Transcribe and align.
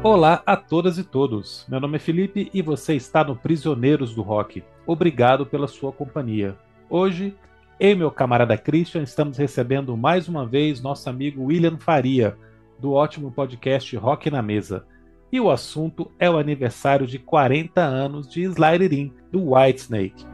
Olá 0.00 0.44
a 0.46 0.56
todas 0.56 0.96
e 0.96 1.02
todos. 1.02 1.66
Meu 1.68 1.80
nome 1.80 1.96
é 1.96 1.98
Felipe 1.98 2.48
e 2.54 2.62
você 2.62 2.94
está 2.94 3.24
no 3.24 3.34
Prisioneiros 3.34 4.14
do 4.14 4.22
Rock. 4.22 4.62
Obrigado 4.86 5.44
pela 5.44 5.66
sua 5.66 5.90
companhia. 5.90 6.56
Hoje, 6.88 7.34
eu 7.80 7.90
e 7.90 7.94
meu 7.96 8.08
camarada 8.08 8.56
Christian 8.56 9.02
estamos 9.02 9.36
recebendo 9.36 9.96
mais 9.96 10.28
uma 10.28 10.46
vez 10.46 10.80
nosso 10.80 11.10
amigo 11.10 11.46
William 11.46 11.76
Faria, 11.78 12.36
do 12.78 12.92
ótimo 12.92 13.32
podcast 13.32 13.96
Rock 13.96 14.30
na 14.30 14.40
Mesa. 14.40 14.86
E 15.32 15.40
o 15.40 15.50
assunto 15.50 16.08
é 16.16 16.30
o 16.30 16.38
aniversário 16.38 17.04
de 17.04 17.18
40 17.18 17.80
anos 17.82 18.28
de 18.28 18.42
Slider 18.42 18.94
In, 18.94 19.12
do 19.32 19.52
Whitesnake. 19.52 20.24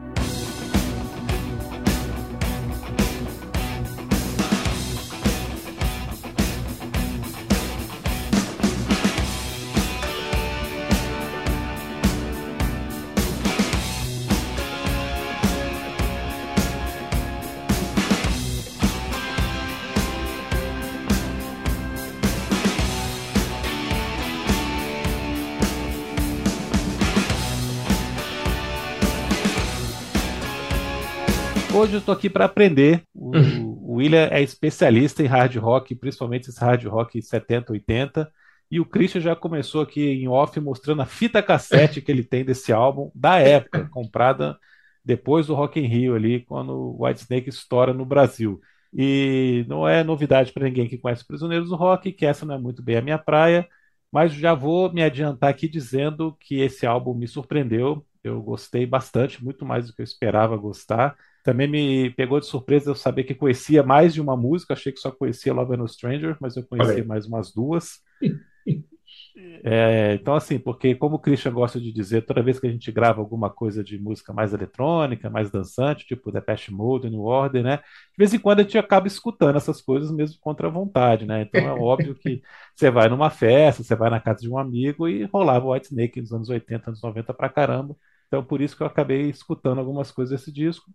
Estou 32.05 32.13
aqui 32.13 32.29
para 32.29 32.45
aprender. 32.45 33.01
O, 33.15 33.31
o 33.35 33.93
William 33.95 34.27
é 34.29 34.39
especialista 34.39 35.23
em 35.23 35.25
hard 35.25 35.55
rock, 35.55 35.95
principalmente 35.95 36.51
esse 36.51 36.59
hard 36.59 36.85
rock 36.85 37.19
70, 37.19 37.73
80. 37.73 38.31
E 38.69 38.79
o 38.79 38.85
Christian 38.85 39.21
já 39.21 39.35
começou 39.35 39.81
aqui 39.81 40.11
em 40.11 40.27
off 40.27 40.59
mostrando 40.59 41.01
a 41.01 41.07
fita 41.07 41.41
cassete 41.41 42.03
que 42.03 42.11
ele 42.11 42.23
tem 42.23 42.45
desse 42.45 42.71
álbum 42.71 43.09
da 43.15 43.39
época, 43.39 43.89
comprada 43.89 44.55
depois 45.03 45.47
do 45.47 45.55
Rock 45.55 45.79
in 45.79 45.87
Rio 45.87 46.13
ali, 46.13 46.41
quando 46.41 46.73
o 46.73 47.03
Whitesnake 47.03 47.49
estoura 47.49 47.91
no 47.91 48.05
Brasil. 48.05 48.61
E 48.93 49.65
não 49.67 49.87
é 49.87 50.03
novidade 50.03 50.53
para 50.53 50.65
ninguém 50.65 50.87
que 50.87 50.99
conhece 50.99 51.25
Prisioneiros 51.25 51.69
do 51.69 51.75
Rock, 51.75 52.11
que 52.11 52.27
essa 52.27 52.45
não 52.45 52.53
é 52.53 52.59
muito 52.59 52.83
bem 52.83 52.97
a 52.97 53.01
minha 53.01 53.17
praia, 53.17 53.67
mas 54.11 54.31
já 54.31 54.53
vou 54.53 54.93
me 54.93 55.01
adiantar 55.01 55.49
aqui 55.49 55.67
dizendo 55.67 56.37
que 56.39 56.59
esse 56.59 56.85
álbum 56.85 57.15
me 57.15 57.27
surpreendeu. 57.27 58.05
Eu 58.23 58.43
gostei 58.43 58.85
bastante, 58.85 59.43
muito 59.43 59.65
mais 59.65 59.87
do 59.87 59.93
que 59.95 60.03
eu 60.03 60.05
esperava 60.05 60.55
gostar. 60.55 61.15
Também 61.45 61.67
me 61.67 62.09
pegou 62.09 62.39
de 62.39 62.47
surpresa 62.47 62.89
eu 62.89 62.95
saber 62.95 63.23
que 63.23 63.35
conhecia 63.35 63.83
mais 63.83 64.15
de 64.15 64.19
uma 64.19 64.35
música, 64.35 64.73
achei 64.73 64.91
que 64.91 64.99
só 64.99 65.11
conhecia 65.11 65.53
Love 65.53 65.75
and 65.75 65.83
a 65.83 65.87
Stranger, 65.87 66.35
mas 66.41 66.57
eu 66.57 66.65
conhecia 66.65 67.05
mais 67.05 67.27
umas 67.27 67.53
duas. 67.53 67.99
É, 69.63 70.13
então, 70.15 70.33
assim, 70.33 70.57
porque 70.57 70.95
como 70.95 71.15
o 71.17 71.19
Christian 71.19 71.51
gosta 71.51 71.79
de 71.79 71.91
dizer, 71.91 72.25
toda 72.25 72.41
vez 72.41 72.59
que 72.59 72.67
a 72.67 72.71
gente 72.71 72.91
grava 72.91 73.19
alguma 73.19 73.49
coisa 73.49 73.83
de 73.83 73.97
música 73.97 74.31
mais 74.31 74.53
eletrônica, 74.53 75.29
mais 75.29 75.51
dançante, 75.51 76.05
tipo 76.05 76.31
Depeche 76.31 76.71
Mode, 76.73 77.09
New 77.09 77.21
Order, 77.23 77.63
né? 77.63 77.77
De 77.77 77.83
vez 78.17 78.33
em 78.33 78.39
quando 78.39 78.59
a 78.61 78.63
gente 78.63 78.77
acaba 78.77 79.07
escutando 79.07 79.57
essas 79.57 79.81
coisas 79.81 80.11
mesmo 80.11 80.39
contra 80.39 80.67
a 80.67 80.71
vontade, 80.71 81.25
né? 81.25 81.41
Então 81.41 81.61
é 81.67 81.71
óbvio 81.73 82.15
que 82.15 82.41
você 82.75 82.89
vai 82.89 83.09
numa 83.09 83.29
festa, 83.29 83.83
você 83.83 83.95
vai 83.95 84.09
na 84.09 84.21
casa 84.21 84.39
de 84.41 84.49
um 84.49 84.57
amigo 84.57 85.07
e 85.07 85.25
rolava 85.25 85.65
o 85.65 85.73
White 85.73 85.87
Snake 85.87 86.21
nos 86.21 86.31
anos 86.31 86.49
80, 86.49 86.89
anos 86.89 87.01
90 87.01 87.33
pra 87.33 87.49
caramba. 87.49 87.95
Então 88.27 88.43
por 88.43 88.61
isso 88.61 88.75
que 88.77 88.83
eu 88.83 88.87
acabei 88.87 89.29
escutando 89.29 89.79
algumas 89.79 90.11
coisas 90.11 90.39
desse 90.39 90.51
disco. 90.51 90.89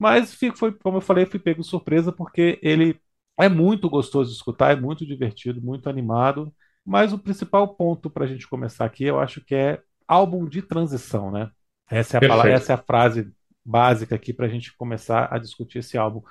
Mas 0.00 0.34
foi, 0.56 0.72
como 0.72 0.96
eu 0.96 1.02
falei, 1.02 1.26
fui 1.26 1.38
pego 1.38 1.62
surpresa 1.62 2.10
porque 2.10 2.58
ele 2.62 2.98
é 3.38 3.50
muito 3.50 3.90
gostoso 3.90 4.30
de 4.30 4.36
escutar, 4.36 4.72
é 4.72 4.80
muito 4.80 5.04
divertido, 5.04 5.60
muito 5.60 5.90
animado. 5.90 6.50
Mas 6.82 7.12
o 7.12 7.18
principal 7.18 7.76
ponto 7.76 8.08
para 8.08 8.24
a 8.24 8.26
gente 8.26 8.48
começar 8.48 8.86
aqui, 8.86 9.04
eu 9.04 9.20
acho 9.20 9.44
que 9.44 9.54
é 9.54 9.78
álbum 10.08 10.48
de 10.48 10.62
transição, 10.62 11.30
né? 11.30 11.50
Essa 11.90 12.16
é 12.16 12.24
a, 12.24 12.28
palavra, 12.28 12.52
essa 12.52 12.72
é 12.72 12.74
a 12.74 12.78
frase 12.78 13.30
básica 13.62 14.14
aqui 14.14 14.32
para 14.32 14.46
a 14.46 14.48
gente 14.48 14.74
começar 14.74 15.28
a 15.30 15.36
discutir 15.36 15.80
esse 15.80 15.98
álbum. 15.98 16.22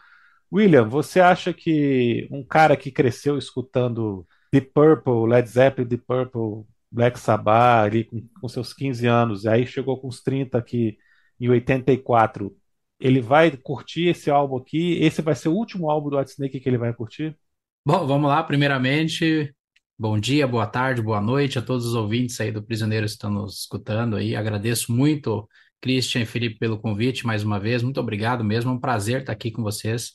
William, 0.52 0.86
você 0.86 1.20
acha 1.20 1.54
que 1.54 2.28
um 2.32 2.44
cara 2.44 2.76
que 2.76 2.92
cresceu 2.92 3.38
escutando 3.38 4.26
Deep 4.52 4.72
Purple, 4.74 5.30
Led 5.30 5.48
Zeppelin, 5.48 5.88
Deep 5.88 6.04
Purple, 6.08 6.66
Black 6.92 7.20
Sabbath, 7.20 7.86
ali 7.86 8.04
com, 8.04 8.28
com 8.42 8.48
seus 8.48 8.74
15 8.74 9.06
anos, 9.06 9.44
e 9.44 9.48
aí 9.48 9.68
chegou 9.68 10.02
com 10.02 10.08
os 10.08 10.24
30 10.24 10.58
aqui 10.58 10.98
em 11.40 11.50
84, 11.50 12.58
ele 13.00 13.22
vai 13.22 13.56
curtir 13.56 14.08
esse 14.10 14.30
álbum 14.30 14.58
aqui? 14.58 14.98
Esse 15.02 15.22
vai 15.22 15.36
ser 15.36 15.50
o 15.50 15.54
último 15.54 15.90
álbum 15.90 16.10
do 16.10 16.18
Whitesnake 16.18 16.60
que 16.60 16.70
ele 16.70 16.78
vai 16.78 16.94
curtir? 16.94 17.36
Bom, 17.86 18.06
vamos 18.06 18.30
lá. 18.30 18.44
Primeiramente, 18.44 19.54
bom 19.98 20.20
dia, 20.20 20.46
boa 20.48 20.68
tarde, 20.68 21.02
boa 21.02 21.22
noite 21.22 21.58
a 21.58 21.62
todos 21.62 21.86
os 21.86 21.96
ouvintes 21.96 22.40
aí 22.42 22.52
do 22.52 22.62
Prisioneiro 22.64 23.06
que 23.06 23.12
estão 23.12 23.32
nos 23.32 23.62
escutando 23.62 24.18
aí. 24.18 24.36
Agradeço 24.36 24.92
muito, 24.92 25.48
Christian 25.82 26.22
e 26.22 26.26
Felipe, 26.26 26.60
pelo 26.60 26.80
convite 26.80 27.26
mais 27.26 27.44
uma 27.44 27.60
vez. 27.60 27.82
Muito 27.82 28.00
obrigado 28.00 28.44
mesmo. 28.44 28.72
É 28.72 28.74
um 28.74 28.80
prazer 28.80 29.22
estar 29.22 29.32
aqui 29.32 29.50
com 29.52 29.64
vocês. 29.64 30.12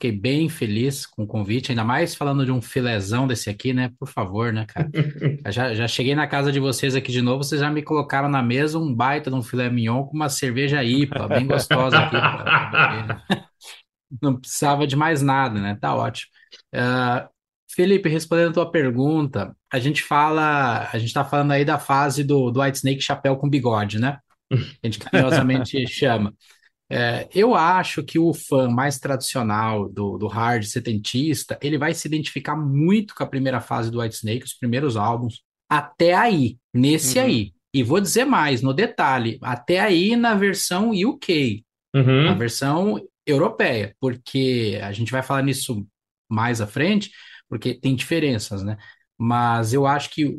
Fiquei 0.00 0.12
bem 0.12 0.48
feliz 0.48 1.04
com 1.04 1.24
o 1.24 1.26
convite, 1.26 1.72
ainda 1.72 1.82
mais 1.82 2.14
falando 2.14 2.44
de 2.44 2.52
um 2.52 2.62
filezão 2.62 3.26
desse 3.26 3.50
aqui, 3.50 3.72
né? 3.72 3.90
Por 3.98 4.06
favor, 4.06 4.52
né, 4.52 4.64
cara? 4.64 4.88
já, 5.50 5.74
já 5.74 5.88
cheguei 5.88 6.14
na 6.14 6.28
casa 6.28 6.52
de 6.52 6.60
vocês 6.60 6.94
aqui 6.94 7.10
de 7.10 7.20
novo, 7.20 7.42
vocês 7.42 7.60
já 7.60 7.68
me 7.68 7.82
colocaram 7.82 8.28
na 8.28 8.40
mesa 8.40 8.78
um 8.78 8.94
baita 8.94 9.28
de 9.28 9.34
um 9.34 9.42
filé 9.42 9.68
mignon 9.68 10.04
com 10.04 10.14
uma 10.14 10.28
cerveja 10.28 10.84
IPA, 10.84 11.26
bem 11.26 11.48
gostosa 11.48 11.98
aqui. 11.98 12.16
Não 14.22 14.38
precisava 14.38 14.86
de 14.86 14.94
mais 14.94 15.20
nada, 15.20 15.60
né? 15.60 15.76
Tá 15.80 15.96
ótimo. 15.96 16.30
Uh, 16.72 17.28
Felipe, 17.68 18.08
respondendo 18.08 18.50
a 18.50 18.54
tua 18.54 18.70
pergunta, 18.70 19.52
a 19.68 19.80
gente 19.80 20.04
fala, 20.04 20.88
a 20.92 20.98
gente 20.98 21.12
tá 21.12 21.24
falando 21.24 21.50
aí 21.50 21.64
da 21.64 21.78
fase 21.78 22.22
do, 22.22 22.52
do 22.52 22.62
White 22.62 22.78
Snake 22.78 23.00
chapéu 23.00 23.36
com 23.36 23.50
bigode, 23.50 23.98
né? 23.98 24.18
A 24.50 24.86
gente 24.86 24.98
carinhosamente 24.98 25.86
chama. 25.86 26.32
É, 26.90 27.28
eu 27.34 27.54
acho 27.54 28.02
que 28.02 28.18
o 28.18 28.32
fã 28.32 28.68
mais 28.68 28.98
tradicional 28.98 29.88
do, 29.88 30.16
do 30.16 30.26
hard 30.26 30.64
setentista, 30.64 31.58
ele 31.60 31.76
vai 31.76 31.92
se 31.92 32.08
identificar 32.08 32.56
muito 32.56 33.14
com 33.14 33.22
a 33.22 33.26
primeira 33.26 33.60
fase 33.60 33.90
do 33.90 34.00
Whitesnake, 34.00 34.44
os 34.44 34.54
primeiros 34.54 34.96
álbuns, 34.96 35.42
até 35.68 36.14
aí, 36.14 36.56
nesse 36.72 37.18
uhum. 37.18 37.24
aí. 37.24 37.52
E 37.74 37.82
vou 37.82 38.00
dizer 38.00 38.24
mais, 38.24 38.62
no 38.62 38.72
detalhe, 38.72 39.38
até 39.42 39.80
aí 39.80 40.16
na 40.16 40.34
versão 40.34 40.90
UK, 40.90 41.62
uhum. 41.94 42.24
na 42.24 42.34
versão 42.34 42.98
europeia, 43.26 43.94
porque 44.00 44.80
a 44.82 44.90
gente 44.90 45.12
vai 45.12 45.22
falar 45.22 45.42
nisso 45.42 45.86
mais 46.30 46.62
à 46.62 46.66
frente, 46.66 47.10
porque 47.48 47.74
tem 47.74 47.94
diferenças, 47.94 48.62
né? 48.62 48.78
Mas 49.18 49.74
eu 49.74 49.86
acho 49.86 50.10
que 50.10 50.38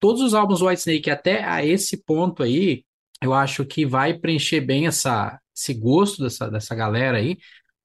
todos 0.00 0.22
os 0.22 0.32
álbuns 0.32 0.60
do 0.60 0.66
Whitesnake 0.66 1.10
até 1.10 1.44
a 1.44 1.64
esse 1.64 2.02
ponto 2.02 2.42
aí, 2.42 2.84
eu 3.22 3.34
acho 3.34 3.64
que 3.64 3.84
vai 3.84 4.14
preencher 4.14 4.60
bem 4.60 4.86
essa, 4.86 5.38
esse 5.54 5.74
gosto 5.74 6.22
dessa, 6.22 6.50
dessa 6.50 6.74
galera 6.74 7.18
aí, 7.18 7.38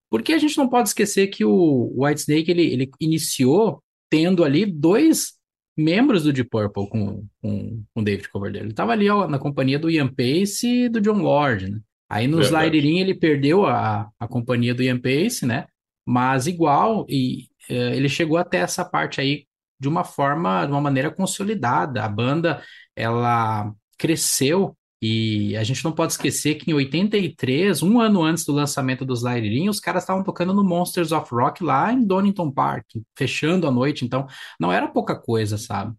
porque 0.09 0.33
a 0.33 0.37
gente 0.37 0.57
não 0.57 0.69
pode 0.69 0.89
esquecer 0.89 1.27
que 1.27 1.43
o 1.43 1.93
Whitesnake 1.97 2.51
ele, 2.51 2.65
ele 2.73 2.89
iniciou 2.99 3.83
tendo 4.09 4.43
ali 4.43 4.65
dois 4.65 5.33
membros 5.77 6.23
do 6.23 6.33
Deep 6.33 6.49
Purple 6.49 6.89
com, 6.89 7.27
com, 7.41 7.83
com 7.93 8.03
David 8.03 8.29
Coverdale. 8.29 8.65
Ele 8.65 8.71
estava 8.71 8.93
ali 8.93 9.09
ó, 9.09 9.27
na 9.27 9.37
companhia 9.37 9.77
do 9.77 9.91
Ian 9.91 10.07
Pace 10.07 10.67
e 10.67 10.89
do 10.89 11.01
John 11.01 11.19
Lord, 11.19 11.69
né? 11.69 11.79
Aí 12.09 12.25
no 12.25 12.41
Slidering 12.41 12.99
ele 12.99 13.13
perdeu 13.13 13.65
a, 13.65 14.09
a 14.17 14.27
companhia 14.27 14.73
do 14.73 14.81
Ian 14.81 14.97
Pace, 14.97 15.45
né? 15.45 15.67
Mas 16.05 16.47
igual, 16.47 17.05
e 17.09 17.49
uh, 17.69 17.93
ele 17.93 18.07
chegou 18.07 18.37
até 18.37 18.59
essa 18.59 18.85
parte 18.85 19.19
aí 19.19 19.45
de 19.77 19.89
uma 19.89 20.05
forma, 20.05 20.65
de 20.65 20.71
uma 20.71 20.79
maneira 20.79 21.11
consolidada. 21.11 22.03
A 22.03 22.07
banda, 22.07 22.63
ela 22.95 23.73
cresceu 23.97 24.76
e 25.01 25.55
a 25.55 25.63
gente 25.63 25.83
não 25.83 25.91
pode 25.91 26.13
esquecer 26.13 26.55
que 26.55 26.71
em 26.71 26.73
83, 26.73 27.83
um 27.83 27.99
ano 27.99 28.23
antes 28.23 28.43
do 28.45 28.51
lançamento 28.51 29.05
dos 29.05 29.21
Lairinhos, 29.21 29.77
os 29.77 29.81
caras 29.81 30.03
estavam 30.03 30.23
tocando 30.23 30.53
no 30.53 30.63
Monsters 30.63 31.11
of 31.11 31.29
Rock 31.33 31.63
lá 31.63 31.93
em 31.93 32.03
Donington 32.03 32.51
Park, 32.51 32.85
fechando 33.15 33.67
a 33.67 33.71
noite, 33.71 34.03
então 34.05 34.27
não 34.59 34.71
era 34.71 34.87
pouca 34.87 35.15
coisa, 35.15 35.57
sabe? 35.57 35.93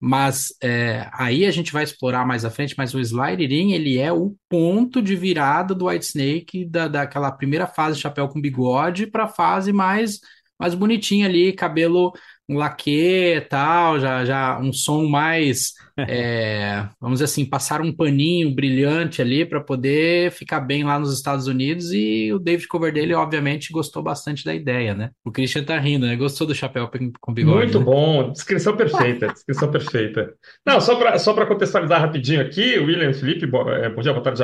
Mas 0.00 0.54
é, 0.62 1.08
aí 1.14 1.46
a 1.46 1.50
gente 1.50 1.72
vai 1.72 1.82
explorar 1.82 2.26
mais 2.26 2.44
à 2.44 2.50
frente, 2.50 2.74
mas 2.76 2.94
o 2.94 3.00
Sliding, 3.00 3.72
ele 3.72 3.98
é 3.98 4.12
o 4.12 4.36
ponto 4.48 5.00
de 5.00 5.16
virada 5.16 5.74
do 5.74 5.86
Whitesnake, 5.86 6.66
da, 6.66 6.88
daquela 6.88 7.32
primeira 7.32 7.66
fase 7.66 7.98
chapéu 7.98 8.28
com 8.28 8.40
bigode 8.40 9.06
para 9.06 9.24
a 9.24 9.28
fase 9.28 9.72
mais, 9.72 10.20
mais 10.58 10.74
bonitinha 10.74 11.26
ali, 11.26 11.52
cabelo 11.52 12.12
um 12.48 12.56
laque 12.58 13.40
tal, 13.48 13.98
já, 13.98 14.24
já 14.24 14.58
um 14.58 14.72
som 14.72 15.06
mais, 15.08 15.72
é, 15.96 16.86
vamos 17.00 17.16
dizer 17.16 17.26
assim, 17.26 17.44
passar 17.44 17.80
um 17.80 17.92
paninho 17.92 18.52
brilhante 18.52 19.22
ali 19.22 19.44
para 19.44 19.60
poder 19.60 20.32
ficar 20.32 20.60
bem 20.60 20.82
lá 20.82 20.98
nos 20.98 21.14
Estados 21.14 21.46
Unidos 21.46 21.92
e 21.92 22.32
o 22.32 22.38
David 22.38 22.66
Coverdale, 22.66 23.14
obviamente, 23.14 23.72
gostou 23.72 24.02
bastante 24.02 24.44
da 24.44 24.54
ideia, 24.54 24.94
né? 24.94 25.10
O 25.24 25.30
Christian 25.30 25.62
tá 25.62 25.78
rindo, 25.78 26.06
né? 26.06 26.16
Gostou 26.16 26.46
do 26.46 26.54
chapéu 26.54 26.90
com 27.20 27.32
bigode. 27.32 27.58
Muito 27.58 27.78
né? 27.78 27.84
bom, 27.84 28.32
descrição 28.32 28.76
perfeita, 28.76 29.28
descrição 29.28 29.70
perfeita. 29.70 30.34
Não, 30.66 30.80
só 30.80 30.96
para 30.96 31.18
só 31.18 31.34
contextualizar 31.46 32.00
rapidinho 32.00 32.40
aqui, 32.40 32.78
William 32.78 33.12
Felipe, 33.12 33.44
é, 33.44 33.88
bom 33.88 34.02
dia, 34.02 34.12
boa 34.12 34.22
tarde 34.22 34.42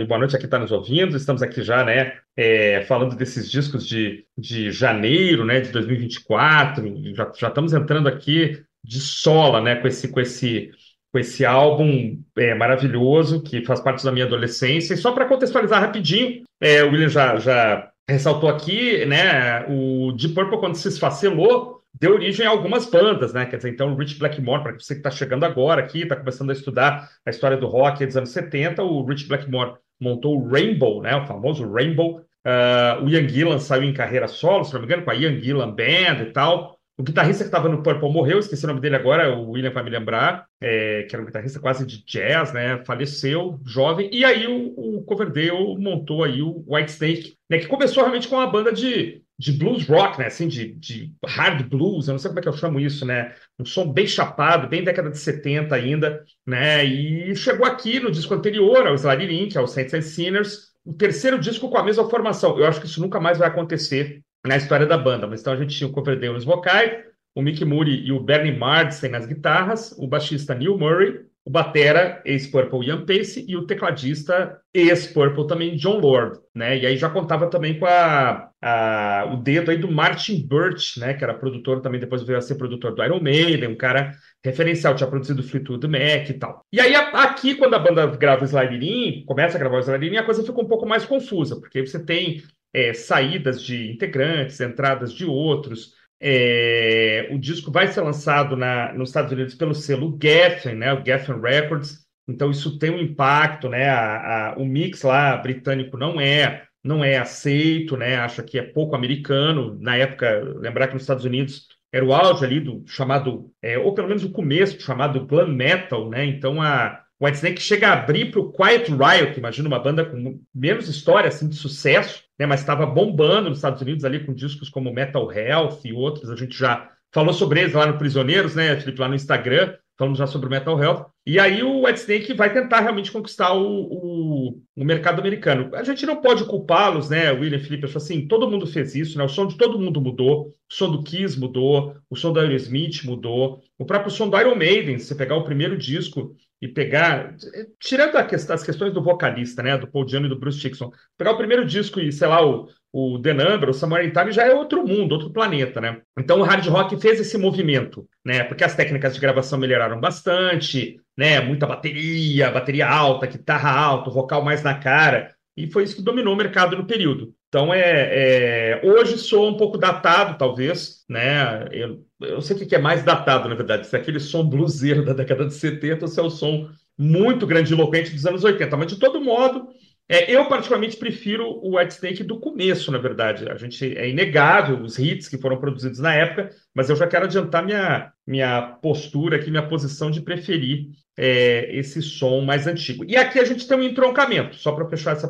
e 0.00 0.04
boa 0.04 0.18
noite 0.18 0.36
aqui 0.36 0.44
está 0.44 0.58
nos 0.58 0.70
ouvindo, 0.70 1.16
estamos 1.16 1.42
aqui 1.42 1.62
já, 1.62 1.84
né, 1.84 2.12
é, 2.36 2.82
falando 2.82 3.16
desses 3.16 3.50
discos 3.50 3.86
de, 3.86 4.24
de 4.36 4.70
janeiro, 4.70 5.44
né, 5.44 5.60
de 5.60 5.70
2024, 5.70 7.14
já, 7.14 7.32
já 7.38 7.48
estamos 7.48 7.72
entrando 7.72 8.08
aqui 8.08 8.62
de 8.84 9.00
sola, 9.00 9.60
né, 9.60 9.76
com 9.76 9.86
esse, 9.86 10.08
com 10.08 10.20
esse 10.20 10.70
com 11.12 11.18
esse 11.18 11.44
álbum 11.44 12.18
é, 12.36 12.54
maravilhoso 12.54 13.42
que 13.42 13.64
faz 13.64 13.80
parte 13.80 14.02
da 14.02 14.10
minha 14.10 14.24
adolescência. 14.24 14.94
E 14.94 14.96
só 14.96 15.12
para 15.12 15.26
contextualizar 15.26 15.80
rapidinho, 15.80 16.42
é, 16.60 16.82
o 16.82 16.90
William 16.90 17.08
já, 17.08 17.36
já 17.36 17.90
ressaltou 18.08 18.48
aqui, 18.48 19.04
né? 19.04 19.66
O 19.68 20.12
Deep 20.12 20.34
Purple, 20.34 20.58
quando 20.58 20.74
se 20.74 20.88
esfacelou, 20.88 21.82
deu 22.00 22.14
origem 22.14 22.46
a 22.46 22.50
algumas 22.50 22.86
bandas, 22.86 23.34
né? 23.34 23.44
Quer 23.44 23.56
dizer, 23.56 23.70
então 23.70 23.92
o 23.92 23.96
Rich 23.96 24.18
Blackmore, 24.18 24.62
para 24.62 24.72
você 24.72 24.94
que 24.94 25.00
está 25.00 25.10
chegando 25.10 25.44
agora 25.44 25.82
aqui, 25.82 26.02
está 26.02 26.16
começando 26.16 26.50
a 26.50 26.54
estudar 26.54 27.10
a 27.26 27.30
história 27.30 27.58
do 27.58 27.66
rock 27.66 28.04
dos 28.06 28.16
anos 28.16 28.30
70, 28.30 28.82
o 28.82 29.04
Rich 29.04 29.28
Blackmore 29.28 29.74
montou 30.00 30.36
o 30.38 30.48
Rainbow, 30.48 31.02
né? 31.02 31.14
O 31.14 31.26
famoso 31.26 31.70
Rainbow. 31.70 32.24
Uh, 32.44 33.04
o 33.04 33.08
Ian 33.08 33.28
Gillan 33.28 33.58
saiu 33.60 33.84
em 33.84 33.92
carreira 33.92 34.26
solo, 34.26 34.64
se 34.64 34.72
não 34.72 34.80
me 34.80 34.86
engano, 34.86 35.04
com 35.04 35.10
a 35.10 35.14
Ian 35.14 35.40
Gillan 35.40 35.70
Band 35.70 36.22
e 36.22 36.32
tal. 36.32 36.78
O 37.02 37.04
guitarrista 37.04 37.42
que 37.42 37.48
estava 37.48 37.68
no 37.68 37.82
Purple 37.82 38.12
morreu, 38.12 38.38
esqueci 38.38 38.64
o 38.64 38.68
nome 38.68 38.80
dele 38.80 38.94
agora, 38.94 39.36
o 39.36 39.50
William 39.50 39.72
vai 39.72 39.82
me 39.82 39.90
lembrar, 39.90 40.46
é, 40.60 41.02
que 41.02 41.16
era 41.16 41.20
um 41.20 41.26
guitarrista 41.26 41.58
quase 41.58 41.84
de 41.84 42.04
jazz, 42.04 42.52
né? 42.52 42.80
Faleceu, 42.84 43.58
jovem. 43.66 44.08
E 44.12 44.24
aí 44.24 44.46
o, 44.46 44.98
o 44.98 45.02
Coverdale 45.02 45.76
montou 45.80 46.22
aí 46.22 46.40
o 46.40 46.64
White 46.64 46.92
Snake, 46.92 47.36
né? 47.50 47.58
Que 47.58 47.66
começou 47.66 48.04
realmente 48.04 48.28
com 48.28 48.36
uma 48.36 48.46
banda 48.46 48.72
de, 48.72 49.20
de 49.36 49.50
blues 49.50 49.84
rock, 49.84 50.16
né? 50.20 50.26
Assim, 50.26 50.46
de, 50.46 50.74
de 50.74 51.12
hard 51.26 51.68
blues, 51.68 52.06
eu 52.06 52.12
não 52.12 52.20
sei 52.20 52.28
como 52.28 52.38
é 52.38 52.42
que 52.42 52.48
eu 52.48 52.52
chamo 52.52 52.78
isso, 52.78 53.04
né? 53.04 53.34
Um 53.58 53.64
som 53.64 53.92
bem 53.92 54.06
chapado, 54.06 54.68
bem 54.68 54.84
década 54.84 55.10
de 55.10 55.18
70 55.18 55.74
ainda, 55.74 56.22
né? 56.46 56.84
E 56.84 57.34
chegou 57.34 57.66
aqui 57.66 57.98
no 57.98 58.12
disco 58.12 58.32
anterior, 58.32 58.86
ao 58.86 58.94
Slide 58.94 59.26
Link, 59.26 59.58
ao 59.58 59.66
Saints 59.66 59.92
and 59.92 60.02
Sinners, 60.02 60.68
o 60.84 60.92
terceiro 60.94 61.36
disco 61.40 61.68
com 61.68 61.78
a 61.78 61.82
mesma 61.82 62.08
formação. 62.08 62.56
Eu 62.60 62.66
acho 62.66 62.80
que 62.80 62.86
isso 62.86 63.00
nunca 63.00 63.18
mais 63.18 63.38
vai 63.38 63.48
acontecer 63.48 64.22
na 64.46 64.56
história 64.56 64.86
da 64.86 64.98
banda. 64.98 65.26
Mas 65.26 65.40
então 65.40 65.52
a 65.52 65.56
gente 65.56 65.76
tinha 65.76 65.88
o 65.88 65.92
Coverdale 65.92 66.32
nos 66.32 66.44
vocais, 66.44 67.04
o 67.34 67.42
Mick 67.42 67.64
Moody 67.64 68.04
e 68.04 68.12
o 68.12 68.20
Bernie 68.20 68.56
Marsden 68.56 69.10
nas 69.10 69.26
guitarras, 69.26 69.94
o 69.98 70.06
baixista 70.06 70.54
Neil 70.54 70.76
Murray, 70.76 71.20
o 71.44 71.50
batera 71.50 72.22
ex-Purple 72.24 72.86
Ian 72.86 73.04
Pace 73.04 73.44
e 73.48 73.56
o 73.56 73.66
tecladista 73.66 74.60
ex-Purple 74.72 75.46
também 75.48 75.74
John 75.74 75.98
Lord, 75.98 76.38
né? 76.54 76.78
E 76.78 76.86
aí 76.86 76.96
já 76.96 77.10
contava 77.10 77.48
também 77.48 77.78
com 77.80 77.86
a, 77.86 78.48
a, 78.62 79.30
o 79.32 79.36
dedo 79.38 79.72
aí 79.72 79.76
do 79.76 79.90
Martin 79.90 80.46
Birch, 80.46 81.00
né? 81.00 81.14
Que 81.14 81.24
era 81.24 81.34
produtor 81.34 81.80
também, 81.80 81.98
depois 81.98 82.22
veio 82.22 82.38
a 82.38 82.42
ser 82.42 82.54
produtor 82.54 82.94
do 82.94 83.02
Iron 83.02 83.20
Maiden, 83.20 83.70
um 83.70 83.76
cara 83.76 84.12
referencial, 84.44 84.94
tinha 84.94 85.10
produzido 85.10 85.42
Fleetwood 85.42 85.88
Mac 85.88 86.28
e 86.28 86.34
tal. 86.34 86.64
E 86.72 86.80
aí 86.80 86.94
aqui, 86.94 87.56
quando 87.56 87.74
a 87.74 87.78
banda 87.78 88.06
grava 88.06 88.44
o 88.44 88.46
Slide 88.46 89.24
começa 89.26 89.56
a 89.56 89.60
gravar 89.60 89.78
o 89.78 89.80
Slide 89.80 90.16
a 90.16 90.22
coisa 90.22 90.44
fica 90.44 90.60
um 90.60 90.68
pouco 90.68 90.86
mais 90.86 91.04
confusa, 91.04 91.58
porque 91.58 91.84
você 91.84 92.04
tem 92.04 92.40
é, 92.72 92.92
saídas 92.92 93.62
de 93.62 93.90
integrantes, 93.90 94.60
entradas 94.60 95.12
de 95.12 95.24
outros. 95.24 95.94
É, 96.20 97.28
o 97.32 97.38
disco 97.38 97.70
vai 97.70 97.88
ser 97.88 98.00
lançado 98.00 98.56
na, 98.56 98.92
nos 98.92 99.10
Estados 99.10 99.32
Unidos 99.32 99.54
pelo 99.54 99.74
selo 99.74 100.16
Geffen, 100.22 100.76
né, 100.76 100.92
o 100.92 101.04
Geffen 101.04 101.40
Records. 101.40 102.02
Então 102.28 102.50
isso 102.50 102.78
tem 102.78 102.90
um 102.90 103.00
impacto, 103.00 103.68
né? 103.68 103.88
A, 103.88 104.52
a, 104.52 104.56
o 104.56 104.64
mix 104.64 105.02
lá 105.02 105.36
britânico 105.36 105.96
não 105.96 106.20
é 106.20 106.64
não 106.84 107.04
é 107.04 107.18
aceito, 107.18 107.96
né? 107.96 108.16
Acha 108.16 108.42
que 108.42 108.58
é 108.58 108.62
pouco 108.62 108.94
americano. 108.96 109.78
Na 109.80 109.96
época, 109.96 110.40
lembrar 110.56 110.88
que 110.88 110.94
nos 110.94 111.02
Estados 111.02 111.24
Unidos 111.24 111.68
era 111.92 112.04
o 112.04 112.12
auge 112.12 112.44
ali 112.44 112.58
do 112.58 112.82
chamado, 112.86 113.52
é, 113.60 113.78
ou 113.78 113.94
pelo 113.94 114.08
menos 114.08 114.24
o 114.24 114.32
começo 114.32 114.76
do 114.76 114.82
chamado 114.82 115.26
glam 115.26 115.48
metal, 115.48 116.08
né? 116.08 116.24
Então 116.24 116.60
a 116.60 117.02
Whitesnake 117.22 117.60
chega 117.60 117.88
a 117.88 117.92
abrir 117.92 118.30
para 118.30 118.40
o 118.40 118.50
Quiet 118.50 118.90
Riot, 118.90 119.38
imagina 119.38 119.68
uma 119.68 119.78
banda 119.78 120.04
com 120.04 120.40
menos 120.52 120.88
história 120.88 121.28
assim 121.28 121.48
de 121.48 121.54
sucesso, 121.54 122.24
né, 122.36 122.46
mas 122.46 122.60
estava 122.60 122.84
bombando 122.84 123.48
nos 123.48 123.58
Estados 123.58 123.80
Unidos 123.80 124.04
ali 124.04 124.26
com 124.26 124.34
discos 124.34 124.68
como 124.68 124.92
Metal 124.92 125.30
Health 125.30 125.80
e 125.84 125.92
outros. 125.92 126.28
A 126.28 126.36
gente 126.36 126.58
já 126.58 126.90
falou 127.12 127.32
sobre 127.32 127.60
eles 127.60 127.74
lá 127.74 127.86
no 127.86 127.96
Prisioneiros, 127.96 128.56
né, 128.56 128.76
Felipe, 128.80 129.00
lá 129.00 129.08
no 129.08 129.14
Instagram, 129.14 129.76
falamos 129.96 130.18
já 130.18 130.26
sobre 130.26 130.48
o 130.48 130.50
Metal 130.50 130.82
Health. 130.82 131.06
E 131.24 131.38
aí 131.38 131.62
o 131.62 131.84
Whitesnake 131.84 132.34
vai 132.34 132.52
tentar 132.52 132.80
realmente 132.80 133.12
conquistar 133.12 133.52
o, 133.52 133.62
o, 133.62 134.60
o 134.74 134.84
mercado 134.84 135.20
americano. 135.20 135.70
A 135.76 135.84
gente 135.84 136.04
não 136.04 136.20
pode 136.20 136.44
culpá-los, 136.44 137.08
né, 137.08 137.30
William 137.30 137.60
Felipe? 137.60 137.86
Assim, 137.86 138.26
todo 138.26 138.50
mundo 138.50 138.66
fez 138.66 138.96
isso, 138.96 139.16
né? 139.16 139.22
O 139.22 139.28
som 139.28 139.46
de 139.46 139.56
todo 139.56 139.78
mundo 139.78 140.00
mudou, 140.00 140.48
o 140.48 140.74
som 140.74 140.90
do 140.90 141.04
Kiss 141.04 141.38
mudou, 141.38 141.94
o 142.10 142.16
som 142.16 142.32
do 142.32 142.40
Aerosmith 142.40 143.04
mudou, 143.04 143.60
o 143.78 143.84
próprio 143.84 144.10
som 144.10 144.28
do 144.28 144.36
Iron 144.36 144.56
Maiden, 144.56 144.98
se 144.98 145.06
você 145.06 145.14
pegar 145.14 145.36
o 145.36 145.44
primeiro 145.44 145.78
disco 145.78 146.34
e 146.62 146.68
pegar, 146.68 147.34
tirando 147.80 148.16
as 148.16 148.62
questões 148.62 148.94
do 148.94 149.02
vocalista, 149.02 149.64
né, 149.64 149.76
do 149.76 149.88
Paul 149.88 150.04
Diano 150.04 150.26
e 150.26 150.28
do 150.28 150.38
Bruce 150.38 150.60
Dixon, 150.60 150.92
pegar 151.18 151.32
o 151.32 151.36
primeiro 151.36 151.66
disco 151.66 151.98
e, 151.98 152.12
sei 152.12 152.28
lá, 152.28 152.46
o, 152.46 152.68
o 152.92 153.18
The 153.20 153.32
Number, 153.32 153.68
o 153.68 153.74
Samurai 153.74 154.12
Time 154.12 154.30
já 154.30 154.46
é 154.46 154.54
outro 154.54 154.86
mundo, 154.86 155.10
outro 155.10 155.32
planeta, 155.32 155.80
né? 155.80 156.02
Então 156.16 156.38
o 156.38 156.44
hard 156.44 156.64
rock 156.68 156.96
fez 157.00 157.18
esse 157.18 157.36
movimento, 157.36 158.08
né? 158.24 158.44
Porque 158.44 158.62
as 158.62 158.76
técnicas 158.76 159.12
de 159.12 159.20
gravação 159.20 159.58
melhoraram 159.58 159.98
bastante, 159.98 161.00
né? 161.18 161.40
Muita 161.40 161.66
bateria, 161.66 162.52
bateria 162.52 162.88
alta, 162.88 163.26
guitarra 163.26 163.70
alta, 163.70 164.10
vocal 164.10 164.44
mais 164.44 164.62
na 164.62 164.74
cara, 164.74 165.34
e 165.56 165.66
foi 165.66 165.84
isso 165.84 165.96
que 165.96 166.02
dominou 166.02 166.34
o 166.34 166.36
mercado 166.36 166.76
no 166.76 166.86
período. 166.86 167.34
Então 167.48 167.72
é, 167.72 167.80
é 167.80 168.80
hoje 168.82 169.18
sou 169.18 169.48
um 169.48 169.56
pouco 169.56 169.76
datado, 169.76 170.38
talvez, 170.38 171.04
né? 171.08 171.68
Eu, 171.70 172.04
eu 172.20 172.40
sei 172.40 172.56
o 172.56 172.66
que 172.66 172.74
é 172.74 172.78
mais 172.78 173.04
datado, 173.04 173.48
na 173.48 173.54
verdade, 173.54 173.86
se 173.86 173.94
é 173.94 174.00
aquele 174.00 174.20
som 174.20 174.44
bluseiro 174.44 175.04
da 175.04 175.12
década 175.12 175.46
de 175.46 175.54
70 175.54 176.04
ou 176.04 176.08
se 176.08 176.18
é 176.18 176.22
o 176.22 176.30
som 176.30 176.70
muito 176.96 177.46
grandiloquente 177.46 178.12
dos 178.12 178.24
anos 178.26 178.44
80. 178.44 178.76
Mas, 178.76 178.86
de 178.86 178.98
todo 178.98 179.20
modo, 179.20 179.68
é, 180.08 180.30
eu 180.30 180.46
particularmente 180.46 180.96
prefiro 180.96 181.46
o 181.62 181.78
White 181.78 181.94
Snake 181.94 182.24
do 182.24 182.38
começo, 182.38 182.90
na 182.90 182.98
verdade. 182.98 183.48
A 183.48 183.56
gente 183.56 183.96
é 183.96 184.08
inegável 184.08 184.80
os 184.82 184.98
hits 184.98 185.28
que 185.28 185.38
foram 185.38 185.58
produzidos 185.58 185.98
na 185.98 186.14
época, 186.14 186.50
mas 186.74 186.90
eu 186.90 186.96
já 186.96 187.06
quero 187.06 187.24
adiantar 187.24 187.64
minha, 187.64 188.12
minha 188.26 188.62
postura 188.82 189.36
aqui, 189.36 189.50
minha 189.50 189.66
posição 189.66 190.10
de 190.10 190.20
preferir 190.20 190.88
é, 191.16 191.76
esse 191.76 192.00
som 192.00 192.40
mais 192.40 192.66
antigo. 192.66 193.04
E 193.06 193.16
aqui 193.16 193.38
a 193.38 193.44
gente 193.44 193.66
tem 193.66 193.76
um 193.76 193.82
entroncamento, 193.82 194.56
só 194.56 194.72
para 194.72 194.88
fechar 194.88 195.12
essa 195.12 195.28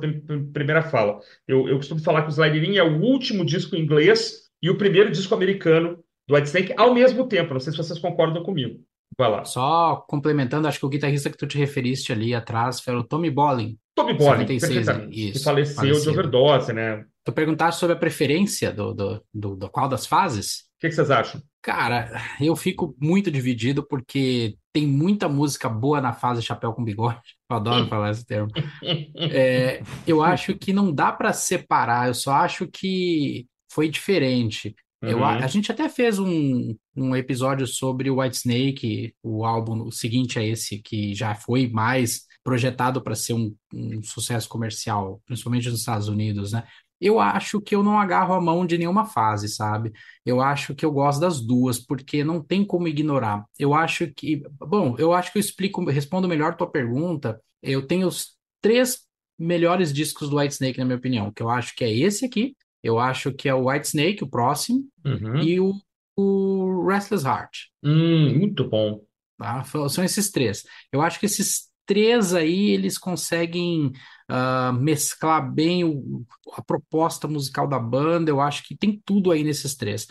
primeira 0.52 0.82
fala. 0.82 1.18
Eu, 1.46 1.68
eu 1.68 1.76
costumo 1.76 2.00
falar 2.00 2.22
que 2.22 2.28
o 2.28 2.32
Slide 2.32 2.76
é 2.76 2.82
o 2.82 3.00
último 3.00 3.44
disco 3.44 3.76
em 3.76 3.80
inglês 3.80 4.42
e 4.62 4.70
o 4.70 4.78
primeiro 4.78 5.10
disco 5.10 5.34
americano 5.34 5.98
do 6.28 6.34
Whitesnake 6.34 6.74
ao 6.76 6.94
mesmo 6.94 7.26
tempo. 7.26 7.52
Não 7.52 7.60
sei 7.60 7.72
se 7.72 7.78
vocês 7.78 7.98
concordam 7.98 8.42
comigo. 8.42 8.80
Vai 9.18 9.30
lá. 9.30 9.44
Só 9.44 9.96
complementando, 10.08 10.66
acho 10.66 10.78
que 10.78 10.86
o 10.86 10.88
guitarrista 10.88 11.28
que 11.28 11.36
tu 11.36 11.46
te 11.46 11.58
referiste 11.58 12.12
ali 12.12 12.34
atrás 12.34 12.80
foi 12.80 12.94
o 12.96 13.04
Tommy 13.04 13.30
Bolin. 13.30 13.76
Tommy 13.94 14.14
Bolin, 14.14 14.46
que 14.46 14.58
faleceu 14.58 15.74
falecido. 15.74 16.00
de 16.00 16.08
overdose, 16.08 16.72
né? 16.72 17.04
Tu 17.24 17.32
perguntaste 17.32 17.78
sobre 17.78 17.94
a 17.94 17.98
preferência 17.98 18.72
do, 18.72 18.94
do, 18.94 19.22
do, 19.32 19.56
do 19.56 19.68
qual 19.68 19.88
das 19.88 20.06
fases? 20.06 20.64
O 20.82 20.84
que, 20.84 20.88
que 20.88 20.96
vocês 20.96 21.12
acham? 21.12 21.40
Cara, 21.62 22.10
eu 22.40 22.56
fico 22.56 22.92
muito 23.00 23.30
dividido 23.30 23.86
porque 23.86 24.56
tem 24.72 24.84
muita 24.84 25.28
música 25.28 25.68
boa 25.68 26.00
na 26.00 26.12
fase 26.12 26.42
Chapéu 26.42 26.72
com 26.72 26.82
Bigode. 26.82 27.20
Eu 27.48 27.56
adoro 27.56 27.86
falar 27.86 28.10
esse 28.10 28.26
termo. 28.26 28.50
É, 29.30 29.82
eu 30.06 30.22
acho 30.22 30.56
que 30.56 30.72
não 30.72 30.92
dá 30.92 31.12
para 31.12 31.32
separar, 31.32 32.08
eu 32.08 32.14
só 32.14 32.32
acho 32.32 32.66
que 32.66 33.46
foi 33.70 33.88
diferente. 33.88 34.74
Eu, 35.02 35.18
uhum. 35.18 35.24
a, 35.24 35.46
gente 35.46 35.70
até 35.70 35.88
fez 35.88 36.18
um, 36.18 36.74
um 36.96 37.14
episódio 37.14 37.66
sobre 37.66 38.10
o 38.10 38.20
White 38.20 38.36
Snake, 38.36 39.14
o 39.22 39.44
álbum 39.44 39.82
o 39.82 39.92
seguinte 39.92 40.38
a 40.38 40.42
esse, 40.42 40.78
que 40.78 41.14
já 41.14 41.34
foi 41.34 41.68
mais 41.68 42.22
projetado 42.42 43.02
para 43.02 43.14
ser 43.14 43.34
um, 43.34 43.54
um, 43.72 44.02
sucesso 44.02 44.48
comercial, 44.48 45.20
principalmente 45.26 45.68
nos 45.68 45.80
Estados 45.80 46.08
Unidos, 46.08 46.52
né? 46.52 46.64
Eu 47.02 47.18
acho 47.18 47.60
que 47.60 47.74
eu 47.74 47.82
não 47.82 47.98
agarro 47.98 48.32
a 48.32 48.40
mão 48.40 48.64
de 48.64 48.78
nenhuma 48.78 49.04
fase, 49.04 49.48
sabe? 49.48 49.92
Eu 50.24 50.40
acho 50.40 50.74
que 50.74 50.84
eu 50.84 50.92
gosto 50.92 51.20
das 51.20 51.40
duas, 51.40 51.78
porque 51.78 52.22
não 52.22 52.40
tem 52.40 52.64
como 52.64 52.86
ignorar. 52.86 53.44
Eu 53.58 53.74
acho 53.74 54.06
que. 54.14 54.42
Bom, 54.58 54.94
eu 54.98 55.12
acho 55.12 55.32
que 55.32 55.38
eu 55.38 55.40
explico, 55.40 55.84
respondo 55.90 56.28
melhor 56.28 56.56
tua 56.56 56.70
pergunta. 56.70 57.40
Eu 57.60 57.86
tenho 57.86 58.06
os 58.06 58.36
três 58.60 59.00
melhores 59.38 59.92
discos 59.92 60.30
do 60.30 60.36
White 60.38 60.54
Snake, 60.54 60.78
na 60.78 60.84
minha 60.84 60.96
opinião, 60.96 61.32
que 61.32 61.42
eu 61.42 61.50
acho 61.50 61.74
que 61.74 61.84
é 61.84 61.92
esse 61.92 62.24
aqui, 62.24 62.54
eu 62.82 62.98
acho 62.98 63.32
que 63.32 63.48
é 63.48 63.54
o 63.54 63.68
White 63.68 63.88
Snake, 63.88 64.24
o 64.24 64.28
próximo, 64.28 64.86
uhum. 65.04 65.42
e 65.42 65.58
o, 65.58 65.72
o 66.16 66.86
Restless 66.86 67.26
Heart. 67.26 67.68
Hum, 67.82 68.38
muito 68.38 68.68
bom. 68.68 69.00
Tá? 69.38 69.64
São 69.88 70.04
esses 70.04 70.30
três. 70.30 70.64
Eu 70.92 71.02
acho 71.02 71.18
que 71.18 71.26
esses 71.26 71.71
três 71.86 72.34
aí, 72.34 72.70
eles 72.70 72.98
conseguem 72.98 73.92
uh, 74.30 74.72
mesclar 74.72 75.52
bem 75.52 75.84
o, 75.84 76.24
a 76.54 76.62
proposta 76.62 77.28
musical 77.28 77.68
da 77.68 77.78
banda. 77.78 78.30
Eu 78.30 78.40
acho 78.40 78.64
que 78.64 78.76
tem 78.76 79.00
tudo 79.04 79.30
aí 79.30 79.44
nesses 79.44 79.74
três. 79.74 80.06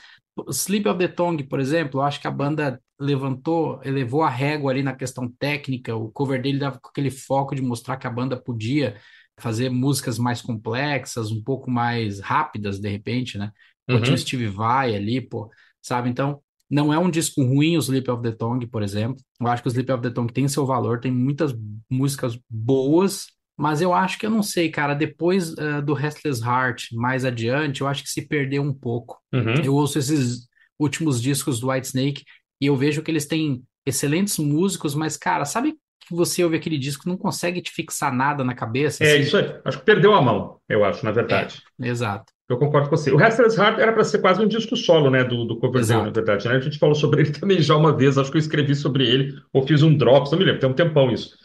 Sleep 0.50 0.88
of 0.88 0.98
the 0.98 1.08
Tongue, 1.08 1.44
por 1.44 1.60
exemplo, 1.60 2.00
eu 2.00 2.04
acho 2.04 2.20
que 2.20 2.28
a 2.28 2.32
banda 2.32 2.82
levantou, 3.00 3.82
elevou 3.84 4.24
a 4.24 4.30
régua 4.30 4.72
ali 4.72 4.82
na 4.82 4.96
questão 4.96 5.30
técnica. 5.40 5.96
O 5.96 6.10
cover 6.12 6.42
dele 6.42 6.60
dava 6.60 6.80
aquele 6.84 7.12
foco 7.12 7.56
de 7.56 7.62
mostrar 7.62 7.98
que 7.98 8.08
a 8.08 8.12
banda 8.12 8.38
podia 8.38 8.96
fazer 9.38 9.70
músicas 9.70 10.18
mais 10.20 10.42
complexas, 10.42 11.32
um 11.32 11.44
pouco 11.44 11.70
mais 11.70 12.20
rápidas, 12.20 12.80
de 12.80 12.90
repente, 12.90 13.38
né? 13.38 13.52
Pô, 13.88 13.96
uhum. 13.96 14.02
tinha 14.02 14.16
o 14.16 14.18
Steve 14.18 14.48
Vai 14.48 14.96
ali, 14.96 15.20
pô, 15.20 15.50
sabe? 15.82 16.10
Então, 16.10 16.42
não 16.72 16.94
é 16.94 16.98
um 16.98 17.10
disco 17.10 17.44
ruim 17.44 17.76
o 17.76 17.82
Sleep 17.82 18.10
of 18.10 18.24
the 18.24 18.32
Tongue, 18.32 18.66
por 18.66 18.82
exemplo. 18.82 19.22
Eu 19.40 19.48
acho 19.48 19.62
que 19.62 19.68
o 19.68 19.72
Sleep 19.72 19.92
of 19.92 20.02
the 20.02 20.10
Tongue 20.10 20.32
tem 20.32 20.48
seu 20.48 20.66
valor, 20.66 21.02
tem 21.02 21.12
muitas 21.12 21.54
músicas 21.90 22.40
boas, 22.50 23.28
mas 23.58 23.82
eu 23.82 23.94
acho 23.94 24.18
que 24.18 24.26
eu 24.26 24.30
não 24.30 24.42
sei, 24.42 24.70
cara, 24.70 24.94
depois 24.94 25.52
uh, 25.54 25.82
do 25.84 25.94
Restless 25.94 26.42
Heart, 26.42 26.94
mais 26.94 27.26
adiante, 27.26 27.82
eu 27.82 27.88
acho 27.88 28.04
que 28.04 28.10
se 28.10 28.26
perdeu 28.26 28.64
um 28.64 28.74
pouco. 28.74 29.20
Uhum. 29.34 29.56
Eu 29.62 29.76
ouço 29.76 30.00
esses 30.00 30.48
últimos 30.80 31.22
discos 31.22 31.60
do 31.60 31.70
White 31.70 31.88
Snake 31.88 32.24
e 32.62 32.68
eu 32.68 32.76
vejo 32.78 33.04
que 33.04 33.12
eles 33.12 33.26
têm 33.26 33.62
excelentes 33.86 34.38
músicos, 34.38 34.96
mas, 34.96 35.18
cara, 35.18 35.44
sabe 35.44 35.76
que 36.12 36.16
você 36.16 36.44
ouve 36.44 36.58
aquele 36.58 36.78
disco 36.78 37.08
não 37.08 37.18
consegue 37.18 37.62
te 37.62 37.72
fixar 37.72 38.14
nada 38.14 38.44
na 38.44 38.54
cabeça? 38.54 39.04
É 39.04 39.14
assim? 39.14 39.22
isso 39.22 39.38
aí. 39.38 39.56
Acho 39.66 39.80
que 39.80 39.86
perdeu 39.86 40.14
a 40.14 40.22
mão, 40.22 40.58
eu 40.70 40.84
acho, 40.84 41.04
na 41.04 41.12
verdade. 41.12 41.62
É, 41.82 41.88
exato. 41.88 42.32
Eu 42.48 42.58
concordo 42.58 42.90
com 42.90 42.98
você. 42.98 43.12
O 43.12 43.16
Restless 43.16 43.58
Heart 43.58 43.80
era 43.80 43.94
para 43.94 44.04
ser 44.04 44.20
quase 44.20 44.42
um 44.42 44.48
disco 44.48 44.76
solo, 44.76 45.10
né, 45.10 45.24
do, 45.24 45.46
do 45.46 45.58
Coverdale, 45.58 46.04
na 46.04 46.10
verdade. 46.10 46.48
Né? 46.50 46.56
A 46.56 46.60
gente 46.60 46.78
falou 46.78 46.94
sobre 46.94 47.22
ele 47.22 47.32
também 47.32 47.62
já 47.62 47.76
uma 47.78 47.96
vez, 47.96 48.18
acho 48.18 48.30
que 48.30 48.38
eu 48.38 48.42
escrevi 48.42 48.76
sobre 48.76 49.08
ele, 49.08 49.34
ou 49.54 49.66
fiz 49.66 49.82
um 49.82 49.96
drops, 49.96 50.32
não 50.32 50.40
me 50.40 50.44
lembro, 50.44 50.60
tem 50.60 50.70
um 50.70 50.74
tempão 50.74 51.10
isso. 51.10 51.41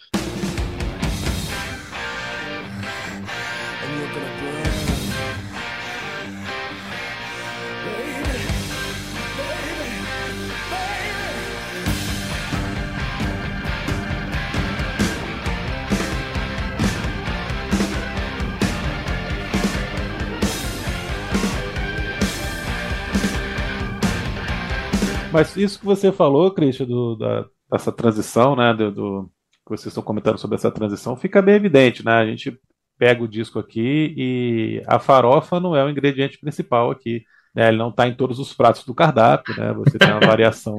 Isso 25.56 25.78
que 25.78 25.84
você 25.84 26.12
falou, 26.12 26.52
Christian, 26.52 26.86
do, 26.86 27.16
da, 27.16 27.46
dessa 27.70 27.92
transição, 27.92 28.54
né, 28.56 28.74
do, 28.74 28.90
do, 28.90 29.30
que 29.64 29.70
vocês 29.70 29.86
estão 29.86 30.02
comentando 30.02 30.38
sobre 30.38 30.56
essa 30.56 30.70
transição, 30.70 31.16
fica 31.16 31.42
bem 31.42 31.56
evidente, 31.56 32.04
né? 32.04 32.12
A 32.12 32.26
gente 32.26 32.58
pega 32.98 33.22
o 33.22 33.28
disco 33.28 33.58
aqui 33.58 34.14
e 34.16 34.82
a 34.86 34.98
farofa 34.98 35.60
não 35.60 35.76
é 35.76 35.84
o 35.84 35.90
ingrediente 35.90 36.38
principal 36.38 36.90
aqui. 36.90 37.24
Né? 37.54 37.68
Ele 37.68 37.76
não 37.76 37.88
está 37.90 38.06
em 38.06 38.14
todos 38.14 38.38
os 38.38 38.52
pratos 38.52 38.84
do 38.84 38.94
cardápio, 38.94 39.56
né? 39.56 39.72
Você 39.72 39.98
tem 39.98 40.10
uma 40.10 40.20
variação 40.26 40.76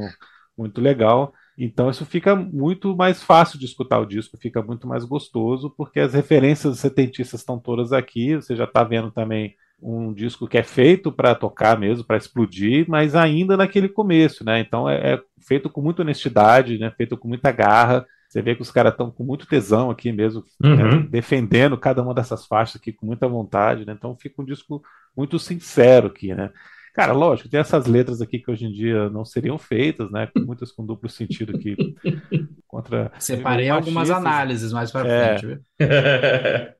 muito 0.58 0.82
legal. 0.82 1.34
Então 1.58 1.90
isso 1.90 2.06
fica 2.06 2.36
muito 2.36 2.96
mais 2.96 3.22
fácil 3.22 3.58
de 3.60 3.66
escutar 3.66 4.00
o 4.00 4.06
disco, 4.06 4.38
fica 4.38 4.62
muito 4.62 4.88
mais 4.88 5.04
gostoso, 5.04 5.74
porque 5.76 6.00
as 6.00 6.14
referências 6.14 6.80
setentistas 6.80 7.42
estão 7.42 7.60
todas 7.60 7.92
aqui. 7.92 8.36
Você 8.36 8.56
já 8.56 8.66
está 8.66 8.84
vendo 8.84 9.12
também 9.12 9.56
um 9.82 10.12
disco 10.14 10.48
que 10.48 10.58
é 10.58 10.64
feito 10.64 11.12
para 11.12 11.36
tocar 11.36 11.80
mesmo, 11.80 12.04
para 12.04 12.18
explodir, 12.18 12.86
mas 12.88 13.16
ainda 13.16 13.56
naquele 13.56 13.88
começo, 13.88 14.44
né? 14.44 14.60
Então 14.60 14.90
é, 14.90 15.14
é, 15.14 15.22
feito 15.48 15.70
com 15.70 15.82
muita 15.82 16.02
honestidade, 16.02 16.78
né? 16.80 16.92
Feito 16.98 17.16
com 17.18 17.28
muita 17.28 17.52
garra. 17.52 18.06
Você 18.28 18.42
vê 18.42 18.56
que 18.56 18.62
os 18.62 18.72
caras 18.72 18.92
estão 18.92 19.10
com 19.10 19.24
muito 19.24 19.48
tesão 19.48 19.90
aqui 19.90 20.12
mesmo, 20.12 20.44
né? 20.60 20.70
Uhum. 20.70 21.02
né? 21.02 21.08
defendendo 21.10 21.78
cada 21.78 22.02
uma 22.02 22.14
dessas 22.14 22.46
faixas 22.46 22.76
aqui 22.78 22.92
com 22.92 23.06
muita 23.06 23.28
vontade, 23.28 23.86
né? 23.86 23.94
Então 23.98 24.18
fica 24.20 24.42
um 24.42 24.46
disco 24.46 24.82
muito 25.16 25.40
sincero 25.40 26.08
aqui, 26.08 26.34
né? 26.34 26.52
Cara, 26.94 27.14
lógico, 27.14 27.48
tem 27.48 27.60
essas 27.60 27.86
letras 27.86 28.22
aqui 28.22 28.40
que 28.40 28.50
hoje 28.50 28.66
em 28.66 28.72
dia 28.72 29.08
não 29.12 29.24
seriam 29.24 29.60
feitas, 29.60 30.10
né? 30.10 30.28
Muitas 30.36 30.72
com 30.72 30.84
duplo 30.84 31.08
sentido 31.08 31.56
aqui 31.56 31.78
contra. 32.68 33.12
Separei 33.20 33.70
algumas 33.70 34.10
análises 34.10 34.74
mais 34.74 34.92
para 34.92 35.08
É. 35.08 35.38
frente, 35.38 35.46
viu? 35.46 35.62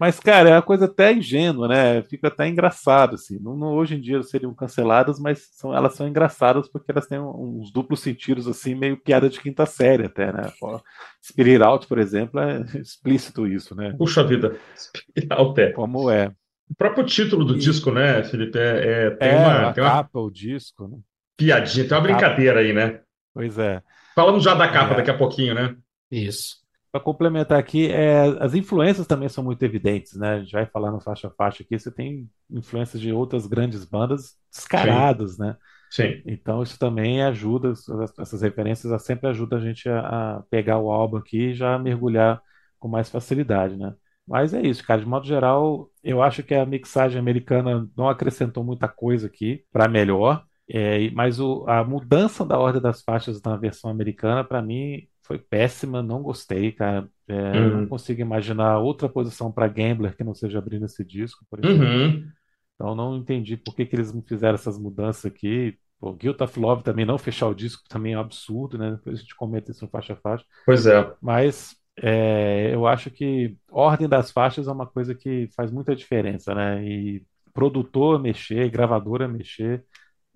Mas, 0.00 0.18
cara, 0.18 0.48
é 0.48 0.52
uma 0.54 0.62
coisa 0.62 0.86
até 0.86 1.12
ingênua, 1.12 1.68
né? 1.68 2.02
Fica 2.04 2.28
até 2.28 2.48
engraçado, 2.48 3.16
assim. 3.16 3.38
Não, 3.38 3.54
não- 3.54 3.74
hoje 3.74 3.96
em 3.96 4.00
dia 4.00 4.22
seriam 4.22 4.54
canceladas, 4.54 5.20
mas 5.20 5.46
são, 5.52 5.76
elas 5.76 5.94
são 5.94 6.08
engraçadas 6.08 6.66
porque 6.70 6.90
elas 6.90 7.06
têm 7.06 7.18
uns 7.20 7.70
duplos 7.70 8.00
sentidos, 8.00 8.48
assim, 8.48 8.74
meio 8.74 8.96
piada 8.96 9.28
de 9.28 9.38
quinta 9.38 9.66
série 9.66 10.06
até, 10.06 10.32
né? 10.32 10.50
Ó, 10.62 10.80
Spirit 11.22 11.62
Out, 11.62 11.86
por 11.86 11.98
exemplo, 11.98 12.40
é 12.40 12.62
explícito 12.80 13.46
isso, 13.46 13.74
né? 13.74 13.94
Puxa 13.98 14.24
vida, 14.24 14.56
espiral 14.74 15.52
pé. 15.52 15.72
Como 15.72 16.10
é. 16.10 16.32
O 16.70 16.74
próprio 16.74 17.04
título 17.04 17.44
do 17.44 17.56
E- 17.56 17.58
disco, 17.58 17.90
né, 17.90 18.24
Felipe, 18.24 18.58
é, 18.58 19.06
é- 19.06 19.10
tem, 19.10 19.28
É, 19.28 19.36
uma, 19.36 19.68
a 19.68 19.72
tem 19.74 19.84
uma 19.84 19.90
capa, 19.90 20.18
o 20.18 20.30
disco, 20.30 20.88
né? 20.88 20.96
piadinha, 21.36 21.86
tem 21.86 21.96
uma 21.96 22.02
brincadeira 22.02 22.60
aí, 22.60 22.72
né? 22.72 23.00
Pois 23.34 23.58
é. 23.58 23.82
Falamos 24.14 24.42
já 24.44 24.54
da 24.54 24.66
capa 24.68 24.94
É. 24.94 24.96
daqui 24.98 25.10
a 25.10 25.16
pouquinho, 25.18 25.54
né? 25.54 25.76
Isso. 26.10 26.59
Para 26.92 27.00
complementar 27.00 27.58
aqui, 27.58 27.86
é, 27.88 28.20
as 28.42 28.52
influências 28.54 29.06
também 29.06 29.28
são 29.28 29.44
muito 29.44 29.62
evidentes, 29.64 30.14
né? 30.16 30.34
A 30.36 30.40
gente 30.40 30.50
vai 30.52 30.66
falar 30.66 30.90
no 30.90 31.00
faixa 31.00 31.28
a 31.28 31.30
faixa 31.30 31.62
aqui, 31.62 31.78
você 31.78 31.90
tem 31.90 32.28
influências 32.50 33.00
de 33.00 33.12
outras 33.12 33.46
grandes 33.46 33.84
bandas 33.84 34.36
descaradas, 34.52 35.38
né? 35.38 35.56
Sim. 35.90 36.24
Então 36.24 36.62
isso 36.62 36.78
também 36.78 37.22
ajuda, 37.22 37.70
essas- 37.72 38.42
referências 38.42 39.02
sempre 39.04 39.28
ajudam 39.30 39.58
a 39.58 39.62
gente 39.62 39.88
a, 39.88 40.38
a 40.38 40.42
pegar 40.50 40.78
o 40.78 40.90
álbum 40.90 41.16
aqui 41.18 41.50
e 41.50 41.54
já 41.54 41.78
mergulhar 41.78 42.42
com 42.78 42.88
mais 42.88 43.10
facilidade, 43.10 43.76
né? 43.76 43.94
Mas 44.26 44.54
é 44.54 44.62
isso, 44.62 44.84
cara. 44.86 45.00
De 45.00 45.06
modo 45.08 45.26
geral, 45.26 45.90
eu 46.04 46.22
acho 46.22 46.42
que 46.42 46.54
a 46.54 46.66
mixagem 46.66 47.18
americana 47.18 47.88
não 47.96 48.08
acrescentou 48.08 48.62
muita 48.64 48.88
coisa 48.88 49.26
aqui 49.26 49.64
para 49.72 49.88
melhor. 49.88 50.44
É, 50.68 51.10
mas 51.12 51.40
o- 51.40 51.64
a 51.68 51.82
mudança 51.84 52.44
da 52.44 52.58
ordem 52.58 52.80
das 52.82 53.02
faixas 53.02 53.42
na 53.42 53.56
versão 53.56 53.90
americana, 53.90 54.44
para 54.44 54.62
mim, 54.62 55.08
foi 55.30 55.38
péssima. 55.38 56.02
Não 56.02 56.22
gostei, 56.22 56.72
cara. 56.72 57.08
É, 57.28 57.60
eu 57.62 57.70
não 57.70 57.82
Uhum. 57.82 57.86
consigo 57.86 58.20
imaginar 58.20 58.78
outra 58.80 59.08
posição 59.08 59.52
para 59.52 59.68
Gambler 59.68 60.16
que 60.16 60.24
não 60.24 60.34
seja 60.34 60.58
abrindo 60.58 60.86
esse 60.86 61.04
disco, 61.04 61.44
por 61.48 61.60
exemplo. 61.60 61.94
Uhum. 62.08 62.32
Então 62.74 62.94
não 62.94 63.16
entendi 63.18 63.56
por 63.56 63.74
que, 63.76 63.86
que 63.86 63.96
eles 63.96 64.12
não 64.14 64.22
fizeram 64.22 64.54
essas 64.54 64.78
mudanças 64.78 65.26
aqui. 65.26 65.78
Pô, 66.00 66.14
Guilt 66.14 66.40
of 66.40 66.58
Love 66.60 66.82
também 66.84 67.06
não 67.06 67.18
fechar 67.18 67.48
o 67.48 67.54
disco 67.54 67.84
também 67.88 68.14
é 68.14 68.18
um 68.18 68.20
absurdo, 68.22 68.78
né? 68.78 68.92
Depois 68.92 69.18
a 69.18 69.22
gente 69.22 69.36
comenta 69.36 69.70
isso 69.70 69.84
no 69.84 69.90
faixa 69.90 70.14
a 70.14 70.16
faixa. 70.16 70.44
Pois 70.64 70.86
é. 70.86 71.14
Mas 71.20 71.76
é, 72.02 72.74
eu 72.74 72.86
acho 72.86 73.10
que 73.10 73.56
ordem 73.70 74.08
das 74.08 74.30
faixas 74.30 74.68
é 74.68 74.72
uma 74.72 74.86
coisa 74.86 75.14
que 75.14 75.48
faz 75.56 75.70
muita 75.70 75.94
diferença, 75.96 76.54
né? 76.54 76.84
E 76.84 77.24
produtor 77.52 78.20
mexer, 78.20 78.70
gravadora 78.70 79.28
mexer, 79.28 79.84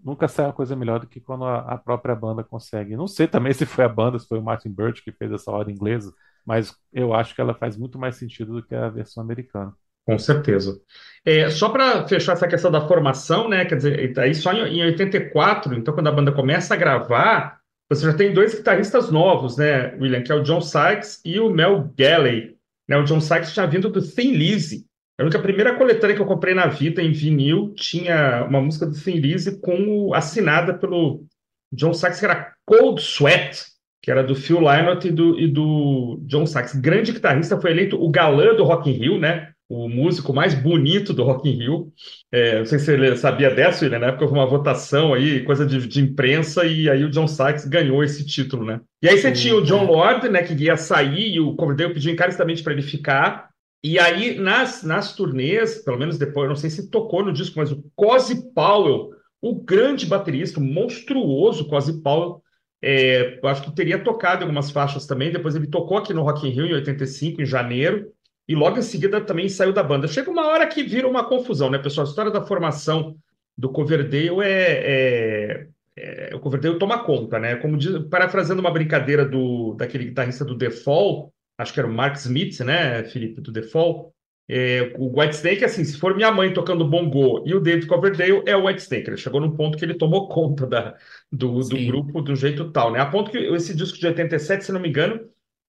nunca 0.05 0.29
sai 0.29 0.47
uma 0.47 0.53
coisa 0.53 0.77
melhor 0.77 1.01
do 1.01 1.07
que 1.07 1.21
quando 1.21 1.45
a, 1.45 1.61
a 1.61 1.79
própria 1.79 2.15
banda 2.15 2.45
consegue. 2.45 2.97
Não 2.97 3.07
sei 3.09 3.27
também 3.27 3.53
se 3.53 3.65
foi 3.65 3.85
a 3.85 3.89
banda, 3.89 4.19
se 4.19 4.29
foi 4.29 4.39
o 4.39 4.43
Martin 4.43 4.71
Birch 4.71 5.03
que 5.03 5.11
fez 5.13 5.33
essa 5.33 5.51
ordem 5.51 5.75
inglesa, 5.75 6.13
mas 6.47 6.77
eu 6.93 7.15
acho 7.15 7.35
que 7.35 7.41
ela 7.41 7.55
faz 7.55 7.77
muito 7.77 7.99
mais 7.99 8.17
sentido 8.17 8.55
do 8.55 8.63
que 8.63 8.75
a 8.75 8.89
versão 8.89 9.23
americana. 9.23 9.73
Com 10.07 10.19
certeza. 10.19 10.79
É, 11.25 11.49
só 11.49 11.71
para 11.71 12.07
fechar 12.07 12.35
essa 12.35 12.47
questão 12.47 12.71
da 12.71 12.87
formação, 12.87 13.49
né? 13.49 13.65
Quer 13.65 13.77
dizer, 13.77 14.19
aí 14.19 14.35
só 14.35 14.53
em, 14.53 14.81
em 14.81 14.85
84, 14.85 15.75
então 15.75 15.95
quando 15.95 16.09
a 16.09 16.13
banda 16.13 16.31
começa 16.31 16.75
a 16.75 16.77
gravar, 16.77 17.59
você 17.89 18.05
já 18.05 18.15
tem 18.15 18.33
dois 18.33 18.55
guitarristas 18.55 19.11
novos, 19.11 19.57
né, 19.57 19.95
William, 19.95 20.23
que 20.23 20.33
é 20.33 20.35
o 20.35 20.43
John 20.43 20.61
Sykes 20.61 21.21
e 21.25 21.39
o 21.39 21.51
Mel 21.51 21.91
Galley. 21.97 22.57
Né, 22.89 22.97
o 22.99 23.05
John 23.05 23.21
Sykes 23.21 23.53
tinha 23.53 23.67
vindo 23.67 23.89
do 23.89 24.03
Thin 24.03 24.33
Lizzy. 24.33 24.87
Eu 25.16 25.25
lembro 25.25 25.30
que 25.30 25.40
a 25.40 25.47
primeira 25.47 25.76
coletânea 25.76 26.16
que 26.16 26.23
eu 26.23 26.26
comprei 26.26 26.54
na 26.54 26.66
vida 26.66 27.00
em 27.00 27.12
vinil 27.12 27.73
tinha 27.75 28.44
uma 28.49 28.61
música 28.61 28.85
do 28.85 28.99
Thin 28.99 29.18
Lizzy 29.18 29.61
com 29.61 30.12
assinada 30.12 30.75
pelo 30.75 31.25
John 31.73 31.94
Sykes, 31.94 32.18
que 32.18 32.25
era 32.25 32.52
Cold 32.66 33.00
Sweat, 33.00 33.64
que 34.02 34.11
era 34.11 34.25
do 34.25 34.35
Phil 34.35 34.59
Lynott 34.59 35.06
e 35.06 35.12
do, 35.12 35.38
e 35.38 35.47
do 35.47 36.21
John 36.26 36.47
Sykes. 36.47 36.75
Grande 36.75 37.12
guitarrista, 37.12 37.61
foi 37.61 37.71
eleito 37.71 37.97
o 38.02 38.11
galã 38.11 38.54
do 38.54 38.64
Rock 38.64 38.90
in 38.90 38.94
Rio, 38.94 39.18
né? 39.18 39.50
O 39.68 39.88
músico 39.88 40.35
mais 40.35 40.52
bonito 40.52 41.14
do 41.14 41.23
Rock 41.23 41.49
in 41.49 41.59
Rio. 41.59 41.92
É, 42.33 42.59
não 42.59 42.66
sei 42.66 42.80
se 42.80 42.97
você 42.97 43.16
sabia 43.16 43.50
dessa, 43.50 43.85
William, 43.85 44.00
na 44.00 44.09
época 44.09 44.25
houve 44.25 44.37
uma 44.37 44.47
votação 44.47 45.14
aí, 45.14 45.44
coisa 45.44 45.64
de, 45.64 45.87
de 45.87 46.00
imprensa, 46.02 46.66
e 46.66 46.90
aí 46.90 47.04
o 47.04 47.11
John 47.11 47.28
Sykes 47.28 47.66
ganhou 47.66 48.02
esse 48.02 48.26
título, 48.26 48.64
né? 48.64 48.80
E 49.00 49.09
aí 49.09 49.16
você 49.16 49.30
tinha 49.30 49.54
o 49.54 49.62
John 49.62 49.85
Lord, 49.87 50.28
né, 50.28 50.42
que 50.42 50.54
ia 50.54 50.76
sair, 50.76 51.35
e 51.35 51.40
o 51.40 51.54
Coverdale 51.54 51.94
pediu 51.94 52.12
encarecidamente 52.12 52.62
para 52.62 52.73
ele 52.73 52.83
ficar. 52.83 53.54
E 53.85 53.99
aí, 53.99 54.41
nas, 54.41 54.83
nas 54.83 55.14
turnês, 55.14 55.83
pelo 55.85 55.99
menos 55.99 56.17
depois, 56.17 56.45
eu 56.45 56.49
não 56.49 56.57
sei 56.57 56.71
se 56.71 56.88
tocou 56.88 57.23
no 57.23 57.31
disco, 57.35 57.59
mas 57.59 57.71
o 57.71 57.85
Cozy 57.95 58.50
Powell, 58.55 59.11
o 59.43 59.55
grande 59.55 60.07
baterista, 60.07 60.59
monstruoso 60.59 61.69
Cozy 61.69 62.00
Powell, 62.00 62.43
é, 62.81 63.38
acho 63.45 63.64
que 63.64 63.75
teria 63.75 64.03
tocado 64.03 64.43
algumas 64.43 64.71
faixas 64.71 65.07
também. 65.07 65.31
Depois 65.31 65.55
ele 65.55 65.67
tocou 65.67 65.99
aqui 65.99 66.14
no 66.14 66.23
Rock 66.23 66.49
in 66.49 66.50
Rio 66.53 66.64
em 66.64 66.73
85, 66.73 67.43
em 67.43 67.45
janeiro, 67.45 68.11
e 68.49 68.55
logo 68.55 68.79
em 68.79 68.83
seguida 68.83 69.21
também 69.21 69.50
saiu 69.50 69.75
da 69.75 69.83
banda. 69.83 70.09
Chega 70.09 70.31
uma 70.31 70.47
hora 70.47 70.67
que 70.67 70.83
vira 70.83 71.07
uma 71.07 71.29
confusão, 71.29 71.69
né, 71.71 71.76
pessoal? 71.76 72.07
A 72.07 72.09
história 72.09 72.31
da 72.33 72.41
formação 72.41 73.14
do 73.57 73.69
Coverdale 73.69 74.41
é, 74.41 75.67
é, 75.97 76.31
é- 76.31 76.35
o 76.35 76.41
Coverdale 76.41 76.79
toma 76.79 77.05
conta, 77.05 77.38
né? 77.38 77.57
Como 77.57 77.76
diz, 77.76 77.99
parafraseando 78.09 78.62
uma 78.62 78.73
brincadeira 78.73 79.26
do 79.26 79.75
daquele 79.75 80.07
guitarrista 80.07 80.43
do 80.43 80.57
The 80.57 80.71
Fall, 80.71 81.34
acho 81.59 81.73
que 81.73 81.81
era 81.81 81.89
o 81.89 81.93
Mark 81.93 82.17
Smith, 82.17 82.61
né, 82.61 83.05
Felipe, 83.05 83.41
do 83.41 83.63
Fall. 83.63 84.13
É, 84.47 84.93
o 84.99 85.19
Whitesnake, 85.19 85.65
assim, 85.65 85.85
se 85.85 85.97
for 85.97 86.15
minha 86.15 86.31
mãe 86.31 86.53
tocando 86.53 86.87
bongô 86.87 87.43
e 87.47 87.55
o 87.55 87.61
David 87.61 87.87
Coverdale, 87.87 88.43
é 88.47 88.55
o 88.55 88.67
Whitesnake. 88.67 89.09
Ele 89.09 89.17
chegou 89.17 89.41
num 89.41 89.57
ponto 89.57 89.79
que 89.79 89.85
ele 89.85 89.95
tomou 89.95 90.29
conta 90.29 90.67
da, 90.67 90.97
do, 91.33 91.61
do 91.61 91.87
grupo 91.87 92.21
de 92.21 92.33
um 92.33 92.37
jeito 92.37 92.71
tal, 92.71 92.93
né? 92.93 93.01
A 93.01 93.07
ponto 93.07 93.31
que 93.31 93.39
esse 93.39 93.75
disco 93.75 93.99
de 93.99 94.07
87, 94.07 94.67
se 94.67 94.73
não 94.73 94.81
me 94.81 94.89
engano, 94.89 95.21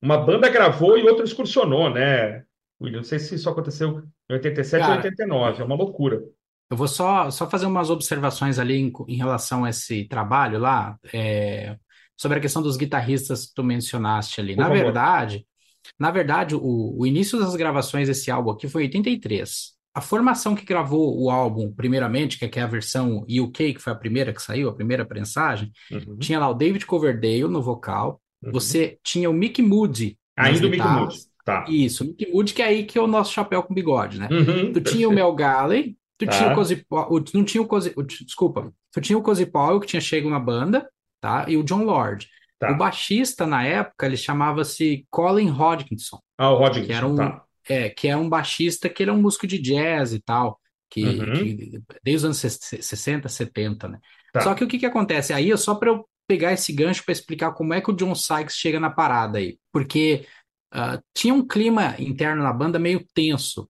uma 0.01 0.17
banda 0.17 0.49
gravou 0.49 0.97
e 0.97 1.03
outra 1.03 1.23
excursionou, 1.23 1.89
né? 1.89 2.43
William, 2.81 2.97
não 2.97 3.03
sei 3.03 3.19
se 3.19 3.35
isso 3.35 3.49
aconteceu 3.49 4.03
em 4.29 4.33
87 4.33 4.81
ou 4.81 4.87
Cara, 4.87 4.97
89, 4.97 5.61
é 5.61 5.65
uma 5.65 5.75
loucura. 5.75 6.21
Eu 6.69 6.75
vou 6.75 6.87
só, 6.87 7.29
só 7.31 7.49
fazer 7.49 7.67
umas 7.67 7.89
observações 7.89 8.59
ali 8.59 8.75
em, 8.75 8.91
em 9.07 9.15
relação 9.15 9.63
a 9.63 9.69
esse 9.69 10.05
trabalho 10.05 10.59
lá, 10.59 10.97
é, 11.13 11.77
sobre 12.17 12.37
a 12.37 12.41
questão 12.41 12.61
dos 12.61 12.75
guitarristas 12.75 13.45
que 13.45 13.53
tu 13.53 13.63
mencionaste 13.63 14.41
ali. 14.41 14.55
Por 14.55 14.61
Na 14.61 14.67
favor. 14.67 14.83
verdade, 14.83 15.45
na 15.99 16.11
verdade, 16.11 16.55
o, 16.55 16.95
o 16.97 17.05
início 17.05 17.39
das 17.39 17.55
gravações 17.55 18.07
desse 18.07 18.29
álbum 18.29 18.51
aqui 18.51 18.67
foi 18.67 18.83
em 18.83 18.85
83. 18.87 19.73
a 19.93 20.01
formação 20.01 20.55
que 20.55 20.65
gravou 20.65 21.17
o 21.21 21.29
álbum, 21.29 21.71
primeiramente, 21.71 22.37
que 22.37 22.45
é, 22.45 22.51
é 22.59 22.63
a 22.63 22.67
versão 22.67 23.25
UK, 23.29 23.73
que 23.75 23.79
foi 23.81 23.93
a 23.93 23.95
primeira 23.95 24.33
que 24.33 24.41
saiu, 24.41 24.67
a 24.69 24.73
primeira 24.75 25.05
prensagem, 25.05 25.71
Uhum, 25.91 26.17
tinha 26.17 26.37
lá 26.39 26.49
o 26.49 26.53
David 26.53 26.85
Coverdale 26.85 27.47
no 27.47 27.61
vocal, 27.61 28.21
uhum. 28.43 28.51
você 28.51 28.97
tinha 29.03 29.29
o 29.29 29.33
Mick 29.33 29.61
Moody 29.61 30.17
Ainda 30.37 30.67
o 30.67 30.69
Mick. 30.69 30.83
Moody. 30.85 31.17
Tá. 31.45 31.65
Isso, 31.69 32.03
o 32.03 32.07
Mick 32.07 32.29
Moody, 32.31 32.53
que 32.53 32.61
é 32.61 32.65
aí 32.65 32.83
que 32.83 32.97
é 32.97 33.01
o 33.01 33.07
nosso 33.07 33.31
chapéu 33.31 33.63
com 33.63 33.73
bigode, 33.73 34.19
né? 34.19 34.27
Uhum, 34.29 34.73
Tu 34.73 34.81
tinha 34.81 35.07
o. 35.07 35.13
Mel 35.13 35.33
Galley, 35.33 35.95
tu 36.17 36.25
Tá. 36.25 36.31
tinha 36.31 36.51
o 36.51 36.55
Cozy 36.55 36.85
não 37.33 37.43
tinha 37.45 37.61
o 37.61 37.67
Cozy, 37.67 37.93
desculpa, 38.25 38.73
tu 38.91 38.99
tinha 38.99 39.17
o 39.17 39.21
Cozy 39.21 39.45
Powell, 39.45 39.79
que 39.79 39.87
tinha 39.87 40.01
chego 40.01 40.29
na 40.29 40.39
banda, 40.39 40.89
tá? 41.21 41.45
E 41.47 41.55
o 41.55 41.63
John 41.63 41.83
Lord. 41.83 42.27
Tá. 42.59 42.71
O 42.71 42.77
baixista, 42.77 43.45
na 43.45 43.63
época, 43.65 44.05
ele 44.05 44.17
chamava-se 44.17 45.05
Colin 45.09 45.49
Hodgkinson, 45.49 46.19
Ah, 46.37 46.51
o 46.51 46.57
Rodgers. 46.57 46.87
que 46.87 46.93
era 46.93 47.05
um, 47.07 47.15
Tá. 47.15 47.43
é, 47.67 47.89
que 47.89 48.07
é 48.07 48.15
um 48.15 48.29
baixista 48.29 48.87
que 48.89 49.03
ele 49.03 49.09
é 49.09 49.13
um 49.13 49.21
músico 49.21 49.45
de 49.45 49.59
jazz 49.59 50.13
e 50.13 50.21
tal, 50.21 50.59
que, 50.89 51.03
Uhum. 51.03 51.33
que 51.33 51.81
desde 52.03 52.15
os 52.15 52.25
anos 52.25 52.37
60, 52.37 53.27
70, 53.27 53.87
né? 53.89 53.99
Tá. 54.31 54.41
Só 54.41 54.53
que 54.53 54.63
o 54.63 54.67
que 54.67 54.79
que 54.79 54.85
acontece? 54.85 55.33
Aí 55.33 55.51
é 55.51 55.57
só 55.57 55.75
para 55.75 55.89
eu 55.89 56.07
pegar 56.27 56.53
esse 56.53 56.71
gancho 56.73 57.03
para 57.03 57.11
explicar 57.11 57.51
como 57.53 57.73
é 57.73 57.81
que 57.81 57.91
o 57.91 57.95
John 57.95 58.15
Sykes 58.15 58.55
chega 58.55 58.79
na 58.79 58.89
parada 58.89 59.37
aí. 59.37 59.57
Porque 59.71 60.25
ah, 60.71 60.99
tinha 61.13 61.33
um 61.33 61.45
clima 61.45 61.95
interno 61.99 62.41
na 62.41 62.51
banda 62.53 62.79
meio 62.79 63.05
tenso. 63.13 63.69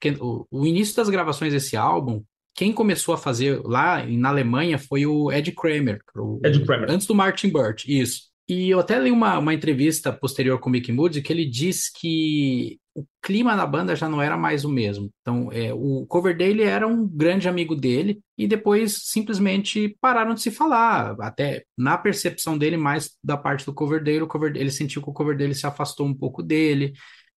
Porque 0.00 0.16
o, 0.22 0.46
o 0.50 0.66
início 0.66 0.96
das 0.96 1.10
gravações 1.10 1.52
desse 1.52 1.76
álbum, 1.76 2.22
quem 2.54 2.72
começou 2.72 3.14
a 3.14 3.18
fazer 3.18 3.60
lá 3.64 4.04
na 4.06 4.28
Alemanha 4.28 4.78
foi 4.78 5.06
o 5.06 5.30
Ed 5.32 5.50
Kramer, 5.52 6.00
o- 6.14 6.40
Ed 6.44 6.64
Kramer. 6.64 6.90
antes 6.90 7.06
do 7.06 7.14
Martin 7.14 7.48
Birch, 7.50 7.86
isso. 7.90 8.30
E 8.48 8.68
eu 8.68 8.80
até 8.80 8.98
li 8.98 9.12
uma, 9.12 9.38
uma 9.38 9.54
entrevista 9.54 10.12
posterior 10.12 10.58
com 10.58 10.68
o 10.68 10.72
Mick 10.72 10.90
Moody 10.90 11.22
que 11.22 11.32
ele 11.32 11.44
diz 11.44 11.88
que 11.88 12.80
o 12.92 13.04
clima 13.22 13.54
na 13.54 13.64
banda 13.64 13.94
já 13.94 14.08
não 14.08 14.20
era 14.20 14.36
mais 14.36 14.64
o 14.64 14.68
mesmo. 14.68 15.08
Então, 15.20 15.52
é, 15.52 15.72
o 15.72 16.04
Coverdale 16.08 16.64
era 16.64 16.84
um 16.88 17.06
grande 17.06 17.48
amigo 17.48 17.76
dele 17.76 18.18
e 18.36 18.48
depois 18.48 19.02
simplesmente 19.04 19.96
pararam 20.00 20.34
de 20.34 20.40
se 20.42 20.50
falar. 20.50 21.14
Até 21.20 21.62
na 21.78 21.96
percepção 21.96 22.58
dele, 22.58 22.76
mais 22.76 23.16
da 23.22 23.36
parte 23.36 23.64
do 23.64 23.72
Coverdale, 23.72 24.22
o 24.22 24.26
Coverdale 24.26 24.64
ele 24.64 24.72
sentiu 24.72 25.00
que 25.00 25.08
o 25.10 25.14
Coverdale 25.14 25.54
se 25.54 25.64
afastou 25.68 26.04
um 26.04 26.14
pouco 26.14 26.42
dele 26.42 26.92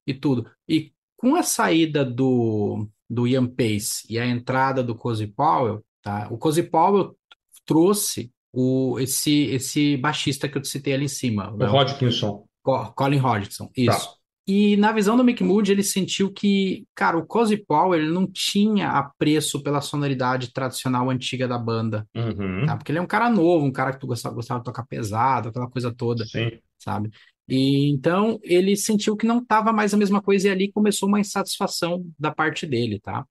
e 0.08 0.16
tudo. 0.16 0.50
E 0.68 0.92
com 1.16 1.36
a 1.36 1.44
saída 1.44 2.04
do, 2.04 2.90
do 3.10 3.28
Ian 3.28 3.48
Pace 3.48 4.06
e 4.10 4.18
a 4.18 4.26
entrada 4.26 4.84
do 4.84 4.96
Cozy 4.96 5.28
Powell, 5.28 5.84
tá? 6.02 6.28
O 6.32 6.38
Cozy 6.38 6.64
Powell 6.64 7.16
trouxe 7.66 8.32
o, 8.52 9.00
esse, 9.00 9.46
esse 9.46 9.98
baixista 9.98 10.48
que 10.48 10.58
eu 10.58 10.62
te 10.62 10.68
citei 10.68 10.94
ali 10.94 11.06
em 11.06 11.10
cima, 11.10 11.52
O 11.54 11.58
né? 11.58 11.66
Hodgkinson. 11.68 12.46
Co- 12.62 12.92
Colin 12.94 13.20
Hodgson, 13.20 13.66
Tá. 13.66 13.72
isso. 13.78 14.18
E 14.46 14.76
na 14.76 14.92
visão 14.92 15.16
do 15.16 15.24
Mick 15.24 15.42
Moody, 15.42 15.72
ele 15.72 15.84
sentiu 15.84 16.30
que, 16.32 16.86
cara, 16.94 17.18
o 17.18 17.26
Cozy 17.26 17.56
Powell 17.56 17.96
ele 18.02 18.12
não 18.12 18.28
tinha 18.28 18.90
apreço 18.90 19.64
pela 19.64 19.80
sonoridade 19.80 20.52
tradicional 20.52 21.10
antiga 21.10 21.48
da 21.48 21.58
banda, 21.58 22.06
Uhum. 22.14 22.66
tá? 22.66 22.76
Porque 22.76 22.92
ele 22.92 23.00
é 23.00 23.02
um 23.02 23.08
cara 23.08 23.30
novo, 23.30 23.66
um 23.66 23.72
cara 23.72 23.94
que 23.94 24.00
tu 24.00 24.08
gostava, 24.08 24.36
gostava 24.36 24.60
de 24.60 24.66
tocar 24.66 24.86
pesado, 24.86 25.48
aquela 25.48 25.70
coisa 25.70 25.94
toda, 25.94 26.26
Sim. 26.26 26.52
sabe? 26.78 27.10
E 27.48 27.90
então 27.90 28.40
ele 28.44 28.76
sentiu 28.76 29.18
que 29.18 29.26
não 29.26 29.40
estava 29.40 29.74
mais 29.74 29.94
a 29.94 29.98
mesma 29.98 30.22
coisa 30.22 30.48
e 30.48 30.52
ali 30.52 30.72
começou 30.72 31.10
uma 31.10 31.20
insatisfação 31.20 32.06
da 32.18 32.32
parte 32.32 32.66
dele, 32.66 33.00
tá? 33.00 33.26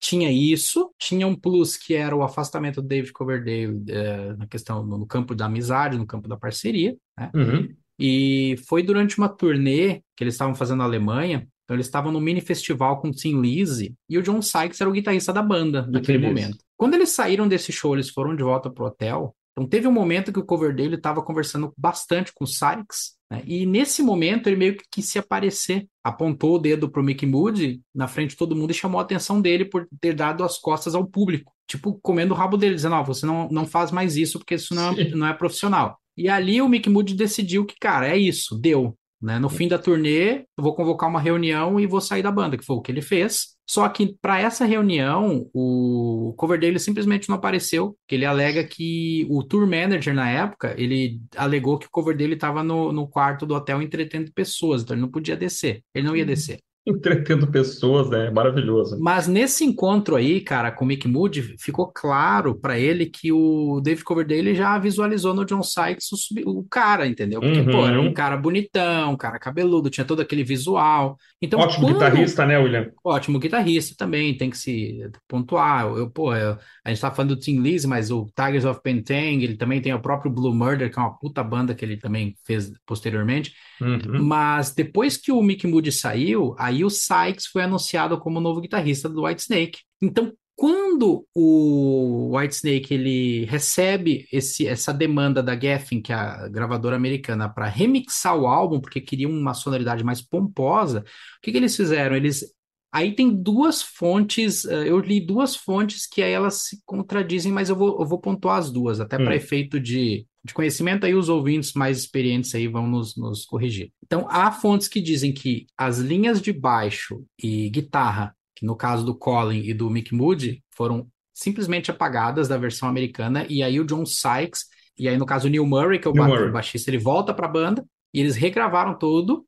Tinha 0.00 0.30
isso, 0.30 0.92
tinha 0.98 1.26
um 1.26 1.34
plus 1.34 1.76
que 1.76 1.94
era 1.94 2.14
o 2.14 2.22
afastamento 2.22 2.80
do 2.80 2.88
David 2.88 3.12
Coverdale 3.12 3.82
eh, 3.88 4.34
na 4.38 4.46
questão 4.46 4.84
no 4.86 5.06
campo 5.06 5.34
da 5.34 5.46
amizade, 5.46 5.98
no 5.98 6.06
campo 6.06 6.28
da 6.28 6.36
parceria, 6.36 6.96
né? 7.18 7.30
Uhum. 7.34 7.74
E 7.98 8.56
foi 8.68 8.82
durante 8.82 9.18
uma 9.18 9.28
turnê 9.28 10.02
que 10.16 10.22
eles 10.22 10.34
estavam 10.34 10.54
fazendo 10.54 10.78
na 10.78 10.84
Alemanha. 10.84 11.48
Então, 11.64 11.76
eles 11.76 11.86
estavam 11.86 12.10
no 12.10 12.20
mini 12.20 12.40
festival 12.40 13.00
com 13.00 13.08
o 13.08 13.12
Tim 13.12 13.40
Lizzy 13.40 13.94
e 14.08 14.16
o 14.16 14.22
John 14.22 14.40
Sykes 14.40 14.80
era 14.80 14.88
o 14.88 14.92
guitarrista 14.92 15.32
da 15.32 15.42
banda 15.42 15.86
naquele 15.86 16.18
momento. 16.18 16.56
Quando 16.78 16.94
eles 16.94 17.10
saíram 17.10 17.46
desse 17.46 17.72
show, 17.72 17.94
eles 17.94 18.08
foram 18.08 18.34
de 18.34 18.42
volta 18.42 18.70
pro 18.70 18.86
hotel. 18.86 19.34
Então, 19.52 19.68
teve 19.68 19.88
um 19.88 19.92
momento 19.92 20.32
que 20.32 20.38
o 20.38 20.44
Coverdale 20.44 20.94
estava 20.94 21.22
conversando 21.22 21.72
bastante 21.76 22.32
com 22.32 22.44
o 22.44 22.46
Sykes, 22.46 23.16
né? 23.30 23.42
E 23.44 23.66
nesse 23.66 24.02
momento 24.02 24.46
ele 24.46 24.56
meio 24.56 24.76
que 24.76 24.84
quis 24.90 25.04
se 25.06 25.18
aparecer, 25.18 25.86
apontou 26.02 26.54
o 26.54 26.58
dedo 26.58 26.90
pro 26.90 27.02
Mick 27.02 27.26
Moody 27.26 27.80
na 27.94 28.08
frente 28.08 28.30
de 28.30 28.36
todo 28.36 28.56
mundo 28.56 28.70
e 28.70 28.74
chamou 28.74 28.98
a 28.98 29.02
atenção 29.02 29.40
dele 29.40 29.64
por 29.64 29.86
ter 30.00 30.14
dado 30.14 30.42
as 30.44 30.58
costas 30.58 30.94
ao 30.94 31.06
público. 31.06 31.52
Tipo, 31.66 31.98
comendo 32.02 32.32
o 32.32 32.36
rabo 32.36 32.56
dele, 32.56 32.74
dizendo: 32.74 32.94
Ó, 32.94 33.02
você 33.04 33.26
não, 33.26 33.48
não 33.50 33.66
faz 33.66 33.90
mais 33.90 34.16
isso 34.16 34.38
porque 34.38 34.54
isso 34.54 34.74
não, 34.74 34.92
é- 34.92 35.08
não 35.10 35.26
é 35.26 35.34
profissional. 35.34 35.98
E 36.16 36.28
ali 36.28 36.60
o 36.62 36.68
Mick 36.68 36.88
Moody 36.88 37.14
decidiu 37.14 37.64
que, 37.66 37.74
cara, 37.78 38.08
é 38.08 38.16
isso, 38.16 38.58
deu. 38.58 38.96
Né? 39.20 39.38
No 39.38 39.48
fim 39.48 39.66
da 39.66 39.78
turnê, 39.78 40.44
eu 40.56 40.62
vou 40.62 40.74
convocar 40.74 41.08
uma 41.08 41.20
reunião 41.20 41.78
e 41.80 41.86
vou 41.86 42.00
sair 42.00 42.22
da 42.22 42.30
banda, 42.30 42.56
que 42.56 42.64
foi 42.64 42.76
o 42.76 42.80
que 42.80 42.92
ele 42.92 43.02
fez. 43.02 43.56
Só 43.68 43.86
que 43.88 44.16
para 44.22 44.40
essa 44.40 44.64
reunião, 44.64 45.50
o 45.52 46.32
Coverdale 46.38 46.78
simplesmente 46.78 47.28
não 47.28 47.36
apareceu, 47.36 47.96
que 48.06 48.14
ele 48.14 48.24
alega 48.24 48.64
que 48.64 49.26
o 49.28 49.42
tour 49.42 49.66
manager 49.66 50.14
na 50.14 50.30
época, 50.30 50.74
ele 50.78 51.20
alegou 51.36 51.78
que 51.78 51.86
o 51.86 51.90
Coverdale 51.90 52.34
estava 52.34 52.62
no, 52.62 52.92
no 52.92 53.06
quarto 53.06 53.44
do 53.44 53.54
hotel 53.54 53.82
entretendo 53.82 54.32
pessoas, 54.32 54.82
então 54.82 54.94
ele 54.94 55.02
não 55.02 55.10
podia 55.10 55.36
descer, 55.36 55.82
ele 55.94 56.06
não 56.06 56.16
ia 56.16 56.24
descer. 56.24 56.60
Entretendo 56.88 57.46
pessoas, 57.46 58.08
né? 58.08 58.30
Maravilhoso. 58.30 58.98
Mas 58.98 59.28
nesse 59.28 59.62
encontro 59.64 60.16
aí, 60.16 60.40
cara, 60.40 60.72
com 60.72 60.84
o 60.84 60.88
Mick 60.88 61.06
Moody, 61.06 61.42
ficou 61.60 61.86
claro 61.92 62.54
para 62.58 62.78
ele 62.78 63.04
que 63.06 63.30
o 63.30 63.78
David 63.82 64.04
Coverdale 64.04 64.54
já 64.54 64.78
visualizou 64.78 65.34
no 65.34 65.44
John 65.44 65.62
Sykes 65.62 66.08
o, 66.46 66.60
o 66.60 66.64
cara, 66.64 67.06
entendeu? 67.06 67.40
Porque, 67.40 67.62
pô, 67.62 67.86
era 67.86 68.00
um 68.00 68.06
Uhum. 68.06 68.12
cara 68.14 68.36
bonitão, 68.38 69.12
um 69.12 69.16
cara 69.16 69.38
cabeludo, 69.38 69.90
tinha 69.90 70.04
todo 70.04 70.20
aquele 70.22 70.42
visual. 70.42 71.18
Então, 71.42 71.60
Ótimo 71.60 71.88
quando- 71.88 71.94
guitarrista, 71.94 72.46
né, 72.46 72.56
William? 72.58 72.90
Ótimo 73.04 73.38
guitarrista 73.38 73.94
também, 73.98 74.34
tem 74.36 74.48
que 74.48 74.56
se 74.56 74.98
pontuar. 75.28 75.84
Eu, 75.86 75.98
eu, 75.98 76.10
pô, 76.10 76.34
eu- 76.34 76.56
a 76.84 76.88
gente 76.88 77.00
tá 77.02 77.10
falando 77.10 77.34
do 77.34 77.40
Tim 77.40 77.60
Lizzy, 77.60 77.86
mas 77.86 78.10
o 78.10 78.26
Tigers 78.34 78.64
of 78.64 78.80
Pentang, 78.82 79.44
ele 79.44 79.56
também 79.56 79.82
tem 79.82 79.92
o 79.92 80.00
próprio 80.00 80.30
Blue 80.32 80.54
Murder, 80.54 80.90
que 80.90 80.98
é 80.98 81.02
uma 81.02 81.18
puta 81.18 81.44
banda 81.44 81.74
que 81.74 81.84
ele 81.84 81.98
também 81.98 82.34
fez 82.46 82.72
posteriormente. 82.86 83.52
Uhum. 83.80 84.22
Mas 84.22 84.72
depois 84.74 85.16
que 85.16 85.30
o 85.30 85.42
Mick 85.42 85.66
Moody 85.66 85.92
saiu, 85.92 86.54
aí 86.58 86.84
o 86.84 86.90
Sykes 86.90 87.46
foi 87.46 87.62
anunciado 87.62 88.18
como 88.18 88.40
novo 88.40 88.60
guitarrista 88.60 89.08
do 89.08 89.22
Whitesnake. 89.24 89.80
Então, 90.00 90.32
quando 90.56 91.24
o 91.34 92.36
Whitesnake 92.36 92.92
ele 92.92 93.44
recebe 93.44 94.26
esse, 94.32 94.66
essa 94.66 94.92
demanda 94.92 95.40
da 95.40 95.58
Geffen, 95.58 96.02
que 96.02 96.12
é 96.12 96.16
a 96.16 96.48
gravadora 96.48 96.96
americana, 96.96 97.48
para 97.48 97.66
remixar 97.66 98.36
o 98.36 98.46
álbum, 98.46 98.80
porque 98.80 99.00
queriam 99.00 99.30
uma 99.30 99.54
sonoridade 99.54 100.02
mais 100.02 100.20
pomposa, 100.20 101.00
o 101.00 101.40
que, 101.40 101.52
que 101.52 101.58
eles 101.58 101.76
fizeram? 101.76 102.16
Eles 102.16 102.44
Aí 102.90 103.14
tem 103.14 103.30
duas 103.30 103.82
fontes, 103.82 104.64
eh, 104.64 104.88
eu 104.88 104.98
li 104.98 105.20
duas 105.20 105.54
fontes 105.54 106.06
que 106.06 106.22
aí 106.22 106.32
elas 106.32 106.62
se 106.68 106.80
contradizem, 106.86 107.52
mas 107.52 107.68
eu 107.68 107.76
vou, 107.76 108.00
eu 108.00 108.06
vou 108.06 108.18
pontuar 108.18 108.58
as 108.58 108.70
duas, 108.70 108.98
até 108.98 109.18
para 109.18 109.34
Hum. 109.34 109.36
efeito 109.36 109.78
de, 109.78 110.26
de 110.48 110.54
conhecimento, 110.54 111.06
aí 111.06 111.14
os 111.14 111.28
ouvintes 111.28 111.72
mais 111.74 111.98
experientes 111.98 112.54
aí 112.54 112.66
vão 112.66 112.86
nos, 112.86 113.16
nos 113.16 113.44
corrigir. 113.44 113.92
Então, 114.04 114.26
há 114.30 114.50
fontes 114.50 114.88
que 114.88 115.00
dizem 115.00 115.32
que 115.32 115.66
as 115.76 115.98
linhas 115.98 116.40
de 116.42 116.52
baixo 116.52 117.24
e 117.42 117.70
guitarra, 117.70 118.34
que 118.56 118.66
no 118.66 118.74
caso 118.76 119.04
do 119.04 119.14
Colin 119.14 119.60
e 119.60 119.72
do 119.72 119.88
Mick 119.88 120.14
Moody, 120.14 120.62
foram 120.74 121.06
simplesmente 121.32 121.90
apagadas 121.90 122.48
da 122.48 122.58
versão 122.58 122.88
americana, 122.88 123.46
e 123.48 123.62
aí 123.62 123.78
o 123.78 123.84
John 123.84 124.04
Sykes, 124.04 124.64
e 124.98 125.08
aí 125.08 125.16
no 125.16 125.24
caso 125.26 125.46
o 125.46 125.50
Neil 125.50 125.64
Murray, 125.64 126.00
que 126.00 126.08
é 126.08 126.10
o, 126.10 126.14
Murray. 126.14 126.50
baixista, 126.50 126.90
ele 126.90 126.98
volta 126.98 127.32
para 127.32 127.46
a 127.46 127.50
banda, 127.50 127.86
e 128.12 128.20
eles 128.20 128.34
regravaram 128.34 128.98
tudo, 128.98 129.46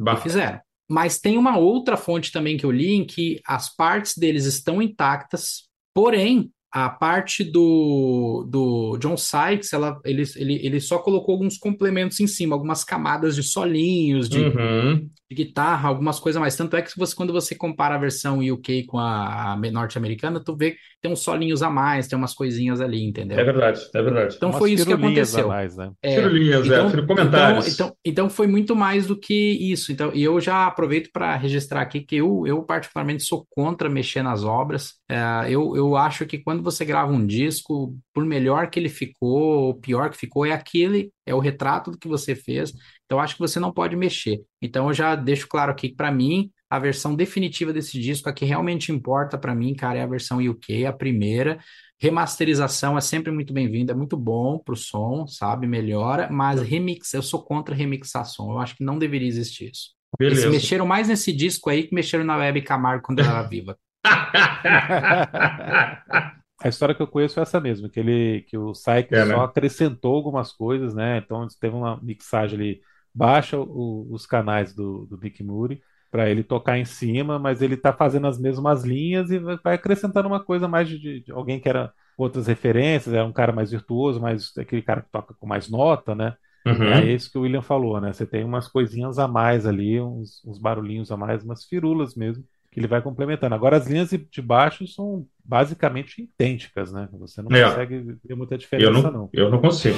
e 0.00 0.04
Bah. 0.04 0.16
fizeram. 0.16 0.60
Mas 0.88 1.18
tem 1.18 1.36
uma 1.38 1.56
outra 1.56 1.96
fonte 1.96 2.30
também 2.30 2.56
que 2.56 2.64
eu 2.64 2.70
li 2.70 2.92
em 2.92 3.04
que 3.04 3.40
as 3.46 3.74
partes 3.74 4.16
deles 4.16 4.44
estão 4.44 4.80
intactas, 4.80 5.68
porém, 5.94 6.50
a 6.72 6.88
parte 6.88 7.44
do, 7.44 8.46
do 8.48 8.96
John 8.96 9.16
Sykes, 9.16 9.74
ela, 9.74 10.00
ele, 10.04 10.22
ele, 10.36 10.54
ele 10.64 10.80
só 10.80 10.98
colocou 10.98 11.34
alguns 11.34 11.58
complementos 11.58 12.18
em 12.18 12.26
cima, 12.26 12.56
algumas 12.56 12.82
camadas 12.82 13.36
de 13.36 13.42
solinhos, 13.42 14.26
de, 14.26 14.40
Uhum. 14.40 15.10
De 15.32 15.44
guitarra, 15.44 15.88
algumas 15.88 16.20
coisas 16.20 16.40
mais. 16.40 16.56
Tanto 16.56 16.76
é 16.76 16.82
que 16.82 16.90
você, 16.96 17.14
quando 17.14 17.32
você 17.32 17.54
compara 17.54 17.94
a 17.94 17.98
versão 17.98 18.38
UK 18.38 18.84
com 18.84 18.98
a, 18.98 19.52
a 19.52 19.56
norte-americana, 19.56 20.42
tu 20.42 20.56
vê 20.56 20.72
que 20.72 20.78
tem 21.00 21.10
uns 21.10 21.20
solinhos 21.20 21.62
a 21.62 21.70
mais, 21.70 22.06
tem 22.06 22.16
umas 22.16 22.34
coisinhas 22.34 22.80
ali, 22.80 23.02
entendeu? 23.04 23.38
É 23.38 23.44
verdade, 23.44 23.80
é 23.94 24.02
verdade. 24.02 24.36
Então 24.36 24.50
Umas 24.50 24.58
foi 24.58 24.72
isso 24.72 24.86
que 24.86 24.92
aconteceu. 24.92 25.48
mais, 25.48 25.76
né? 25.76 25.90
É, 26.02 26.14
Firulinhas, 26.14 26.70
é, 26.70 26.90
firu- 26.90 27.06
comentários. 27.06 27.66
Então, 27.74 27.86
então, 27.86 27.96
então 28.04 28.30
foi 28.30 28.46
muito 28.46 28.76
mais 28.76 29.06
do 29.06 29.18
que 29.18 29.34
isso. 29.34 29.90
Então, 29.92 30.12
e 30.14 30.22
eu 30.22 30.40
já 30.40 30.66
aproveito 30.66 31.10
para 31.12 31.34
registrar 31.36 31.80
aqui 31.82 32.00
que 32.00 32.16
eu, 32.16 32.46
eu 32.46 32.62
particularmente 32.62 33.24
sou 33.24 33.46
contra 33.50 33.88
mexer 33.88 34.22
nas 34.22 34.44
obras. 34.44 34.94
É, 35.08 35.46
eu, 35.48 35.76
eu 35.76 35.96
acho 35.96 36.26
que 36.26 36.38
quando 36.38 36.62
você 36.62 36.84
grava 36.84 37.12
um 37.12 37.26
disco, 37.26 37.94
por 38.14 38.24
melhor 38.24 38.68
que 38.70 38.78
ele 38.78 38.88
ficou, 38.88 39.66
ou 39.66 39.74
pior 39.74 40.10
que 40.10 40.16
ficou, 40.16 40.46
é 40.46 40.52
aquele, 40.52 41.10
é 41.26 41.34
o 41.34 41.38
retrato 41.38 41.90
do 41.90 41.98
que 41.98 42.08
você 42.08 42.34
fez. 42.34 42.72
Então, 43.04 43.20
acho 43.20 43.34
que 43.34 43.40
você 43.40 43.60
não 43.60 43.72
pode 43.72 43.96
mexer. 43.96 44.40
Então, 44.60 44.88
eu 44.88 44.94
já 44.94 45.14
deixo 45.14 45.46
claro 45.48 45.70
aqui 45.70 45.90
que 45.90 45.96
para 45.96 46.10
mim 46.10 46.50
a 46.68 46.78
versão 46.78 47.14
definitiva 47.14 47.72
desse 47.72 48.00
disco, 48.00 48.28
a 48.28 48.32
que 48.32 48.46
realmente 48.46 48.90
importa 48.90 49.36
para 49.36 49.54
mim, 49.54 49.74
cara, 49.74 49.98
é 49.98 50.02
a 50.02 50.06
versão 50.06 50.38
UK, 50.38 50.86
a 50.86 50.92
primeira. 50.92 51.58
Remasterização 52.00 52.96
é 52.96 53.00
sempre 53.00 53.30
muito 53.30 53.52
bem-vinda, 53.52 53.92
é 53.92 53.94
muito 53.94 54.16
bom 54.16 54.58
pro 54.58 54.74
som, 54.74 55.26
sabe? 55.26 55.66
Melhora, 55.66 56.30
mas 56.30 56.62
remix, 56.62 57.12
eu 57.12 57.22
sou 57.22 57.42
contra 57.42 57.74
remixar 57.74 58.24
som. 58.24 58.52
Eu 58.52 58.58
acho 58.58 58.74
que 58.74 58.82
não 58.82 58.98
deveria 58.98 59.28
existir 59.28 59.70
isso. 59.70 59.90
Eles 60.18 60.38
Beleza. 60.38 60.50
mexeram 60.50 60.86
mais 60.86 61.08
nesse 61.08 61.32
disco 61.32 61.70
aí 61.70 61.84
que 61.84 61.94
mexeram 61.94 62.24
na 62.24 62.36
Web 62.36 62.62
Camargo 62.62 63.04
quando 63.04 63.20
ela 63.20 63.40
era 63.40 63.48
viva. 63.48 63.78
A 66.62 66.68
história 66.68 66.94
que 66.94 67.02
eu 67.02 67.08
conheço 67.08 67.40
é 67.40 67.42
essa 67.42 67.60
mesmo, 67.60 67.88
que 67.90 67.98
ele, 67.98 68.42
que 68.42 68.56
o 68.56 68.72
Sykes 68.74 69.18
É, 69.18 69.24
só 69.24 69.40
né? 69.40 69.44
acrescentou 69.44 70.14
algumas 70.14 70.52
coisas, 70.52 70.94
né? 70.94 71.18
Então 71.18 71.46
teve 71.60 71.74
uma 71.74 72.00
mixagem 72.02 72.56
ali, 72.58 72.80
baixa 73.14 73.58
o- 73.58 74.06
os 74.12 74.26
canais 74.26 74.72
do, 74.74 75.04
do 75.06 75.18
Mick 75.18 75.42
Moody 75.42 75.82
para 76.10 76.28
ele 76.30 76.44
tocar 76.44 76.78
em 76.78 76.84
cima, 76.84 77.38
mas 77.38 77.62
ele 77.62 77.76
tá 77.76 77.92
fazendo 77.92 78.26
as 78.28 78.38
mesmas 78.38 78.84
linhas 78.84 79.30
e 79.30 79.38
vai 79.38 79.74
acrescentando 79.74 80.28
uma 80.28 80.44
coisa 80.44 80.68
mais 80.68 80.88
de, 80.88 80.98
de- 81.22 81.32
alguém 81.32 81.58
que 81.60 81.68
era 81.68 81.92
outras 82.16 82.46
referências, 82.46 83.14
era 83.14 83.24
um 83.26 83.32
cara 83.32 83.52
mais 83.52 83.70
virtuoso, 83.72 84.20
mais 84.20 84.52
aquele 84.56 84.82
cara 84.82 85.02
que 85.02 85.10
toca 85.10 85.34
com 85.34 85.46
mais 85.46 85.68
nota, 85.68 86.14
né? 86.14 86.36
É 86.84 87.00
Uhum. 87.00 87.12
isso 87.12 87.30
que 87.30 87.38
o 87.38 87.42
William 87.42 87.62
falou, 87.62 88.00
né? 88.00 88.12
Você 88.12 88.26
tem 88.26 88.44
umas 88.44 88.68
coisinhas 88.68 89.18
a 89.18 89.28
mais 89.28 89.66
ali, 89.66 90.00
uns, 90.00 90.42
uns 90.44 90.58
barulhinhos 90.58 91.10
a 91.12 91.16
mais, 91.16 91.42
umas 91.44 91.64
firulas 91.64 92.14
mesmo, 92.14 92.44
que 92.70 92.80
ele 92.80 92.86
vai 92.88 93.00
complementando. 93.02 93.54
Agora, 93.54 93.76
as 93.76 93.86
linhas 93.86 94.10
de 94.10 94.42
baixo 94.42 94.86
são 94.86 95.26
basicamente 95.44 96.22
idênticas, 96.22 96.92
né? 96.92 97.08
Você 97.12 97.42
não 97.42 97.54
É, 97.56 97.64
consegue 97.64 98.18
ver 98.24 98.34
muita 98.34 98.54
eu 98.54 98.58
diferença, 98.58 98.90
não, 98.90 99.12
não. 99.12 99.30
eu 99.32 99.50
não 99.50 99.60
consigo. 99.60 99.96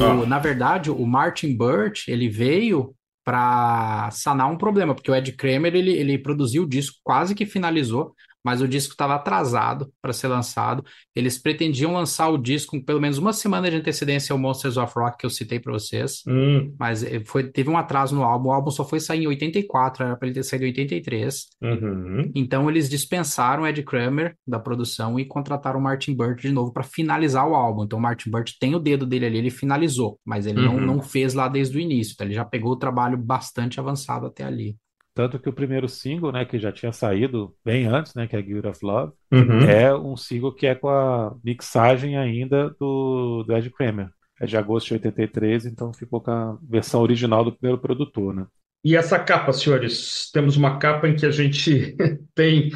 Ó, 0.00 0.26
na 0.26 0.38
verdade, 0.38 0.90
o 0.90 1.06
Martin 1.06 1.56
Birch, 1.56 2.10
ele 2.10 2.28
veio 2.28 2.94
para 3.24 4.10
sanar 4.10 4.50
um 4.50 4.56
problema, 4.56 4.94
porque 4.94 5.10
o 5.10 5.14
Ed 5.14 5.32
Kramer, 5.32 5.74
ele, 5.74 5.92
ele 5.92 6.18
produziu 6.18 6.62
o 6.62 6.68
disco, 6.68 6.98
quase 7.04 7.34
que 7.34 7.44
finalizou, 7.44 8.14
mas 8.44 8.60
o 8.60 8.68
disco 8.68 8.92
estava 8.92 9.14
atrasado 9.14 9.92
para 10.00 10.12
ser 10.12 10.28
lançado. 10.28 10.84
Eles 11.14 11.38
pretendiam 11.38 11.92
lançar 11.92 12.28
o 12.28 12.38
disco 12.38 12.76
com 12.76 12.82
pelo 12.84 13.00
menos 13.00 13.18
uma 13.18 13.32
semana 13.32 13.70
de 13.70 13.76
antecedência 13.76 14.32
ao 14.32 14.38
Monsters 14.38 14.76
of 14.76 14.92
Rock 14.96 15.18
que 15.18 15.26
eu 15.26 15.30
citei 15.30 15.58
para 15.60 15.72
vocês. 15.72 16.22
hum, 16.26 16.74
Mas 16.78 17.02
eh, 17.02 17.20
foi, 17.26 17.44
teve 17.50 17.68
um 17.70 17.76
atraso 17.76 18.14
no 18.14 18.22
álbum. 18.22 18.48
O 18.48 18.52
álbum 18.52 18.70
só 18.70 18.84
foi 18.84 19.00
sair 19.00 19.24
em 19.24 19.26
84, 19.26 20.04
era 20.04 20.16
para 20.16 20.26
ele 20.28 20.34
ter 20.34 20.42
saído 20.42 20.64
em 20.64 20.68
83. 20.68 21.46
uhum. 21.62 22.30
Então 22.34 22.68
eles 22.70 22.88
dispensaram 22.88 23.62
o 23.62 23.66
Ed 23.66 23.82
Kramer 23.82 24.34
da 24.46 24.58
produção 24.58 25.18
e 25.18 25.24
contrataram 25.24 25.78
o 25.78 25.82
Martin 25.82 26.16
Birch 26.16 26.42
de 26.42 26.52
novo 26.52 26.72
para 26.72 26.82
finalizar 26.82 27.46
o 27.48 27.54
álbum. 27.54 27.84
Então 27.84 27.98
o 27.98 28.02
Martin 28.02 28.30
Birch 28.30 28.56
tem 28.58 28.74
o 28.74 28.78
dedo 28.78 29.04
dele 29.06 29.26
ali, 29.26 29.38
ele 29.38 29.50
finalizou, 29.50 30.18
mas 30.24 30.46
ele 30.46 30.60
não, 30.60 30.76
Uhum. 30.76 30.86
não 30.86 31.02
fez 31.02 31.34
lá 31.34 31.48
desde 31.48 31.76
o 31.76 31.80
início. 31.80 32.12
Então 32.14 32.26
ele 32.26 32.34
já 32.34 32.44
pegou 32.44 32.72
o 32.72 32.76
trabalho 32.76 33.18
bastante 33.18 33.78
avançado 33.80 34.26
até 34.26 34.44
ali. 34.44 34.76
Tanto 35.14 35.38
que 35.38 35.48
o 35.48 35.52
primeiro 35.52 35.88
single, 35.88 36.32
né, 36.32 36.44
que 36.44 36.58
já 36.58 36.70
tinha 36.72 36.92
saído 36.92 37.54
bem 37.64 37.86
antes, 37.86 38.14
né, 38.14 38.26
que 38.26 38.36
é 38.36 38.42
Guild 38.42 38.66
of 38.68 38.78
Love, 38.84 39.12
Uhum. 39.32 39.60
é 39.60 39.94
um 39.94 40.16
single 40.16 40.54
que 40.54 40.66
é 40.66 40.74
com 40.74 40.88
a 40.88 41.34
mixagem 41.44 42.16
ainda 42.16 42.70
do, 42.78 43.42
do 43.44 43.56
Ed 43.56 43.70
Kramer. 43.70 44.08
É 44.40 44.46
de 44.46 44.56
agosto 44.56 44.88
de 44.88 44.94
83, 44.94 45.66
então 45.66 45.92
ficou 45.92 46.20
com 46.20 46.30
a 46.30 46.58
versão 46.62 47.02
original 47.02 47.44
do 47.44 47.52
primeiro 47.52 47.78
produtor, 47.80 48.34
né? 48.34 48.46
E 48.82 48.96
essa 48.96 49.18
capa, 49.18 49.52
senhores? 49.52 50.30
Temos 50.32 50.56
uma 50.56 50.78
capa 50.78 51.06
em 51.06 51.14
que 51.14 51.26
a 51.26 51.30
gente 51.30 51.94
tem 52.34 52.70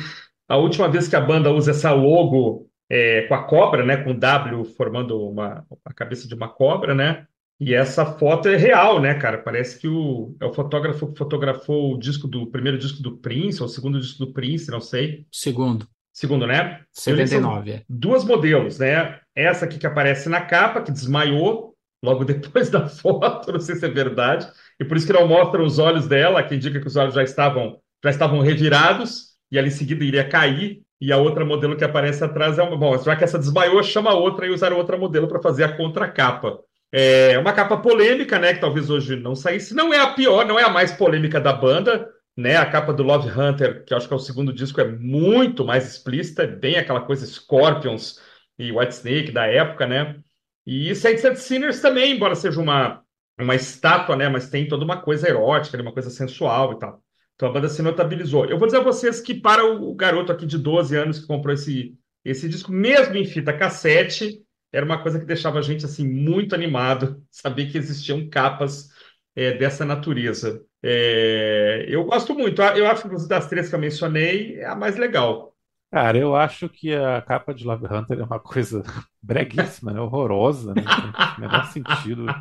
a 0.47 0.59
última 0.59 0.89
vez 0.91 1.09
que 1.09 1.17
a 1.17 1.21
banda 1.21 1.51
usa 1.51 1.71
essa 1.71 1.91
logo 1.93 2.69
é, 2.91 3.23
com 3.23 3.35
a 3.35 3.45
cobra, 3.45 3.83
né? 3.85 3.97
Com 3.97 4.11
o 4.11 4.15
W 4.19 4.65
formando 4.77 5.19
uma, 5.27 5.65
a 5.83 5.95
cabeça 5.95 6.29
de 6.29 6.35
uma 6.35 6.49
cobra, 6.49 6.95
né? 6.95 7.27
E 7.61 7.73
essa 7.73 8.05
foto 8.05 8.49
é 8.49 8.57
real, 8.57 9.01
né, 9.01 9.15
cara? 9.15 9.39
Parece 9.39 9.79
que 9.79 9.89
o, 9.89 10.37
é 10.41 10.45
o 10.45 10.53
fotógrafo 10.53 11.13
que 11.13 11.19
fotografou 11.19 11.95
o 11.95 11.99
disco 11.99 12.27
do 12.27 12.43
o 12.43 12.51
primeiro 12.51 12.79
disco 12.79 13.03
do 13.03 13.17
Prince, 13.17 13.61
ou 13.61 13.67
o 13.67 13.71
segundo 13.71 14.01
disco 14.01 14.27
do 14.27 14.33
Prince, 14.33 14.71
não 14.71 14.81
sei. 14.81 15.27
Segundo, 15.31 15.89
Segundo, 16.15 16.47
né? 16.47 16.81
Eu 17.07 17.17
li 17.17 17.23
que 17.25 17.29
são 17.29 17.41
79, 17.41 17.71
é. 17.73 17.83
duas 17.89 18.25
modelos, 18.25 18.79
né? 18.79 19.19
Essa 19.35 19.65
aqui 19.65 19.79
que 19.79 19.87
aparece 19.87 20.29
na 20.29 20.41
capa, 20.41 20.81
que 20.81 20.93
desmaiou 20.93 21.75
logo 22.05 22.23
depois 22.25 22.71
da 22.71 22.89
foto, 22.89 23.53
não 23.53 23.59
sei 23.59 23.75
se 23.75 23.85
é 23.85 23.89
verdade, 23.89 24.47
e 24.79 24.85
por 24.85 24.97
isso 24.97 25.07
que 25.07 25.13
não 25.13 25.27
mostra 25.27 25.61
os 25.61 25.81
olhos 25.81 26.07
dela, 26.07 26.43
que 26.45 26.55
indica 26.55 26.81
que 26.81 26.87
os 26.87 26.95
olhos 26.95 27.15
já 27.15 27.25
estavam, 27.25 27.81
já 28.03 28.11
estavam 28.11 28.41
revirados, 28.41 29.35
e 29.51 29.59
ela 29.59 29.67
em 29.67 29.73
seguida 29.73 30.05
iria 30.05 30.29
cair, 30.29 30.83
e 31.01 31.13
a 31.13 31.17
outra 31.17 31.45
modelo 31.45 31.77
que 31.77 31.85
aparece 31.85 32.23
atrás 32.23 32.59
é 32.59 32.63
uma. 32.63 32.77
Bom, 32.77 32.97
já 33.03 33.17
que 33.17 33.25
essa 33.25 33.39
desmaiou, 33.39 33.83
chama 33.83 34.15
outra 34.15 34.47
e 34.47 34.51
usaram 34.51 34.77
outra 34.77 34.97
modelo 34.97 35.27
para 35.27 35.43
fazer 35.43 35.65
a 35.65 35.77
contracapa. 35.77 36.61
É 36.97 37.37
uma 37.41 37.53
capa 37.53 37.77
polêmica, 37.77 38.39
né? 38.39 38.55
Que 38.55 38.61
talvez 38.61 38.89
hoje 38.89 39.17
não 39.17 39.35
saísse. 39.35 39.75
Não 39.75 39.93
é 39.93 39.99
a 39.99 40.13
pior, 40.13 40.47
não 40.47 40.57
é 40.57 40.63
a 40.63 40.69
mais 40.69 40.93
polêmica 40.93 41.41
da 41.41 41.53
banda, 41.53 42.09
né? 42.37 42.57
A 42.57 42.65
capa 42.67 42.93
do 42.93 43.03
Love 43.03 43.29
Hunter, 43.29 43.85
que 43.85 43.93
eu 43.93 43.99
acho 43.99 44.07
que 44.07 44.15
é 44.15 44.17
o 44.17 44.21
segundo 44.21 44.53
disco, 44.53 44.81
é 44.81 44.89
muito 44.89 45.65
mais 45.65 45.89
explícita, 45.89 46.45
é 46.45 46.47
bem 46.47 46.77
aquela 46.77 47.01
coisa 47.01 47.27
Scorpions 47.27 48.21
e 48.57 48.71
Whitesnake 48.71 49.33
da 49.33 49.45
época, 49.45 49.89
né? 49.89 50.21
E 50.65 50.95
Saints 50.95 51.25
and 51.25 51.35
Sinners 51.35 51.81
também, 51.81 52.13
embora 52.15 52.37
seja 52.37 52.61
uma, 52.61 53.03
uma 53.41 53.57
estátua, 53.57 54.15
né? 54.15 54.29
Mas 54.29 54.49
tem 54.49 54.69
toda 54.69 54.85
uma 54.85 55.03
coisa 55.03 55.29
erótica, 55.29 55.77
né, 55.77 55.83
uma 55.83 55.93
coisa 55.93 56.11
sensual 56.11 56.75
e 56.75 56.79
tal. 56.79 57.03
Então 57.35 57.49
a 57.49 57.53
banda 57.53 57.69
se 57.69 57.83
notabilizou. 57.83 58.47
Eu 58.47 58.57
vou 58.57 58.67
dizer 58.67 58.79
a 58.79 58.85
vocês 58.85 59.21
que 59.21 59.35
para 59.35 59.65
o 59.67 59.93
garoto 59.97 60.31
aqui 60.31 60.47
de 60.47 60.59
12 60.59 60.97
anos 60.97 61.19
que 61.19 61.27
comprou 61.27 61.53
esse, 61.53 61.99
esse 62.25 62.49
disco, 62.49 62.71
mesmo 62.71 63.17
em 63.17 63.25
fita 63.25 63.53
cassete, 63.53 64.45
era 64.75 64.85
uma 64.87 65.03
coisa 65.03 65.19
que 65.19 65.27
deixava 65.27 65.59
a 65.59 65.63
gente 65.63 65.85
assim 65.85 66.07
muito 66.09 66.55
animado, 66.55 67.23
saber 67.31 67.71
que 67.71 67.79
existiam 67.79 68.29
capas 68.29 68.91
é, 69.37 69.53
dessa 69.57 69.85
natureza. 69.85 70.65
É, 70.83 71.87
eu 71.89 72.05
gosto 72.05 72.35
muito. 72.35 72.61
Eu 72.63 72.87
acho 72.89 73.09
que 73.09 73.29
das 73.29 73.49
três 73.49 73.69
que 73.69 73.75
eu 73.75 73.79
mencionei 73.81 74.57
é 74.61 74.67
a 74.67 74.77
mais 74.77 74.97
legal. 74.97 75.55
Cara, 75.91 76.19
eu 76.19 76.35
acho 76.35 76.69
que 76.69 76.93
a 76.95 77.23
capa 77.23 77.55
de 77.55 77.65
Love 77.65 77.87
Hunter 77.87 78.19
é 78.19 78.25
uma 78.25 78.41
coisa 78.41 78.83
breguíssima, 79.23 79.93
né? 79.93 80.01
Horrorosa, 80.01 80.75
né? 80.75 80.91
Não 81.01 81.15
faz 81.15 81.33
o 81.37 81.41
menor 81.41 81.65
sentido. 81.65 82.37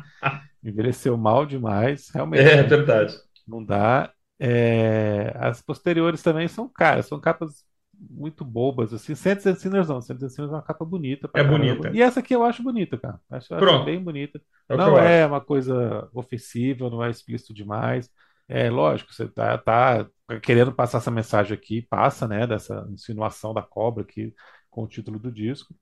Envelheceu 0.62 1.16
mal 1.18 1.46
demais, 1.46 2.10
realmente, 2.10 2.56
É 2.56 2.62
né? 2.62 2.74
verdade. 2.74 3.14
Não 3.46 3.64
dá. 3.64 4.12
É, 4.38 5.32
As 5.38 5.62
posteriores 5.62 6.22
também 6.22 6.48
são 6.48 6.68
caras, 6.68 7.06
são 7.06 7.20
capas 7.20 7.64
muito 8.00 8.44
bobas, 8.44 8.92
assim. 8.92 9.14
Saints 9.14 9.46
and 9.46 9.54
Sinners 9.56 9.88
não, 9.88 10.00
Saints 10.00 10.22
and 10.22 10.28
Sinners 10.28 10.52
é 10.52 10.56
uma 10.56 10.62
capa 10.62 10.84
bonita 10.84 11.28
É 11.34 11.42
caramba. 11.42 11.58
bonita. 11.58 11.90
E 11.92 12.02
essa 12.02 12.20
aqui 12.20 12.34
eu 12.34 12.44
acho 12.44 12.62
bonita, 12.62 12.98
cara. 12.98 13.20
Acho, 13.30 13.54
acho 13.54 13.84
bem 13.84 14.02
bonita. 14.02 14.40
é 14.68 14.76
Não 14.76 14.98
é 14.98 15.24
acho. 15.24 15.32
uma 15.32 15.40
coisa 15.40 16.08
ofensiva, 16.12 16.90
não 16.90 17.02
é 17.04 17.10
explícito 17.10 17.54
demais. 17.54 18.08
É 18.48 18.70
lógico, 18.70 19.12
você 19.12 19.26
tá, 19.28 19.56
tá 19.58 20.06
querendo 20.42 20.72
passar 20.74 20.98
essa 20.98 21.10
mensagem 21.10 21.54
aqui, 21.56 21.82
passa, 21.82 22.28
né, 22.28 22.46
dessa 22.46 22.86
insinuação 22.90 23.54
da 23.54 23.62
cobra 23.62 24.02
aqui 24.04 24.34
com 24.70 24.82
o 24.84 24.88
título 24.88 25.18
do 25.18 25.32
disco 25.32 25.74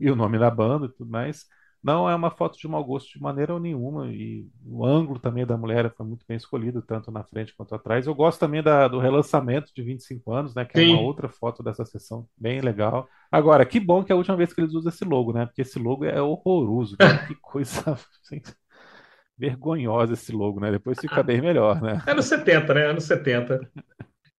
e 0.00 0.10
o 0.10 0.16
nome 0.16 0.38
da 0.38 0.50
banda 0.50 0.86
e 0.86 0.92
tudo 0.92 1.10
mais. 1.10 1.46
Não 1.82 2.08
é 2.10 2.14
uma 2.14 2.30
foto 2.30 2.58
de 2.58 2.66
mau 2.68 2.84
gosto 2.84 3.12
de 3.12 3.20
maneira 3.22 3.58
nenhuma, 3.60 4.08
e 4.12 4.46
o 4.64 4.84
ângulo 4.84 5.20
também 5.20 5.46
da 5.46 5.56
mulher 5.56 5.92
foi 5.96 6.04
muito 6.06 6.24
bem 6.26 6.36
escolhido, 6.36 6.82
tanto 6.82 7.10
na 7.12 7.22
frente 7.24 7.54
quanto 7.56 7.74
atrás. 7.74 8.06
Eu 8.06 8.14
gosto 8.14 8.40
também 8.40 8.62
da- 8.62 8.88
do 8.88 8.98
relançamento 8.98 9.72
de 9.74 9.82
25 9.82 10.32
anos, 10.32 10.54
né, 10.54 10.64
que 10.64 10.76
é 10.76 10.80
uma 10.82 10.98
Sim. 10.98 10.98
outra 10.98 11.28
foto 11.28 11.62
dessa 11.62 11.84
sessão 11.84 12.26
bem 12.36 12.60
legal. 12.60 13.08
Agora, 13.30 13.64
que 13.66 13.78
bom 13.80 14.02
que 14.04 14.12
é 14.12 14.14
a 14.14 14.16
última 14.18 14.36
vez 14.36 14.52
que 14.52 14.60
eles 14.60 14.74
usam 14.74 14.90
esse 14.90 15.04
logo, 15.04 15.32
né, 15.32 15.46
porque 15.46 15.62
esse 15.62 15.78
logo 15.78 16.04
é 16.04 16.20
horroroso, 16.20 16.98
cara. 16.98 17.18
Que 17.26 17.34
coisa 17.36 17.92
assim, 18.22 18.40
vergonhosa 19.38 20.14
esse 20.14 20.32
logo, 20.32 20.60
né? 20.60 20.70
Depois 20.70 21.00
fica 21.00 21.22
bem 21.22 21.40
melhor, 21.40 21.80
né? 21.82 22.02
Anos 22.06 22.26
70, 22.26 22.74
né? 22.74 22.86
Anos 22.86 23.04
70. 23.04 23.60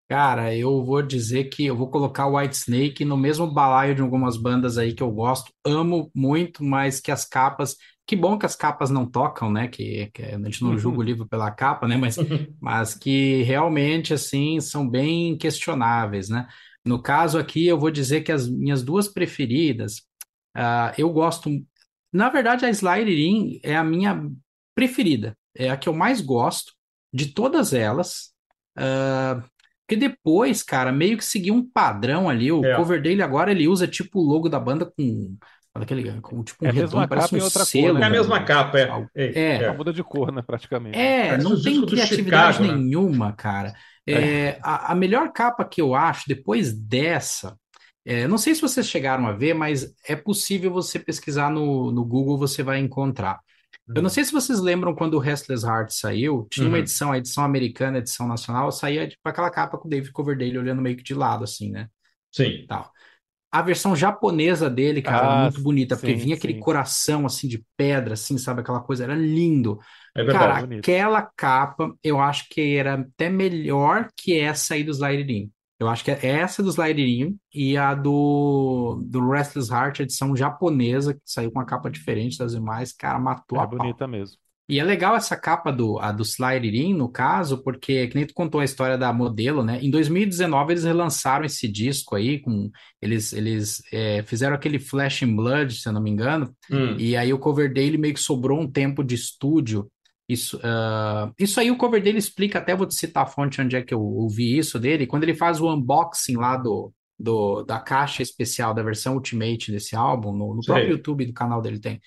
Cara, 0.09 0.55
eu 0.55 0.85
vou 0.85 1.01
dizer 1.01 1.45
que 1.45 1.65
eu 1.65 1.75
vou 1.75 1.89
colocar 1.89 2.27
o 2.27 2.37
Whitesnake 2.37 3.03
no 3.03 3.17
mesmo 3.17 3.45
balaio 3.45 3.93
de 3.93 4.01
algumas 4.01 4.37
bandas 4.37 4.77
aí 4.77 4.93
que 4.93 5.03
eu 5.03 5.11
gosto, 5.11 5.51
amo 5.65 6.09
muito, 6.15 6.63
mas 6.63 7.01
que 7.01 7.11
as 7.11 7.25
capas. 7.25 7.75
Que 8.05 8.15
bom 8.15 8.37
que 8.37 8.45
as 8.45 8.55
capas 8.55 8.89
não 8.89 9.05
tocam, 9.05 9.51
né? 9.51 9.67
Que, 9.67 10.09
que 10.13 10.23
a 10.23 10.37
gente 10.37 10.63
não 10.63 10.77
julga 10.77 10.99
o 10.99 11.03
livro 11.03 11.27
pela 11.27 11.51
capa, 11.51 11.85
né? 11.89 11.97
Mas, 11.97 12.15
mas 12.61 12.93
que 12.95 13.43
realmente, 13.43 14.13
assim, 14.13 14.61
são 14.61 14.87
bem 14.89 15.37
questionáveis, 15.37 16.29
né? 16.29 16.47
No 16.85 17.01
caso 17.01 17.37
aqui, 17.37 17.67
eu 17.67 17.77
vou 17.77 17.91
dizer 17.91 18.21
que 18.21 18.31
as 18.31 18.47
minhas 18.47 18.81
duas 18.81 19.09
preferidas, 19.09 20.03
ah, 20.55 20.93
eu 20.97 21.09
gosto. 21.11 21.49
Na 22.13 22.29
verdade, 22.29 22.65
a 22.65 22.69
Slider 22.69 23.09
In 23.09 23.59
é 23.61 23.75
a 23.75 23.83
minha 23.83 24.25
preferida, 24.73 25.37
é 25.53 25.69
a 25.69 25.75
que 25.75 25.89
eu 25.89 25.93
mais 25.93 26.21
gosto 26.21 26.71
de 27.13 27.25
todas 27.33 27.73
elas. 27.73 28.31
Ah, 28.73 29.43
porque 29.87 29.95
depois, 29.95 30.63
cara, 30.63 30.91
meio 30.91 31.17
que 31.17 31.25
seguiu 31.25 31.53
um 31.55 31.67
padrão 31.69 32.29
ali. 32.29 32.51
O 32.51 32.63
É. 32.65 32.75
cover 32.75 33.01
dele 33.01 33.21
agora 33.23 33.51
ele 33.51 33.67
usa 33.67 33.87
tipo 33.87 34.19
o 34.19 34.23
logo 34.23 34.49
da 34.49 34.59
banda 34.59 34.85
com 34.85 35.37
aquele, 35.73 36.21
com 36.21 36.43
tipo 36.43 36.65
um 36.65 36.67
É 36.67 36.71
a 36.71 36.73
mesma 36.73 37.01
redondo, 37.01 37.07
parece 37.07 37.29
capa 37.29 37.37
um 37.37 37.43
outra 37.43 37.65
cor, 37.65 37.71
selo. 37.71 37.93
né, 37.93 38.01
É 38.01 38.05
a 38.05 38.09
mesma 38.09 38.43
capa, 38.43 38.79
é. 38.79 38.89
Ei, 39.15 39.31
É. 39.33 39.57
Só 39.65 39.73
muda 39.73 39.93
de 39.93 40.03
cor, 40.03 40.31
né, 40.31 40.41
praticamente. 40.41 40.97
É, 40.97 41.29
Parece 41.29 41.43
não 41.43 41.61
tem 41.61 41.85
criatividade 41.85 42.57
Chicago, 42.57 42.63
né? 42.63 42.73
nenhuma, 42.73 43.33
cara. 43.33 43.73
É, 44.07 44.59
a, 44.63 44.91
a 44.93 44.95
melhor 44.95 45.31
capa 45.33 45.65
que 45.65 45.81
eu 45.81 45.93
acho, 45.95 46.23
depois 46.27 46.73
dessa, 46.73 47.57
É, 48.05 48.25
não 48.27 48.37
sei 48.37 48.55
se 48.55 48.61
vocês 48.61 48.87
chegaram 48.89 49.27
a 49.27 49.33
ver, 49.33 49.53
mas 49.53 49.93
é 50.07 50.15
possível 50.15 50.71
você 50.71 50.97
pesquisar 50.97 51.51
no, 51.51 51.91
no 51.91 52.05
Google, 52.05 52.37
você 52.37 52.63
vai 52.63 52.79
encontrar. 52.79 53.39
Eu 53.95 54.01
não 54.01 54.09
sei 54.09 54.23
se 54.23 54.31
vocês 54.31 54.59
lembram 54.59 54.93
quando 54.95 55.15
o 55.15 55.19
Restless 55.19 55.65
Heart 55.65 55.91
saiu, 55.91 56.47
tinha 56.51 56.69
uma 56.69 56.77
Uhum. 56.77 56.79
edição, 56.79 57.11
a 57.11 57.17
edição 57.17 57.43
americana, 57.43 57.97
a 57.97 57.99
edição 57.99 58.27
nacional, 58.27 58.71
saía 58.71 59.07
tipo 59.07 59.21
aquela 59.27 59.49
capa 59.49 59.77
com 59.77 59.87
o 59.87 59.89
David 59.91 60.11
Coverdale 60.11 60.57
olhando 60.57 60.81
meio 60.81 60.97
que 60.97 61.03
de 61.03 61.13
lado, 61.15 61.43
assim, 61.43 61.71
né? 61.71 61.89
Sim. 62.31 62.67
Tal. 62.67 62.91
A 63.51 63.61
versão 63.61 63.95
japonesa 63.95 64.69
dele, 64.69 65.01
cara, 65.01 65.25
Ah, 65.25 65.27
era 65.27 65.35
muito 65.37 65.61
bonita, 65.61 65.97
porque 65.97 66.13
sim, 66.13 66.15
vinha 66.15 66.35
aquele 66.35 66.53
sim. 66.53 66.59
coração, 66.59 67.25
assim, 67.25 67.47
de 67.47 67.65
pedra, 67.77 68.13
assim, 68.15 68.37
sabe? 68.37 68.61
Aquela 68.61 68.81
coisa, 68.81 69.05
era 69.05 69.15
lindo. 69.15 69.79
É 70.15 70.23
Cara, 70.27 70.55
verdade. 70.55 70.59
bonito. 70.59 70.85
aquela 70.85 71.21
capa, 71.37 71.93
eu 72.03 72.19
acho 72.19 72.47
que 72.49 72.77
era 72.77 72.95
até 72.95 73.29
melhor 73.29 74.09
que 74.17 74.37
essa 74.39 74.73
aí 74.75 74.83
do 74.83 74.91
Sliderinho. 74.91 75.51
Eu 75.79 75.87
acho 75.87 76.03
que 76.03 76.11
é 76.11 76.25
essa 76.25 76.63
do 76.63 76.69
Sliderinho 76.69 77.35
e 77.53 77.77
a 77.77 77.93
do, 77.93 79.01
do 79.05 79.29
Restless 79.29 79.71
Heart, 79.71 79.99
edição 80.01 80.35
japonesa, 80.35 81.13
que 81.13 81.21
saiu 81.25 81.51
com 81.51 81.59
uma 81.59 81.65
capa 81.65 81.89
diferente 81.89 82.37
das 82.37 82.53
demais, 82.53 82.91
cara, 82.91 83.19
matou 83.19 83.59
É 83.59 83.61
a 83.61 83.67
pau. 83.67 83.77
bonita 83.77 84.07
mesmo. 84.07 84.37
E 84.69 84.79
é 84.81 84.83
legal 84.83 85.15
essa 85.15 85.37
capa 85.37 85.71
do, 85.71 85.97
a 85.97 86.11
do 86.11 86.23
no 86.93 87.07
caso, 87.07 87.63
porque, 87.63 88.05
que 88.07 88.15
nem 88.15 88.25
tu 88.25 88.33
contou 88.33 88.59
a 88.59 88.65
história 88.65 88.97
da 88.97 89.13
modelo, 89.13 89.63
né? 89.63 89.79
Em 89.81 89.89
2019 89.89 90.73
eles 90.73 90.83
relançaram 90.83 91.45
esse 91.45 91.69
disco 91.69 92.15
aí, 92.15 92.39
com 92.41 92.69
eles, 93.01 93.31
eles 93.31 93.81
é, 93.93 94.23
fizeram 94.23 94.55
aquele 94.55 94.77
Flash 94.77 95.21
in 95.21 95.33
Blood, 95.33 95.73
se 95.73 95.87
eu 95.87 95.93
não 95.93 96.01
me 96.01 96.09
engano, 96.09 96.53
Hum. 96.69 96.95
e 96.99 97.15
aí 97.15 97.31
o 97.31 97.39
Coverdale 97.39 97.97
meio 97.97 98.13
que 98.13 98.19
sobrou 98.19 98.59
um 98.59 98.69
tempo 98.69 99.05
de 99.05 99.15
estúdio. 99.15 99.89
Isso, 100.27 100.59
ah, 100.63 101.31
isso 101.39 101.59
aí 101.59 101.71
o 101.71 101.77
Coverdale 101.77 102.17
explica, 102.17 102.59
até 102.59 102.75
vou 102.75 102.85
te 102.85 102.95
citar 102.95 103.23
a 103.23 103.27
fonte 103.27 103.61
onde 103.61 103.75
é 103.75 103.81
que 103.81 103.93
eu 103.93 104.01
ouvi 104.01 104.57
isso 104.57 104.77
dele, 104.77 105.07
quando 105.07 105.23
ele 105.23 105.33
faz 105.33 105.61
o 105.61 105.73
unboxing 105.73 106.35
lá 106.35 106.57
do, 106.57 106.93
do, 107.17 107.63
da 107.63 107.79
caixa 107.79 108.21
especial 108.21 108.73
da 108.73 108.83
versão 108.83 109.15
Ultimate 109.15 109.71
desse 109.71 109.95
álbum, 109.95 110.33
no, 110.33 110.53
no 110.55 110.61
próprio 110.61 110.91
YouTube 110.91 111.25
do 111.25 111.33
canal 111.33 111.61
dele 111.61 111.79
tem. 111.79 112.01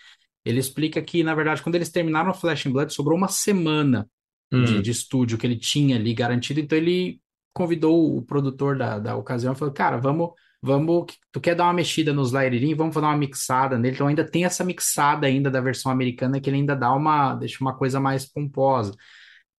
Ele 0.44 0.58
explica 0.60 1.00
que, 1.02 1.22
na 1.22 1.34
verdade, 1.34 1.62
quando 1.62 1.74
eles 1.76 1.90
terminaram 1.90 2.30
o 2.30 2.34
Flash 2.34 2.66
in 2.66 2.72
Blood, 2.72 2.92
sobrou 2.92 3.16
uma 3.16 3.28
semana 3.28 4.08
de, 4.52 4.78
Hum. 4.78 4.82
de 4.82 4.90
estúdio 4.90 5.38
que 5.38 5.46
ele 5.46 5.56
tinha 5.56 5.96
ali 5.96 6.12
garantido, 6.12 6.60
então 6.60 6.76
ele 6.76 7.20
convidou 7.52 8.16
o 8.16 8.22
produtor 8.22 8.76
da, 8.76 8.98
da 8.98 9.16
ocasião 9.16 9.52
e 9.52 9.56
falou, 9.56 9.72
cara, 9.72 9.96
vamos, 9.96 10.30
vamos, 10.62 11.06
tu 11.32 11.40
quer 11.40 11.54
dar 11.54 11.64
uma 11.64 11.72
mexida 11.74 12.12
nos 12.12 12.28
Sliderinho, 12.28 12.76
vamos 12.76 12.94
fazer 12.94 13.06
uma 13.06 13.16
mixada 13.16 13.78
nele, 13.78 13.94
então 13.94 14.06
ainda 14.08 14.24
tem 14.24 14.44
essa 14.44 14.64
mixada 14.64 15.26
ainda 15.26 15.50
da 15.50 15.60
versão 15.60 15.90
americana 15.92 16.40
que 16.40 16.50
ele 16.50 16.58
ainda 16.58 16.76
dá 16.76 16.92
uma, 16.92 17.34
deixa 17.34 17.58
uma 17.62 17.76
coisa 17.76 18.00
mais 18.00 18.26
pomposa. 18.30 18.94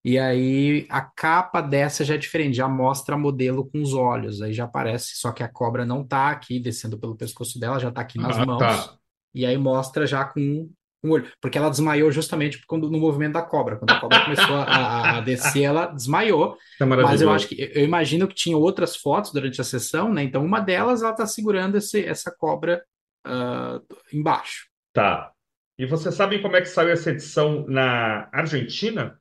E 0.03 0.17
aí 0.17 0.87
a 0.89 1.01
capa 1.01 1.61
dessa 1.61 2.03
já 2.03 2.15
é 2.15 2.17
diferente, 2.17 2.55
já 2.57 2.67
mostra 2.67 3.17
modelo 3.17 3.69
com 3.69 3.81
os 3.81 3.93
olhos, 3.93 4.41
aí 4.41 4.51
já 4.53 4.65
aparece, 4.65 5.15
só 5.15 5.31
que 5.31 5.43
a 5.43 5.47
cobra 5.47 5.85
não 5.85 6.03
tá 6.05 6.31
aqui 6.31 6.59
descendo 6.59 6.97
pelo 6.99 7.15
pescoço 7.15 7.59
dela, 7.59 7.79
já 7.79 7.91
tá 7.91 8.01
aqui 8.01 8.17
nas 8.17 8.35
Ah, 8.37 8.45
mãos. 8.45 8.59
tá. 8.59 8.97
E 9.33 9.45
aí 9.45 9.57
mostra 9.57 10.07
já 10.07 10.25
com 10.25 10.69
um 11.03 11.11
olho. 11.11 11.31
Porque 11.41 11.57
ela 11.57 11.69
desmaiou 11.69 12.11
justamente 12.11 12.63
quando, 12.65 12.89
no 12.89 12.99
movimento 12.99 13.33
da 13.33 13.41
cobra. 13.41 13.77
Quando 13.77 13.91
a 13.91 13.99
cobra 13.99 14.23
começou 14.23 14.55
a, 14.55 14.63
a- 14.63 15.17
a 15.17 15.21
descer, 15.21 15.63
ela 15.63 15.87
desmaiou. 15.87 16.57
É 16.79 16.85
Mas 16.85 17.21
eu 17.21 17.31
acho 17.31 17.47
que 17.47 17.71
eu 17.73 17.83
imagino 17.83 18.27
que 18.27 18.35
tinha 18.35 18.57
outras 18.57 18.95
fotos 18.95 19.31
durante 19.31 19.59
a 19.59 19.63
sessão, 19.63 20.13
né? 20.13 20.23
Então, 20.23 20.43
uma 20.45 20.59
delas 20.59 21.01
ela 21.01 21.13
tá 21.13 21.25
segurando 21.25 21.77
esse, 21.77 22.05
essa 22.05 22.31
cobra 22.31 22.83
ah, 23.25 23.79
embaixo. 24.13 24.67
Tá. 24.93 25.31
E 25.77 25.85
vocês 25.85 26.13
sabem 26.13 26.41
como 26.41 26.55
é 26.55 26.61
que 26.61 26.67
saiu 26.67 26.91
essa 26.91 27.09
edição 27.09 27.65
na 27.67 28.29
Argentina? 28.31 29.19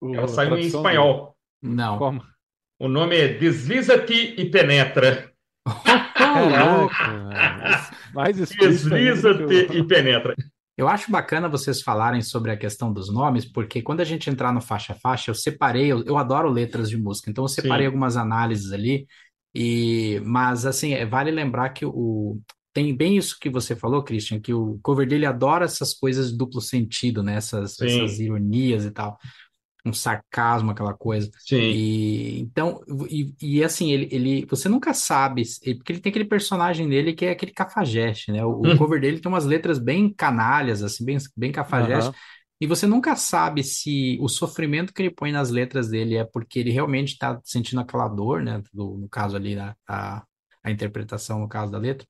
O- 0.00 0.14
Ela 0.14 0.26
saiu 0.28 0.56
em 0.56 0.66
espanhol. 0.66 1.36
Não. 1.62 1.98
Como? 1.98 2.22
O 2.80 2.88
nome 2.88 3.16
é 3.16 3.28
Desliza-te 3.34 4.34
e 4.40 4.50
Penetra. 4.50 5.30
Caraca, 6.16 7.90
mais 8.14 8.36
Desliza-te 8.36 9.76
e 9.76 9.84
penetra. 9.86 10.34
Eu 10.80 10.88
acho 10.88 11.10
bacana 11.10 11.46
vocês 11.46 11.82
falarem 11.82 12.22
sobre 12.22 12.50
a 12.50 12.56
questão 12.56 12.90
dos 12.90 13.12
nomes, 13.12 13.44
porque 13.44 13.82
quando 13.82 14.00
a 14.00 14.04
gente 14.04 14.30
entrar 14.30 14.50
no 14.50 14.62
faixa 14.62 14.94
a 14.94 14.96
faixa, 14.96 15.30
eu 15.30 15.34
separei, 15.34 15.92
eu, 15.92 16.02
eu 16.04 16.16
adoro 16.16 16.48
letras 16.48 16.88
de 16.88 16.96
música, 16.96 17.30
então 17.30 17.44
eu 17.44 17.48
separei 17.48 17.84
Sim. 17.84 17.88
algumas 17.88 18.16
análises 18.16 18.72
ali, 18.72 19.06
e 19.54 20.22
mas 20.24 20.64
assim, 20.64 20.94
é, 20.94 21.04
vale 21.04 21.30
lembrar 21.30 21.68
que 21.68 21.84
o 21.84 22.40
tem 22.72 22.96
bem 22.96 23.18
isso 23.18 23.36
que 23.38 23.50
você 23.50 23.76
falou, 23.76 24.02
Christian, 24.02 24.40
que 24.40 24.54
o 24.54 24.78
Coverdale 24.82 25.26
adora 25.26 25.66
essas 25.66 25.92
coisas 25.92 26.30
de 26.30 26.38
duplo 26.38 26.62
sentido, 26.62 27.22
né? 27.22 27.34
Essas, 27.34 27.78
essas 27.78 28.18
ironias 28.18 28.86
e 28.86 28.90
tal, 28.90 29.18
um 29.86 29.92
sarcasmo, 29.92 30.70
aquela 30.70 30.94
coisa. 30.94 31.30
Sim. 31.36 31.84
E 32.08 32.40
então, 32.40 32.80
e, 33.08 33.34
e 33.40 33.64
assim, 33.64 33.90
ele, 33.92 34.08
ele, 34.12 34.46
você 34.46 34.68
nunca 34.68 34.92
sabe, 34.94 35.42
porque 35.78 35.92
ele 35.92 36.00
tem 36.00 36.10
aquele 36.10 36.24
personagem 36.24 36.88
dele 36.88 37.12
que 37.14 37.24
é 37.26 37.30
aquele 37.30 37.52
cafajeste, 37.52 38.32
né? 38.32 38.44
O, 38.44 38.68
o 38.68 38.72
Hum. 38.72 38.74
cover 38.74 39.00
dele 39.00 39.20
tem 39.20 39.30
umas 39.30 39.44
letras 39.44 39.78
bem 39.78 40.12
canalhas, 40.12 40.82
assim, 40.82 41.04
bem, 41.04 41.18
bem 41.36 41.52
cafajeste, 41.52 42.10
Aham. 42.10 42.14
e 42.60 42.66
você 42.66 42.86
nunca 42.86 43.16
sabe 43.16 43.62
se 43.64 44.18
o 44.20 44.28
sofrimento 44.28 44.92
que 44.92 45.00
ele 45.02 45.10
põe 45.10 45.32
nas 45.32 45.50
letras 45.50 45.88
dele 45.88 46.16
é 46.16 46.24
porque 46.24 46.58
ele 46.58 46.70
realmente 46.70 47.12
está 47.12 47.40
sentindo 47.44 47.80
aquela 47.80 48.06
dor, 48.08 48.42
né? 48.42 48.62
Do- 48.72 48.98
no 48.98 49.08
caso 49.08 49.36
ali, 49.36 49.58
a, 49.58 49.74
a, 49.88 50.22
a 50.62 50.70
interpretação, 50.70 51.38
no 51.40 51.48
caso 51.48 51.72
da 51.72 51.78
letra, 51.78 52.06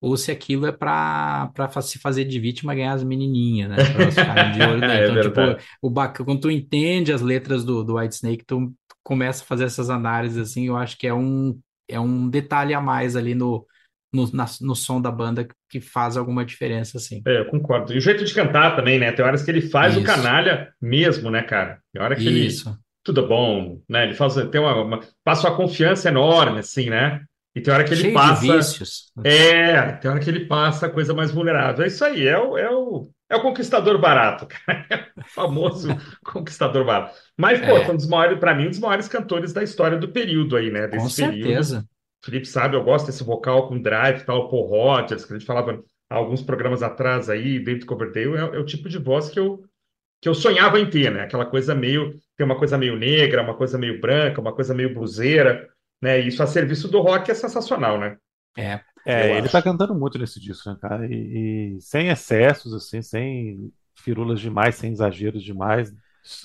ou 0.00 0.16
se 0.16 0.30
aquilo 0.30 0.66
é 0.66 0.72
para 0.72 1.50
se 1.82 1.98
fazer 1.98 2.24
de 2.24 2.40
vítima 2.40 2.72
e 2.72 2.76
ganhar 2.76 2.92
as 2.94 3.04
menininhas, 3.04 3.68
né? 3.70 3.80
Para 3.82 4.00
elas 4.02 4.16
ficarem 4.18 4.50
de 4.50 4.62
olho 4.62 4.80
nele. 4.82 5.00
É 5.00 5.02
Então, 5.02 5.18
tipo, 5.18 5.40
verdade. 5.40 5.64
o 5.82 5.90
bac... 5.90 6.18
quando 6.24 6.40
tu 6.40 6.50
entende 6.50 7.12
as 7.12 7.20
letras 7.22 7.64
do, 7.64 7.84
do 7.84 7.96
White 7.98 8.14
Snake, 8.14 8.44
tu 8.44 8.74
começa 9.02 9.42
a 9.42 9.46
fazer 9.46 9.64
essas 9.64 9.90
análises 9.90 10.38
assim, 10.38 10.66
eu 10.66 10.76
acho 10.76 10.96
que 10.98 11.06
é 11.06 11.14
um, 11.14 11.58
é 11.88 11.98
um 12.00 12.28
detalhe 12.28 12.74
a 12.74 12.80
mais 12.80 13.16
ali 13.16 13.34
no, 13.34 13.66
no, 14.12 14.30
na- 14.32 14.46
no 14.60 14.74
som 14.76 15.00
da 15.00 15.10
banda 15.10 15.46
que 15.68 15.80
faz 15.80 16.16
alguma 16.16 16.44
diferença, 16.44 16.98
assim. 16.98 17.26
É, 17.26 17.38
eu 17.40 17.46
concordo. 17.50 17.92
E 17.92 17.98
o 17.98 18.00
jeito 18.00 18.24
de 18.24 18.32
cantar 18.34 18.74
também, 18.76 18.98
né? 18.98 19.12
Tem 19.12 19.24
horas 19.24 19.42
que 19.42 19.50
ele 19.50 19.60
faz 19.60 19.96
o 19.96 20.02
Isso. 20.02 20.02
canalha 20.02 20.72
mesmo, 20.80 21.30
né, 21.30 21.42
cara? 21.42 21.80
Tem 21.92 22.00
hora 22.02 22.16
que 22.16 22.28
ele. 22.28 22.62
Isso. 22.62 22.78
Tudo 23.02 23.26
bom, 23.26 23.82
né? 23.88 24.04
Ele 24.04 24.14
faz, 24.14 24.34
tem 24.50 24.60
uma, 24.60 24.74
uma- 24.82 25.00
passa 25.24 25.48
uma 25.48 25.56
confiança 25.56 26.08
enorme, 26.08 26.58
assim, 26.60 26.90
né? 26.90 27.22
E 27.60 27.62
tem 27.62 27.74
hora 27.74 27.84
que 27.84 27.92
ele 27.92 28.00
Cheio 28.00 28.12
de 28.12 28.18
passa. 28.18 28.40
vícios. 28.40 29.12
É, 29.24 29.92
tem 29.92 30.10
hora 30.10 30.20
que 30.20 30.30
ele 30.30 30.46
passa 30.46 30.86
a 30.86 30.90
coisa 30.90 31.12
mais 31.14 31.30
vulnerável. 31.30 31.84
É 31.84 31.88
isso 31.88 32.04
aí, 32.04 32.26
é 32.26 32.38
o, 32.38 32.56
é 32.56 32.70
o, 32.70 33.10
é 33.28 33.36
o 33.36 33.42
conquistador 33.42 33.98
barato, 34.00 34.46
cara. 34.46 34.86
É 35.16 35.20
o 35.20 35.24
famoso 35.28 35.88
conquistador 36.24 36.84
barato. 36.84 37.14
Mas, 37.36 37.60
pô, 37.60 37.76
É. 37.76 37.90
um 37.90 37.96
dos 37.96 38.08
maiores, 38.08 38.38
para 38.38 38.54
mim, 38.54 38.66
um 38.66 38.70
dos 38.70 38.78
maiores 38.78 39.08
cantores 39.08 39.52
da 39.52 39.62
história 39.62 39.98
do 39.98 40.08
período 40.08 40.56
aí, 40.56 40.70
né? 40.70 40.88
Com 40.88 40.96
Desse 41.04 41.22
período. 41.22 41.42
certeza. 41.44 41.84
O 42.22 42.26
Felipe 42.26 42.46
sabe, 42.46 42.76
eu 42.76 42.84
gosto 42.84 43.06
desse 43.06 43.24
vocal 43.24 43.68
com 43.68 43.80
drive 43.80 44.20
e 44.20 44.24
tal, 44.24 44.48
Paul 44.48 44.66
Rodgers, 44.66 45.24
que 45.24 45.32
a 45.32 45.38
gente 45.38 45.46
falava 45.46 45.82
alguns 46.08 46.42
programas 46.42 46.82
atrás 46.82 47.30
aí, 47.30 47.58
David 47.62 47.86
Coverdale, 47.86 48.36
é, 48.36 48.40
é 48.56 48.58
o 48.58 48.64
tipo 48.64 48.88
de 48.88 48.98
voz 48.98 49.28
que 49.30 49.38
eu, 49.38 49.62
que 50.20 50.28
eu 50.28 50.34
sonhava 50.34 50.78
em 50.80 50.88
ter, 50.90 51.10
né? 51.10 51.22
Aquela 51.22 51.46
coisa 51.46 51.74
meio, 51.74 52.18
tem 52.36 52.44
uma 52.44 52.58
coisa 52.58 52.76
meio 52.76 52.96
negra, 52.96 53.42
uma 53.42 53.54
coisa 53.56 53.78
meio 53.78 54.00
branca, 54.00 54.40
uma 54.40 54.52
coisa 54.54 54.74
meio 54.74 54.92
bluseira, 54.92 55.68
né? 56.00 56.18
Isso 56.20 56.42
a 56.42 56.46
serviço 56.46 56.88
do 56.88 57.00
rock 57.00 57.30
é 57.30 57.34
sensacional, 57.34 57.98
né? 57.98 58.16
É. 58.56 58.80
É, 59.06 59.30
Eu 59.32 59.38
ele 59.38 59.48
acho. 59.48 59.52
tá 59.52 59.62
cantando 59.62 59.94
muito 59.94 60.18
nesse 60.18 60.38
disco, 60.40 60.68
né, 60.70 60.76
cara? 60.80 61.06
E, 61.06 61.76
e 61.76 61.80
sem 61.80 62.08
excessos, 62.08 62.74
assim, 62.74 63.00
sem 63.00 63.72
firulas 63.94 64.40
demais, 64.40 64.74
sem 64.76 64.92
exageros 64.92 65.42
demais. 65.42 65.92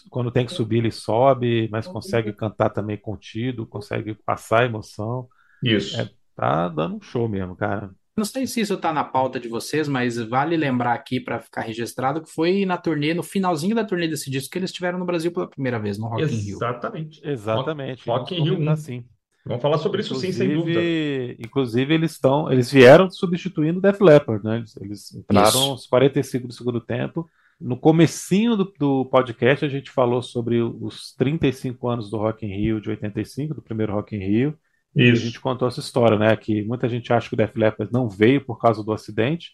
Quando 0.10 0.32
tem 0.32 0.46
que 0.46 0.54
subir, 0.54 0.78
ele 0.78 0.92
sobe, 0.92 1.68
mas 1.70 1.86
consegue 1.88 2.32
cantar 2.32 2.70
também 2.70 2.98
contido, 2.98 3.68
consegue 3.68 4.16
passar 4.16 4.62
a 4.62 4.66
emoção. 4.66 5.28
Isso. 5.64 6.00
É. 6.00 6.10
Tá 6.36 6.70
dando 6.70 6.96
um 6.98 7.02
show 7.02 7.28
mesmo, 7.28 7.56
cara. 7.56 7.94
Não 8.18 8.24
sei 8.24 8.48
se 8.48 8.62
isso 8.62 8.78
tá 8.78 8.94
na 8.94 9.04
pauta 9.04 9.40
de 9.40 9.50
vocês, 9.50 9.88
mas 9.90 10.18
vale 10.18 10.56
lembrar 10.56 10.94
aqui 10.94 11.20
para 11.20 11.40
ficar 11.40 11.62
registrado 11.62 12.22
que 12.22 12.30
foi 12.32 12.66
na 12.66 12.78
turnê, 12.78 13.14
no 13.14 13.24
finalzinho 13.24 13.76
da 13.76 13.84
turnê 13.84 14.08
desse 14.08 14.30
disco, 14.32 14.52
que 14.52 14.58
eles 14.58 14.70
estiveram 14.70 14.98
no 14.98 15.06
Brasil 15.06 15.32
pela 15.34 15.50
primeira 15.50 15.78
vez, 15.80 15.98
no 15.98 16.08
Rock 16.08 16.34
in 16.34 16.40
Rio. 16.40 16.58
Exatamente. 16.58 17.22
Exatamente. 17.22 18.06
Rock 18.06 18.36
in 18.36 18.40
Vamos 18.40 18.50
Rio, 18.50 18.56
comentar 18.56 18.78
né? 18.78 18.78
sim. 18.78 19.06
Vamos 19.46 19.62
falar 19.62 19.78
sobre 19.78 20.02
isso 20.02 20.16
sim, 20.16 20.32
sem 20.32 20.50
dúvida. 20.56 20.80
Inclusive, 20.80 21.38
inclusive 21.40 21.94
eles 21.94 22.12
estão, 22.14 22.52
eles 22.52 22.72
vieram 22.72 23.10
substituindo 23.12 23.78
o 23.78 23.82
Def 23.82 24.02
Leppard, 24.02 24.44
né? 24.44 24.58
Eles, 24.58 24.78
eles 24.78 25.14
entraram 25.14 25.50
Isso. 25.50 25.70
aos 25.70 25.88
45 25.88 26.48
do 26.48 26.54
segundo 26.54 26.82
tempo. 26.82 27.30
No 27.62 27.78
comecinho 27.78 28.58
do, 28.58 28.74
do 28.78 29.06
podcast 29.06 29.64
a 29.64 29.70
gente 29.70 29.92
falou 29.92 30.22
sobre 30.24 30.62
os 30.62 31.14
35 31.14 31.88
anos 31.88 32.10
do 32.10 32.18
Rock 32.18 32.46
in 32.46 32.50
Rio 32.50 32.82
de 32.82 32.90
85, 32.90 33.54
do 33.54 33.62
primeiro 33.62 33.94
Rock 33.94 34.16
in 34.16 34.20
Rio. 34.20 34.58
E 34.96 35.04
a 35.04 35.14
Isso. 35.14 35.24
gente 35.24 35.40
contou 35.40 35.68
essa 35.68 35.80
história, 35.80 36.18
né? 36.18 36.36
Que 36.36 36.64
muita 36.64 36.90
gente 36.90 37.14
acha 37.14 37.30
que 37.30 37.36
o 37.36 37.38
Def 37.38 37.56
Leppard 37.56 37.94
não 37.94 38.10
veio 38.10 38.44
por 38.44 38.60
causa 38.60 38.84
do 38.84 38.92
acidente 38.92 39.52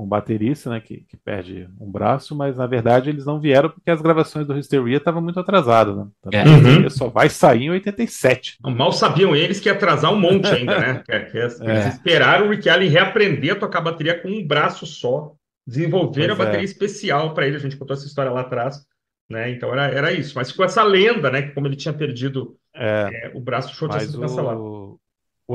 com 0.00 0.06
o 0.06 0.08
baterista, 0.08 0.70
né? 0.70 0.80
Que, 0.80 1.04
que 1.08 1.16
perde 1.16 1.68
um 1.78 1.90
braço, 1.90 2.34
mas 2.34 2.56
na 2.56 2.66
verdade 2.66 3.10
eles 3.10 3.26
não 3.26 3.38
vieram 3.38 3.68
porque 3.68 3.90
as 3.90 4.00
gravações 4.00 4.46
do 4.46 4.54
Hysteria 4.54 4.96
estavam 4.96 5.20
muito 5.20 5.38
atrasadas, 5.38 5.94
né? 5.94 6.06
Tanto 6.22 6.34
É. 6.34 6.44
Uhum. 6.44 6.88
só 6.88 7.08
vai 7.08 7.28
sair 7.28 7.64
em 7.64 7.70
87. 7.70 8.56
Mal 8.62 8.92
sabiam 8.92 9.36
eles 9.36 9.60
que 9.60 9.68
ia 9.68 9.74
atrasar 9.74 10.12
um 10.12 10.18
monte 10.18 10.46
ainda, 10.46 10.78
né? 10.78 11.02
Que 11.30 11.36
Eles 11.36 11.60
É. 11.60 11.88
esperaram 11.88 12.46
o 12.46 12.50
Rick 12.50 12.68
Allen 12.68 12.88
reaprender 12.88 13.52
a 13.52 13.58
tocar 13.58 13.82
bateria 13.82 14.18
com 14.20 14.28
um 14.28 14.46
braço 14.46 14.86
só, 14.86 15.32
desenvolveram 15.66 16.32
a 16.32 16.36
Pois 16.36 16.40
é. 16.40 16.50
bateria 16.50 16.64
especial 16.64 17.34
para 17.34 17.46
ele. 17.46 17.56
A 17.56 17.60
gente 17.60 17.76
contou 17.76 17.94
essa 17.94 18.06
história 18.06 18.30
lá 18.32 18.40
atrás, 18.40 18.84
né? 19.28 19.50
Então 19.50 19.70
era, 19.72 19.86
era 19.88 20.12
isso. 20.12 20.32
Mas 20.34 20.50
ficou 20.50 20.64
essa 20.64 20.82
lenda, 20.82 21.30
né? 21.30 21.42
Que 21.42 21.50
como 21.52 21.66
ele 21.66 21.76
tinha 21.76 21.92
perdido 21.92 22.56
É, 22.74 23.26
é, 23.26 23.32
o 23.34 23.40
braço, 23.40 23.72
o 23.72 23.74
show 23.76 23.88
tinha 23.88 24.00
mas 24.00 24.10
sido 24.10 24.20
cancelado. 24.20 24.60
o, 24.60 24.92
O 24.94 24.99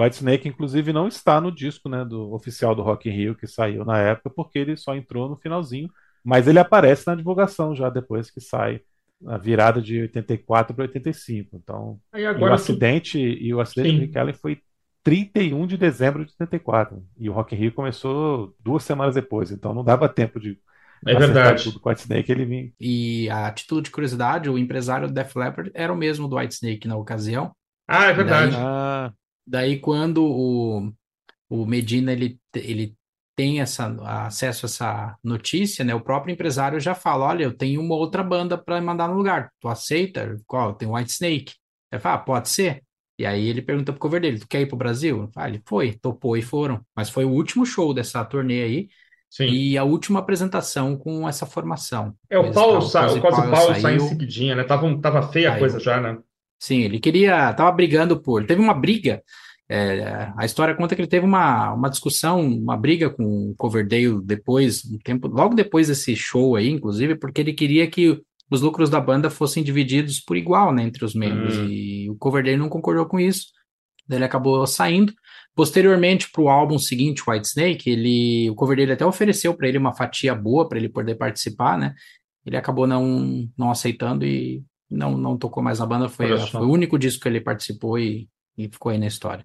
Whitesnake, 0.01 0.47
inclusive, 0.47 0.91
não 0.93 1.07
está 1.07 1.39
no 1.39 1.51
disco 1.51 1.87
né, 1.89 2.03
do 2.03 2.33
oficial 2.33 2.75
do 2.75 2.81
Rock 2.81 3.09
in 3.09 3.13
Rio 3.13 3.35
que 3.35 3.47
saiu 3.47 3.85
na 3.85 3.99
época, 3.99 4.29
porque 4.29 4.59
ele 4.59 4.75
só 4.77 4.95
entrou 4.95 5.29
no 5.29 5.37
finalzinho, 5.37 5.89
mas 6.23 6.47
ele 6.47 6.59
aparece 6.59 7.07
na 7.07 7.15
divulgação 7.15 7.75
já 7.75 7.89
depois 7.89 8.29
que 8.31 8.41
sai 8.41 8.81
na 9.21 9.37
virada 9.37 9.81
de 9.81 10.01
84 10.01 10.75
para 10.75 10.83
85. 10.83 11.57
Então, 11.57 11.99
e 12.15 12.23
o 12.23 12.29
agora 12.29 12.55
tu... 12.55 12.55
acidente 12.55 13.17
e 13.19 13.53
o 13.53 13.61
acidente 13.61 13.89
Sim. 13.89 13.95
do 13.95 14.01
Rick 14.01 14.17
Allen 14.17 14.33
foi 14.33 14.59
31 15.03 15.67
de 15.67 15.77
dezembro 15.77 16.25
de 16.25 16.31
84 16.31 17.03
e 17.19 17.29
o 17.29 17.33
Rock 17.33 17.53
in 17.55 17.59
Rio 17.59 17.71
começou 17.71 18.55
duas 18.59 18.83
semanas 18.83 19.13
depois, 19.13 19.51
então 19.51 19.73
não 19.73 19.83
dava 19.83 20.09
tempo 20.09 20.39
de 20.39 20.57
É 21.05 21.13
verdade. 21.13 21.63
tudo 21.63 21.79
com 21.79 21.89
Whitesnake, 21.89 22.31
ele 22.31 22.45
vinha. 22.45 22.71
E 22.79 23.29
a 23.29 23.51
título 23.51 23.81
de 23.81 23.91
curiosidade, 23.91 24.49
o 24.49 24.57
empresário 24.57 25.07
do 25.07 25.13
Def 25.13 25.35
Leppard 25.35 25.71
era 25.75 25.93
o 25.93 25.95
mesmo 25.95 26.27
do 26.27 26.37
Whitesnake 26.37 26.87
na 26.87 26.97
ocasião. 26.97 27.55
Ah, 27.87 28.05
é 28.05 28.13
verdade. 28.13 28.55
Ah, 28.57 29.13
Daí, 29.45 29.79
quando 29.79 30.23
o, 30.25 30.91
o 31.49 31.65
Medina 31.65 32.11
ele, 32.11 32.39
ele 32.53 32.95
tem 33.35 33.61
essa, 33.61 33.87
acesso 34.25 34.65
a 34.65 34.67
essa 34.67 35.17
notícia, 35.23 35.83
né? 35.83 35.93
O 35.93 36.01
próprio 36.01 36.33
empresário 36.33 36.79
já 36.79 36.95
fala: 36.95 37.25
Olha, 37.25 37.43
eu 37.43 37.53
tenho 37.55 37.81
uma 37.81 37.95
outra 37.95 38.23
banda 38.23 38.57
para 38.57 38.81
mandar 38.81 39.09
no 39.09 39.15
lugar. 39.15 39.51
Tu 39.59 39.67
aceita? 39.67 40.37
Qual? 40.47 40.73
Tem 40.73 40.87
White 40.87 41.11
Snake. 41.11 41.53
Ele 41.91 42.01
fala: 42.01 42.15
ah, 42.15 42.19
pode 42.19 42.49
ser. 42.49 42.83
E 43.17 43.25
aí 43.25 43.47
ele 43.47 43.61
pergunta 43.61 43.91
pro 43.91 43.99
cover 43.99 44.21
dele: 44.21 44.39
Tu 44.39 44.47
quer 44.47 44.61
ir 44.61 44.67
pro 44.67 44.77
Brasil? 44.77 45.29
Ah, 45.35 45.47
ele 45.47 45.61
foi, 45.65 45.93
topou 45.93 46.37
e 46.37 46.41
foram. 46.41 46.81
Mas 46.95 47.09
foi 47.09 47.25
o 47.25 47.31
último 47.31 47.65
show 47.65 47.93
dessa 47.93 48.23
turnê 48.23 48.63
aí 48.63 48.89
Sim. 49.29 49.45
e 49.45 49.77
a 49.77 49.83
última 49.83 50.19
apresentação 50.19 50.97
com 50.97 51.27
essa 51.27 51.45
formação. 51.45 52.15
É, 52.29 52.37
o 52.39 52.51
Paulo, 52.51 52.81
sa... 52.81 53.11
o 53.11 53.19
Cozy 53.19 53.19
Cozy 53.19 53.41
Powell 53.41 53.51
Paulo 53.51 53.75
sai 53.75 53.95
em 53.95 53.99
saiu. 53.99 53.99
seguidinha, 53.99 54.55
né? 54.55 54.63
Tava, 54.63 55.01
tava 55.01 55.21
feia 55.23 55.49
a 55.49 55.51
Saiu. 55.51 55.59
coisa 55.59 55.79
já, 55.79 55.99
né? 55.99 56.17
Sim, 56.59 56.81
ele 56.81 56.99
queria, 56.99 57.53
tava 57.53 57.71
brigando 57.71 58.21
por, 58.21 58.45
teve 58.45 58.61
uma 58.61 58.73
briga, 58.73 59.21
é, 59.67 60.31
a 60.37 60.45
história 60.45 60.75
conta 60.75 60.95
que 60.95 61.01
ele 61.01 61.09
teve 61.09 61.25
uma, 61.25 61.73
uma 61.73 61.89
discussão, 61.89 62.39
uma 62.41 62.77
briga 62.77 63.09
com 63.09 63.49
o 63.49 63.55
Coverdale 63.55 64.21
depois, 64.23 64.85
um 64.85 64.97
tempo, 64.99 65.27
logo 65.27 65.55
depois 65.55 65.87
desse 65.87 66.15
show 66.15 66.55
aí, 66.55 66.69
inclusive, 66.69 67.15
porque 67.15 67.41
ele 67.41 67.53
queria 67.53 67.87
que 67.89 68.21
os 68.49 68.61
lucros 68.61 68.89
da 68.89 69.01
banda 69.01 69.29
fossem 69.29 69.63
divididos 69.63 70.19
por 70.19 70.37
igual, 70.37 70.71
né, 70.71 70.83
entre 70.83 71.03
os 71.03 71.15
membros, 71.15 71.57
Hum. 71.57 71.67
e 71.67 72.09
o 72.09 72.15
Coverdale 72.15 72.57
não 72.57 72.69
concordou 72.69 73.05
com 73.07 73.19
isso, 73.19 73.47
daí 74.07 74.19
ele 74.19 74.25
acabou 74.25 74.65
saindo. 74.67 75.13
Posteriormente, 75.55 76.29
para 76.31 76.43
o 76.43 76.49
álbum 76.49 76.77
seguinte, 76.77 77.23
White 77.27 77.47
Snake, 77.47 77.89
ele, 77.89 78.49
o 78.49 78.55
Coverdale 78.55 78.91
até 78.91 79.05
ofereceu 79.05 79.53
para 79.55 79.67
ele 79.67 79.77
uma 79.77 79.95
fatia 79.95 80.35
boa 80.35 80.67
para 80.67 80.77
ele 80.77 80.89
poder 80.89 81.15
participar, 81.15 81.77
né? 81.77 81.95
Ele 82.45 82.57
acabou 82.57 82.85
não, 82.85 83.49
não 83.57 83.71
aceitando 83.71 84.25
e 84.25 84.61
não, 84.89 85.17
não 85.17 85.37
tocou 85.37 85.61
mais 85.63 85.79
na 85.79 85.85
banda. 85.85 86.09
Foi, 86.09 86.37
foi 86.37 86.65
o 86.65 86.71
único 86.71 86.97
disco 86.97 87.23
que 87.23 87.29
ele 87.29 87.41
participou 87.41 87.97
e, 87.97 88.27
e 88.57 88.67
ficou 88.67 88.91
aí 88.91 88.97
na 88.97 89.07
história. 89.07 89.43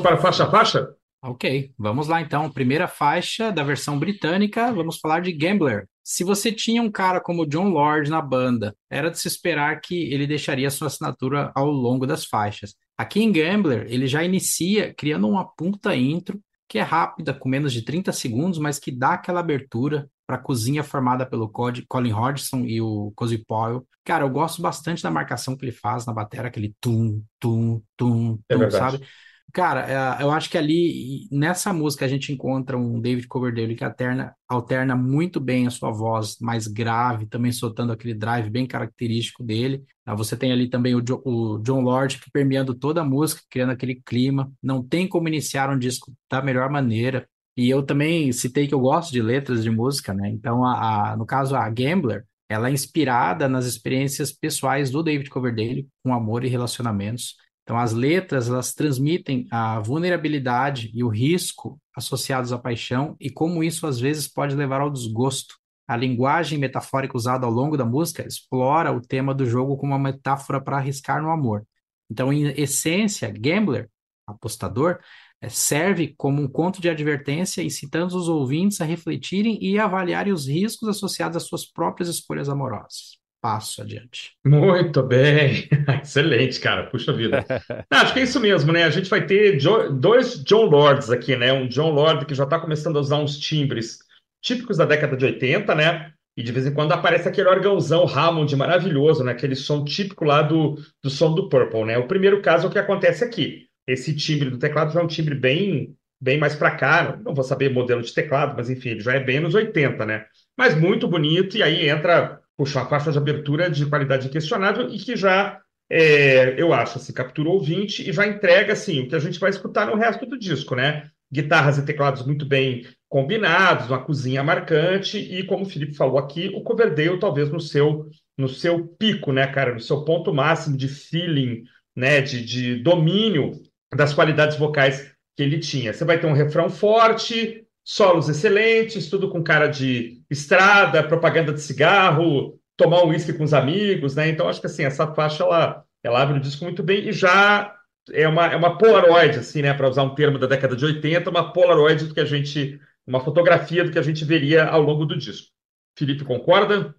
Vamos 0.00 0.02
para 0.02 0.14
a 0.14 0.18
faixa 0.18 0.44
a 0.44 0.50
faixa? 0.50 0.94
Ok, 1.22 1.72
vamos 1.78 2.08
lá 2.08 2.20
então. 2.22 2.50
Primeira 2.50 2.88
faixa 2.88 3.52
da 3.52 3.62
versão 3.62 3.98
britânica, 3.98 4.72
vamos 4.72 4.98
falar 4.98 5.20
de 5.20 5.30
Gambler. 5.32 5.86
Se 6.02 6.24
você 6.24 6.50
tinha 6.50 6.80
um 6.80 6.90
cara 6.90 7.20
como 7.20 7.46
John 7.46 7.68
Lord 7.68 8.08
na 8.10 8.22
banda, 8.22 8.74
era 8.88 9.10
de 9.10 9.18
se 9.18 9.28
esperar 9.28 9.80
que 9.80 10.10
ele 10.12 10.26
deixaria 10.26 10.70
sua 10.70 10.86
assinatura 10.86 11.52
ao 11.54 11.66
longo 11.70 12.06
das 12.06 12.24
faixas. 12.24 12.74
Aqui 12.96 13.20
em 13.22 13.30
Gambler, 13.30 13.86
ele 13.90 14.06
já 14.06 14.24
inicia 14.24 14.94
criando 14.94 15.28
uma 15.28 15.44
puta 15.44 15.94
intro, 15.94 16.40
que 16.66 16.78
é 16.78 16.82
rápida, 16.82 17.34
com 17.34 17.48
menos 17.48 17.72
de 17.72 17.82
30 17.82 18.12
segundos, 18.12 18.58
mas 18.58 18.78
que 18.78 18.90
dá 18.90 19.10
aquela 19.14 19.40
abertura 19.40 20.08
para 20.26 20.36
a 20.36 20.40
cozinha 20.40 20.82
formada 20.82 21.26
pelo 21.26 21.50
Colin 21.50 22.12
Hodgson 22.12 22.60
e 22.64 22.80
o 22.80 23.12
Cozy 23.14 23.38
Powell. 23.44 23.86
Cara, 24.04 24.24
eu 24.24 24.30
gosto 24.30 24.62
bastante 24.62 25.02
da 25.02 25.10
marcação 25.10 25.56
que 25.56 25.64
ele 25.64 25.72
faz 25.72 26.06
na 26.06 26.12
bateria, 26.12 26.46
aquele 26.46 26.74
tum, 26.80 27.22
tum, 27.38 27.82
tum, 27.96 28.38
É 28.48 28.54
tum, 28.54 28.58
verdade. 28.58 28.98
sabe? 28.98 29.06
Cara, 29.52 30.18
é, 30.20 30.22
eu 30.22 30.30
acho 30.30 30.48
que 30.48 30.56
ali, 30.56 31.26
nessa 31.32 31.72
música, 31.72 32.04
a 32.04 32.08
gente 32.08 32.32
encontra 32.32 32.76
um 32.78 33.00
David 33.00 33.26
Coverdale 33.26 33.74
que 33.74 33.82
alterna, 33.82 34.34
alterna 34.48 34.94
muito 34.94 35.40
bem 35.40 35.66
a 35.66 35.70
sua 35.70 35.90
voz 35.90 36.36
mais 36.40 36.68
grave, 36.68 37.26
também 37.26 37.50
soltando 37.50 37.92
aquele 37.92 38.14
drive 38.14 38.48
bem 38.48 38.64
característico 38.66 39.42
dele. 39.42 39.82
Ah, 40.06 40.14
Você 40.14 40.36
tem 40.36 40.52
ali 40.52 40.68
também 40.68 40.94
o, 40.94 41.00
Jo- 41.02 41.20
o 41.24 41.58
John 41.62 41.80
Lord 41.80 42.18
que 42.20 42.30
permeando 42.30 42.74
toda 42.74 43.00
a 43.00 43.04
música, 43.04 43.42
criando 43.50 43.70
aquele 43.72 43.96
clima. 44.04 44.52
Não 44.62 44.82
tem 44.86 45.08
como 45.08 45.26
iniciar 45.26 45.68
um 45.68 45.78
disco 45.78 46.12
da 46.30 46.40
melhor 46.42 46.70
maneira. 46.70 47.26
E 47.56 47.68
eu 47.68 47.82
também 47.82 48.30
citei 48.32 48.68
que 48.68 48.74
eu 48.74 48.80
gosto 48.80 49.10
de 49.12 49.20
letras 49.20 49.62
de 49.64 49.70
música, 49.70 50.14
né? 50.14 50.28
Então, 50.30 50.64
a, 50.64 51.12
a- 51.12 51.16
no 51.16 51.26
caso, 51.26 51.56
a 51.56 51.68
Gambler, 51.68 52.24
ela 52.48 52.68
é 52.68 52.72
inspirada 52.72 53.48
nas 53.48 53.66
experiências 53.66 54.32
pessoais 54.32 54.90
do 54.90 55.02
David 55.02 55.28
Coverdale 55.30 55.88
com 56.04 56.14
amor 56.14 56.44
e 56.44 56.48
relacionamentos. 56.48 57.34
Então, 57.70 57.78
as 57.78 57.92
letras, 57.92 58.48
elas 58.48 58.74
transmitem 58.74 59.46
a 59.48 59.78
vulnerabilidade 59.78 60.90
e 60.92 61.04
o 61.04 61.08
risco 61.08 61.80
associados 61.94 62.52
à 62.52 62.58
paixão 62.58 63.14
e 63.20 63.30
como 63.30 63.62
isso, 63.62 63.86
às 63.86 64.00
vezes, 64.00 64.26
pode 64.26 64.56
levar 64.56 64.80
ao 64.80 64.90
desgosto. 64.90 65.54
A 65.86 65.96
linguagem 65.96 66.58
metafórica 66.58 67.16
usada 67.16 67.46
ao 67.46 67.52
longo 67.52 67.76
da 67.76 67.84
música 67.84 68.26
explora 68.26 68.90
o 68.90 69.00
tema 69.00 69.32
do 69.32 69.46
jogo 69.46 69.76
como 69.76 69.92
uma 69.92 70.00
metáfora 70.00 70.60
para 70.60 70.78
arriscar 70.78 71.22
no 71.22 71.30
amor. 71.30 71.64
Então, 72.10 72.32
em 72.32 72.48
essência, 72.60 73.30
Gambler, 73.30 73.88
apostador, 74.26 74.98
eh, 75.40 75.48
serve 75.48 76.12
como 76.18 76.42
um 76.42 76.48
conto 76.48 76.80
de 76.80 76.88
advertência, 76.88 77.62
incitando 77.62 78.16
os 78.16 78.28
ouvintes 78.28 78.80
a 78.80 78.84
refletirem 78.84 79.62
e 79.62 79.78
avaliarem 79.78 80.32
os 80.32 80.48
riscos 80.48 80.88
associados 80.88 81.36
às 81.36 81.44
suas 81.44 81.64
próprias 81.64 82.08
escolhas 82.08 82.48
amorosas. 82.48 83.19
Passo 83.40 83.80
adiante. 83.80 84.32
Muito 84.44 85.02
bem. 85.02 85.66
Excelente, 86.02 86.60
cara. 86.60 86.86
Puxa 86.90 87.12
vida. 87.12 87.44
Não, 87.90 88.00
acho 88.00 88.12
que 88.12 88.20
é 88.20 88.22
isso 88.24 88.38
mesmo, 88.38 88.70
né? 88.70 88.84
A 88.84 88.90
gente 88.90 89.08
vai 89.08 89.24
ter 89.24 89.58
dois 89.92 90.44
John 90.44 90.66
Lords 90.66 91.10
aqui, 91.10 91.34
né? 91.36 91.52
Um 91.52 91.66
John 91.66 91.90
Lord 91.90 92.26
que 92.26 92.34
já 92.34 92.44
está 92.44 92.58
começando 92.58 92.98
a 92.98 93.00
usar 93.00 93.16
uns 93.16 93.38
timbres 93.38 93.98
típicos 94.42 94.76
da 94.76 94.84
década 94.84 95.16
de 95.16 95.24
80, 95.24 95.74
né? 95.74 96.12
E 96.36 96.42
de 96.42 96.52
vez 96.52 96.66
em 96.66 96.72
quando 96.74 96.92
aparece 96.92 97.28
aquele 97.28 97.48
órgãozão 97.48 98.06
Hammond 98.06 98.54
maravilhoso, 98.56 99.24
né? 99.24 99.32
Aquele 99.32 99.56
som 99.56 99.84
típico 99.84 100.24
lá 100.24 100.42
do, 100.42 100.78
do 101.02 101.10
som 101.10 101.34
do 101.34 101.48
Purple, 101.48 101.84
né? 101.84 101.98
O 101.98 102.06
primeiro 102.06 102.40
caso 102.42 102.66
é 102.66 102.68
o 102.68 102.72
que 102.72 102.78
acontece 102.78 103.24
aqui. 103.24 103.66
Esse 103.86 104.14
timbre 104.14 104.50
do 104.50 104.58
teclado 104.58 104.92
já 104.92 105.00
é 105.00 105.02
um 105.02 105.08
timbre 105.08 105.34
bem, 105.34 105.96
bem 106.20 106.38
mais 106.38 106.54
para 106.54 106.70
cá. 106.72 107.18
Não 107.24 107.34
vou 107.34 107.44
saber 107.44 107.72
modelo 107.72 108.02
de 108.02 108.14
teclado, 108.14 108.54
mas 108.56 108.70
enfim, 108.70 108.90
ele 108.90 109.00
já 109.00 109.14
é 109.14 109.20
bem 109.20 109.40
nos 109.40 109.54
80, 109.54 110.06
né? 110.06 110.26
Mas 110.56 110.74
muito 110.74 111.08
bonito, 111.08 111.56
e 111.56 111.62
aí 111.62 111.88
entra, 111.88 112.39
puxa, 112.60 112.80
uma 112.80 112.90
faixa 112.90 113.10
de 113.10 113.16
abertura 113.16 113.70
de 113.70 113.86
qualidade 113.86 114.26
inquestionável 114.28 114.90
e 114.90 114.98
que 114.98 115.16
já, 115.16 115.58
é, 115.88 116.60
eu 116.60 116.74
acho, 116.74 116.98
assim, 116.98 117.10
captura 117.10 117.48
o 117.48 117.52
ouvinte 117.52 118.06
e 118.06 118.12
já 118.12 118.26
entrega, 118.26 118.74
assim, 118.74 119.00
o 119.00 119.08
que 119.08 119.14
a 119.14 119.18
gente 119.18 119.40
vai 119.40 119.48
escutar 119.48 119.86
no 119.86 119.96
resto 119.96 120.26
do 120.26 120.38
disco, 120.38 120.74
né? 120.74 121.08
Guitarras 121.32 121.78
e 121.78 121.86
teclados 121.86 122.22
muito 122.26 122.44
bem 122.44 122.86
combinados, 123.08 123.88
uma 123.88 124.04
cozinha 124.04 124.42
marcante 124.42 125.16
e, 125.16 125.42
como 125.44 125.62
o 125.62 125.66
Felipe 125.66 125.94
falou 125.94 126.18
aqui, 126.18 126.50
o 126.54 126.60
Coverdale 126.60 127.18
talvez 127.18 127.48
no 127.50 127.60
seu, 127.60 128.10
no 128.36 128.46
seu 128.46 128.86
pico, 128.86 129.32
né, 129.32 129.46
cara? 129.46 129.72
No 129.72 129.80
seu 129.80 130.04
ponto 130.04 130.30
máximo 130.34 130.76
de 130.76 130.86
feeling, 130.86 131.62
né, 131.96 132.20
de, 132.20 132.44
de 132.44 132.76
domínio 132.82 133.52
das 133.94 134.12
qualidades 134.12 134.58
vocais 134.58 135.14
que 135.34 135.42
ele 135.42 135.58
tinha. 135.58 135.94
Você 135.94 136.04
vai 136.04 136.20
ter 136.20 136.26
um 136.26 136.34
refrão 136.34 136.68
forte, 136.68 137.64
solos 137.84 138.28
excelentes, 138.28 139.08
tudo 139.08 139.30
com 139.30 139.42
cara 139.42 139.66
de 139.66 140.22
estrada, 140.30 141.02
propaganda 141.02 141.52
de 141.52 141.60
cigarro, 141.60 142.58
tomar 142.76 143.02
um 143.02 143.08
uísque 143.08 143.32
com 143.32 143.44
os 143.44 143.54
amigos, 143.54 144.14
né? 144.14 144.28
Então, 144.28 144.48
acho 144.48 144.60
que 144.60 144.66
assim, 144.66 144.84
essa 144.84 145.12
faixa 145.14 145.44
ela, 145.44 145.84
ela 146.02 146.22
abre 146.22 146.38
o 146.38 146.40
disco 146.40 146.64
muito 146.64 146.82
bem 146.82 147.08
e 147.08 147.12
já 147.12 147.74
é 148.12 148.26
uma, 148.26 148.46
é 148.46 148.56
uma 148.56 148.78
Polaroid, 148.78 149.38
assim, 149.38 149.62
né? 149.62 149.74
Para 149.74 149.88
usar 149.88 150.02
um 150.02 150.14
termo 150.14 150.38
da 150.38 150.46
década 150.46 150.76
de 150.76 150.84
80, 150.84 151.28
uma 151.30 151.52
Polaroid 151.52 152.06
do 152.06 152.14
que 152.14 152.20
a 152.20 152.24
gente, 152.24 152.80
uma 153.06 153.20
fotografia 153.20 153.84
do 153.84 153.90
que 153.90 153.98
a 153.98 154.02
gente 154.02 154.24
veria 154.24 154.64
ao 154.66 154.80
longo 154.82 155.04
do 155.04 155.16
disco. 155.16 155.48
Felipe 155.96 156.24
concorda? 156.24 156.94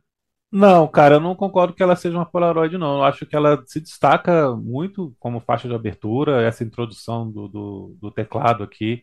Não, 0.51 0.85
cara, 0.87 1.15
eu 1.15 1.19
não 1.19 1.33
concordo 1.33 1.73
que 1.73 1.81
ela 1.81 1.95
seja 1.95 2.17
uma 2.17 2.25
Polaroid, 2.25 2.77
não. 2.77 2.97
Eu 2.97 3.03
acho 3.03 3.25
que 3.25 3.35
ela 3.35 3.63
se 3.65 3.79
destaca 3.79 4.51
muito 4.55 5.15
como 5.17 5.39
faixa 5.39 5.67
de 5.67 5.73
abertura. 5.73 6.41
Essa 6.41 6.63
introdução 6.63 7.31
do, 7.31 7.47
do, 7.47 7.97
do 7.99 8.11
teclado 8.11 8.63
aqui 8.63 9.01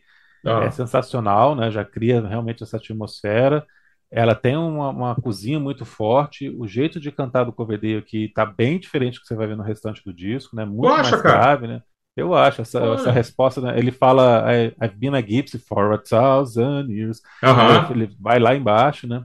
é 0.57 0.69
Ah, 0.69 0.71
sensacional, 0.71 1.55
né? 1.55 1.71
Já 1.71 1.85
cria 1.85 2.21
realmente 2.25 2.63
essa 2.63 2.77
atmosfera. 2.77 3.65
Ela 4.11 4.33
tem 4.35 4.57
uma, 4.57 4.89
uma 4.89 5.15
cozinha 5.15 5.59
muito 5.59 5.85
forte. 5.85 6.49
O 6.49 6.67
jeito 6.67 6.99
de 6.99 7.11
cantar 7.11 7.43
do 7.45 7.53
Coverdale 7.53 7.97
aqui 7.97 8.29
tá 8.33 8.45
bem 8.45 8.79
diferente 8.79 9.15
do 9.15 9.21
que 9.21 9.27
você 9.27 9.35
vai 9.35 9.47
ver 9.47 9.57
no 9.57 9.63
restante 9.63 10.03
do 10.03 10.13
disco, 10.13 10.55
né? 10.55 10.65
Muito 10.65 10.99
acha, 10.99 11.11
mais 11.11 11.21
cara? 11.21 11.39
grave, 11.39 11.67
né? 11.67 11.81
Eu 12.15 12.33
acho, 12.35 12.61
essa, 12.61 12.79
Olha. 12.79 12.93
essa 12.95 13.11
resposta, 13.11 13.61
né? 13.61 13.77
Ele 13.77 13.91
fala, 13.91 14.45
I've 14.83 14.95
been 14.97 15.15
a 15.15 15.21
gypsy 15.21 15.59
for 15.59 15.93
a 15.93 15.97
thousand 15.97 16.89
years. 16.89 17.21
Ele 17.91 18.09
vai 18.19 18.39
lá 18.39 18.55
embaixo, 18.55 19.07
né? 19.07 19.23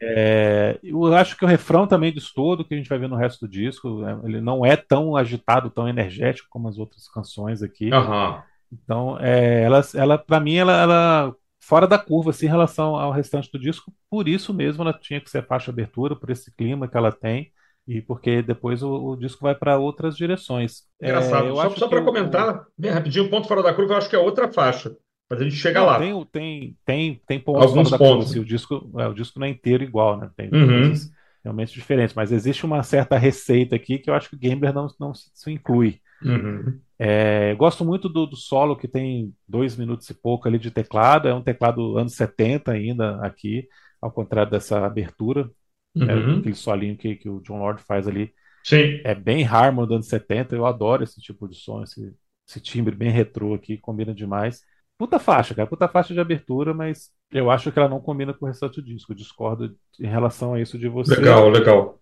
É, 0.00 0.78
eu 0.82 1.12
acho 1.14 1.36
que 1.36 1.44
o 1.44 1.48
refrão 1.48 1.86
também 1.86 2.12
diz 2.12 2.32
tudo 2.32 2.64
que 2.64 2.74
a 2.74 2.76
gente 2.76 2.88
vai 2.88 2.98
ver 2.98 3.08
no 3.08 3.16
resto 3.16 3.46
do 3.46 3.50
disco. 3.50 4.00
né? 4.00 4.20
Ele 4.24 4.40
não 4.40 4.64
é 4.64 4.76
tão 4.76 5.16
agitado, 5.16 5.70
tão 5.70 5.88
energético 5.88 6.48
como 6.50 6.68
as 6.68 6.78
outras 6.78 7.08
canções 7.08 7.62
aqui. 7.62 7.90
aham. 7.90 8.42
Então, 8.82 9.18
é, 9.20 9.62
ela, 9.64 9.80
ela 9.94 10.18
para 10.18 10.40
mim, 10.40 10.56
ela, 10.56 10.72
ela 10.72 11.36
fora 11.60 11.86
da 11.86 11.98
curva 11.98 12.30
assim, 12.30 12.46
em 12.46 12.48
relação 12.48 12.96
ao 12.96 13.12
restante 13.12 13.50
do 13.52 13.58
disco. 13.58 13.92
Por 14.10 14.28
isso 14.28 14.52
mesmo, 14.54 14.82
ela 14.82 14.92
tinha 14.98 15.20
que 15.20 15.30
ser 15.30 15.46
faixa 15.46 15.70
abertura, 15.70 16.16
por 16.16 16.30
esse 16.30 16.52
clima 16.54 16.88
que 16.88 16.96
ela 16.96 17.12
tem 17.12 17.52
e 17.86 18.00
porque 18.02 18.42
depois 18.42 18.82
o, 18.82 18.90
o 19.12 19.16
disco 19.16 19.42
vai 19.42 19.54
para 19.54 19.78
outras 19.78 20.16
direções. 20.16 20.84
É, 21.02 21.08
Engraçado. 21.10 21.48
eu 21.48 21.56
Só, 21.56 21.74
só 21.76 21.88
para 21.88 22.02
o- 22.02 22.04
comentar, 22.04 22.66
bem 22.78 22.90
rapidinho, 22.90 23.28
ponto 23.30 23.46
fora 23.48 23.62
da 23.62 23.74
curva, 23.74 23.94
eu 23.94 23.98
acho 23.98 24.08
que 24.10 24.16
é 24.16 24.18
outra 24.18 24.52
faixa. 24.52 24.96
Mas 25.30 25.40
a 25.40 25.44
gente 25.44 25.56
chega 25.56 25.82
Não, 25.82 25.84
lá. 25.84 25.96
tem, 25.96 26.12
o- 26.12 26.24
tem, 26.24 26.78
tem, 26.84 27.20
tem 27.26 27.40
pontos 27.40 27.72
Alguns 27.72 27.72
fora 27.72 27.90
da 27.90 27.98
curva, 27.98 28.22
pontos. 28.22 28.24
assim, 28.24 28.38
o 28.38 28.44
disco, 28.44 28.90
é, 28.98 29.06
o 29.08 29.14
disco 29.14 29.38
não 29.40 29.46
é 29.46 29.50
inteiro 29.50 29.82
igual, 29.82 30.16
né? 30.18 30.30
Tem 30.36 30.52
Uhum. 30.52 30.70
coisas 30.72 31.10
realmente 31.42 31.72
diferentes, 31.74 32.14
mas 32.14 32.30
existe 32.32 32.64
uma 32.64 32.82
certa 32.82 33.18
receita 33.18 33.74
aqui 33.76 33.98
que 33.98 34.08
eu 34.08 34.14
acho 34.14 34.28
que 34.30 34.36
o 34.36 34.38
Gambler 34.38 34.72
não, 34.72 34.86
não 35.00 35.12
se 35.14 35.50
inclui. 35.50 36.00
Uhum. 36.24 36.80
É, 36.98 37.54
gosto 37.56 37.84
muito 37.84 38.08
do, 38.08 38.26
do 38.26 38.36
solo 38.36 38.76
que 38.76 38.88
tem 38.88 39.34
dois 39.48 39.76
minutos 39.76 40.08
e 40.10 40.14
pouco 40.14 40.48
ali 40.48 40.58
de 40.58 40.70
teclado, 40.70 41.28
é 41.28 41.34
um 41.34 41.42
teclado 41.42 41.98
anos 41.98 42.14
70 42.14 42.72
ainda 42.72 43.20
aqui, 43.24 43.68
ao 44.00 44.10
contrário 44.12 44.50
dessa 44.50 44.84
abertura, 44.84 45.50
né, 46.00 46.14
Uhum. 46.14 46.38
aquele 46.38 46.54
solinho 46.54 46.96
que, 46.96 47.16
que 47.16 47.28
o 47.28 47.40
John 47.40 47.58
Lord 47.58 47.82
faz 47.82 48.06
ali, 48.08 48.32
Sim. 48.62 49.00
é 49.04 49.14
bem 49.14 49.44
Harmon 49.46 49.84
dos 49.86 49.94
anos 49.96 50.08
70, 50.08 50.54
eu 50.54 50.66
adoro 50.66 51.04
esse 51.04 51.20
tipo 51.20 51.48
de 51.48 51.56
som, 51.56 51.82
esse, 51.82 52.14
esse 52.48 52.60
timbre 52.60 52.94
bem 52.94 53.10
retrô 53.10 53.54
aqui, 53.54 53.76
combina 53.78 54.14
demais. 54.14 54.62
Puta 54.96 55.18
faixa, 55.18 55.54
cara, 55.54 55.68
puta 55.68 55.88
faixa 55.88 56.14
de 56.14 56.20
abertura, 56.20 56.72
mas 56.72 57.10
eu 57.32 57.50
acho 57.50 57.72
que 57.72 57.78
ela 57.78 57.88
não 57.88 58.00
combina 58.00 58.32
com 58.32 58.44
o 58.44 58.48
restante 58.48 58.80
do 58.80 58.86
disco. 58.86 59.12
Eu 59.12 59.16
discordo 59.16 59.76
em 60.00 60.06
relação 60.06 60.54
a 60.54 60.60
isso 60.60 60.78
de 60.78 60.88
você. 60.88 61.16
Legal, 61.16 61.48
legal. 61.50 62.00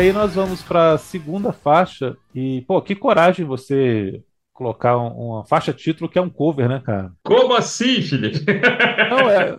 Aí 0.00 0.12
nós 0.12 0.34
vamos 0.34 0.62
para 0.62 0.92
a 0.92 0.98
segunda 0.98 1.52
faixa 1.52 2.16
e, 2.34 2.62
pô, 2.66 2.80
que 2.82 2.94
coragem 2.94 3.44
você 3.44 4.22
colocar 4.52 4.96
um- 4.98 5.30
uma 5.30 5.44
faixa 5.46 5.72
título 5.72 6.08
que 6.10 6.18
é 6.18 6.22
um 6.22 6.30
cover, 6.30 6.68
né, 6.68 6.80
cara? 6.84 7.12
Como 7.22 7.54
assim, 7.54 8.02
Felipe? 8.02 8.44
Não 9.10 9.30
é, 9.30 9.58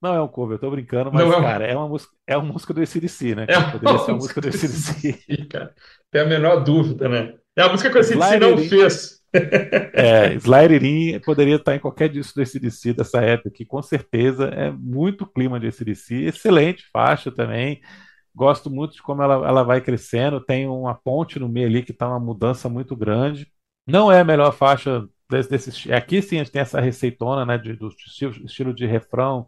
não 0.00 0.14
é 0.14 0.22
um 0.22 0.28
cover, 0.28 0.56
eu 0.56 0.60
tô 0.60 0.70
brincando, 0.70 1.10
mas, 1.12 1.26
Não 1.26 1.32
é 1.32 1.40
cara, 1.40 1.66
é 1.66 1.76
uma 1.76 1.88
música, 1.88 2.12
é 2.26 2.36
uma 2.36 2.52
música 2.52 2.72
do 2.74 2.80
AC/DC, 2.80 3.34
né? 3.34 3.46
É? 3.48 3.60
Poderia 3.72 3.98
ser 3.98 4.10
uma 4.12 4.18
música 4.18 4.40
do. 4.40 4.52
Sim, 4.52 5.46
cara. 5.50 5.74
Tem 6.10 6.22
a 6.22 6.26
menor 6.26 6.62
dúvida, 6.62 7.08
né? 7.08 7.34
É 7.56 7.62
a 7.62 7.68
música 7.68 7.90
que 7.90 7.98
o 7.98 8.02
Slide 8.02 8.40
não 8.40 8.58
fez. 8.58 9.16
É, 9.94 10.34
Slide 10.34 10.74
It 10.74 10.86
In 10.86 11.20
poderia 11.20 11.56
estar 11.56 11.74
em 11.74 11.78
qualquer 11.78 12.08
disco 12.08 12.34
do 12.36 12.42
AC/DC 12.42 12.92
dessa 12.94 13.20
época, 13.20 13.50
que 13.50 13.64
com 13.66 13.82
certeza 13.82 14.46
é 14.46 14.70
muito 14.70 15.26
clima 15.26 15.58
de 15.60 15.66
AC/DC, 15.66 16.14
excelente 16.26 16.84
faixa 16.92 17.30
também. 17.30 17.80
Gosto 18.36 18.70
muito 18.70 18.94
de 18.94 19.02
como 19.02 19.22
ela, 19.22 19.48
ela 19.48 19.62
vai 19.64 19.80
crescendo. 19.80 20.40
Tem 20.42 20.68
uma 20.68 20.94
ponte 20.94 21.38
no 21.38 21.48
meio 21.48 21.66
ali 21.68 21.82
que 21.82 21.92
está 21.92 22.06
uma 22.06 22.20
mudança 22.20 22.68
muito 22.68 22.94
grande. 22.94 23.50
Não 23.86 24.12
é 24.12 24.20
a 24.20 24.24
melhor 24.24 24.52
faixa 24.52 25.08
desse, 25.30 25.48
desse 25.50 25.92
Aqui 25.92 26.20
sim 26.20 26.36
a 26.36 26.38
gente 26.40 26.52
tem 26.52 26.60
essa 26.62 26.78
receitona, 26.80 27.46
né, 27.46 27.56
de, 27.56 27.72
do 27.74 27.88
estilo, 27.88 28.32
estilo 28.44 28.74
de 28.74 28.84
refrão, 28.86 29.46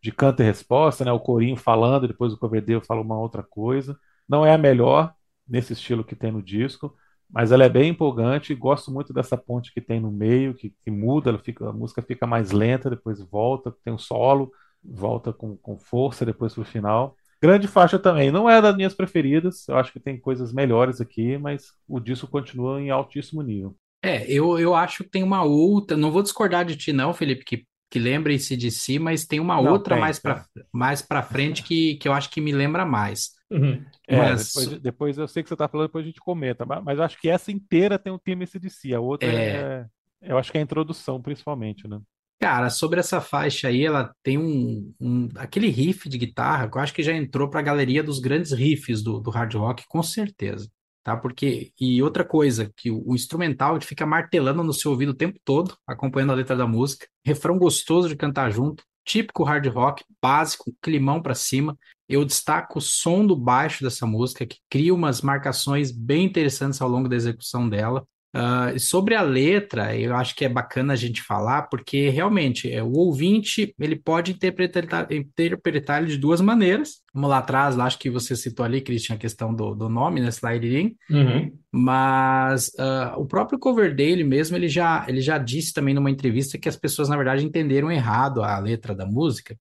de 0.00 0.12
canto 0.12 0.40
e 0.42 0.46
resposta, 0.46 1.04
né, 1.04 1.10
o 1.12 1.18
corinho 1.20 1.56
falando, 1.56 2.06
depois 2.06 2.32
o 2.32 2.38
Coverdale 2.38 2.84
fala 2.86 3.00
uma 3.02 3.18
outra 3.18 3.42
coisa. 3.42 3.98
Não 4.28 4.46
é 4.46 4.52
a 4.54 4.58
melhor 4.58 5.12
nesse 5.48 5.72
estilo 5.72 6.04
que 6.04 6.14
tem 6.14 6.30
no 6.30 6.42
disco, 6.42 6.94
mas 7.28 7.50
ela 7.50 7.64
é 7.64 7.68
bem 7.68 7.90
empolgante. 7.90 8.54
Gosto 8.54 8.92
muito 8.92 9.12
dessa 9.12 9.36
ponte 9.36 9.72
que 9.74 9.80
tem 9.80 9.98
no 10.00 10.12
meio, 10.12 10.54
que, 10.54 10.70
que 10.84 10.90
muda, 10.92 11.30
ela 11.30 11.38
fica, 11.40 11.68
a 11.70 11.72
música 11.72 12.02
fica 12.02 12.24
mais 12.26 12.52
lenta, 12.52 12.88
depois 12.90 13.20
volta, 13.20 13.74
tem 13.84 13.92
um 13.92 13.98
solo, 13.98 14.52
volta 14.82 15.32
com, 15.32 15.56
com 15.56 15.76
força 15.76 16.24
depois 16.24 16.54
pro 16.54 16.64
final. 16.64 17.17
Grande 17.40 17.68
faixa 17.68 17.98
também. 17.98 18.30
Não 18.30 18.48
é 18.48 18.60
das 18.60 18.76
minhas 18.76 18.94
preferidas. 18.94 19.66
Eu 19.68 19.76
acho 19.76 19.92
que 19.92 20.00
tem 20.00 20.18
coisas 20.20 20.52
melhores 20.52 21.00
aqui, 21.00 21.38
mas 21.38 21.72
o 21.86 22.00
disco 22.00 22.26
continua 22.26 22.80
em 22.80 22.90
altíssimo 22.90 23.42
nível. 23.42 23.76
É, 24.02 24.30
eu, 24.30 24.58
eu 24.58 24.74
acho 24.74 25.04
que 25.04 25.10
tem 25.10 25.22
uma 25.22 25.42
outra. 25.42 25.96
Não 25.96 26.10
vou 26.10 26.22
discordar 26.22 26.64
de 26.64 26.76
ti, 26.76 26.92
não, 26.92 27.12
Felipe, 27.12 27.44
que, 27.44 27.66
que 27.90 27.98
lembra 27.98 28.32
esse 28.32 28.56
de 28.56 28.70
si, 28.70 28.98
mas 28.98 29.26
tem 29.26 29.40
uma 29.40 29.60
Não, 29.60 29.72
outra 29.72 29.94
tem, 29.94 30.00
mais 30.00 30.18
para 30.18 30.44
mais 30.72 31.02
para 31.02 31.22
frente 31.22 31.62
que, 31.62 31.96
que 31.96 32.08
eu 32.08 32.12
acho 32.12 32.30
que 32.30 32.40
me 32.40 32.52
lembra 32.52 32.84
mais. 32.86 33.30
Uhum. 33.50 33.84
É, 34.06 34.16
Mas- 34.16 34.46
depois, 34.54 34.80
depois 34.80 35.18
eu 35.18 35.28
sei 35.28 35.42
que 35.42 35.48
você 35.48 35.54
está 35.54 35.68
falando, 35.68 35.88
depois 35.88 36.04
a 36.04 36.06
gente 36.08 36.20
comenta, 36.20 36.64
mas, 36.66 36.82
mas 36.84 36.98
eu 36.98 37.04
acho 37.04 37.18
que 37.20 37.28
essa 37.28 37.50
inteira 37.50 37.98
tem 37.98 38.12
um 38.12 38.18
clima 38.18 38.44
de 38.44 38.70
si. 38.70 38.94
A 38.94 39.00
outra 39.00 39.30
é. 39.32 39.86
Eu 40.20 40.36
acho 40.38 40.50
que 40.50 40.58
é 40.58 40.60
a 40.60 40.64
introdução, 40.64 41.20
principalmente, 41.22 41.86
né? 41.88 42.00
Cara, 42.40 42.70
sobre 42.70 43.00
essa 43.00 43.20
faixa 43.20 43.66
aí, 43.66 43.84
ela 43.84 44.14
tem 44.22 44.38
um, 44.38 44.94
um- 45.00 45.28
aquele 45.36 45.68
riff 45.68 46.08
de 46.08 46.16
guitarra 46.16 46.68
que 46.70 46.76
eu 46.78 46.80
acho 46.80 46.94
que 46.94 47.02
já 47.02 47.12
entrou 47.12 47.50
para 47.50 47.58
a 47.60 47.62
galeria 47.62 48.02
dos 48.02 48.20
grandes 48.20 48.52
riffs 48.52 49.02
do, 49.02 49.18
do 49.18 49.28
hard 49.30 49.52
rock, 49.54 49.84
com 49.88 50.00
certeza, 50.04 50.70
tá? 51.02 51.16
Porque, 51.16 51.72
e 51.80 52.00
outra 52.00 52.24
coisa, 52.24 52.72
que 52.76 52.90
o, 52.92 53.02
o 53.10 53.14
instrumental 53.16 53.80
fica 53.80 54.06
martelando 54.06 54.62
no 54.62 54.72
seu 54.72 54.92
ouvido 54.92 55.10
o 55.10 55.14
tempo 55.14 55.36
todo, 55.44 55.76
acompanhando 55.84 56.30
a 56.30 56.36
letra 56.36 56.54
da 56.56 56.66
música, 56.66 57.08
refrão 57.24 57.58
gostoso 57.58 58.08
de 58.08 58.14
cantar 58.14 58.50
junto, 58.52 58.84
típico 59.04 59.42
hard 59.42 59.66
rock, 59.66 60.04
básico, 60.22 60.72
climão 60.80 61.20
para 61.20 61.34
cima. 61.34 61.76
Eu 62.08 62.24
destaco 62.24 62.78
o 62.78 62.82
som 62.82 63.26
do 63.26 63.34
baixo 63.34 63.82
dessa 63.82 64.06
música, 64.06 64.46
que 64.46 64.58
cria 64.70 64.94
umas 64.94 65.22
marcações 65.22 65.90
bem 65.90 66.24
interessantes 66.26 66.80
ao 66.80 66.88
longo 66.88 67.08
da 67.08 67.16
execução 67.16 67.68
dela. 67.68 68.06
Ah, 68.40 68.72
sobre 68.78 69.16
a 69.16 69.20
letra, 69.22 69.96
eu 69.96 70.14
acho 70.14 70.32
que 70.36 70.44
é 70.44 70.48
bacana 70.48 70.92
a 70.92 70.96
gente 70.96 71.20
falar, 71.20 71.62
porque 71.62 72.08
realmente 72.08 72.70
é, 72.70 72.80
o 72.80 72.92
ouvinte 72.92 73.74
ele 73.76 73.96
pode 73.96 74.30
interpretar, 74.30 75.08
interpretar 75.10 76.00
ele 76.00 76.12
de 76.12 76.18
duas 76.18 76.40
maneiras. 76.40 77.02
Vamos 77.12 77.30
lá 77.30 77.38
atrás, 77.38 77.74
lá, 77.74 77.86
acho 77.86 77.98
que 77.98 78.08
você 78.08 78.36
citou 78.36 78.64
ali, 78.64 78.80
Christian, 78.80 79.16
a 79.16 79.18
questão 79.18 79.52
do, 79.52 79.74
do 79.74 79.88
nome, 79.88 80.20
né? 80.20 80.28
Slide 80.30 80.68
In, 80.78 80.96
Uhum. 81.10 81.52
mas 81.72 82.70
ah, 82.78 83.14
o 83.18 83.26
próprio 83.26 83.58
Coverdale 83.58 84.22
mesmo, 84.22 84.56
ele 84.56 84.68
já, 84.68 85.04
ele 85.08 85.20
já 85.20 85.36
disse 85.36 85.72
também 85.72 85.92
numa 85.92 86.10
entrevista 86.10 86.56
que 86.58 86.68
as 86.68 86.76
pessoas, 86.76 87.08
na 87.08 87.16
verdade, 87.16 87.44
entenderam 87.44 87.90
errado 87.90 88.44
a 88.44 88.56
letra 88.60 88.94
da 88.94 89.04
música. 89.04 89.56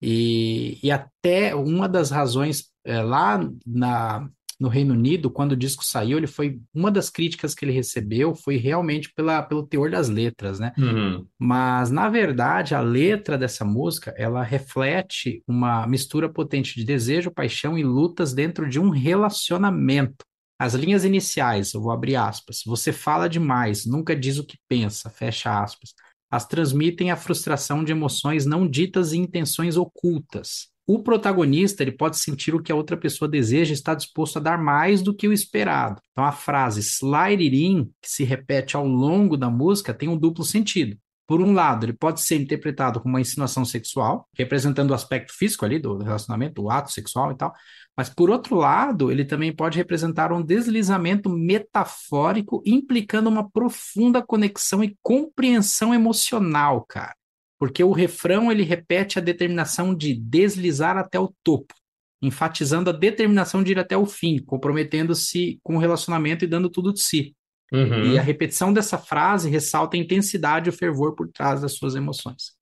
E, 0.00 0.78
e 0.82 0.90
até 0.90 1.54
uma 1.54 1.86
das 1.86 2.10
razões 2.10 2.70
é, 2.82 3.02
lá 3.02 3.38
na, 3.66 4.26
no 4.58 4.68
Reino 4.68 4.94
Unido, 4.94 5.30
quando 5.30 5.52
o 5.52 5.56
disco 5.56 5.84
saiu, 5.84 6.16
ele 6.16 6.26
foi 6.26 6.60
uma 6.74 6.90
das 6.90 7.10
críticas 7.10 7.54
que 7.54 7.64
ele 7.64 7.72
recebeu 7.72 8.34
foi 8.34 8.56
realmente 8.56 9.12
pela, 9.14 9.42
pelo 9.42 9.66
teor 9.66 9.90
das 9.90 10.08
letras, 10.08 10.58
né? 10.58 10.72
Uhum. 10.78 11.26
Mas, 11.38 11.90
na 11.90 12.08
verdade, 12.08 12.74
a 12.74 12.80
letra 12.80 13.36
dessa 13.36 13.64
música, 13.64 14.14
ela 14.16 14.42
reflete 14.42 15.42
uma 15.46 15.86
mistura 15.86 16.28
potente 16.28 16.74
de 16.74 16.84
desejo, 16.84 17.30
paixão 17.30 17.76
e 17.76 17.84
lutas 17.84 18.32
dentro 18.32 18.68
de 18.68 18.80
um 18.80 18.88
relacionamento. 18.88 20.24
As 20.58 20.72
linhas 20.72 21.04
iniciais, 21.04 21.74
eu 21.74 21.82
vou 21.82 21.92
abrir 21.92 22.16
aspas, 22.16 22.62
você 22.64 22.90
fala 22.90 23.28
demais, 23.28 23.84
nunca 23.84 24.16
diz 24.16 24.38
o 24.38 24.46
que 24.46 24.56
pensa, 24.66 25.10
fecha 25.10 25.62
aspas. 25.62 25.92
As 26.30 26.46
transmitem 26.46 27.10
a 27.10 27.16
frustração 27.16 27.84
de 27.84 27.92
emoções 27.92 28.46
não 28.46 28.66
ditas 28.66 29.12
e 29.12 29.18
intenções 29.18 29.76
ocultas. 29.76 30.68
O 30.86 31.02
protagonista, 31.02 31.82
ele 31.82 31.90
pode 31.90 32.16
sentir 32.16 32.54
o 32.54 32.62
que 32.62 32.70
a 32.70 32.76
outra 32.76 32.96
pessoa 32.96 33.28
deseja 33.28 33.72
e 33.72 33.74
está 33.74 33.92
disposto 33.92 34.36
a 34.36 34.40
dar 34.40 34.56
mais 34.56 35.02
do 35.02 35.12
que 35.12 35.26
o 35.26 35.32
esperado. 35.32 36.00
Então, 36.12 36.24
a 36.24 36.30
frase 36.30 36.80
slide 36.80 37.42
it 37.42 37.56
in, 37.56 37.90
que 38.00 38.08
se 38.08 38.22
repete 38.22 38.76
ao 38.76 38.86
longo 38.86 39.36
da 39.36 39.50
música, 39.50 39.92
tem 39.92 40.08
um 40.08 40.16
duplo 40.16 40.44
sentido. 40.44 40.96
Por 41.26 41.42
um 41.42 41.52
lado, 41.52 41.84
ele 41.84 41.92
pode 41.92 42.20
ser 42.20 42.36
interpretado 42.36 43.00
como 43.00 43.14
uma 43.14 43.20
insinuação 43.20 43.64
sexual, 43.64 44.28
representando 44.38 44.92
o 44.92 44.94
aspecto 44.94 45.32
físico 45.36 45.64
ali 45.64 45.80
do 45.80 45.98
relacionamento, 45.98 46.62
o 46.62 46.70
ato 46.70 46.92
sexual 46.92 47.32
e 47.32 47.36
tal. 47.36 47.52
Mas, 47.96 48.08
por 48.08 48.30
outro 48.30 48.54
lado, 48.54 49.10
ele 49.10 49.24
também 49.24 49.52
pode 49.52 49.76
representar 49.76 50.32
um 50.32 50.40
deslizamento 50.40 51.28
metafórico, 51.28 52.62
implicando 52.64 53.28
uma 53.28 53.50
profunda 53.50 54.22
conexão 54.22 54.84
e 54.84 54.96
compreensão 55.02 55.92
emocional, 55.92 56.86
cara. 56.88 57.16
Porque 57.58 57.82
o 57.82 57.92
refrão 57.92 58.52
ele 58.52 58.62
repete 58.62 59.18
a 59.18 59.22
determinação 59.22 59.94
de 59.94 60.14
deslizar 60.14 60.96
até 60.96 61.18
o 61.18 61.32
topo, 61.42 61.74
enfatizando 62.22 62.90
a 62.90 62.92
determinação 62.92 63.62
de 63.62 63.72
ir 63.72 63.78
até 63.78 63.96
o 63.96 64.06
fim, 64.06 64.38
comprometendo-se 64.38 65.58
com 65.62 65.76
o 65.76 65.78
relacionamento 65.78 66.44
e 66.44 66.48
dando 66.48 66.68
tudo 66.68 66.92
de 66.92 67.00
si. 67.00 67.34
Uhum. 67.72 68.12
E 68.12 68.18
a 68.18 68.22
repetição 68.22 68.72
dessa 68.72 68.98
frase 68.98 69.50
ressalta 69.50 69.96
a 69.96 70.00
intensidade 70.00 70.68
e 70.68 70.70
o 70.70 70.76
fervor 70.76 71.14
por 71.14 71.28
trás 71.28 71.62
das 71.62 71.72
suas 71.72 71.94
emoções. 71.94 72.54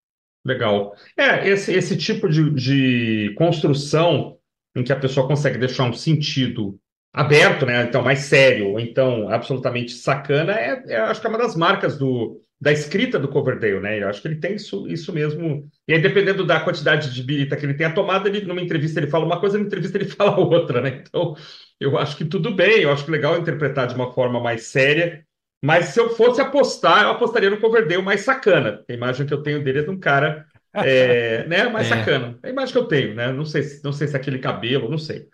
Legal. 0.45 0.95
É, 1.17 1.49
esse, 1.49 1.73
esse 1.73 1.97
tipo 1.97 2.29
de, 2.29 2.51
de 2.51 3.35
construção 3.37 4.37
em 4.77 4.83
que 4.83 4.93
a 4.93 4.99
pessoa 4.99 5.27
consegue 5.27 5.59
deixar 5.59 5.85
um 5.85 5.93
sentido 5.93 6.79
aberto, 7.13 7.65
né? 7.65 7.85
Então, 7.85 8.03
mais 8.03 8.21
sério, 8.21 8.71
ou 8.71 8.81
então 8.81 9.29
absolutamente 9.29 9.93
sacana, 9.93 10.53
é, 10.53 10.83
é, 10.89 10.97
acho 10.99 11.21
que 11.21 11.27
é 11.27 11.31
uma 11.31 11.39
das 11.39 11.55
marcas 11.55 11.97
do, 11.97 12.41
da 12.65 12.73
escrita 12.73 13.19
do 13.19 13.29
Coverdale, 13.29 13.79
né? 13.81 14.03
Eu 14.03 14.09
acho 14.09 14.23
que 14.23 14.29
ele 14.29 14.37
tem 14.41 14.55
isso, 14.55 14.89
isso 14.89 15.13
mesmo. 15.13 15.69
E 15.87 15.93
aí, 15.93 16.01
dependendo 16.01 16.47
da 16.47 16.61
quantidade 16.61 17.13
de 17.13 17.23
birita 17.23 17.57
que 17.57 17.67
ele 17.67 17.75
tem 17.75 17.87
a 17.87 17.93
tomada, 17.93 18.29
ele, 18.29 18.41
numa 18.47 18.61
entrevista 18.63 18.99
ele 19.01 19.07
fala 19.07 19.27
uma 19.27 19.39
coisa, 19.39 19.59
numa 19.59 19.67
entrevista 19.67 19.99
ele 19.99 20.07
fala 20.11 20.39
outra, 20.41 20.81
né? 20.81 21.03
Então, 21.07 21.37
eu 21.79 21.99
acho 21.99 22.17
que 22.17 22.25
tudo 22.25 22.55
bem, 22.55 22.81
eu 22.81 22.91
acho 22.93 23.05
que 23.05 23.11
legal 23.11 23.39
interpretar 23.39 23.87
de 23.87 23.95
uma 23.95 24.13
forma 24.13 24.41
mais 24.41 24.65
séria. 24.65 25.25
Mas 25.63 25.87
se 25.87 26.01
eu 26.01 26.11
fosse 26.11 26.41
apostar, 26.41 27.03
eu 27.05 27.11
apostaria 27.11 27.51
no 27.51 27.61
Coverdale 27.61 28.03
mais 28.03 28.23
sacana. 28.23 28.83
A 28.89 28.93
imagem 28.93 29.27
que 29.27 29.33
eu 29.35 29.43
tenho 29.43 29.63
dele 29.63 29.81
é 29.81 29.83
de 29.83 29.91
um 29.91 29.99
cara 29.99 30.47
é, 30.81 31.47
né, 31.47 31.69
mais 31.69 31.87
É. 31.87 31.89
sacana. 31.89 32.39
É 32.43 32.49
a 32.49 32.51
imagem 32.51 32.73
que 32.73 32.79
eu 32.79 32.87
tenho, 32.89 33.15
né? 33.15 33.33
Não 33.33 33.45
sei, 33.45 33.63
se- 33.63 33.83
não 33.85 33.93
sei 33.93 34.09
se 34.09 34.15
é 34.17 34.21
aquele 34.21 34.39
cabelo, 34.39 34.91
não 34.91 34.99
sei. 34.99 35.29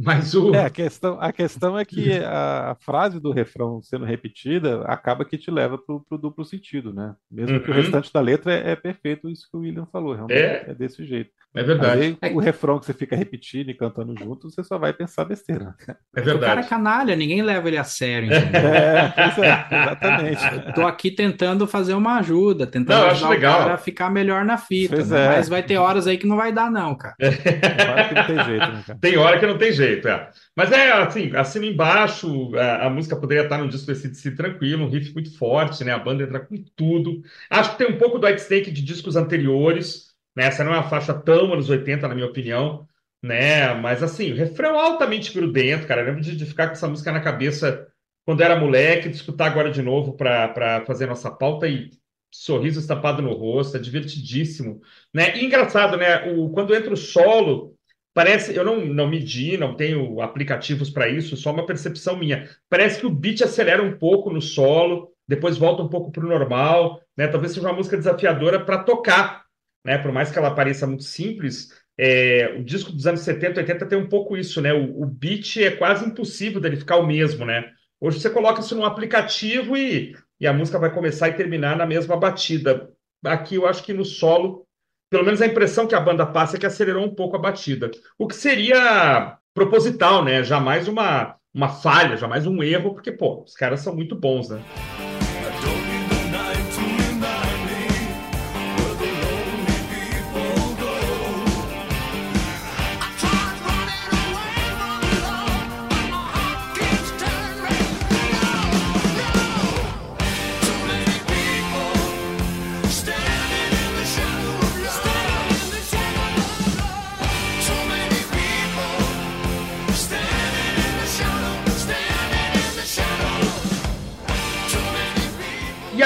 Mas 0.00 0.34
o. 0.34 0.54
É, 0.54 0.64
a 0.64 0.70
questão, 0.70 1.18
a 1.20 1.32
questão 1.32 1.76
é 1.78 1.84
que 1.84 2.12
a, 2.22 2.70
a 2.70 2.74
frase 2.76 3.18
do 3.18 3.32
refrão 3.32 3.82
sendo 3.82 4.04
repetida 4.04 4.82
acaba 4.84 5.24
que 5.24 5.36
te 5.36 5.50
leva 5.50 5.76
pro, 5.76 6.00
pro 6.08 6.16
duplo 6.18 6.44
sentido, 6.44 6.92
né? 6.92 7.14
Mesmo 7.30 7.58
que 7.60 7.68
o 7.70 7.74
Uhum. 7.74 7.80
restante 7.80 8.12
da 8.12 8.20
letra 8.20 8.52
é, 8.54 8.70
é 8.72 8.76
perfeito 8.76 9.28
isso 9.28 9.48
que 9.50 9.56
o 9.56 9.60
William 9.60 9.86
falou, 9.92 10.14
realmente 10.14 10.38
É. 10.38 10.66
é, 10.68 10.74
desse 10.74 11.04
jeito. 11.04 11.30
É 11.54 11.60
Mas 11.60 11.66
verdade. 11.66 12.18
aí 12.20 12.34
o 12.34 12.38
refrão 12.38 12.78
que 12.78 12.84
você 12.84 12.92
fica 12.92 13.16
repetindo 13.16 13.70
e 13.70 13.74
cantando 13.74 14.14
junto, 14.16 14.50
você 14.50 14.62
só 14.62 14.76
vai 14.78 14.92
pensar 14.92 15.24
besteira. 15.24 15.74
É 15.80 15.92
O 15.92 15.94
cara 15.94 15.98
é 16.14 16.20
verdade. 16.20 16.68
canalha, 16.68 17.16
ninguém 17.16 17.40
leva 17.42 17.66
ele 17.66 17.78
a 17.78 17.84
sério? 17.84 18.30
É, 18.32 19.08
pois 19.08 19.38
é, 19.38 19.66
exatamente. 19.72 20.72
Tô 20.74 20.86
aqui 20.86 21.10
tentando 21.10 21.66
fazer 21.66 21.94
uma 21.94 22.18
ajuda, 22.18 22.66
tentando 22.66 23.00
Não, 23.00 23.08
ajudar 23.10 23.28
o 23.28 23.30
legal. 23.30 23.58
cara 23.60 23.74
a 23.74 23.78
ficar 23.78 24.10
melhor 24.10 24.44
na 24.44 24.58
fita, 24.58 25.02
né? 25.04 25.24
é. 25.24 25.28
Mas 25.36 25.48
vai 25.48 25.62
ter 25.62 25.78
horas 25.78 26.06
aí 26.06 26.18
que 26.18 26.26
não 26.26 26.36
vai 26.36 26.52
dar, 26.52 26.70
não, 26.70 26.94
cara. 26.94 27.16
Claro 27.18 28.08
que 28.08 28.14
não 28.14 28.26
tem 28.26 28.44
jeito, 28.44 28.66
né, 28.72 28.82
cara? 28.86 28.98
Tem 29.00 29.16
hora 29.16 29.38
que 29.40 29.46
não 29.46 29.58
tem 29.58 29.72
jeito, 29.72 29.87
é. 29.94 30.30
Mas 30.56 30.72
é 30.72 30.92
assim, 30.92 31.34
assina 31.36 31.66
embaixo, 31.66 32.54
a, 32.56 32.86
a 32.86 32.90
música 32.90 33.16
poderia 33.16 33.44
estar 33.44 33.58
no 33.58 33.68
disco 33.68 33.86
desse 33.86 34.08
DC 34.08 34.32
tranquilo, 34.32 34.84
um 34.84 34.90
riff 34.90 35.12
muito 35.14 35.36
forte, 35.36 35.84
né? 35.84 35.92
A 35.92 35.98
banda 35.98 36.24
entra 36.24 36.40
com 36.40 36.56
tudo. 36.76 37.22
Acho 37.50 37.72
que 37.72 37.78
tem 37.78 37.88
um 37.88 37.98
pouco 37.98 38.18
do 38.18 38.26
White 38.26 38.70
de 38.70 38.82
discos 38.82 39.16
anteriores, 39.16 40.14
né? 40.36 40.44
Essa 40.46 40.64
não 40.64 40.74
é 40.74 40.76
uma 40.78 40.88
faixa 40.88 41.14
tão 41.14 41.52
anos 41.52 41.70
80, 41.70 42.06
na 42.08 42.14
minha 42.14 42.26
opinião, 42.26 42.86
né? 43.22 43.74
Mas 43.74 44.02
assim, 44.02 44.32
o 44.32 44.36
refrão 44.36 44.74
é 44.74 44.82
altamente 44.82 45.32
grudento, 45.32 45.86
cara. 45.86 46.02
Eu 46.02 46.06
lembro 46.06 46.22
de, 46.22 46.36
de 46.36 46.46
ficar 46.46 46.66
com 46.66 46.72
essa 46.72 46.88
música 46.88 47.12
na 47.12 47.20
cabeça 47.20 47.88
quando 48.24 48.42
era 48.42 48.60
moleque, 48.60 49.08
de 49.08 49.16
escutar 49.16 49.46
agora 49.46 49.70
de 49.70 49.80
novo 49.80 50.12
para 50.12 50.84
fazer 50.86 51.06
nossa 51.06 51.30
pauta 51.30 51.66
e 51.66 51.90
sorriso 52.30 52.78
estampado 52.78 53.22
no 53.22 53.32
rosto, 53.32 53.76
é 53.76 53.80
divertidíssimo, 53.80 54.82
né? 55.14 55.36
E 55.38 55.44
engraçado, 55.46 55.96
né? 55.96 56.30
O, 56.32 56.50
quando 56.50 56.74
entra 56.74 56.92
o 56.92 56.96
solo, 56.96 57.77
parece, 58.18 58.52
eu 58.52 58.64
não, 58.64 58.84
não 58.84 59.06
medi, 59.08 59.56
não 59.56 59.76
tenho 59.76 60.20
aplicativos 60.20 60.90
para 60.90 61.08
isso, 61.08 61.36
só 61.36 61.52
uma 61.52 61.64
percepção 61.64 62.16
minha. 62.18 62.48
Parece 62.68 62.98
que 62.98 63.06
o 63.06 63.10
beat 63.10 63.42
acelera 63.42 63.80
um 63.80 63.96
pouco 63.96 64.28
no 64.28 64.42
solo, 64.42 65.12
depois 65.28 65.56
volta 65.56 65.84
um 65.84 65.88
pouco 65.88 66.10
para 66.10 66.26
o 66.26 66.28
normal, 66.28 67.00
né? 67.16 67.28
Talvez 67.28 67.52
seja 67.52 67.68
uma 67.68 67.76
música 67.76 67.96
desafiadora 67.96 68.58
para 68.58 68.82
tocar, 68.82 69.44
né? 69.84 69.98
Por 69.98 70.10
mais 70.10 70.32
que 70.32 70.38
ela 70.38 70.52
pareça 70.52 70.84
muito 70.84 71.04
simples, 71.04 71.72
é, 71.96 72.56
o 72.58 72.64
disco 72.64 72.90
dos 72.90 73.06
anos 73.06 73.20
70, 73.20 73.60
80 73.60 73.86
tem 73.86 73.96
um 73.96 74.08
pouco 74.08 74.36
isso, 74.36 74.60
né? 74.60 74.72
O, 74.72 75.00
o 75.00 75.06
beat 75.06 75.58
é 75.58 75.70
quase 75.70 76.04
impossível 76.04 76.60
dele 76.60 76.76
ficar 76.76 76.96
o 76.96 77.06
mesmo, 77.06 77.44
né? 77.44 77.70
Hoje 78.00 78.18
você 78.18 78.28
coloca 78.28 78.58
isso 78.58 78.74
num 78.74 78.84
aplicativo 78.84 79.76
e, 79.76 80.16
e 80.40 80.46
a 80.48 80.52
música 80.52 80.76
vai 80.76 80.92
começar 80.92 81.28
e 81.28 81.36
terminar 81.36 81.76
na 81.76 81.86
mesma 81.86 82.16
batida. 82.16 82.90
Aqui 83.24 83.54
eu 83.54 83.64
acho 83.64 83.84
que 83.84 83.92
no 83.92 84.04
solo, 84.04 84.66
pelo 85.10 85.24
menos 85.24 85.40
a 85.40 85.46
impressão 85.46 85.86
que 85.86 85.94
a 85.94 86.00
banda 86.00 86.26
passa 86.26 86.56
é 86.56 86.60
que 86.60 86.66
acelerou 86.66 87.04
um 87.04 87.14
pouco 87.14 87.36
a 87.36 87.40
batida. 87.40 87.90
O 88.18 88.26
que 88.26 88.34
seria 88.34 89.36
proposital, 89.54 90.24
né? 90.24 90.42
Jamais 90.44 90.86
uma, 90.88 91.36
uma 91.52 91.68
falha, 91.68 92.16
jamais 92.16 92.46
um 92.46 92.62
erro, 92.62 92.94
porque, 92.94 93.10
pô, 93.10 93.42
os 93.42 93.54
caras 93.54 93.80
são 93.80 93.94
muito 93.94 94.14
bons, 94.14 94.50
né? 94.50 94.62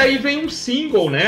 Aí 0.03 0.19
vem 0.19 0.45
um 0.45 0.49
single, 0.49 1.09
né? 1.09 1.23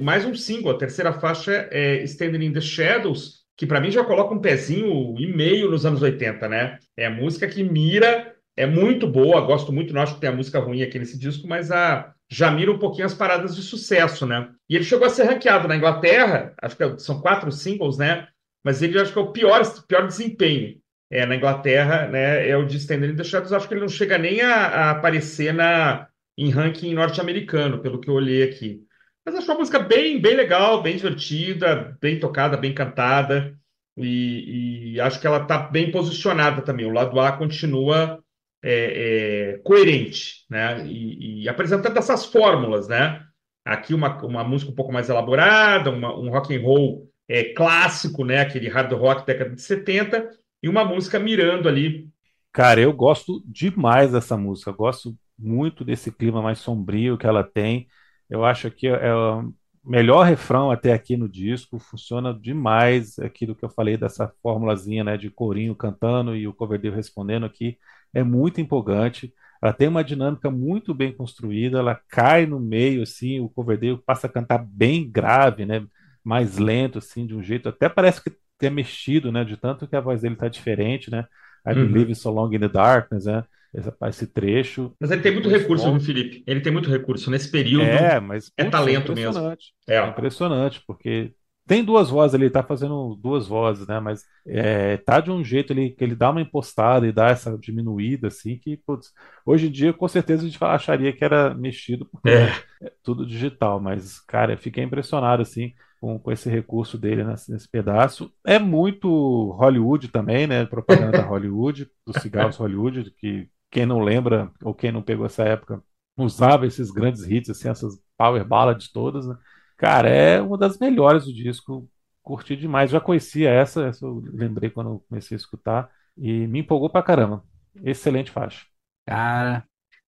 Mais 0.00 0.24
um 0.24 0.34
single. 0.34 0.72
A 0.72 0.78
terceira 0.78 1.12
faixa 1.12 1.68
é 1.70 2.02
Standing 2.02 2.46
in 2.46 2.52
the 2.52 2.60
Shadows, 2.60 3.44
que 3.56 3.66
pra 3.66 3.80
mim 3.80 3.90
já 3.90 4.04
coloca 4.04 4.34
um 4.34 4.40
pezinho 4.40 5.14
e 5.18 5.26
meio 5.32 5.70
nos 5.70 5.86
anos 5.86 6.02
80, 6.02 6.48
né? 6.48 6.78
É 6.96 7.06
a 7.06 7.10
música 7.10 7.46
que 7.46 7.62
mira, 7.62 8.34
é 8.56 8.66
muito 8.66 9.06
boa, 9.06 9.40
gosto 9.42 9.72
muito, 9.72 9.94
não 9.94 10.02
acho 10.02 10.14
que 10.14 10.20
tem 10.20 10.30
a 10.30 10.34
música 10.34 10.58
ruim 10.58 10.82
aqui 10.82 10.98
nesse 10.98 11.16
disco, 11.18 11.46
mas 11.46 11.70
a, 11.70 12.12
já 12.28 12.50
mira 12.50 12.72
um 12.72 12.78
pouquinho 12.78 13.06
as 13.06 13.14
paradas 13.14 13.54
de 13.54 13.62
sucesso, 13.62 14.26
né? 14.26 14.48
E 14.68 14.74
ele 14.74 14.84
chegou 14.84 15.06
a 15.06 15.10
ser 15.10 15.24
ranqueado 15.24 15.68
na 15.68 15.76
Inglaterra, 15.76 16.52
acho 16.60 16.76
que 16.76 16.82
é- 16.82 16.98
são 16.98 17.20
quatro 17.20 17.52
singles, 17.52 17.96
né? 17.96 18.26
Mas 18.64 18.82
ele 18.82 18.98
acho 18.98 19.12
que 19.12 19.18
é 19.18 19.22
o 19.22 19.30
pior, 19.30 19.62
pior 19.86 20.06
desempenho. 20.06 20.76
É, 21.08 21.24
na 21.24 21.36
Inglaterra, 21.36 22.08
né, 22.08 22.48
é 22.48 22.56
o 22.56 22.66
de 22.66 22.78
Standing 22.78 23.10
in 23.10 23.16
the 23.16 23.22
Shadows, 23.22 23.52
acho 23.52 23.68
que 23.68 23.74
ele 23.74 23.82
não 23.82 23.88
chega 23.88 24.18
nem 24.18 24.40
a, 24.40 24.56
a 24.66 24.90
aparecer 24.90 25.54
na, 25.54 26.08
em 26.36 26.50
ranking 26.50 26.94
norte-americano, 26.94 27.80
pelo 27.82 28.00
que 28.00 28.08
eu 28.10 28.14
olhei 28.14 28.42
aqui. 28.44 28.82
Mas 29.24 29.34
acho 29.34 29.46
uma 29.50 29.58
música 29.58 29.78
bem, 29.78 30.20
bem 30.20 30.36
legal, 30.36 30.82
bem 30.82 30.96
divertida, 30.96 31.96
bem 32.00 32.18
tocada, 32.20 32.56
bem 32.56 32.74
cantada. 32.74 33.56
E, 33.96 34.94
e 34.94 35.00
acho 35.00 35.20
que 35.20 35.26
ela 35.26 35.42
está 35.42 35.58
bem 35.58 35.90
posicionada 35.90 36.62
também. 36.62 36.86
O 36.86 36.92
lado 36.92 37.18
A 37.18 37.32
continua 37.32 38.22
é, 38.62 39.54
é, 39.54 39.58
coerente, 39.58 40.44
né? 40.50 40.86
E, 40.86 41.42
e 41.44 41.48
apresentando 41.48 41.96
essas 41.98 42.26
fórmulas, 42.26 42.88
né? 42.88 43.24
Aqui 43.64 43.94
uma, 43.94 44.16
uma 44.24 44.44
música 44.44 44.70
um 44.70 44.74
pouco 44.74 44.92
mais 44.92 45.08
elaborada, 45.08 45.90
uma- 45.90 46.16
um 46.16 46.30
rock 46.30 46.54
and 46.54 46.60
roll 46.62 47.10
é, 47.28 47.52
clássico, 47.54 48.24
né? 48.24 48.40
Aquele 48.40 48.68
hard 48.68 48.92
rock 48.92 49.26
década 49.26 49.50
de 49.54 49.62
70, 49.62 50.30
e 50.62 50.68
uma 50.68 50.84
música 50.84 51.18
mirando 51.18 51.68
ali. 51.68 52.08
Cara, 52.52 52.80
eu 52.80 52.92
gosto 52.92 53.42
demais 53.46 54.12
dessa 54.12 54.36
música. 54.36 54.72
Gosto 54.72 55.16
muito 55.38 55.84
desse 55.84 56.10
clima 56.12 56.42
mais 56.42 56.58
sombrio 56.58 57.18
que 57.18 57.26
ela 57.26 57.44
tem. 57.44 57.86
Eu 58.28 58.44
acho 58.44 58.70
que 58.70 58.86
é 58.88 59.14
o 59.14 59.52
melhor 59.84 60.24
refrão 60.24 60.70
até 60.70 60.92
aqui 60.92 61.16
no 61.16 61.28
disco. 61.28 61.78
Funciona 61.78 62.34
demais 62.34 63.18
aquilo 63.18 63.54
que 63.54 63.64
eu 63.64 63.70
falei 63.70 63.96
dessa 63.96 64.32
formulazinha, 64.42 65.04
né, 65.04 65.16
de 65.16 65.30
corinho 65.30 65.74
cantando 65.74 66.34
e 66.36 66.46
o 66.48 66.54
Coverdale 66.54 66.94
respondendo 66.94 67.46
aqui. 67.46 67.78
É 68.14 68.22
muito 68.22 68.60
empolgante. 68.60 69.32
Ela 69.62 69.72
tem 69.72 69.88
uma 69.88 70.04
dinâmica 70.04 70.50
muito 70.50 70.94
bem 70.94 71.12
construída. 71.12 71.78
Ela 71.78 72.00
cai 72.08 72.46
no 72.46 72.60
meio, 72.60 73.02
assim. 73.02 73.40
O 73.40 73.48
Coverdale 73.48 73.98
passa 74.04 74.26
a 74.26 74.30
cantar 74.30 74.58
bem 74.58 75.08
grave, 75.10 75.64
né, 75.66 75.86
mais 76.24 76.58
lento, 76.58 76.98
assim, 76.98 77.26
de 77.26 77.34
um 77.34 77.42
jeito. 77.42 77.68
Até 77.68 77.88
parece 77.88 78.22
que 78.22 78.30
ter 78.58 78.70
mexido, 78.70 79.30
né, 79.30 79.44
de 79.44 79.56
tanto 79.56 79.86
que 79.86 79.94
a 79.96 80.00
voz 80.00 80.22
dele 80.22 80.36
tá 80.36 80.48
diferente, 80.48 81.10
né. 81.10 81.26
I 81.66 81.74
Uhum. 81.74 81.88
Believe 81.88 82.14
So 82.14 82.30
Long 82.30 82.52
in 82.52 82.60
the 82.60 82.68
Darkness, 82.68 83.26
né? 83.26 83.44
Esse, 83.74 83.92
esse 84.08 84.26
trecho. 84.26 84.94
Mas 85.00 85.10
ele 85.10 85.22
tem 85.22 85.32
muito 85.32 85.48
recurso, 85.48 85.90
viu, 85.90 86.00
Felipe? 86.00 86.42
Ele 86.46 86.60
tem 86.60 86.72
muito 86.72 86.90
recurso. 86.90 87.30
Nesse 87.30 87.50
período, 87.50 87.90
É, 87.90 88.20
mas 88.20 88.50
é 88.56 88.64
putz, 88.64 88.70
talento 88.70 89.12
mesmo. 89.12 89.32
impressionante. 89.32 89.74
é, 89.88 89.96
É 90.00 90.06
impressionante, 90.08 90.82
porque 90.86 91.34
tem 91.66 91.84
duas 91.84 92.08
vozes 92.10 92.34
ali, 92.34 92.44
ele 92.44 92.50
tá 92.52 92.62
fazendo 92.62 93.16
duas 93.16 93.46
vozes, 93.48 93.86
né? 93.88 93.98
Mas 94.00 94.22
é, 94.46 94.96
tá 94.98 95.20
de 95.20 95.30
um 95.30 95.42
jeito 95.44 95.72
ele, 95.72 95.90
que 95.90 96.04
ele 96.04 96.14
dá 96.14 96.30
uma 96.30 96.40
impostada 96.40 97.06
e 97.06 97.12
dá 97.12 97.28
essa 97.28 97.58
diminuída, 97.58 98.28
assim, 98.28 98.56
que, 98.58 98.76
putz, 98.78 99.12
hoje 99.44 99.66
em 99.68 99.70
dia 99.72 99.92
com 99.92 100.06
certeza 100.08 100.42
a 100.44 100.46
gente 100.48 100.62
acharia 100.64 101.12
que 101.12 101.24
era 101.24 101.54
mexido, 101.54 102.06
porque 102.06 102.30
É. 102.30 102.52
é 102.82 102.92
tudo 103.02 103.26
digital, 103.26 103.80
mas, 103.80 104.20
cara, 104.20 104.52
eu 104.54 104.58
fiquei 104.58 104.84
impressionado, 104.84 105.42
assim, 105.42 105.72
com, 106.00 106.18
com 106.18 106.30
esse 106.32 106.48
recurso 106.48 106.98
dele 106.98 107.24
nesse, 107.24 107.50
nesse 107.52 107.68
pedaço. 107.68 108.32
É 108.46 108.58
muito 108.58 109.08
Hollywood 109.52 110.08
também, 110.08 110.46
né? 110.46 110.64
Propaganda 110.66 111.12
da 111.14 111.24
Hollywood, 111.24 111.90
dos 112.06 112.18
cigarros 112.18 112.56
Hollywood, 112.58 113.10
que 113.18 113.48
quem 113.76 113.84
não 113.84 114.00
lembra 114.00 114.50
ou 114.62 114.74
quem 114.74 114.90
não 114.90 115.02
pegou 115.02 115.26
essa 115.26 115.42
época 115.42 115.82
usava 116.16 116.66
esses 116.66 116.90
grandes 116.90 117.24
hits, 117.24 117.50
assim, 117.50 117.68
essas 117.68 118.00
power 118.16 118.42
ballads 118.42 118.90
todas, 118.90 119.26
né? 119.26 119.36
Cara, 119.76 120.08
é 120.08 120.40
uma 120.40 120.56
das 120.56 120.78
melhores 120.78 121.26
do 121.26 121.34
disco. 121.34 121.86
Curti 122.22 122.56
demais. 122.56 122.90
Já 122.90 122.98
conhecia 123.00 123.50
essa, 123.50 123.84
essa 123.84 124.06
eu 124.06 124.24
lembrei 124.32 124.70
quando 124.70 125.04
comecei 125.06 125.34
a 125.34 125.38
escutar 125.38 125.90
e 126.16 126.46
me 126.46 126.60
empolgou 126.60 126.88
pra 126.88 127.02
caramba. 127.02 127.44
Excelente 127.84 128.30
faixa. 128.30 128.64
Cara, 129.06 129.62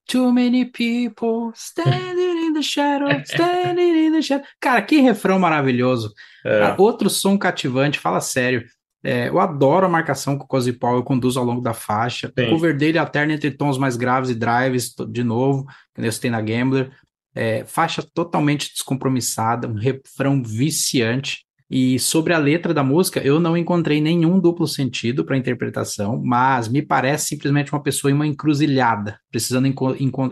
Too 0.06 0.32
many 0.32 0.64
people 0.64 1.52
standing 1.54 2.46
in 2.46 2.54
the 2.54 2.62
shadow, 2.62 3.10
standing 3.26 4.06
in 4.06 4.12
the 4.12 4.22
shadow. 4.22 4.46
Cara, 4.58 4.80
que 4.80 5.02
refrão 5.02 5.38
maravilhoso. 5.38 6.14
É. 6.42 6.74
Outro 6.78 7.10
som 7.10 7.36
cativante, 7.36 7.98
fala 7.98 8.22
sério. 8.22 8.64
É, 9.02 9.28
eu 9.28 9.38
adoro 9.38 9.86
a 9.86 9.88
marcação 9.88 10.36
que 10.36 10.44
o 10.44 10.46
Cozy 10.46 10.72
Powell 10.72 11.02
conduz 11.02 11.36
ao 11.36 11.44
longo 11.44 11.60
da 11.60 11.72
faixa. 11.72 12.32
Sim. 12.36 12.46
O 12.46 12.50
cover 12.50 12.76
dele 12.76 12.98
alterna 12.98 13.34
entre 13.34 13.50
tons 13.50 13.78
mais 13.78 13.96
graves 13.96 14.30
e 14.30 14.34
drives, 14.34 14.94
de 15.08 15.22
novo, 15.22 15.66
que 15.94 16.00
nem 16.00 16.10
você 16.10 16.20
tem 16.20 16.30
na 16.30 16.40
Gambler. 16.40 16.90
É, 17.34 17.64
faixa 17.64 18.02
totalmente 18.02 18.72
descompromissada, 18.72 19.68
um 19.68 19.74
refrão 19.74 20.42
viciante. 20.42 21.46
E 21.70 21.98
sobre 21.98 22.32
a 22.32 22.38
letra 22.38 22.72
da 22.72 22.82
música, 22.82 23.20
eu 23.20 23.38
não 23.38 23.54
encontrei 23.54 24.00
nenhum 24.00 24.40
duplo 24.40 24.66
sentido 24.66 25.22
para 25.22 25.36
interpretação, 25.36 26.18
mas 26.24 26.66
me 26.66 26.80
parece 26.80 27.26
simplesmente 27.26 27.72
uma 27.72 27.82
pessoa 27.82 28.10
em 28.10 28.14
uma 28.14 28.26
encruzilhada, 28.26 29.20
precisando 29.30 29.68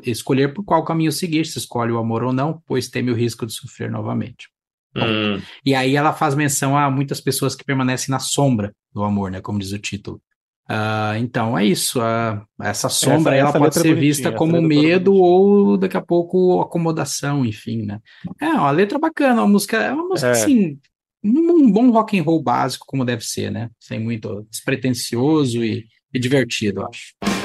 escolher 0.04 0.54
por 0.54 0.64
qual 0.64 0.82
caminho 0.82 1.12
seguir, 1.12 1.44
se 1.44 1.58
escolhe 1.58 1.92
o 1.92 1.98
amor 1.98 2.22
ou 2.22 2.32
não, 2.32 2.62
pois 2.66 2.88
teme 2.88 3.10
o 3.10 3.14
risco 3.14 3.44
de 3.44 3.52
sofrer 3.52 3.90
novamente. 3.90 4.48
Hum. 5.04 5.42
E 5.64 5.74
aí 5.74 5.96
ela 5.96 6.12
faz 6.12 6.34
menção 6.34 6.76
a 6.76 6.90
muitas 6.90 7.20
pessoas 7.20 7.54
que 7.54 7.64
permanecem 7.64 8.10
na 8.12 8.18
sombra 8.18 8.72
do 8.92 9.02
amor, 9.02 9.30
né? 9.30 9.40
Como 9.40 9.58
diz 9.58 9.72
o 9.72 9.78
título. 9.78 10.20
Ah, 10.68 11.14
então 11.18 11.56
é 11.56 11.64
isso. 11.64 12.00
ah, 12.00 12.44
essa 12.60 12.88
sombra 12.88 13.34
essa 13.36 13.40
ela 13.42 13.52
pode 13.52 13.64
letra 13.64 13.80
é 13.80 13.82
ser 13.82 13.94
vista 13.94 14.28
essa 14.28 14.36
como 14.36 14.54
toda 14.54 14.66
medo 14.66 15.12
bonitinha. 15.12 15.24
ou 15.30 15.76
daqui 15.76 15.96
a 15.96 16.02
pouco 16.02 16.60
acomodação, 16.60 17.44
enfim, 17.44 17.82
né? 17.82 18.00
É 18.40 18.48
uma 18.48 18.70
letra 18.72 18.98
bacana, 18.98 19.42
uma 19.42 19.48
música, 19.48 19.76
é 19.76 19.92
uma 19.92 20.08
música 20.08 20.28
É. 20.28 20.30
assim, 20.32 20.78
um, 21.22 21.52
um 21.52 21.70
bom 21.70 21.90
rock 21.90 22.18
and 22.18 22.22
roll 22.24 22.42
básico 22.42 22.84
como 22.86 23.04
deve 23.04 23.24
ser, 23.24 23.50
né? 23.50 23.70
Sem 23.78 24.00
muito 24.00 24.44
despretensioso 24.50 25.64
e, 25.64 25.86
e 26.12 26.18
divertido, 26.18 26.84
acho. 26.84 27.35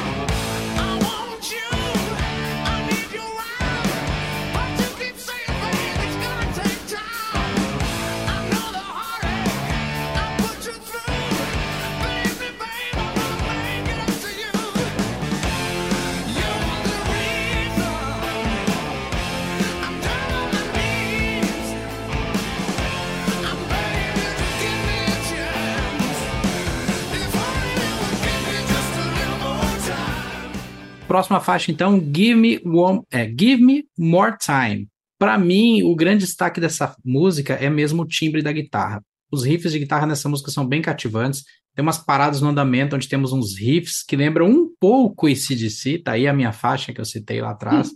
Próxima 31.12 31.42
faixa, 31.42 31.70
então, 31.74 32.00
Give 32.00 32.36
Me 32.36 32.62
One, 32.64 33.02
é, 33.12 33.26
Give 33.28 33.62
Me 33.62 33.84
More 34.00 34.38
Time. 34.38 34.88
Para 35.20 35.38
mim, 35.38 35.84
o 35.84 35.94
grande 35.94 36.24
destaque 36.24 36.62
dessa 36.62 36.96
música 37.04 37.54
é 37.56 37.70
mesmo 37.70 38.04
o 38.04 38.08
timbre 38.08 38.42
da 38.42 38.50
guitarra. 38.50 39.04
Os 39.30 39.44
riffs 39.44 39.74
de 39.74 39.80
guitarra 39.80 40.08
nessa 40.08 40.30
música 40.30 40.50
são 40.52 40.66
bem 40.66 40.82
cativantes. 40.82 41.44
Tem 41.76 41.84
umas 41.84 41.98
paradas 41.98 42.40
no 42.40 42.48
andamento 42.48 42.96
onde 42.96 43.10
temos 43.10 43.34
uns 43.34 43.60
riffs 43.60 44.06
que 44.08 44.16
lembram 44.16 44.50
um 44.50 44.70
pouco 44.80 45.28
AC/DC, 45.28 45.98
tá 46.02 46.14
aí 46.14 46.30
a 46.30 46.34
minha 46.34 46.54
faixa 46.54 46.94
que 46.94 47.02
eu 47.02 47.06
citei 47.06 47.42
lá 47.42 47.52
atrás. 47.52 47.90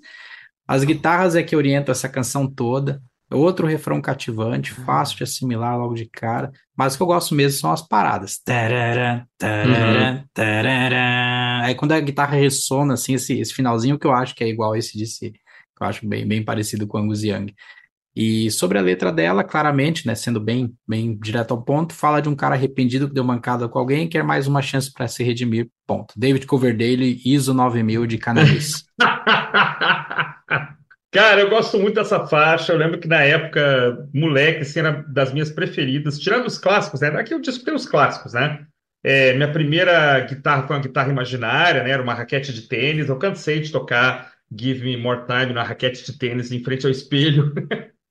As 0.68 0.84
guitarras 0.84 1.38
é 1.38 1.44
que 1.44 1.56
orientam 1.56 1.94
essa 1.94 2.10
canção 2.10 2.54
toda. 2.54 3.02
Outro 3.32 3.66
refrão 3.66 4.00
cativante, 4.00 4.72
fácil 4.72 5.18
de 5.18 5.24
assimilar 5.24 5.78
logo 5.78 5.96
de 5.96 6.06
cara. 6.06 6.52
Mas 6.78 6.94
o 6.94 6.98
que 6.98 7.04
eu 7.04 7.08
gosto 7.08 7.34
mesmo 7.34 7.60
são 7.60 7.72
as 7.72 7.82
paradas. 7.82 8.38
Tarará, 8.38 9.26
tarará, 9.38 10.24
tarará. 10.34 11.62
Aí 11.64 11.74
quando 11.74 11.94
a 11.94 12.00
guitarra 12.00 12.38
ressona, 12.38 12.94
assim, 12.94 13.16
esse, 13.16 13.40
esse 13.40 13.54
finalzinho 13.54 13.98
que 13.98 14.06
eu 14.06 14.14
acho 14.14 14.36
que 14.36 14.44
é 14.44 14.48
igual 14.48 14.76
esse 14.76 14.98
de 14.98 15.08
si, 15.08 15.32
que 15.32 15.84
eu 15.84 15.88
acho 15.88 16.08
bem, 16.08 16.28
bem 16.28 16.44
parecido 16.44 16.86
com 16.86 17.00
Angus 17.00 17.24
Young. 17.24 17.54
E 18.16 18.50
sobre 18.50 18.78
a 18.78 18.82
letra 18.82 19.12
dela, 19.12 19.44
claramente, 19.44 20.08
né, 20.08 20.16
sendo 20.16 20.40
bem, 20.40 20.74
bem 20.88 21.18
direto 21.20 21.52
ao 21.52 21.62
ponto, 21.62 21.94
fala 21.94 22.22
de 22.22 22.30
um 22.30 22.36
cara 22.36 22.56
arrependido 22.56 23.10
que 23.10 23.14
deu 23.14 23.26
mancada 23.26 23.68
com 23.68 23.78
alguém 23.78 24.06
e 24.06 24.08
quer 24.08 24.24
mais 24.24 24.48
uma 24.48 24.62
chance 24.62 24.90
para 24.92 25.08
se 25.08 25.22
redimir. 25.22 25.70
Ponto. 25.86 26.14
David 26.16 26.46
Coverdale, 26.46 27.22
ISO 27.26 27.54
9000 27.54 28.06
de 28.06 28.18
cannabis. 28.18 28.86
Cara, 31.16 31.40
eu 31.40 31.50
gosto 31.50 31.80
muito 31.80 31.96
dessa 31.96 32.28
faixa. 32.28 32.74
Eu 32.74 32.78
lembro 32.78 33.00
que 33.00 33.08
na 33.08 33.22
época, 33.24 34.06
moleque, 34.14 34.64
assim, 34.64 34.80
era 34.80 34.92
das 35.08 35.32
minhas 35.32 35.50
preferidas. 35.50 36.20
Tirando 36.20 36.46
os 36.46 36.58
clássicos, 36.58 37.00
né? 37.00 37.08
Aqui 37.08 37.34
eu 37.34 37.40
disco 37.40 37.64
tem 37.64 37.74
os 37.74 37.86
clássicos, 37.86 38.34
né? 38.34 38.68
É, 39.02 39.32
minha 39.34 39.50
primeira 39.50 40.20
guitarra 40.20 40.68
foi 40.68 40.76
uma 40.76 40.82
guitarra 40.82 41.10
imaginária, 41.10 41.84
né? 41.84 41.92
Era 41.92 42.04
uma 42.04 42.14
raquete 42.14 42.52
de 42.52 42.64
tênis. 42.64 43.08
Eu 43.08 43.18
cansei 43.18 43.62
de 43.62 43.72
tocar 43.72 44.34
Give 44.54 44.84
Me 44.84 44.98
More 44.98 45.22
Time 45.26 45.54
na 45.54 45.64
raquete 45.64 46.04
de 46.06 46.18
tênis 46.18 46.52
em 46.52 46.62
frente 46.62 46.86
ao 46.86 46.92
espelho. 46.92 47.54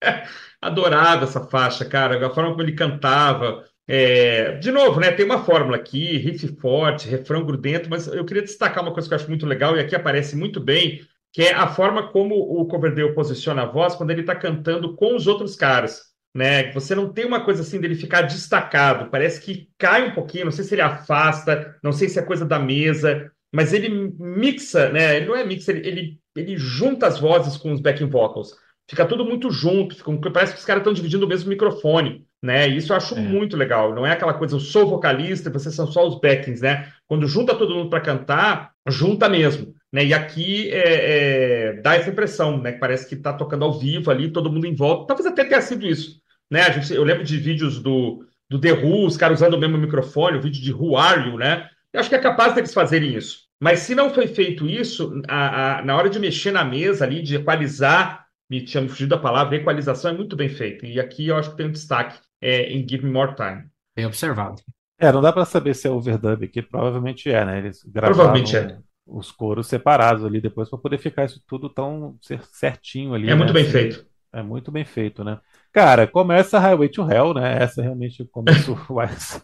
Adorava 0.62 1.24
essa 1.24 1.44
faixa, 1.44 1.84
cara. 1.84 2.26
A 2.26 2.30
forma 2.30 2.52
como 2.52 2.62
ele 2.62 2.72
cantava. 2.72 3.64
É, 3.86 4.52
de 4.52 4.70
novo, 4.70 4.98
né? 4.98 5.12
Tem 5.12 5.26
uma 5.26 5.44
fórmula 5.44 5.76
aqui, 5.76 6.16
riff 6.16 6.56
forte, 6.58 7.06
refrão 7.06 7.44
grudento, 7.44 7.90
mas 7.90 8.06
eu 8.06 8.24
queria 8.24 8.42
destacar 8.42 8.82
uma 8.82 8.94
coisa 8.94 9.06
que 9.06 9.12
eu 9.12 9.18
acho 9.18 9.28
muito 9.28 9.44
legal 9.44 9.76
e 9.76 9.80
aqui 9.80 9.94
aparece 9.94 10.34
muito 10.34 10.58
bem, 10.58 11.02
que 11.34 11.42
é 11.42 11.52
a 11.52 11.66
forma 11.66 12.12
como 12.12 12.36
o 12.36 12.64
Coverdale 12.66 13.12
posiciona 13.12 13.62
a 13.62 13.66
voz 13.66 13.96
quando 13.96 14.12
ele 14.12 14.20
está 14.20 14.36
cantando 14.36 14.94
com 14.94 15.16
os 15.16 15.26
outros 15.26 15.56
caras, 15.56 16.00
né? 16.32 16.70
Você 16.72 16.94
não 16.94 17.12
tem 17.12 17.24
uma 17.26 17.44
coisa 17.44 17.62
assim 17.62 17.80
dele 17.80 17.96
ficar 17.96 18.22
destacado, 18.22 19.10
parece 19.10 19.40
que 19.40 19.68
cai 19.76 20.08
um 20.08 20.14
pouquinho, 20.14 20.44
não 20.44 20.52
sei 20.52 20.64
se 20.64 20.76
ele 20.76 20.82
afasta, 20.82 21.76
não 21.82 21.92
sei 21.92 22.08
se 22.08 22.20
é 22.20 22.22
coisa 22.22 22.46
da 22.46 22.58
mesa, 22.60 23.32
mas 23.52 23.72
ele 23.72 24.12
mixa, 24.16 24.90
né? 24.90 25.16
Ele 25.16 25.26
não 25.26 25.36
é 25.36 25.44
mixa, 25.44 25.72
ele, 25.72 25.88
ele, 25.88 26.20
ele 26.36 26.56
junta 26.56 27.08
as 27.08 27.18
vozes 27.18 27.56
com 27.56 27.72
os 27.72 27.80
backing 27.80 28.08
vocals. 28.08 28.54
Fica 28.88 29.04
tudo 29.06 29.24
muito 29.24 29.50
junto, 29.50 29.96
fica, 29.96 30.30
parece 30.30 30.52
que 30.52 30.58
os 30.60 30.64
caras 30.64 30.82
estão 30.82 30.92
dividindo 30.92 31.24
o 31.26 31.28
mesmo 31.28 31.48
microfone, 31.48 32.24
né? 32.42 32.68
Isso 32.68 32.92
eu 32.92 32.96
acho 32.96 33.16
É. 33.16 33.20
muito 33.20 33.56
legal. 33.56 33.94
Não 33.94 34.06
é 34.06 34.12
aquela 34.12 34.34
coisa, 34.34 34.54
eu 34.54 34.60
sou 34.60 34.86
vocalista 34.86 35.48
e 35.48 35.52
vocês 35.52 35.74
são 35.74 35.86
só 35.86 36.06
os 36.06 36.20
backings, 36.20 36.60
né? 36.60 36.92
Quando 37.08 37.26
junta 37.26 37.54
todo 37.56 37.74
mundo 37.74 37.90
para 37.90 38.00
cantar, 38.00 38.72
junta 38.88 39.28
mesmo. 39.28 39.74
Né? 39.94 40.06
E 40.06 40.12
aqui 40.12 40.68
é, 40.72 41.68
é, 41.68 41.72
dá 41.74 41.94
essa 41.94 42.10
impressão, 42.10 42.60
né? 42.60 42.72
Que 42.72 42.80
parece 42.80 43.08
que 43.08 43.14
está 43.14 43.32
tocando 43.32 43.64
ao 43.64 43.78
vivo 43.78 44.10
ali, 44.10 44.28
todo 44.28 44.50
mundo 44.50 44.66
em 44.66 44.74
volta. 44.74 45.06
Talvez 45.06 45.24
até 45.24 45.44
tenha 45.44 45.60
sido 45.60 45.86
isso. 45.86 46.20
Né? 46.50 46.62
A 46.62 46.70
gente, 46.72 46.92
eu 46.92 47.04
lembro 47.04 47.22
de 47.22 47.36
vídeos 47.36 47.78
do, 47.80 48.26
do 48.50 48.58
The 48.58 48.72
Who, 48.72 49.06
os 49.06 49.16
caras 49.16 49.38
usando 49.38 49.54
o 49.54 49.58
mesmo 49.58 49.78
microfone, 49.78 50.36
o 50.36 50.42
vídeo 50.42 50.60
de 50.60 50.72
Who 50.72 50.96
Are 50.96 51.30
You, 51.30 51.38
né? 51.38 51.68
Eu 51.92 52.00
acho 52.00 52.08
que 52.08 52.16
é 52.16 52.18
capaz 52.18 52.56
deles 52.56 52.74
fazerem 52.74 53.14
isso. 53.14 53.44
Mas 53.60 53.80
se 53.80 53.94
não 53.94 54.12
foi 54.12 54.26
feito 54.26 54.66
isso, 54.66 55.22
a, 55.28 55.78
a, 55.78 55.84
na 55.84 55.96
hora 55.96 56.10
de 56.10 56.18
mexer 56.18 56.50
na 56.50 56.64
mesa 56.64 57.04
ali, 57.04 57.22
de 57.22 57.36
equalizar, 57.36 58.26
me 58.50 58.64
tinha 58.64 58.82
me 58.82 58.88
fugido 58.88 59.14
a 59.14 59.18
palavra, 59.18 59.54
equalização 59.54 60.10
é 60.10 60.14
muito 60.14 60.34
bem 60.34 60.48
feita. 60.48 60.88
E 60.88 60.98
aqui 60.98 61.28
eu 61.28 61.36
acho 61.36 61.52
que 61.52 61.56
tem 61.56 61.66
um 61.66 61.72
destaque 61.72 62.18
é, 62.42 62.64
em 62.64 62.80
Give 62.80 63.06
Me 63.06 63.12
More 63.12 63.36
Time. 63.36 63.62
Bem 63.94 64.06
observado. 64.06 64.60
É, 64.98 65.12
não 65.12 65.22
dá 65.22 65.32
pra 65.32 65.44
saber 65.44 65.72
se 65.72 65.86
é 65.86 65.90
overdub 65.90 66.44
aqui, 66.44 66.60
provavelmente 66.62 67.30
é, 67.30 67.44
né? 67.44 67.58
Eles 67.58 67.84
gravaram 67.84 68.14
Provavelmente 68.16 68.56
é. 68.56 68.76
Os 69.06 69.30
coros 69.30 69.66
separados 69.68 70.24
ali 70.24 70.40
depois 70.40 70.68
pra 70.70 70.78
poder 70.78 70.98
ficar 70.98 71.24
isso 71.26 71.42
tudo 71.46 71.68
tão 71.68 72.18
cer- 72.22 72.42
certinho 72.52 73.14
ali, 73.14 73.32
É 73.32 73.34
muito 73.34 73.52
né? 73.52 73.52
bem 73.52 73.64
Assim, 73.64 73.70
feito. 73.70 74.06
É 74.32 74.42
muito 74.42 74.72
bem 74.72 74.84
feito, 74.84 75.22
né? 75.24 75.40
Cara, 75.72 76.06
começa 76.08 76.58
Highway 76.58 76.88
to 76.88 77.02
Hell, 77.10 77.34
né? 77.34 77.62
Essa 77.62 77.82
realmente 77.82 78.24
começa 78.26 78.70
o 78.72 78.76
White, 79.00 79.42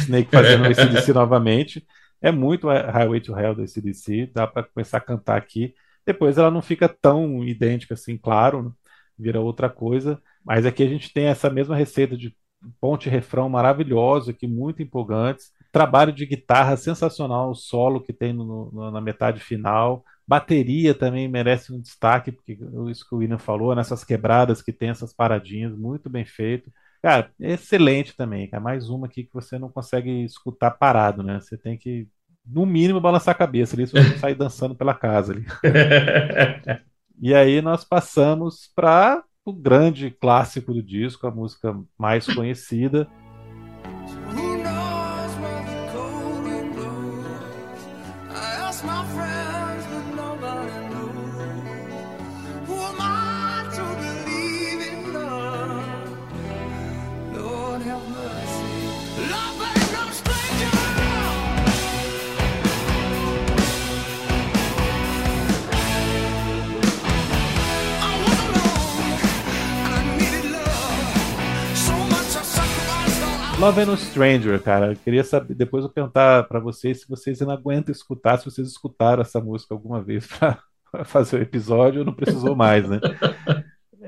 Snake 0.00 0.30
fazendo 0.30 0.64
o 0.64 0.66
ACDC 0.66 1.12
novamente. 1.14 1.86
É 2.20 2.30
muito 2.32 2.68
Highway 2.68 3.20
to 3.20 3.38
Hell 3.38 3.54
do 3.54 3.62
ACDC, 3.62 4.26
dá 4.34 4.46
pra 4.46 4.62
começar 4.64 4.98
a 4.98 5.00
cantar 5.00 5.36
aqui. 5.36 5.74
Depois 6.04 6.38
ela 6.38 6.50
não 6.50 6.62
fica 6.62 6.88
tão 6.88 7.44
idêntica 7.44 7.94
assim, 7.94 8.16
claro, 8.16 8.62
né? 8.64 8.70
vira 9.18 9.40
outra 9.40 9.68
coisa. 9.70 10.20
Mas 10.44 10.64
aqui 10.66 10.82
a 10.82 10.88
gente 10.88 11.12
tem 11.12 11.26
essa 11.26 11.50
mesma 11.50 11.76
receita 11.76 12.16
de 12.16 12.34
ponte 12.80 13.08
refrão 13.08 13.48
maravilhoso 13.48 14.30
aqui, 14.30 14.46
muito 14.46 14.82
empolgantes. 14.82 15.50
Trabalho 15.76 16.10
de 16.12 16.24
guitarra 16.24 16.74
sensacional, 16.76 17.50
o 17.50 17.54
solo 17.54 18.00
que 18.02 18.12
tem 18.12 18.32
no- 18.32 18.70
no- 18.72 18.90
na 18.90 19.00
metade 19.00 19.40
final. 19.40 20.02
Bateria 20.26 20.94
também 20.94 21.28
merece 21.28 21.70
um 21.72 21.80
destaque, 21.80 22.32
porque 22.32 22.58
isso 22.90 23.06
que 23.06 23.14
o 23.14 23.18
William 23.18 23.38
falou, 23.38 23.74
nessas 23.74 24.02
quebradas 24.02 24.62
que 24.62 24.72
tem 24.72 24.88
essas 24.88 25.12
paradinhas, 25.12 25.76
muito 25.76 26.08
bem 26.08 26.24
feito. 26.24 26.70
Cara, 27.02 27.30
excelente 27.38 28.16
também, 28.16 28.48
cara. 28.48 28.62
Mais 28.62 28.88
uma 28.88 29.06
aqui 29.06 29.24
que 29.24 29.34
você 29.34 29.58
não 29.58 29.70
consegue 29.70 30.24
escutar 30.24 30.70
parado, 30.72 31.22
né? 31.22 31.40
Você 31.40 31.58
tem 31.58 31.76
que, 31.76 32.08
no 32.44 32.64
mínimo, 32.64 32.98
balançar 33.00 33.34
a 33.34 33.38
cabeça 33.38 33.76
ali, 33.76 33.86
se 33.86 33.92
você 33.92 34.18
sair 34.18 34.34
dançando 34.36 34.74
pela 34.74 34.94
casa 34.94 35.32
ali. 35.34 35.44
E 37.20 37.34
aí 37.34 37.62
nós 37.62 37.84
passamos 37.84 38.70
para 38.74 39.22
o 39.44 39.52
grande 39.52 40.10
clássico 40.10 40.72
do 40.74 40.82
disco, 40.82 41.26
a 41.26 41.30
música 41.30 41.74
mais 41.98 42.26
conhecida, 42.26 43.08
Love 73.66 73.80
and 73.80 73.92
a 73.94 73.96
Stranger, 73.96 74.62
cara. 74.62 74.92
Eu 74.92 74.96
queria 74.96 75.24
saber, 75.24 75.52
depois 75.52 75.82
eu 75.82 75.90
perguntar 75.90 76.44
pra 76.44 76.60
vocês 76.60 77.00
se 77.00 77.08
vocês 77.08 77.42
ainda 77.42 77.54
aguentam 77.54 77.90
escutar, 77.90 78.38
se 78.38 78.44
vocês 78.44 78.68
escutaram 78.68 79.22
essa 79.22 79.40
música 79.40 79.74
alguma 79.74 80.00
vez 80.00 80.24
pra 80.38 80.62
fazer 81.04 81.36
o 81.36 81.42
episódio, 81.42 82.04
não 82.04 82.12
precisou 82.12 82.54
mais, 82.54 82.88
né? 82.88 83.00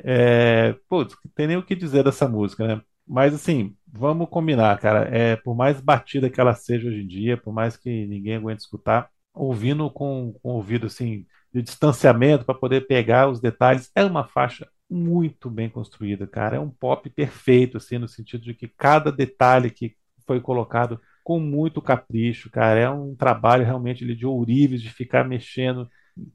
É, 0.04 0.76
putz, 0.88 1.16
não 1.24 1.32
tem 1.34 1.48
nem 1.48 1.56
o 1.56 1.62
que 1.64 1.74
dizer 1.74 2.04
dessa 2.04 2.28
música, 2.28 2.68
né? 2.68 2.80
Mas 3.04 3.34
assim, 3.34 3.74
vamos 3.84 4.28
combinar, 4.28 4.78
cara. 4.78 5.08
É, 5.12 5.34
por 5.34 5.56
mais 5.56 5.80
batida 5.80 6.30
que 6.30 6.40
ela 6.40 6.54
seja 6.54 6.86
hoje 6.86 7.02
em 7.02 7.08
dia, 7.08 7.36
por 7.36 7.52
mais 7.52 7.76
que 7.76 8.06
ninguém 8.06 8.36
aguente 8.36 8.60
escutar, 8.60 9.10
ouvindo 9.34 9.90
com, 9.90 10.34
com 10.40 10.50
ouvido 10.50 10.86
assim 10.86 11.26
de 11.52 11.62
distanciamento 11.62 12.44
para 12.44 12.54
poder 12.54 12.86
pegar 12.86 13.28
os 13.28 13.40
detalhes, 13.40 13.90
é 13.96 14.04
uma 14.04 14.22
faixa 14.22 14.68
muito 14.90 15.50
bem 15.50 15.68
construída, 15.68 16.26
cara. 16.26 16.56
É 16.56 16.60
um 16.60 16.70
pop 16.70 17.08
perfeito, 17.10 17.76
assim, 17.76 17.98
no 17.98 18.08
sentido 18.08 18.42
de 18.42 18.54
que 18.54 18.68
cada 18.68 19.12
detalhe 19.12 19.70
que 19.70 19.96
foi 20.26 20.40
colocado 20.40 21.00
com 21.24 21.38
muito 21.40 21.82
capricho, 21.82 22.50
cara. 22.50 22.80
É 22.80 22.90
um 22.90 23.14
trabalho 23.14 23.64
realmente 23.64 24.04
de 24.14 24.26
ourives, 24.26 24.80
de 24.82 24.90
ficar 24.90 25.24
mexendo 25.28 25.88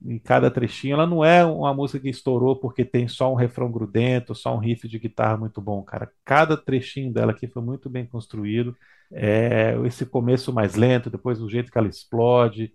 em 0.05 0.19
cada 0.19 0.49
trechinho. 0.51 0.93
Ela 0.93 1.07
não 1.07 1.23
é 1.25 1.43
uma 1.45 1.73
música 1.73 1.99
que 1.99 2.09
estourou 2.09 2.55
porque 2.59 2.85
tem 2.85 3.07
só 3.07 3.31
um 3.31 3.35
refrão 3.35 3.71
grudento, 3.71 4.35
só 4.35 4.55
um 4.55 4.59
riff 4.59 4.87
de 4.87 4.99
guitarra 4.99 5.37
muito 5.37 5.59
bom, 5.61 5.81
cara. 5.83 6.11
Cada 6.23 6.55
trechinho 6.55 7.11
dela 7.11 7.31
aqui 7.31 7.47
foi 7.47 7.61
muito 7.63 7.89
bem 7.89 8.05
construído. 8.05 8.75
É, 9.11 9.75
esse 9.85 10.05
começo 10.05 10.53
mais 10.53 10.75
lento, 10.75 11.09
depois 11.09 11.41
o 11.41 11.49
jeito 11.49 11.71
que 11.71 11.77
ela 11.77 11.87
explode, 11.87 12.71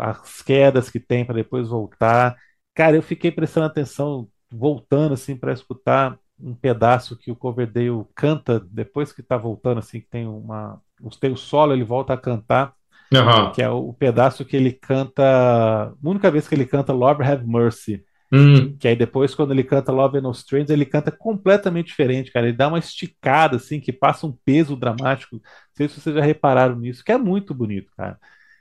as 0.00 0.42
quedas 0.42 0.90
que 0.90 1.00
tem 1.00 1.24
para 1.24 1.34
depois 1.36 1.68
voltar. 1.68 2.36
Cara, 2.74 2.96
eu 2.96 3.02
fiquei 3.02 3.30
prestando 3.30 3.66
atenção, 3.66 4.28
voltando 4.52 5.14
assim 5.14 5.36
para 5.36 5.52
escutar 5.52 6.18
um 6.38 6.54
pedaço 6.54 7.16
que 7.18 7.30
o 7.30 7.36
Coverdale 7.36 8.04
canta 8.14 8.60
depois 8.60 9.12
que 9.12 9.22
tá 9.22 9.36
voltando 9.36 9.78
assim, 9.78 10.00
que 10.00 10.08
tem 10.08 10.26
uma, 10.26 10.80
tem 11.20 11.32
o 11.32 11.36
solo, 11.36 11.72
ele 11.72 11.84
volta 11.84 12.14
a 12.14 12.18
cantar 12.18 12.74
Aham. 13.14 13.52
que 13.52 13.62
é 13.62 13.68
o 13.68 13.92
pedaço 13.92 14.44
que 14.44 14.56
ele 14.56 14.72
canta, 14.72 15.22
a 15.24 15.94
única 16.02 16.30
vez 16.30 16.48
que 16.48 16.54
ele 16.54 16.66
canta 16.66 16.92
Lord 16.92 17.22
Have 17.22 17.46
Mercy, 17.46 18.04
Hum, 18.32 18.80
que 18.80 18.88
aí 18.88 18.96
depois 18.96 19.34
quando 19.34 19.52
ele 19.52 19.64
canta 19.64 19.92
Love 19.92 20.18
and 20.18 20.22
No 20.22 20.30
Strangers, 20.32 20.70
ele 20.70 20.86
canta 20.86 21.10
completamente 21.12 21.88
diferente, 21.88 22.32
cara, 22.32 22.48
ele 22.48 22.56
dá 22.56 22.68
uma 22.68 22.78
esticada 22.78 23.56
assim, 23.56 23.80
que 23.80 23.92
passa 23.92 24.26
um 24.26 24.32
peso 24.44 24.76
dramático, 24.76 25.36
não 25.36 25.42
sei 25.76 25.88
se 25.88 26.00
vocês 26.00 26.16
já 26.16 26.22
repararam 26.22 26.76
nisso, 26.78 27.04
que 27.04 27.12
é 27.12 27.18
muito 27.18 27.54
bonito, 27.54 27.90
cara. 27.96 28.18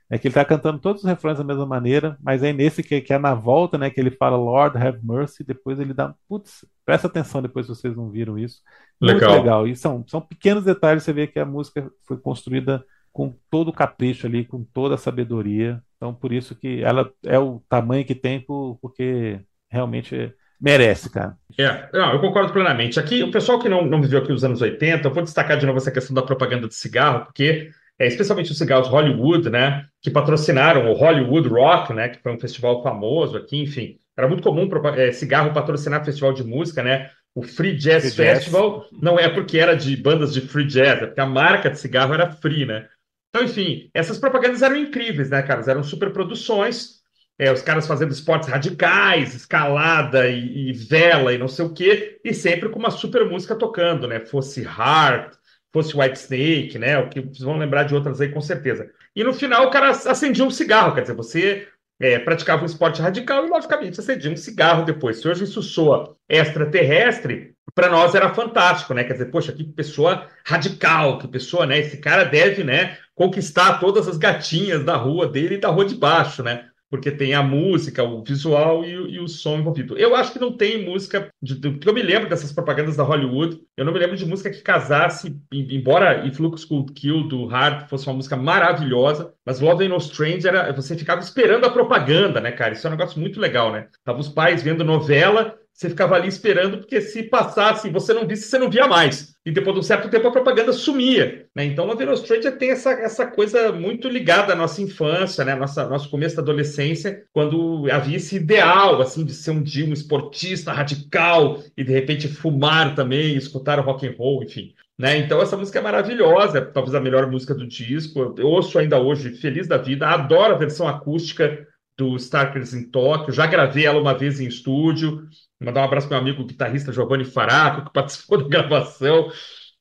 É 0.09 0.17
que 0.17 0.27
ele 0.27 0.33
tá 0.33 0.43
cantando 0.43 0.79
todos 0.79 1.03
os 1.03 1.07
refrões 1.09 1.37
da 1.37 1.43
mesma 1.43 1.65
maneira, 1.65 2.17
mas 2.21 2.41
aí 2.41 2.51
nesse 2.51 2.81
que, 2.81 2.99
que 2.99 3.13
é 3.13 3.19
na 3.19 3.33
volta, 3.35 3.77
né, 3.77 3.89
que 3.91 3.99
ele 3.99 4.09
fala 4.11 4.37
Lord 4.37 4.75
Have 4.77 4.99
Mercy, 5.05 5.43
depois 5.43 5.79
ele 5.79 5.93
dá, 5.93 6.15
putz, 6.27 6.65
presta 6.83 7.07
atenção 7.07 7.41
depois 7.41 7.67
se 7.67 7.75
vocês 7.75 7.95
não 7.95 8.09
viram 8.09 8.37
isso. 8.37 8.61
Muito 8.99 9.27
legal. 9.27 9.33
legal. 9.37 9.67
E 9.67 9.75
são, 9.75 10.03
são 10.07 10.19
pequenos 10.19 10.63
detalhes, 10.63 11.03
você 11.03 11.13
vê 11.13 11.27
que 11.27 11.39
a 11.39 11.45
música 11.45 11.91
foi 12.07 12.17
construída 12.17 12.83
com 13.13 13.35
todo 13.49 13.69
o 13.69 13.73
capricho 13.73 14.25
ali, 14.25 14.45
com 14.45 14.63
toda 14.63 14.95
a 14.95 14.97
sabedoria. 14.97 15.81
Então, 15.97 16.13
por 16.13 16.31
isso 16.31 16.55
que 16.55 16.81
ela 16.81 17.11
é 17.23 17.37
o 17.37 17.61
tamanho 17.69 18.05
que 18.05 18.15
tem, 18.15 18.39
por- 18.41 18.77
porque 18.81 19.39
realmente 19.69 20.33
merece, 20.59 21.09
cara. 21.09 21.37
É, 21.57 21.89
não, 21.93 22.13
eu 22.13 22.21
concordo 22.21 22.53
plenamente. 22.53 22.99
Aqui, 22.99 23.21
o 23.23 23.31
pessoal 23.31 23.59
que 23.59 23.67
não, 23.67 23.85
não 23.85 24.01
viveu 24.01 24.19
aqui 24.19 24.31
os 24.31 24.43
anos 24.43 24.61
80, 24.61 25.07
eu 25.07 25.13
vou 25.13 25.23
destacar 25.23 25.57
de 25.57 25.65
novo 25.65 25.77
essa 25.77 25.91
questão 25.91 26.13
da 26.13 26.21
propaganda 26.21 26.67
de 26.67 26.75
cigarro, 26.75 27.25
porque 27.25 27.69
é, 27.99 28.07
especialmente 28.07 28.51
os 28.51 28.57
cigarros 28.57 28.87
Hollywood, 28.87 29.49
né, 29.49 29.85
que 30.01 30.09
patrocinaram 30.09 30.89
o 30.89 30.93
Hollywood 30.93 31.49
Rock, 31.49 31.93
né, 31.93 32.07
que 32.07 32.23
foi 32.23 32.33
um 32.33 32.39
festival 32.39 32.81
famoso 32.81 33.37
aqui, 33.37 33.57
enfim. 33.57 33.99
Era 34.17 34.27
muito 34.27 34.41
comum 34.41 34.69
é, 34.95 35.11
cigarro 35.11 35.53
patrocinar 35.53 36.03
festival 36.03 36.33
de 36.33 36.43
música, 36.43 36.83
né? 36.83 37.09
O 37.33 37.41
Free 37.41 37.75
Jazz 37.77 38.15
Free 38.15 38.25
Jazz. 38.25 38.39
Festival 38.39 38.85
não 38.91 39.17
é 39.17 39.29
porque 39.29 39.57
era 39.57 39.75
de 39.75 39.95
bandas 39.95 40.33
de 40.33 40.41
free 40.41 40.65
jazz, 40.65 41.01
é 41.01 41.05
porque 41.05 41.21
a 41.21 41.25
marca 41.25 41.69
de 41.69 41.79
cigarro 41.79 42.13
era 42.13 42.29
free, 42.29 42.65
né? 42.65 42.87
Então, 43.29 43.45
enfim, 43.45 43.89
essas 43.93 44.17
propagandas 44.17 44.61
eram 44.61 44.75
incríveis, 44.75 45.29
né, 45.29 45.41
cara? 45.41 45.63
Eram 45.69 45.83
super 45.83 46.11
produções, 46.11 46.99
é, 47.37 47.49
os 47.49 47.61
caras 47.61 47.87
fazendo 47.87 48.11
esportes 48.11 48.49
radicais, 48.49 49.33
escalada 49.33 50.27
e, 50.27 50.69
e 50.69 50.73
vela 50.73 51.33
e 51.33 51.37
não 51.37 51.47
sei 51.47 51.63
o 51.63 51.73
quê, 51.73 52.19
e 52.21 52.33
sempre 52.33 52.67
com 52.67 52.79
uma 52.79 52.91
super 52.91 53.23
música 53.25 53.55
tocando, 53.55 54.05
né? 54.05 54.19
Fosse 54.19 54.63
Heart, 54.63 55.38
fosse 55.73 55.95
White 55.95 56.19
Snake, 56.19 56.79
né? 56.79 56.97
O 56.97 57.09
que 57.09 57.21
vocês 57.21 57.39
vão 57.39 57.57
lembrar 57.57 57.83
de 57.83 57.95
outras 57.95 58.19
aí 58.21 58.29
com 58.29 58.41
certeza. 58.41 58.89
E 59.15 59.23
no 59.23 59.33
final 59.33 59.67
o 59.67 59.71
cara 59.71 59.89
acendia 59.89 60.43
um 60.43 60.51
cigarro, 60.51 60.93
quer 60.93 61.01
dizer, 61.01 61.15
você 61.15 61.67
é, 61.99 62.17
praticava 62.17 62.63
um 62.63 62.65
esporte 62.65 63.01
radical 63.01 63.45
e, 63.45 63.49
logicamente, 63.49 63.99
acendia 63.99 64.31
um 64.31 64.37
cigarro 64.37 64.85
depois. 64.85 65.19
Se 65.19 65.27
hoje 65.27 65.43
isso 65.43 65.61
soa 65.61 66.15
extraterrestre, 66.29 67.53
para 67.75 67.89
nós 67.89 68.15
era 68.15 68.33
fantástico, 68.33 68.93
né? 68.93 69.03
Quer 69.03 69.13
dizer, 69.13 69.25
poxa, 69.25 69.51
que 69.51 69.63
pessoa 69.63 70.27
radical, 70.45 71.17
que 71.17 71.27
pessoa, 71.27 71.65
né? 71.65 71.79
Esse 71.79 71.97
cara 71.97 72.23
deve, 72.23 72.63
né, 72.63 72.97
conquistar 73.13 73.79
todas 73.79 74.07
as 74.07 74.17
gatinhas 74.17 74.83
da 74.83 74.95
rua 74.95 75.27
dele 75.27 75.55
e 75.55 75.59
da 75.59 75.69
rua 75.69 75.85
de 75.85 75.95
baixo, 75.95 76.41
né? 76.41 76.68
Porque 76.89 77.11
tem 77.11 77.33
a 77.35 77.43
música, 77.43 78.03
o 78.03 78.23
visual 78.23 78.83
e, 78.83 78.97
o- 78.97 79.07
e 79.07 79.19
o 79.19 79.27
som 79.27 79.59
envolvido. 79.59 79.97
Eu 79.97 80.15
acho 80.15 80.33
que 80.33 80.39
não 80.39 80.55
tem 80.57 80.83
música, 80.83 81.29
de, 81.41 81.55
porque 81.55 81.87
eu 81.87 81.93
me 81.93 82.01
lembro 82.01 82.27
dessas 82.27 82.51
propagandas 82.51 82.95
da 82.97 83.03
Hollywood, 83.03 83.59
eu 83.77 83.85
não 83.85 83.93
me 83.93 83.99
lembro 83.99 84.17
de 84.17 84.25
música 84.25 84.49
que 84.49 84.61
casasse, 84.61 85.35
em- 85.53 85.75
embora 85.75 86.23
Looks 86.39 86.65
Could 86.65 86.93
Kill 86.93 87.27
do 87.27 87.45
Hard 87.45 87.87
fosse 87.89 88.07
uma 88.07 88.15
música 88.15 88.35
maravilhosa, 88.35 89.33
mas 89.45 89.59
Love 89.59 89.87
No 89.87 89.97
Strange 89.97 90.47
era, 90.47 90.71
você 90.73 90.97
ficava 90.97 91.21
esperando 91.21 91.65
a 91.65 91.69
propaganda, 91.69 92.41
né, 92.41 92.51
cara? 92.51 92.73
Isso 92.73 92.87
é 92.87 92.89
um 92.89 92.93
negócio 92.95 93.19
muito 93.19 93.39
legal, 93.39 93.71
né? 93.71 93.87
Tava 94.03 94.19
os 94.19 94.29
pais 94.29 94.63
vendo 94.63 94.83
novela, 94.83 95.55
você 95.79 95.87
ficava 95.87 96.15
ali 96.15 96.27
esperando, 96.27 96.79
porque 96.79 96.99
se 96.99 97.23
passasse 97.23 97.89
você 97.89 98.13
não 98.13 98.27
visse, 98.27 98.49
você 98.49 98.57
não 98.57 98.69
via 98.69 98.85
mais. 98.85 99.33
E 99.45 99.51
depois 99.51 99.73
de 99.73 99.79
um 99.79 99.83
certo 99.83 100.09
tempo 100.09 100.27
a 100.27 100.31
propaganda 100.31 100.73
sumia. 100.73 101.45
Né? 101.55 101.63
Então, 101.63 101.85
Love 101.85 102.03
No 102.03 102.17
Stranger 102.17 102.57
tem 102.57 102.71
essa, 102.71 102.91
essa 102.91 103.25
coisa 103.25 103.71
muito 103.71 104.09
ligada 104.09 104.51
à 104.51 104.55
nossa 104.57 104.81
infância, 104.81 105.45
né? 105.45 105.55
Nossa, 105.55 105.87
nosso 105.87 106.09
começo 106.09 106.35
da 106.35 106.41
adolescência, 106.41 107.23
quando 107.31 107.89
havia 107.89 108.17
esse 108.17 108.35
ideal, 108.35 109.01
assim, 109.01 109.23
de 109.23 109.33
ser 109.33 109.51
um 109.51 109.63
dia 109.63 109.85
um 109.85 109.93
esportista 109.93 110.73
radical 110.73 111.63
e 111.77 111.83
de 111.85 111.93
repente 111.93 112.27
fumar 112.27 112.93
também, 112.93 113.37
escutar 113.37 113.79
o 113.79 113.83
rock 113.83 114.05
and 114.05 114.15
roll, 114.17 114.43
enfim. 114.43 114.73
Né? 114.97 115.15
Então, 115.19 115.41
essa 115.41 115.55
música 115.55 115.79
é 115.79 115.81
maravilhosa, 115.81 116.57
é 116.57 116.61
talvez 116.61 116.93
a 116.93 116.99
melhor 116.99 117.25
música 117.31 117.55
do 117.55 117.65
disco. 117.65 118.35
Eu 118.37 118.47
ouço 118.47 118.77
ainda 118.77 118.99
hoje, 118.99 119.29
feliz 119.37 119.65
da 119.65 119.77
vida, 119.77 120.09
adoro 120.09 120.55
a 120.55 120.57
versão 120.57 120.89
acústica 120.89 121.65
do 121.97 122.17
Starkers 122.17 122.73
em 122.73 122.83
Tóquio, 122.83 123.33
já 123.33 123.45
gravei 123.45 123.85
ela 123.85 123.99
uma 123.99 124.13
vez 124.13 124.41
em 124.41 124.47
estúdio. 124.47 125.27
Mandar 125.59 125.81
um 125.81 125.85
abraço 125.85 126.07
para 126.07 126.21
meu 126.21 126.31
amigo 126.31 126.45
guitarrista 126.45 126.93
Giovanni 126.93 127.25
Faraco, 127.25 127.85
que 127.85 127.91
participou 127.93 128.37
da 128.37 128.47
gravação. 128.47 129.29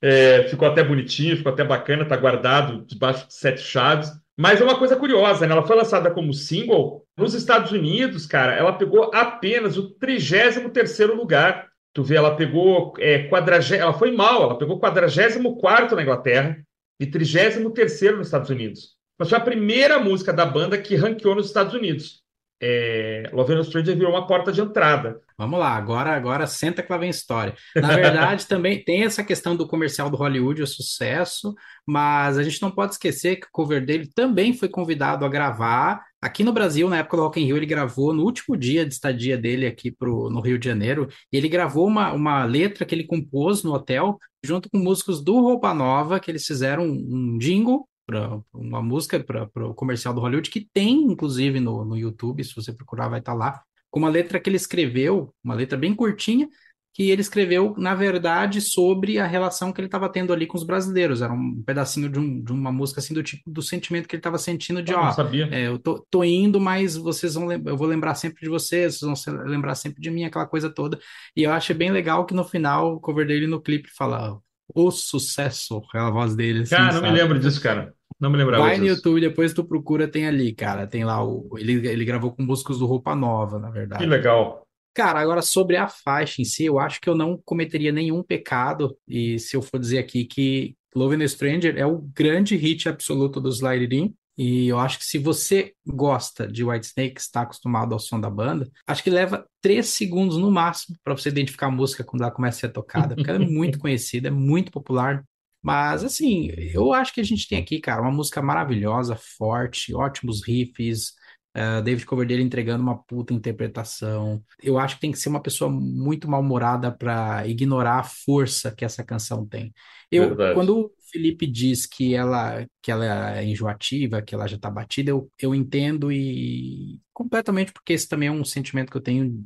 É, 0.01 0.45
ficou 0.45 0.68
até 0.68 0.83
bonitinho, 0.83 1.37
ficou 1.37 1.53
até 1.53 1.64
bacana, 1.64 2.05
tá 2.05 2.16
guardado 2.16 2.85
debaixo 2.87 3.26
de 3.26 3.35
sete 3.35 3.61
chaves. 3.61 4.11
Mas 4.37 4.61
é 4.61 4.64
uma 4.64 4.79
coisa 4.79 4.95
curiosa, 4.97 5.47
né? 5.47 5.53
Ela 5.53 5.66
foi 5.66 5.76
lançada 5.76 6.12
como 6.12 6.33
single 6.33 7.05
nos 7.16 7.35
Estados 7.35 7.72
Unidos, 7.72 8.24
cara. 8.24 8.55
Ela 8.55 8.72
pegou 8.72 9.11
apenas 9.12 9.76
o 9.76 9.97
33º 9.99 11.14
lugar. 11.14 11.68
Tu 11.93 12.05
vê, 12.05 12.14
ela 12.14 12.37
pegou 12.37 12.95
é, 12.99 13.29
quadragé... 13.29 13.79
ela 13.79 13.93
foi 13.93 14.12
mal, 14.12 14.45
ela 14.45 14.59
pegou 14.59 14.79
44º 14.79 15.93
na 15.93 16.03
Inglaterra 16.03 16.57
e 17.01 17.07
33º 17.07 18.16
nos 18.16 18.29
Estados 18.29 18.51
Unidos. 18.51 18.97
Mas 19.18 19.29
foi 19.29 19.39
a 19.39 19.43
primeira 19.43 19.99
música 19.99 20.33
da 20.33 20.47
banda 20.47 20.79
que 20.79 20.95
ranqueou 20.95 21.35
nos 21.35 21.47
Estados 21.47 21.74
Unidos. 21.74 22.22
É... 22.61 23.31
Love 23.33 23.55
No 23.55 23.65
Stranger 23.65 23.97
virou 23.97 24.13
uma 24.13 24.27
porta 24.27 24.53
de 24.53 24.61
entrada. 24.61 25.21
Vamos 25.37 25.59
lá, 25.61 25.71
agora, 25.77 26.11
agora 26.15 26.47
senta 26.47 26.83
que 26.83 26.91
lá 26.91 26.99
vem 26.99 27.11
história. 27.11 27.55
Na 27.77 27.95
verdade, 27.95 28.47
também 28.49 28.83
tem 28.83 29.05
essa 29.05 29.23
questão 29.23 29.55
do 29.55 29.69
comercial 29.69 30.11
do 30.11 30.17
Hollywood, 30.17 30.63
o 30.63 30.67
sucesso, 30.67 31.55
mas 31.87 32.37
a 32.37 32.43
gente 32.43 32.61
não 32.61 32.71
pode 32.71 32.93
esquecer 32.93 33.37
que 33.37 33.47
o 33.47 33.53
cover 33.53 33.85
dele 33.85 34.11
também 34.15 34.53
foi 34.53 34.69
convidado 34.69 35.25
a 35.25 35.29
gravar 35.29 36.03
aqui 36.21 36.43
no 36.43 36.53
Brasil, 36.53 36.89
na 36.89 36.99
época 36.99 37.17
do 37.17 37.23
Rock 37.23 37.41
in 37.41 37.45
Rio, 37.45 37.57
ele 37.57 37.67
gravou 37.67 38.13
no 38.13 38.25
último 38.25 38.57
dia 38.57 38.85
de 38.85 38.93
estadia 38.93 39.39
dele 39.39 39.67
aqui 39.67 39.91
pro, 39.91 40.29
no 40.29 40.41
Rio 40.41 40.59
de 40.59 40.67
Janeiro, 40.67 41.09
e 41.33 41.37
ele 41.37 41.49
gravou 41.49 41.87
uma, 41.87 42.13
uma 42.13 42.45
letra 42.45 42.85
que 42.85 42.95
ele 42.95 43.05
compôs 43.07 43.63
no 43.63 43.73
hotel, 43.73 44.19
junto 44.43 44.69
com 44.69 44.79
músicos 44.79 45.23
do 45.23 45.41
Roupa 45.41 45.73
Nova, 45.73 46.21
que 46.21 46.31
eles 46.31 46.45
fizeram 46.45 46.85
um, 46.85 47.35
um 47.35 47.39
jingle 47.39 47.89
para 48.09 48.41
uma 48.55 48.83
música 48.83 49.21
para 49.23 49.45
o 49.69 49.75
comercial 49.75 50.15
do 50.15 50.21
Hollywood, 50.23 50.51
que 50.51 50.67
tem, 50.73 51.03
inclusive, 51.05 51.61
no, 51.61 51.85
no 51.85 51.97
YouTube, 51.97 52.43
se 52.45 52.57
você 52.57 52.73
procurar, 52.73 53.09
vai 53.09 53.21
estar 53.21 53.35
lá 53.35 53.63
com 53.91 54.01
uma 54.01 54.09
letra 54.11 54.41
que 54.41 54.49
ele 54.51 54.57
escreveu, 54.57 55.35
uma 55.45 55.55
letra 55.55 55.77
bem 55.79 55.95
curtinha, 55.95 56.49
que 56.95 57.11
ele 57.11 57.21
escreveu, 57.23 57.75
na 57.79 57.95
verdade, 57.95 58.61
sobre 58.61 59.19
a 59.21 59.27
relação 59.27 59.73
que 59.73 59.81
ele 59.81 59.87
estava 59.87 60.09
tendo 60.11 60.33
ali 60.33 60.47
com 60.47 60.57
os 60.57 60.65
brasileiros. 60.65 61.23
Era 61.23 61.33
um 61.33 61.63
pedacinho 61.63 62.09
de, 62.09 62.19
um- 62.19 62.43
de 62.43 62.53
uma 62.53 62.73
música 62.73 63.01
assim 63.01 63.15
do 63.15 63.23
tipo 63.23 63.49
do 63.51 63.63
sentimento 63.63 64.09
que 64.09 64.17
ele 64.17 64.21
estava 64.21 64.39
sentindo 64.39 64.83
de, 64.83 64.93
não 64.93 65.03
ó, 65.03 65.11
sabia. 65.13 65.47
é, 65.51 65.67
eu 65.69 65.79
tô, 65.79 66.05
tô 66.11 66.25
indo, 66.25 66.61
mas 66.61 66.97
vocês 66.97 67.35
vão 67.35 67.51
eu 67.53 67.77
vou 67.77 67.87
lembrar 67.87 68.15
sempre 68.17 68.43
de 68.43 68.49
vocês, 68.49 68.95
vocês 68.99 69.07
vão 69.07 69.15
se 69.17 69.31
lembrar 69.31 69.75
sempre 69.77 70.01
de 70.03 70.11
mim, 70.11 70.25
aquela 70.25 70.47
coisa 70.47 70.69
toda. 70.71 70.99
E 71.37 71.43
eu 71.45 71.53
achei 71.53 71.75
bem 71.77 71.91
legal 71.93 72.27
que 72.27 72.35
no 72.35 72.45
final 72.45 72.95
o 72.97 73.01
cover 73.01 73.27
dele 73.27 73.47
no 73.47 73.61
clipe 73.61 73.89
fala 73.97 74.41
o 74.75 74.91
sucesso, 74.91 75.79
aquela 75.89 76.11
voz 76.11 76.35
dele 76.37 76.63
assim, 76.63 76.75
Cara, 76.77 76.93
não 76.95 77.03
me 77.03 77.11
sabe? 77.11 77.19
lembro 77.19 77.39
disso, 77.39 77.61
cara. 77.63 77.95
Não 78.21 78.31
me 78.31 78.37
lembrava 78.37 78.64
Vai 78.64 78.77
no 78.79 78.85
disso. 78.85 78.97
YouTube, 78.97 79.21
depois 79.21 79.53
tu 79.53 79.64
procura, 79.64 80.09
tem 80.09 80.27
ali, 80.27 80.53
cara. 80.53 80.87
Tem 80.87 81.05
lá 81.05 81.25
o. 81.25 81.49
Ele, 81.57 81.87
ele 81.87 82.05
gravou 82.05 82.33
com 82.33 82.43
músicos 82.43 82.79
do 82.79 82.87
Roupa 82.87 83.14
Nova, 83.14 83.59
na 83.59 83.69
Que 83.69 83.75
verdade. 83.75 84.07
legal. 84.07 84.62
Cara, 84.95 85.21
agora 85.21 85.43
sobre 85.43 85.77
a 85.77 85.87
faixa 85.87 86.43
em 86.43 86.45
si, 86.45 86.64
eu 86.64 86.79
acho 86.79 87.01
que 87.01 87.09
eu 87.09 87.14
não 87.14 87.41
cometeria 87.45 87.93
nenhum 87.93 88.21
pecado, 88.23 88.97
e 89.07 89.39
se 89.39 89.55
eu 89.57 89.62
for 89.62 89.79
dizer 89.79 89.99
aqui 89.99 90.25
que 90.25 90.75
Love 90.95 91.14
and 91.23 91.29
Stranger 91.29 91.77
é 91.79 91.87
o 91.87 91.99
grande 92.12 92.57
hit 92.57 92.89
absoluto 92.89 93.41
do 93.41 93.49
Slide 93.51 93.95
In. 93.95 94.14
E 94.37 94.69
eu 94.69 94.79
acho 94.79 94.99
que 95.01 95.05
se 95.05 95.19
você 95.19 95.73
gosta 95.85 96.47
de 96.47 96.62
Whitesnake, 96.62 97.21
está 97.21 97.41
acostumado 97.41 97.93
ao 97.93 97.99
som 97.99 98.21
da 98.21 98.31
banda, 98.31 98.69
acho 98.87 99.03
que 99.03 99.11
leva 99.11 99.45
três 99.61 99.87
segundos 99.89 100.37
no 100.37 100.49
máximo 100.49 100.97
para 101.03 101.16
você 101.16 101.29
identificar 101.29 101.66
a 101.66 101.71
música 101.73 102.05
quando 102.05 102.23
ela 102.23 102.31
começa 102.31 102.59
a 102.59 102.61
ser 102.61 102.69
tocada, 102.69 103.16
porque 103.16 103.29
ela 103.29 103.43
é 103.43 103.47
muito 103.47 103.79
conhecida, 103.81 104.29
é 104.29 104.31
muito 104.31 104.71
popular. 104.71 105.25
Mas 105.63 106.05
assim, 106.05 106.49
eu 106.73 106.93
acho 106.93 107.13
que 107.13 107.21
a 107.21 107.25
gente 107.25 107.49
tem 107.49 107.59
aqui, 107.59 107.81
cara, 107.81 108.03
uma 108.03 108.13
música 108.13 108.41
maravilhosa, 108.41 109.17
forte, 109.17 109.95
ótimos 109.95 110.47
riffs, 110.47 111.15
Uh, 111.57 111.83
David 111.83 112.07
Coverdale 112.07 112.43
entregando 112.43 112.83
uma 112.83 113.03
puta 113.03 113.35
interpretação. 113.35 114.45
Eu 114.63 114.79
acho 114.79 114.95
que 114.95 115.01
tem 115.01 115.11
que 115.11 115.19
ser 115.19 115.29
uma 115.29 115.43
pessoa 115.43 115.69
muito 115.69 116.29
mal-humorada 116.29 116.93
para 116.93 117.47
ignorar 117.49 117.99
a 117.99 118.05
força 118.05 118.71
que 118.71 118.85
essa 118.85 119.03
canção 119.03 119.45
tem. 119.45 119.73
Eu, 120.11 120.29
Verdade. 120.29 120.55
quando 120.55 120.79
o 120.79 120.91
Felipe 121.11 121.47
diz 121.47 121.85
que 121.85 122.15
ela, 122.15 122.65
que 122.81 122.93
ela 122.93 123.39
é 123.39 123.45
enjoativa, 123.45 124.23
que 124.23 124.35
ela 124.35 124.47
já 124.47 124.59
tá 124.59 124.71
batida, 124.71 125.11
eu, 125.11 125.29
eu 125.41 125.55
entendo 125.55 126.13
e 126.13 127.01
completamente, 127.13 127.73
porque 127.73 127.93
esse 127.93 128.07
também 128.07 128.29
é 128.29 128.33
um 128.33 128.45
sentimento 128.45 128.91
que 128.91 128.97
eu 128.97 129.03
tenho 129.03 129.45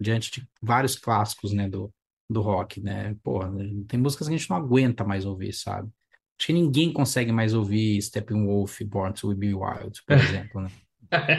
diante 0.00 0.32
de 0.32 0.48
vários 0.60 0.96
clássicos, 0.96 1.52
né, 1.52 1.68
do, 1.68 1.92
do 2.28 2.40
rock, 2.40 2.80
né? 2.80 3.16
Porra, 3.22 3.50
tem 3.88 4.00
músicas 4.00 4.28
que 4.28 4.34
a 4.34 4.36
gente 4.36 4.48
não 4.50 4.56
aguenta 4.56 5.04
mais 5.04 5.24
ouvir, 5.24 5.52
sabe? 5.52 5.90
Acho 6.38 6.46
que 6.48 6.52
ninguém 6.52 6.92
consegue 6.92 7.30
mais 7.32 7.54
ouvir 7.54 8.00
Steppenwolf, 8.02 8.80
Born 8.82 9.14
to 9.14 9.34
Be 9.34 9.54
Wild, 9.54 10.02
por 10.06 10.18
exemplo, 10.18 10.60
né? 10.62 10.70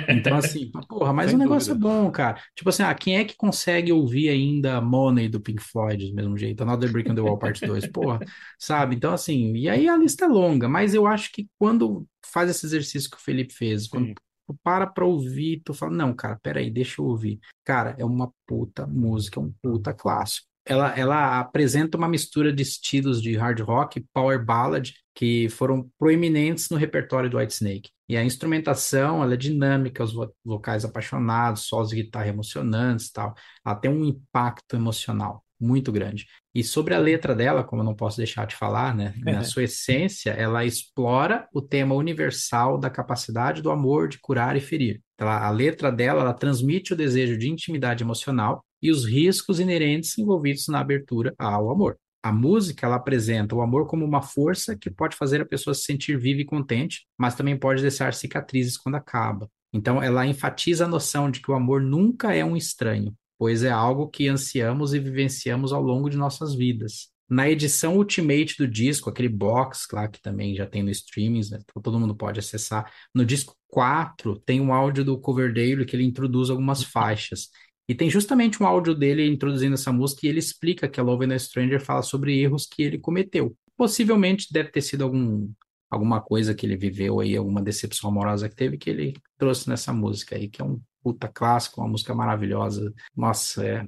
Então, 0.07 0.38
assim, 0.38 0.71
porra, 0.88 1.11
mas 1.13 1.31
Sem 1.31 1.36
o 1.36 1.38
negócio 1.38 1.75
dúvida. 1.75 1.75
é 1.75 1.91
bom, 2.03 2.11
cara. 2.11 2.41
Tipo 2.55 2.69
assim, 2.69 2.83
ah, 2.83 2.93
quem 2.95 3.17
é 3.17 3.25
que 3.25 3.36
consegue 3.36 3.91
ouvir 3.91 4.29
ainda 4.29 4.79
Money 4.81 5.27
do 5.27 5.41
Pink 5.41 5.61
Floyd 5.61 6.09
do 6.09 6.15
mesmo 6.15 6.38
jeito? 6.38 6.61
Another 6.63 6.89
Brick 6.91 7.11
on 7.11 7.15
the 7.15 7.21
Wall 7.21 7.38
Part 7.38 7.63
2, 7.65 7.88
porra, 7.88 8.21
sabe? 8.59 8.95
Então, 8.95 9.13
assim, 9.13 9.53
e 9.55 9.69
aí 9.69 9.88
a 9.88 9.97
lista 9.97 10.25
é 10.25 10.27
longa, 10.27 10.67
mas 10.69 10.93
eu 10.93 11.05
acho 11.05 11.31
que 11.31 11.47
quando 11.57 12.07
faz 12.25 12.49
esse 12.49 12.65
exercício 12.65 13.09
que 13.09 13.17
o 13.17 13.19
Felipe 13.19 13.53
fez, 13.53 13.88
quando 13.88 14.07
Sim. 14.07 14.13
tu 14.47 14.55
para 14.63 14.88
pra 14.88 15.05
ouvir, 15.05 15.61
tu 15.63 15.73
fala, 15.73 15.91
não, 15.91 16.13
cara, 16.15 16.39
peraí, 16.41 16.69
deixa 16.71 17.01
eu 17.01 17.05
ouvir. 17.05 17.39
Cara, 17.63 17.95
é 17.97 18.05
uma 18.05 18.31
puta 18.47 18.88
música, 18.88 19.39
é 19.39 19.43
um 19.43 19.53
puta 19.61 19.93
clássico. 19.93 20.47
Ela, 20.66 20.97
ela 20.97 21.39
apresenta 21.39 21.97
uma 21.97 22.07
mistura 22.09 22.51
de 22.51 22.63
estilos 22.63 23.22
de 23.22 23.36
hard 23.38 23.59
rock, 23.61 24.03
power 24.13 24.43
ballad, 24.43 24.91
que 25.13 25.47
foram 25.49 25.89
proeminentes 25.99 26.70
no 26.70 26.78
repertório 26.78 27.30
do 27.30 27.38
Whitesnake. 27.38 27.89
E 28.09 28.18
a 28.18 28.24
instrumentação, 28.24 29.24
ela 29.24 29.34
é 29.36 29.38
dinâmica, 29.38 30.03
os 30.03 30.13
vo- 30.13 30.34
vocais 30.43 30.84
apaixonados, 30.84 31.63
solos 31.68 31.89
de 31.89 31.95
guitarra 32.03 32.28
emocionantes 32.28 33.07
e 33.07 33.13
tal. 33.13 33.36
Ela 33.66 33.76
tem 33.76 33.91
um 33.91 34.03
impacto 34.03 34.76
emocional 34.76 35.44
muito 35.59 35.91
grande. 35.91 36.25
E 36.53 36.63
sobre 36.63 36.93
a 36.93 36.99
letra 36.99 37.35
dela, 37.35 37.63
como 37.63 37.81
eu 37.81 37.85
não 37.85 37.95
posso 37.95 38.17
deixar 38.17 38.45
de 38.45 38.55
falar, 38.55 38.95
né? 38.95 39.13
Na 39.23 39.43
sua 39.43 39.63
essência, 39.63 40.31
ela 40.31 40.65
explora 40.65 41.47
o 41.53 41.61
tema 41.61 41.95
universal 41.95 42.77
da 42.77 42.89
capacidade 42.89 43.61
do 43.61 43.71
amor 43.71 44.07
de 44.07 44.19
curar 44.19 44.55
e 44.55 44.61
ferir. 44.61 45.01
Ela, 45.17 45.45
a 45.45 45.49
letra 45.49 45.91
dela, 45.91 46.21
ela 46.21 46.33
transmite 46.33 46.93
o 46.93 46.95
desejo 46.95 47.37
de 47.37 47.49
intimidade 47.49 48.03
emocional 48.03 48.63
e 48.81 48.91
os 48.91 49.05
riscos 49.05 49.59
inerentes 49.59 50.17
envolvidos 50.17 50.67
na 50.67 50.79
abertura 50.79 51.33
ao 51.37 51.71
amor. 51.71 51.97
A 52.21 52.31
música, 52.31 52.87
ela 52.87 52.95
apresenta 52.95 53.55
o 53.55 53.61
amor 53.61 53.85
como 53.85 54.03
uma 54.03 54.21
força 54.21 54.75
que 54.75 54.89
pode 54.89 55.15
fazer 55.15 55.41
a 55.41 55.45
pessoa 55.45 55.75
se 55.75 55.83
sentir 55.83 56.17
viva 56.17 56.41
e 56.41 56.45
contente, 56.45 57.05
mas 57.17 57.35
também 57.35 57.55
pode 57.55 57.83
deixar 57.83 58.13
cicatrizes 58.15 58.77
quando 58.77 58.95
acaba. 58.95 59.47
Então, 59.71 60.01
ela 60.01 60.25
enfatiza 60.25 60.85
a 60.85 60.87
noção 60.87 61.29
de 61.29 61.39
que 61.39 61.51
o 61.51 61.53
amor 61.53 61.81
nunca 61.81 62.33
é 62.33 62.43
um 62.43 62.57
estranho, 62.57 63.13
pois 63.38 63.63
é 63.63 63.69
algo 63.69 64.07
que 64.07 64.27
ansiamos 64.27 64.93
e 64.93 64.99
vivenciamos 64.99 65.73
ao 65.73 65.81
longo 65.81 66.09
de 66.09 66.17
nossas 66.17 66.55
vidas. 66.55 67.09
Na 67.27 67.49
edição 67.49 67.97
Ultimate 67.97 68.55
do 68.57 68.67
disco, 68.67 69.09
aquele 69.09 69.29
box 69.29 69.88
lá 69.91 70.07
que 70.07 70.21
também 70.21 70.55
já 70.55 70.65
tem 70.67 70.83
no 70.83 70.91
streaming, 70.91 71.41
né, 71.49 71.59
todo 71.83 71.99
mundo 71.99 72.15
pode 72.15 72.39
acessar. 72.39 72.91
No 73.13 73.25
disco 73.25 73.55
4 73.67 74.39
tem 74.45 74.61
um 74.61 74.71
áudio 74.71 75.03
do 75.03 75.19
Coverdale 75.19 75.86
que 75.86 75.95
ele 75.95 76.03
introduz 76.03 76.49
algumas 76.49 76.83
faixas. 76.83 77.49
E 77.88 77.95
tem 77.95 78.09
justamente 78.09 78.61
um 78.61 78.65
áudio 78.65 78.95
dele 78.95 79.27
introduzindo 79.27 79.73
essa 79.73 79.91
música 79.91 80.25
e 80.25 80.29
ele 80.29 80.39
explica 80.39 80.88
que 80.88 80.99
a 80.99 81.03
Love 81.03 81.25
and 81.25 81.36
a 81.36 81.39
Stranger 81.39 81.79
fala 81.81 82.01
sobre 82.01 82.39
erros 82.39 82.67
que 82.67 82.83
ele 82.83 82.99
cometeu. 82.99 83.55
Possivelmente 83.75 84.47
deve 84.51 84.71
ter 84.71 84.81
sido 84.81 85.03
algum, 85.03 85.51
alguma 85.89 86.21
coisa 86.21 86.53
que 86.53 86.65
ele 86.65 86.77
viveu 86.77 87.19
aí, 87.19 87.36
alguma 87.36 87.61
decepção 87.61 88.09
amorosa 88.09 88.49
que 88.49 88.55
teve, 88.55 88.77
que 88.77 88.89
ele 88.89 89.13
trouxe 89.38 89.67
nessa 89.67 89.91
música 89.91 90.36
aí, 90.36 90.47
que 90.47 90.61
é 90.61 90.65
um 90.65 90.79
puta 91.05 91.27
clássico, 91.27 91.81
uma 91.81 91.87
música 91.87 92.15
maravilhosa. 92.15 92.91
Nossa, 93.15 93.63
é 93.63 93.87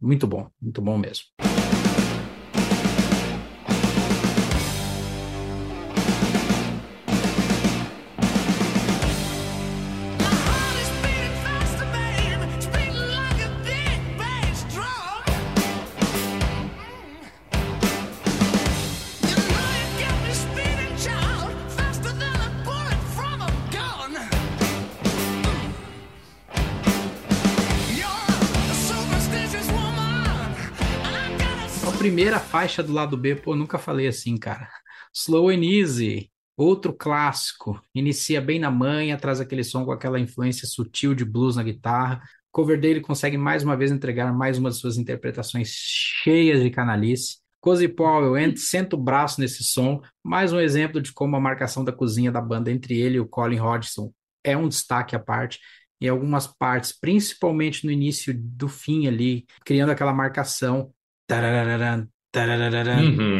muito 0.00 0.26
bom, 0.26 0.48
muito 0.58 0.80
bom 0.80 0.96
mesmo. 0.96 1.26
Primeira 32.14 32.38
faixa 32.38 32.80
do 32.80 32.92
lado 32.92 33.16
B, 33.16 33.34
pô, 33.34 33.56
nunca 33.56 33.76
falei 33.76 34.06
assim, 34.06 34.36
cara. 34.36 34.70
Slow 35.12 35.48
and 35.48 35.64
Easy, 35.64 36.30
outro 36.56 36.92
clássico. 36.92 37.82
Inicia 37.92 38.40
bem 38.40 38.60
na 38.60 38.70
manha, 38.70 39.16
traz 39.16 39.40
aquele 39.40 39.64
som 39.64 39.84
com 39.84 39.90
aquela 39.90 40.20
influência 40.20 40.64
sutil 40.64 41.12
de 41.12 41.24
blues 41.24 41.56
na 41.56 41.64
guitarra. 41.64 42.22
Coverdale 42.52 43.00
consegue 43.00 43.36
mais 43.36 43.64
uma 43.64 43.76
vez 43.76 43.90
entregar 43.90 44.32
mais 44.32 44.58
uma 44.58 44.70
de 44.70 44.76
suas 44.76 44.96
interpretações 44.96 45.70
cheias 45.74 46.62
de 46.62 46.70
canalice. 46.70 47.38
Cozy 47.60 47.88
Powell 47.88 48.38
entra, 48.38 48.58
senta 48.58 48.94
o 48.94 49.02
braço 49.02 49.40
nesse 49.40 49.64
som. 49.64 50.00
Mais 50.22 50.52
um 50.52 50.60
exemplo 50.60 51.00
de 51.00 51.12
como 51.12 51.34
a 51.34 51.40
marcação 51.40 51.82
da 51.82 51.90
cozinha 51.90 52.30
da 52.30 52.40
banda 52.40 52.70
entre 52.70 52.96
ele 52.96 53.16
e 53.16 53.20
o 53.20 53.26
Colin 53.26 53.58
Hodgson 53.58 54.12
é 54.44 54.56
um 54.56 54.68
destaque 54.68 55.16
à 55.16 55.18
parte. 55.18 55.58
Em 56.00 56.06
algumas 56.06 56.46
partes, 56.46 56.96
principalmente 56.96 57.84
no 57.84 57.90
início 57.90 58.32
do 58.32 58.68
fim 58.68 59.08
ali, 59.08 59.46
criando 59.64 59.90
aquela 59.90 60.12
marcação 60.12 60.94
Tararararam, 61.26 62.08
tararararam, 62.30 63.04
Uhum. 63.04 63.38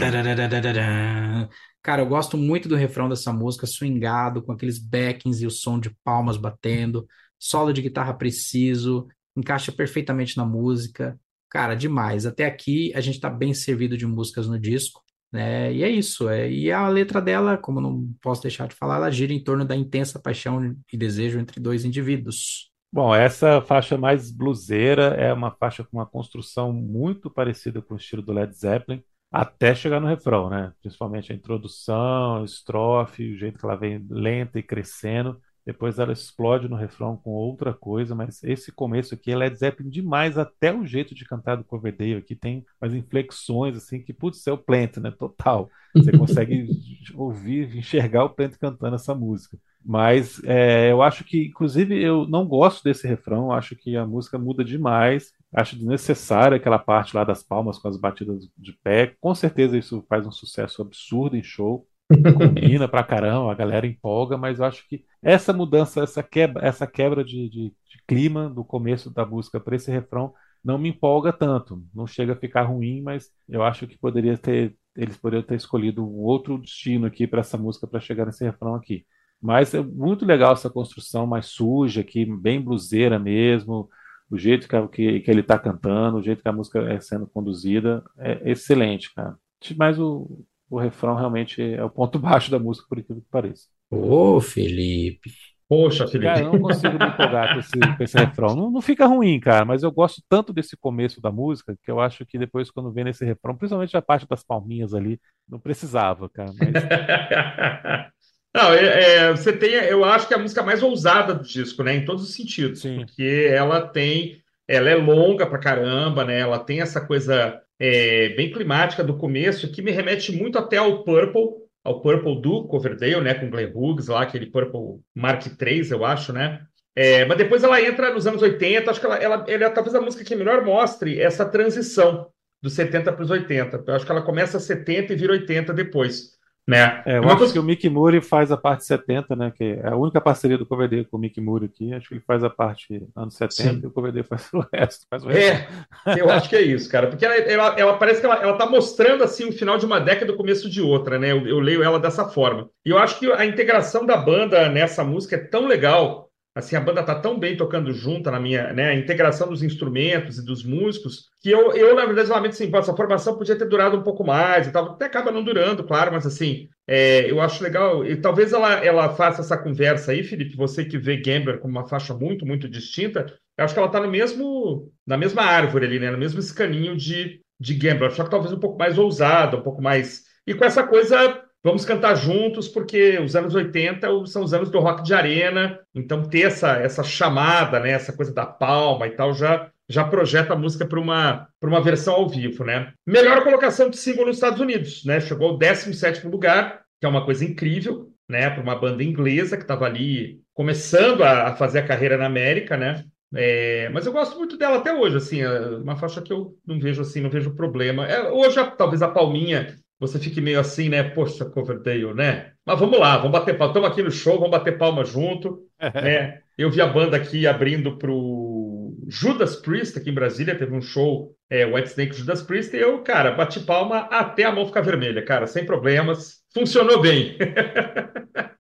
Cara, 1.83 2.01
eu 2.03 2.07
gosto 2.07 2.37
muito 2.39 2.69
do 2.69 2.77
refrão 2.77 3.09
dessa 3.09 3.33
música, 3.33 3.67
swingado, 3.67 4.43
com 4.43 4.53
aqueles 4.53 4.79
backings 4.79 5.43
e 5.43 5.47
o 5.47 5.51
som 5.51 5.79
de 5.79 5.91
palmas 6.03 6.37
batendo, 6.39 7.07
solo 7.39 7.73
de 7.73 7.83
guitarra 7.83 8.15
preciso, 8.15 9.07
encaixa 9.37 9.71
perfeitamente 9.71 10.37
na 10.37 10.47
música. 10.47 11.19
Cara, 11.51 11.75
demais. 11.75 12.25
Até 12.27 12.47
aqui 12.47 12.93
a 12.95 13.01
gente 13.01 13.21
tá 13.21 13.29
bem 13.29 13.53
servido 13.53 13.97
de 13.99 14.07
músicas 14.07 14.49
no 14.49 14.59
disco, 14.59 15.03
né? 15.31 15.73
E 15.75 15.83
é 15.83 15.91
isso. 15.91 16.29
É... 16.29 16.51
E 16.51 16.73
a 16.73 16.89
letra 16.89 17.21
dela, 17.21 17.59
como 17.59 17.81
não 17.81 18.13
posso 18.23 18.43
deixar 18.43 18.67
de 18.67 18.75
falar, 18.75 18.97
ela 18.97 19.11
gira 19.11 19.33
em 19.33 19.43
torno 19.43 19.65
da 19.65 19.77
intensa 19.77 20.19
paixão 20.19 20.75
e 20.93 20.97
desejo 20.97 21.39
entre 21.39 21.61
dois 21.61 21.85
indivíduos. 21.85 22.71
Bom, 22.95 23.13
essa 23.13 23.61
faixa 23.61 23.99
mais 23.99 24.31
bluseira 24.31 25.17
é 25.17 25.33
uma 25.33 25.51
faixa 25.51 25.83
com 25.83 25.97
uma 25.97 26.07
construção 26.07 26.73
muito 26.73 27.29
parecida 27.29 27.83
com 27.83 27.95
o 27.95 27.97
estilo 27.97 28.23
do 28.23 28.33
Led 28.33 28.55
Zeppelin, 28.57 29.03
até 29.33 29.75
chegar 29.75 29.99
no 29.99 30.07
refrão, 30.07 30.49
né? 30.49 30.73
Principalmente 30.81 31.33
a 31.33 31.35
introdução, 31.35 32.43
a 32.43 32.45
estrofe, 32.45 33.33
o 33.33 33.37
jeito 33.37 33.59
que 33.59 33.65
ela 33.67 33.75
vem 33.75 34.07
lenta 34.09 34.61
e 34.61 34.63
crescendo. 34.63 35.41
Depois 35.67 35.99
ela 35.99 36.13
explode 36.13 36.69
no 36.69 36.77
refrão 36.77 37.17
com 37.17 37.31
outra 37.31 37.75
coisa, 37.75 38.15
mas 38.15 38.45
esse 38.45 38.71
começo 38.71 39.13
aqui 39.13 39.33
é 39.33 39.37
Led 39.37 39.57
Zeppelin 39.59 39.91
demais, 39.91 40.39
até 40.39 40.73
o 40.73 40.87
jeito 40.87 41.17
de 41.17 41.25
cantar 41.25 41.57
do 41.57 41.65
Coverdale 41.65 42.19
aqui 42.19 42.37
tem 42.37 42.65
umas 42.81 42.95
inflexões 42.95 43.77
assim 43.77 44.01
que, 44.01 44.13
putz, 44.13 44.47
é 44.47 44.53
o 44.53 44.59
Plant, 44.59 44.99
né? 44.99 45.11
Total. 45.11 45.69
Você 45.97 46.17
consegue 46.17 46.69
ouvir, 47.17 47.77
enxergar 47.77 48.23
o 48.23 48.31
Plant 48.31 48.57
cantando 48.57 48.95
essa 48.95 49.17
música. 49.17 49.59
Mas 49.85 50.43
é, 50.45 50.91
eu 50.91 51.03
acho 51.03 51.25
que, 51.25 51.47
inclusive, 51.49 52.01
eu 52.03 52.27
não 52.27 52.47
gosto 52.47 52.83
desse 52.83 53.07
refrão, 53.07 53.53
acho 53.53 53.77
que 53.77 53.97
a 53.97 54.07
música 54.07 54.39
muda 54.39 54.65
demais, 54.65 55.33
acho 55.53 55.77
desnecessária 55.77 56.57
aquela 56.57 56.79
parte 56.79 57.15
lá 57.15 57.23
das 57.25 57.43
palmas 57.43 57.79
com 57.79 57.89
as 57.89 57.97
batidas 57.99 58.49
de 58.57 58.73
pé. 58.83 59.15
Com 59.21 59.35
certeza 59.35 59.77
isso 59.77 60.05
faz 60.09 60.27
um 60.27 60.33
sucesso 60.33 60.81
absurdo 60.83 61.37
em 61.37 61.43
show, 61.43 61.87
combina 62.33 62.89
pra 62.89 63.05
caramba, 63.05 63.53
a 63.53 63.55
galera 63.55 63.87
empolga, 63.87 64.37
mas 64.39 64.59
eu 64.59 64.65
acho 64.65 64.87
que 64.89 65.05
essa 65.23 65.53
mudança, 65.53 66.03
essa 66.03 66.23
quebra, 66.23 66.67
essa 66.67 66.87
quebra 66.87 67.25
de, 67.25 67.49
de, 67.49 67.69
de 67.71 68.03
clima 68.07 68.49
do 68.49 68.65
começo 68.65 69.11
da 69.11 69.27
música 69.27 69.61
para 69.61 69.77
esse 69.77 69.91
refrão 69.91 70.33
não 70.65 70.79
me 70.79 70.89
empolga 70.89 71.33
tanto. 71.33 71.83
Não 71.95 72.07
chega 72.07 72.33
a 72.33 72.37
ficar 72.37 72.63
ruim, 72.63 73.03
mas 73.03 73.31
eu 73.49 73.63
acho 73.63 73.87
que 73.87 73.99
poderia 73.99 74.39
ter, 74.39 74.75
eles 74.97 75.17
poderiam 75.19 75.43
ter 75.47 75.57
escolhido 75.57 76.03
um 76.05 76.21
outro 76.23 76.59
destino 76.59 77.07
aqui 77.07 77.27
para 77.27 77.41
essa 77.41 77.59
música 77.59 77.87
para 77.87 78.01
chegar 78.01 78.25
nesse 78.27 78.45
refrão 78.45 78.75
aqui. 78.75 79.05
Mas 79.45 79.75
é 79.75 79.83
muito 79.83 80.25
legal 80.25 80.55
essa 80.55 80.71
construção 80.71 81.27
mais 81.27 81.45
suja 81.49 82.01
aqui, 82.01 82.25
bem 82.25 82.59
bluseira 82.59 83.19
mesmo, 83.19 83.91
o 84.31 84.39
jeito 84.39 84.67
que, 84.67 84.89
que, 84.89 85.21
que 85.21 85.31
ele 85.31 85.43
está 85.43 85.59
cantando, 85.59 86.17
o 86.17 86.23
jeito 86.23 86.43
que 86.43 86.49
a 86.49 86.53
música 86.53 86.81
é 86.91 86.99
sendo 86.99 87.27
conduzida, 87.27 88.03
é 88.17 88.51
excelente, 88.51 89.13
cara. 89.13 89.37
Mas 89.77 89.99
o, 89.99 90.43
o 90.71 90.79
refrão 90.79 91.15
realmente 91.15 91.61
é 91.61 91.85
o 91.85 91.91
ponto 91.91 92.19
baixo 92.19 92.51
da 92.51 92.59
música, 92.59 92.87
por 92.89 92.99
incrível 92.99 93.23
que 93.23 93.29
pareça. 93.29 93.67
Ô, 93.91 94.41
Felipe. 94.41 95.31
Poxa, 95.69 96.07
Felipe. 96.07 96.25
Cara, 96.25 96.41
eu 96.41 96.53
não 96.55 96.61
consigo 96.61 96.99
me 96.99 97.07
empolgar 97.07 97.53
com 97.53 97.61
esse, 97.61 97.79
com 97.79 98.03
esse 98.03 98.17
refrão. 98.17 98.57
Não, 98.57 98.71
não 98.71 98.81
fica 98.81 99.07
ruim, 99.07 99.39
cara, 99.39 99.67
mas 99.67 99.83
eu 99.83 99.93
gosto 99.93 100.23
tanto 100.27 100.55
desse 100.55 100.75
começo 100.75 101.21
da 101.21 101.31
música 101.31 101.77
que 101.83 101.91
eu 101.91 102.01
acho 102.01 102.25
que 102.25 102.39
depois, 102.39 102.71
quando 102.71 102.91
vem 102.91 103.05
nesse 103.05 103.27
refrão, 103.27 103.55
principalmente 103.55 103.95
a 103.95 104.01
parte 104.01 104.27
das 104.27 104.43
palminhas 104.43 104.95
ali, 104.95 105.21
não 105.47 105.61
precisava, 105.61 106.31
cara. 106.31 106.51
Mas 106.59 106.73
Não, 108.55 108.73
é- 108.73 109.17
é, 109.17 109.31
você 109.33 109.53
tem, 109.53 109.73
eu 109.75 110.05
acho 110.05 110.29
que 110.29 110.35
é 110.35 110.37
a 110.37 110.41
música 110.41 110.63
mais 110.63 110.83
ousada 110.83 111.35
do 111.35 111.43
disco, 111.43 111.83
né? 111.83 111.95
Em 111.97 112.05
todos 112.05 112.23
os 112.23 112.35
sentidos, 112.35 112.81
Sim. 112.81 112.97
porque 112.99 113.49
ela 113.51 113.81
tem, 113.89 114.41
ela 114.69 114.89
é 114.89 114.95
longa 114.95 115.47
pra 115.47 115.59
caramba, 115.59 116.25
né? 116.25 116.39
Ela 116.39 116.59
tem 116.59 116.81
essa 116.81 117.01
coisa 117.05 117.61
é, 117.81 118.29
bem 118.31 118.53
climática 118.53 119.03
do 119.03 119.17
começo, 119.19 119.71
que 119.73 119.83
me 119.83 119.91
remete 119.91 120.31
muito 120.31 120.57
até 120.59 120.77
ao 120.77 121.03
Purple, 121.03 121.65
ao 121.83 122.01
Purple 122.01 122.41
do 122.41 122.65
Coverdale, 122.69 123.21
né? 123.23 123.35
Com 123.35 123.51
Glenn 123.51 123.73
Hughes 123.75 124.07
lá, 124.07 124.23
aquele 124.23 124.47
Purple 124.47 125.01
Mark 125.15 125.45
III, 125.61 125.91
eu 125.91 126.05
acho, 126.05 126.33
né? 126.33 126.65
É, 126.97 127.25
mas 127.25 127.37
depois 127.37 127.65
ela 127.65 127.83
entra 127.83 128.15
nos 128.15 128.25
anos 128.25 128.41
80, 128.41 128.89
acho 128.89 129.01
que 129.01 129.07
ela, 129.07 129.17
ela, 129.17 129.45
ela 129.49 129.65
é 129.65 129.71
talvez 129.71 129.97
a 129.97 130.01
música 130.01 130.23
que 130.25 130.37
melhor 130.37 130.65
mostre 130.65 131.21
essa 131.21 131.45
transição 131.45 132.29
dos 132.63 132.73
70 132.75 133.13
para 133.13 133.23
os 133.25 133.31
80. 133.31 133.83
Eu 133.85 133.95
acho 133.95 134.07
que 134.07 134.13
ela 134.13 134.23
começa 134.23 134.61
70 134.61 135.13
e 135.13 135.17
vira 135.17 135.33
80 135.33 135.75
depois, 135.75 136.34
né? 136.67 137.03
é, 137.05 137.19
eu 137.19 137.23
Uma 137.23 137.29
acho 137.31 137.39
coisa- 137.39 137.53
que 137.53 137.59
o 137.59 137.63
Mick 137.63 137.89
Moore 137.89 138.21
faz 138.21 138.51
a 138.51 138.57
parte 138.57 138.85
70, 138.85 139.37
né? 139.37 139.53
Que 139.55 139.79
é 139.83 139.89
a 139.89 139.97
única 139.97 140.21
parceria 140.21 140.57
do 140.57 140.65
Coverdale 140.65 141.05
com 141.05 141.17
o 141.17 141.21
Mick 141.21 141.41
Moore 141.41 141.67
aqui. 141.67 141.93
Acho 141.93 142.09
que 142.09 142.15
ele 142.15 142.23
faz 142.27 142.43
a 142.43 142.49
parte 142.51 143.03
anos 143.15 143.35
70 143.37 143.53
Sim. 143.75 143.81
e 143.83 143.87
o 143.87 143.91
Coverdale 143.91 144.25
faz 144.25 144.49
o 144.53 144.65
resto. 144.73 145.07
Faz 145.11 145.25
o 145.25 145.29
resto. 145.29 145.69
É, 146.07 146.21
eu 146.21 146.31
acho 146.31 146.49
que 146.49 146.57
é 146.57 146.63
isso, 146.63 146.89
cara. 146.91 147.09
Porque 147.09 147.25
ela, 147.25 147.35
ela, 147.37 147.75
ela 147.79 147.97
parece 147.99 148.21
que 148.21 148.27
ela, 148.27 148.37
ela 148.43 148.57
tá 148.57 148.67
mostrando 148.67 149.23
assim 149.23 149.49
o 149.49 149.53
final 149.53 149.77
de 149.79 149.85
uma 149.87 150.01
década 150.01 150.31
e 150.31 150.35
o 150.35 150.39
começo 150.39 150.69
de 150.71 150.81
outra, 150.81 151.19
né? 151.19 151.33
Eu, 151.33 151.47
eu 151.47 151.61
leio 151.61 151.83
ela 151.83 152.01
dessa 152.01 152.29
forma. 152.29 152.69
E 152.85 152.91
eu 152.91 152.99
acho 152.99 153.19
que 153.19 153.31
a 153.31 153.45
integração 153.45 154.07
da 154.07 154.17
banda 154.17 154.69
nessa 154.69 155.05
música 155.05 155.37
é 155.37 155.39
tão 155.41 155.67
legal. 155.67 156.31
Assim, 156.55 156.77
a 156.77 156.81
banda 156.81 157.03
tá 157.03 157.17
tão 157.17 157.37
bem 157.37 157.57
tocando 157.57 157.93
junta 157.93 158.31
na 158.31 158.39
minha, 158.39 158.73
né? 158.73 158.91
A 158.91 158.95
integração 158.95 159.49
dos 159.49 159.63
instrumentos 159.63 160.39
e 160.39 160.45
dos 160.45 160.65
músicos, 160.65 161.29
que 161.41 161.51
eu, 161.51 161.73
eu 161.73 161.97
na 161.97 162.07
verdade, 162.07 162.31
lamento 162.31 162.53
assim, 162.53 162.71
essa 162.73 162.95
formação 162.95 163.37
podia 163.37 163.57
ter 163.59 163.69
durado 163.69 163.97
um 163.97 164.03
pouco 164.05 164.23
mais 164.25 164.69
e 164.69 164.71
tal. 164.71 164.93
Até 164.93 165.07
acaba 165.07 165.33
não 165.33 165.43
durando, 165.43 165.83
claro, 165.83 166.13
mas 166.13 166.25
assim, 166.25 166.69
é, 166.87 167.29
eu 167.29 167.41
acho 167.41 167.61
legal. 167.63 168.07
E 168.07 168.17
talvez 168.17 168.53
ela, 168.53 168.75
ela 168.85 169.09
faça 169.17 169.41
essa 169.41 169.59
conversa 169.59 170.13
aí, 170.13 170.23
Felipe, 170.23 170.57
você 170.57 170.85
que 170.85 170.97
vê 170.97 171.17
Gambler 171.17 171.59
como 171.59 171.77
uma 171.77 171.89
faixa 171.89 172.15
muito, 172.15 172.47
muito 172.47 172.69
distinta. 172.69 173.27
Eu 173.59 173.65
acho 173.65 173.75
que 173.75 173.81
ela 173.81 173.89
está 173.89 174.01
no 174.01 174.09
mesmo, 174.09 174.93
na 175.05 175.17
mesma 175.17 175.43
árvore 175.43 175.87
ali, 175.87 175.99
né? 175.99 176.11
No 176.11 176.19
mesmo 176.19 176.39
escaninho 176.39 176.97
de, 176.97 177.41
de 177.59 177.75
Gambler, 177.75 178.13
só 178.13 178.23
que 178.23 178.31
talvez 178.31 178.53
um 178.53 178.61
pouco 178.61 178.79
mais 178.79 178.97
ousada, 178.97 179.57
um 179.57 179.63
pouco 179.63 179.83
mais. 179.83 180.23
E 180.47 180.55
com 180.55 180.65
essa 180.65 180.85
coisa, 180.85 181.44
vamos 181.65 181.87
cantar 181.87 182.15
juntos, 182.15 182.69
porque 182.69 183.19
os 183.19 183.35
anos 183.35 183.55
80 183.55 184.27
são 184.27 184.45
os 184.45 184.53
anos 184.53 184.71
do 184.71 184.79
rock 184.79 185.03
de 185.03 185.15
arena, 185.15 185.81
então 185.95 186.23
ter 186.23 186.43
essa, 186.43 186.73
essa 186.77 187.03
chamada, 187.03 187.81
né? 187.81 187.93
Essa 187.93 188.13
coisa 188.13 188.33
da 188.33 188.45
palma 188.45 189.07
e 189.07 189.11
tal, 189.13 189.33
já, 189.33 189.71
já 189.89 190.05
projeta 190.05 190.53
a 190.53 190.57
música 190.57 190.85
para 190.85 191.01
uma, 191.01 191.49
uma 191.63 191.81
versão 191.81 192.15
ao 192.15 192.29
vivo, 192.29 192.63
né? 192.65 192.93
Melhor 193.07 193.43
colocação 193.43 193.89
de 193.89 193.97
single 193.97 194.27
nos 194.27 194.37
Estados 194.37 194.61
Unidos, 194.61 195.05
né? 195.07 195.19
Chegou 195.21 195.49
ao 195.49 195.59
17 195.59 196.29
lugar, 196.29 196.83
que 197.01 197.07
é 197.07 197.09
uma 197.09 197.25
coisa 197.25 197.43
incrível, 197.45 198.11
né? 198.29 198.51
Para 198.51 198.63
uma 198.63 198.77
banda 198.77 199.03
inglesa 199.03 199.57
que 199.57 199.63
estava 199.63 199.87
ali 199.87 200.43
começando 200.53 201.25
a, 201.25 201.49
a 201.49 201.57
fazer 201.57 201.79
a 201.79 201.87
carreira 201.87 202.19
na 202.19 202.27
América, 202.27 202.77
né? 202.77 203.05
É, 203.37 203.89
mas 203.89 204.07
eu 204.07 204.13
gosto 204.13 204.39
muito 204.39 204.57
dela 204.57 204.77
até 204.77 204.95
hoje, 204.95 205.17
assim, 205.17 205.41
é 205.41 205.49
uma 205.77 205.97
faixa 205.97 206.23
que 206.23 206.33
eu 206.33 206.57
não 206.65 206.79
vejo 206.79 207.03
assim, 207.03 207.21
não 207.21 207.31
vejo 207.31 207.55
problema. 207.55 208.07
É, 208.07 208.31
hoje, 208.31 208.57
talvez 208.77 209.03
a 209.03 209.09
palminha, 209.09 209.77
você 210.07 210.19
fique 210.19 210.41
meio 210.41 210.61
assim, 210.61 210.89
né? 210.89 211.03
Poxa, 211.03 211.45
Coverdale, 211.45 212.15
né? 212.15 212.53
Mas 212.65 212.79
vamos 212.79 212.99
lá, 212.99 213.17
vamos 213.17 213.33
bater 213.33 213.57
palma. 213.57 213.73
Estamos 213.73 213.91
aqui 213.91 214.03
no 214.03 214.11
show, 214.11 214.35
vamos 214.35 214.51
bater 214.51 214.77
palma 214.77 215.05
junto, 215.05 215.61
né? 215.81 216.41
Eu 216.57 216.71
vi 216.71 216.81
a 216.81 216.87
banda 216.87 217.17
aqui 217.17 217.47
abrindo 217.47 217.97
pro 217.99 218.95
Judas 219.09 219.57
Priest 219.57 219.99
aqui 219.99 220.11
em 220.11 220.15
Brasília, 220.15 220.57
teve 220.57 220.75
um 220.75 220.81
show, 220.81 221.35
é, 221.51 221.67
White 221.67 221.89
Snake 221.91 222.17
Judas 222.17 222.43
Priest, 222.43 222.75
e 222.75 222.81
eu, 222.81 223.03
cara, 223.03 223.33
bati 223.33 223.61
palma 223.61 224.01
até 224.11 224.45
a 224.45 224.53
mão 224.53 224.67
ficar 224.67 224.81
vermelha, 224.81 225.25
cara, 225.25 225.47
sem 225.47 225.67
problemas. 225.67 226.43
Funcionou 226.53 227.01
bem. 227.01 227.37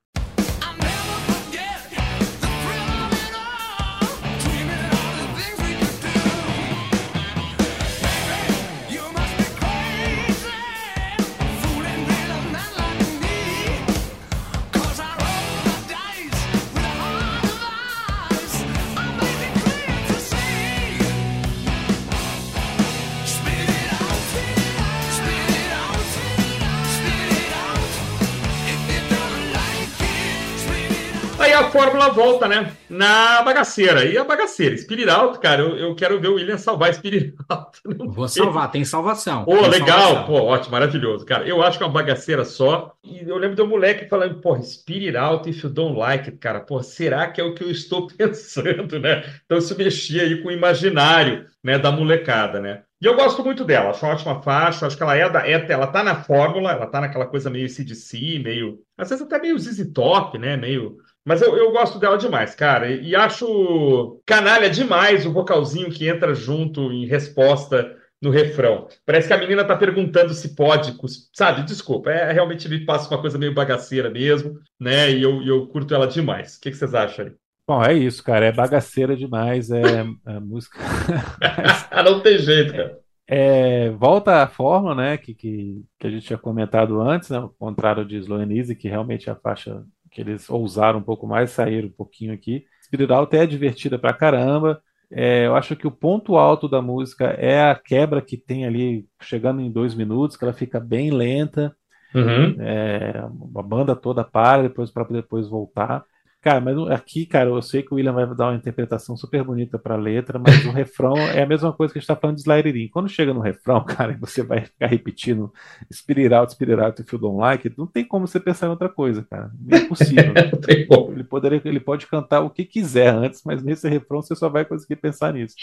Aí 32.05 32.11
a 32.11 32.11
fórmula 32.11 32.11
volta, 32.13 32.49
né? 32.49 32.73
Na 32.89 33.43
bagaceira. 33.43 34.05
E 34.05 34.19
a 34.19 34.25
bagaceira, 34.25 34.77
Spirit 34.77 35.09
Out, 35.09 35.39
cara, 35.39 35.63
eu, 35.63 35.77
eu 35.77 35.95
quero 35.95 36.21
ver 36.21 36.29
o 36.29 36.35
William 36.35 36.59
salvar. 36.59 36.91
Não 37.85 38.11
Vou 38.11 38.29
salvar, 38.29 38.71
tem 38.71 38.85
salvação. 38.85 39.45
Pô, 39.45 39.67
legal, 39.67 39.99
salvação. 39.99 40.27
pô, 40.27 40.43
ótimo, 40.43 40.73
maravilhoso, 40.73 41.25
cara. 41.25 41.47
Eu 41.47 41.63
acho 41.63 41.79
que 41.79 41.85
é 41.85 41.87
uma 41.87 41.93
bagaceira 41.93 42.45
só. 42.45 42.95
E 43.03 43.29
eu 43.29 43.37
lembro 43.39 43.65
um 43.65 43.69
moleque 43.69 44.09
falando, 44.09 44.41
pô, 44.41 44.61
Spirit 44.63 45.17
Out 45.17 45.49
if 45.49 45.63
you 45.63 45.71
don't 45.71 45.99
like 45.99 46.29
it, 46.29 46.39
cara. 46.39 46.61
Pô, 46.61 46.83
será 46.83 47.31
que 47.31 47.41
é 47.41 47.45
o 47.45 47.55
que 47.55 47.65
eu 47.65 47.71
estou 47.71 48.07
pensando, 48.17 48.99
né? 48.99 49.25
Então 49.45 49.59
isso 49.59 49.77
mexia 49.77 50.23
aí 50.23 50.43
com 50.43 50.49
o 50.49 50.53
imaginário, 50.53 51.47
né, 51.63 51.79
da 51.79 51.91
molecada, 51.91 52.61
né? 52.61 52.83
E 53.01 53.07
eu 53.07 53.17
gosto 53.17 53.45
muito 53.45 53.65
dela, 53.65 53.91
acho 53.91 54.05
uma 54.05 54.15
ótima 54.15 54.43
faixa, 54.43 54.87
acho 54.87 54.97
que 54.97 55.03
ela 55.03 55.15
é 55.15 55.29
da, 55.29 55.47
é, 55.47 55.53
ela 55.71 55.87
tá 55.87 56.03
na 56.03 56.23
fórmula, 56.23 56.73
ela 56.73 56.87
tá 56.87 57.03
naquela 57.03 57.27
coisa 57.27 57.51
meio 57.51 57.69
CDC, 57.69 58.39
meio, 58.39 58.79
às 58.97 59.11
vezes 59.11 59.23
até 59.23 59.39
meio 59.39 59.59
ZZ 59.59 59.93
Top, 59.93 60.39
né, 60.39 60.57
meio 60.57 60.97
mas 61.25 61.41
eu, 61.41 61.57
eu 61.57 61.73
gosto 61.73 61.99
dela 61.99 62.19
demais, 62.19 62.55
cara. 62.55 62.91
E, 62.91 63.11
e 63.11 63.17
acho 63.17 64.21
canalha 64.27 64.69
demais 64.69 65.25
o 65.25 65.33
vocalzinho 65.33 65.91
que 65.91 66.09
entra 66.09 66.35
junto 66.35 66.93
em 66.93 67.07
resposta 67.07 67.97
no 68.21 68.31
refrão. 68.31 68.89
Parece 69.05 69.29
que 69.29 69.35
a 69.35 69.39
menina 69.39 69.65
tá 69.65 69.77
perguntando 69.77 70.33
se 70.33 70.55
pode, 70.55 70.97
sabe? 71.33 71.63
Desculpa, 71.63 72.11
é 72.11 72.33
realmente 72.33 72.69
me 72.69 72.85
passa 72.85 73.09
uma 73.13 73.21
coisa 73.21 73.39
meio 73.39 73.55
bagaceira 73.55 74.11
mesmo, 74.11 74.59
né? 74.81 75.11
E 75.11 75.23
eu, 75.23 75.43
eu 75.43 75.67
curto 75.67 75.95
ela 75.95 76.07
demais. 76.07 76.57
O 76.57 76.61
que, 76.61 76.71
que 76.71 76.77
vocês 76.77 76.95
acham 76.95 77.27
aí? 77.27 77.33
Bom, 77.67 77.83
é 77.83 77.95
isso, 77.95 78.23
cara. 78.23 78.47
É 78.47 78.53
bagaceira 78.53 79.17
demais. 79.17 79.71
É, 79.71 79.81
é 80.27 80.41
música. 80.41 80.79
Não 82.05 82.21
tem 82.21 82.39
jeito, 82.39 82.73
cara. 82.73 82.99
É, 83.27 83.89
volta 83.91 84.43
à 84.43 84.47
forma, 84.47 84.95
né, 84.95 85.17
que, 85.17 85.35
que, 85.35 85.83
que 85.99 86.07
a 86.07 86.11
gente 86.11 86.27
tinha 86.27 86.39
comentado 86.39 87.01
antes, 87.01 87.31
né, 87.31 87.39
ao 87.39 87.49
contrário 87.49 88.05
de 88.05 88.19
Slow 88.19 88.39
and 88.39 88.53
Easy, 88.53 88.77
que 88.77 88.87
realmente 88.87 89.31
é 89.31 89.33
a 89.33 89.37
faixa 89.37 89.83
que 90.15 90.21
eles 90.21 90.49
ousaram 90.49 91.01
um 91.01 91.03
pouco 91.03 91.27
mais, 91.27 91.51
saíram 91.51 91.89
um 91.89 91.93
pouquinho 91.93 92.33
aqui. 92.33 92.65
Spirit 92.85 93.13
Out 93.13 93.37
é 93.37 93.45
divertida 93.45 93.99
pra 93.99 94.15
caramba. 94.15 94.81
É, 95.11 95.47
eu 95.47 95.57
acho 95.57 95.75
que 95.75 95.87
o 95.87 95.91
ponto 95.91 96.37
alto 96.37 96.69
da 96.69 96.81
música 96.81 97.27
é 97.27 97.69
a 97.69 97.75
quebra 97.75 98.23
que 98.23 98.37
tem 98.37 98.65
ali, 98.65 99.07
chegando 99.21 99.61
em 99.61 99.71
dois 99.71 99.95
minutos, 99.95 100.37
que 100.37 100.45
ela 100.45 100.53
fica 100.53 100.79
bem 100.79 101.11
lenta. 101.11 101.75
Uhum. 102.15 102.57
É, 102.61 103.25
a 103.57 103.63
banda 103.63 103.97
toda 103.97 104.23
para 104.23 104.63
depois 104.63 104.91
para 104.91 105.05
depois 105.05 105.49
voltar. 105.49 106.05
Cara, 106.45 106.61
mas 106.61 106.77
aqui, 106.91 107.25
cara, 107.25 107.49
eu 107.49 107.63
sei 107.63 107.83
que 107.83 107.91
o 107.91 107.97
William 107.97 108.13
vai 108.13 108.27
dar 108.35 108.49
uma 108.49 108.55
interpretação 108.55 109.17
super 109.17 109.43
bonita 109.43 109.79
para 109.79 109.95
a 109.95 109.97
letra, 109.97 110.39
mas 110.39 110.63
o 110.67 110.71
refrão 110.73 111.17
é 111.17 111.43
a 111.43 111.47
mesma 111.47 111.73
coisa 111.73 111.91
que 111.91 111.99
a 111.99 112.01
gente 112.01 112.05
está 112.05 112.15
falando 112.15 112.37
de 112.37 112.43
Sliding. 112.43 112.89
Quando 112.89 113.09
chega 113.09 113.33
no 113.33 113.41
refrão, 113.41 113.81
cara, 113.89 114.13
e 114.13 114.17
você 114.19 114.43
vai 114.43 114.61
ficar 114.61 114.89
repetindo 114.89 115.51
Spirit 115.91 116.35
Out, 116.35 116.53
Spirit 116.53 116.79
Out, 116.79 117.01
If 117.01 117.11
You 117.11 117.19
Don't 117.19 117.39
Like 117.39 117.73
não 117.79 117.87
tem 117.87 118.05
como 118.05 118.27
você 118.27 118.39
pensar 118.39 118.67
em 118.67 118.71
outra 118.71 118.91
coisa, 118.91 119.23
cara. 119.25 119.51
É 119.71 119.77
impossível. 119.79 120.35
Não 120.53 120.61
tem 120.61 120.87
como. 120.87 121.13
Ele, 121.13 121.25
poderia, 121.25 121.63
ele 121.65 121.81
pode 121.81 122.07
cantar 122.07 122.41
o 122.41 122.51
que 122.51 122.67
quiser 122.67 123.09
antes, 123.09 123.41
mas 123.43 123.63
nesse 123.63 123.89
refrão 123.89 124.21
você 124.21 124.37
só 124.37 124.51
vai 124.51 124.67
conseguir 124.67 124.97
pensar 124.97 125.33
nisso. 125.33 125.55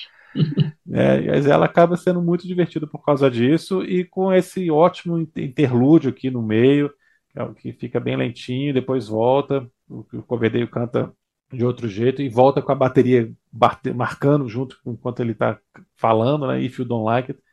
É, 0.91 1.21
mas 1.27 1.45
ela 1.45 1.65
acaba 1.65 1.95
sendo 1.95 2.23
muito 2.23 2.47
divertida 2.47 2.87
por 2.87 3.05
causa 3.05 3.29
disso 3.29 3.83
e 3.83 4.03
com 4.03 4.33
esse 4.33 4.71
ótimo 4.71 5.19
interlúdio 5.37 6.09
aqui 6.09 6.31
no 6.31 6.41
meio, 6.41 6.91
é 7.35 7.45
que 7.53 7.71
fica 7.71 7.99
bem 7.99 8.17
lentinho, 8.17 8.73
depois 8.73 9.07
volta, 9.07 9.69
o, 9.91 10.05
o 10.13 10.23
Coverdale 10.23 10.67
canta 10.67 11.13
de 11.51 11.65
outro 11.65 11.87
jeito 11.87 12.21
e 12.21 12.29
volta 12.29 12.61
com 12.61 12.71
a 12.71 12.75
bateria 12.75 13.31
bate- 13.51 13.93
marcando 13.93 14.47
junto 14.47 14.77
enquanto 14.85 15.19
ele 15.19 15.33
está 15.33 15.59
falando, 15.95 16.47
né? 16.47 16.61
If 16.61 16.79
You 16.79 16.85
Don't 16.85 17.05
Like 17.05 17.31
It, 17.31 17.43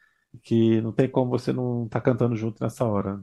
que 0.42 0.80
não 0.80 0.92
tem 0.92 1.08
como 1.08 1.30
você 1.30 1.52
não 1.52 1.86
estar 1.86 2.00
cantando 2.00 2.36
junto 2.36 2.62
nessa 2.62 2.84
hora. 2.84 3.20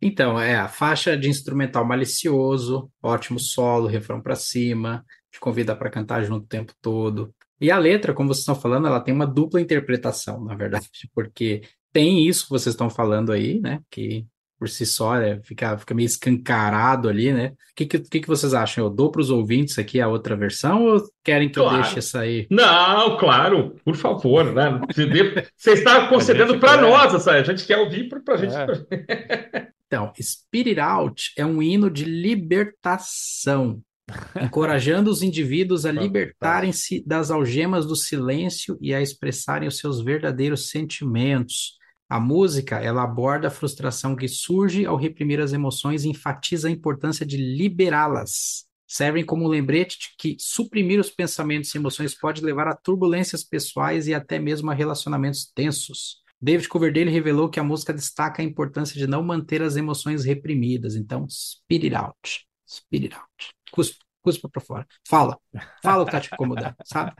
Então, 0.00 0.40
é 0.40 0.56
a 0.56 0.68
faixa 0.68 1.16
de 1.16 1.28
instrumental 1.28 1.84
malicioso, 1.84 2.90
ótimo 3.02 3.38
solo, 3.38 3.86
refrão 3.86 4.20
pra 4.20 4.34
cima, 4.34 5.04
te 5.30 5.38
convida 5.38 5.74
para 5.76 5.90
cantar 5.90 6.22
junto 6.22 6.44
o 6.44 6.48
tempo 6.48 6.72
todo. 6.80 7.34
E 7.60 7.70
a 7.70 7.78
letra, 7.78 8.12
como 8.12 8.28
vocês 8.28 8.40
estão 8.40 8.54
falando, 8.54 8.86
ela 8.86 9.00
tem 9.00 9.14
uma 9.14 9.26
dupla 9.26 9.60
interpretação, 9.60 10.42
na 10.44 10.54
verdade, 10.54 10.88
porque 11.14 11.62
tem 11.92 12.26
isso 12.26 12.44
que 12.44 12.50
vocês 12.50 12.74
estão 12.74 12.90
falando 12.90 13.30
aí, 13.30 13.60
né? 13.60 13.80
Que 13.90 14.26
por 14.64 14.70
si 14.70 14.86
só, 14.86 15.18
né? 15.18 15.40
Fica, 15.42 15.76
fica 15.76 15.94
meio 15.94 16.06
escancarado 16.06 17.06
ali, 17.06 17.32
né? 17.34 17.48
O 17.48 17.74
que, 17.76 17.84
que, 17.84 17.98
que 17.98 18.20
que 18.20 18.26
vocês 18.28 18.54
acham? 18.54 18.84
Eu 18.84 18.90
dou 18.90 19.10
para 19.10 19.20
os 19.20 19.28
ouvintes 19.28 19.78
aqui 19.78 20.00
a 20.00 20.08
outra 20.08 20.34
versão 20.34 20.84
ou 20.86 21.02
querem 21.22 21.50
que 21.50 21.58
eu 21.58 21.64
Claro. 21.64 21.82
deixe 21.82 21.98
essa 21.98 22.20
aí? 22.20 22.46
Não, 22.50 23.18
claro, 23.18 23.76
por 23.84 23.94
favor, 23.94 24.54
né? 24.54 24.80
Você 24.90 25.04
deve- 25.06 25.46
Você 25.54 25.72
está 25.72 26.08
concedendo 26.08 26.58
para 26.58 26.80
nós, 26.80 27.12
essa, 27.12 27.32
a 27.32 27.42
gente 27.42 27.66
quer 27.66 27.76
ouvir 27.76 28.08
para 28.08 28.34
a 28.34 28.36
gente. 28.38 28.54
É. 28.54 29.68
Então, 29.86 30.10
Spirit 30.20 30.80
Out 30.80 31.30
é 31.36 31.46
um 31.46 31.62
hino 31.62 31.88
de 31.88 32.04
libertação, 32.04 33.80
encorajando 34.42 35.08
os 35.08 35.22
indivíduos 35.22 35.86
a 35.86 35.92
libertarem-se 35.92 37.04
das 37.06 37.30
algemas 37.30 37.86
do 37.86 37.94
silêncio 37.94 38.76
e 38.80 38.92
a 38.92 39.00
expressarem 39.00 39.68
os 39.68 39.78
seus 39.78 40.02
verdadeiros 40.02 40.68
sentimentos. 40.70 41.74
A 42.08 42.20
música, 42.20 42.76
ela 42.76 43.02
aborda 43.02 43.48
a 43.48 43.50
frustração 43.50 44.14
que 44.14 44.28
surge 44.28 44.84
ao 44.84 44.96
reprimir 44.96 45.40
as 45.40 45.52
emoções 45.52 46.04
e 46.04 46.08
enfatiza 46.08 46.68
a 46.68 46.70
importância 46.70 47.24
de 47.24 47.36
liberá-las. 47.36 48.66
Servem 48.86 49.24
como 49.24 49.48
lembrete 49.48 49.98
de 49.98 50.08
que 50.18 50.36
suprimir 50.38 51.00
os 51.00 51.10
pensamentos 51.10 51.74
e 51.74 51.78
emoções 51.78 52.14
pode 52.14 52.44
levar 52.44 52.68
a 52.68 52.76
turbulências 52.76 53.42
pessoais 53.42 54.06
e 54.06 54.14
até 54.14 54.38
mesmo 54.38 54.70
a 54.70 54.74
relacionamentos 54.74 55.50
tensos. 55.54 56.22
David 56.40 56.68
Coverdale 56.68 57.10
revelou 57.10 57.48
que 57.48 57.58
a 57.58 57.64
música 57.64 57.92
destaca 57.94 58.42
a 58.42 58.44
importância 58.44 58.96
de 58.96 59.06
não 59.06 59.22
manter 59.22 59.62
as 59.62 59.76
emoções 59.76 60.24
reprimidas. 60.24 60.94
Então, 60.94 61.26
spit 61.28 61.86
it 61.86 61.94
out. 61.96 62.46
Spit 62.68 63.04
it 63.06 63.14
out. 63.14 63.54
Cuspa, 63.72 64.04
cuspa 64.20 64.48
pra 64.48 64.60
fora. 64.60 64.86
Fala. 65.08 65.38
Fala 65.82 66.02
o 66.02 66.06
que 66.06 66.12
tá 66.12 66.20
te 66.20 66.30
incomodando, 66.32 66.76
sabe? 66.84 67.14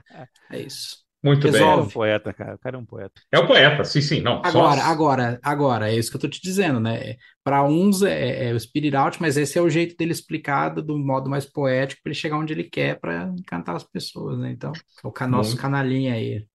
É 0.51 0.61
isso. 0.61 1.04
Muito 1.25 1.47
O 1.47 1.51
cara 1.51 1.63
é 1.63 1.67
Resolve. 1.67 1.87
um 1.87 1.91
poeta, 1.91 2.33
cara. 2.33 2.55
O 2.55 2.59
cara 2.59 2.75
é 2.75 2.79
um 2.79 2.85
poeta. 2.85 3.13
bem. 3.31 3.39
É 3.41 3.43
o 3.43 3.47
poeta, 3.47 3.83
sim, 3.83 3.99
sim, 4.01 4.21
não. 4.21 4.41
só- 4.43 4.47
Agora, 4.47 4.83
agora, 4.83 5.39
agora, 5.41 5.89
é 5.91 5.95
isso 5.95 6.11
que 6.11 6.17
eu 6.17 6.21
tô 6.21 6.27
te 6.29 6.39
dizendo, 6.39 6.79
né? 6.79 7.15
Para 7.43 7.63
uns 7.63 8.03
é, 8.03 8.49
é 8.49 8.53
o 8.53 8.59
Spirit 8.59 8.95
Out, 8.95 9.19
mas 9.19 9.35
esse 9.35 9.57
é 9.57 9.61
o 9.61 9.69
jeito 9.69 9.97
dele 9.97 10.11
explicado 10.11 10.83
do 10.83 10.97
modo 10.99 11.27
mais 11.29 11.45
poético 11.45 12.01
para 12.03 12.11
ele 12.11 12.19
chegar 12.19 12.37
onde 12.37 12.53
ele 12.53 12.63
quer 12.65 12.99
para 12.99 13.33
encantar 13.39 13.75
as 13.75 13.83
pessoas, 13.83 14.37
né? 14.37 14.51
Então, 14.51 14.71
é 15.03 15.07
o 15.07 15.27
nosso 15.27 15.49
Muito. 15.49 15.61
canalinha 15.61 16.13
aí. 16.13 16.45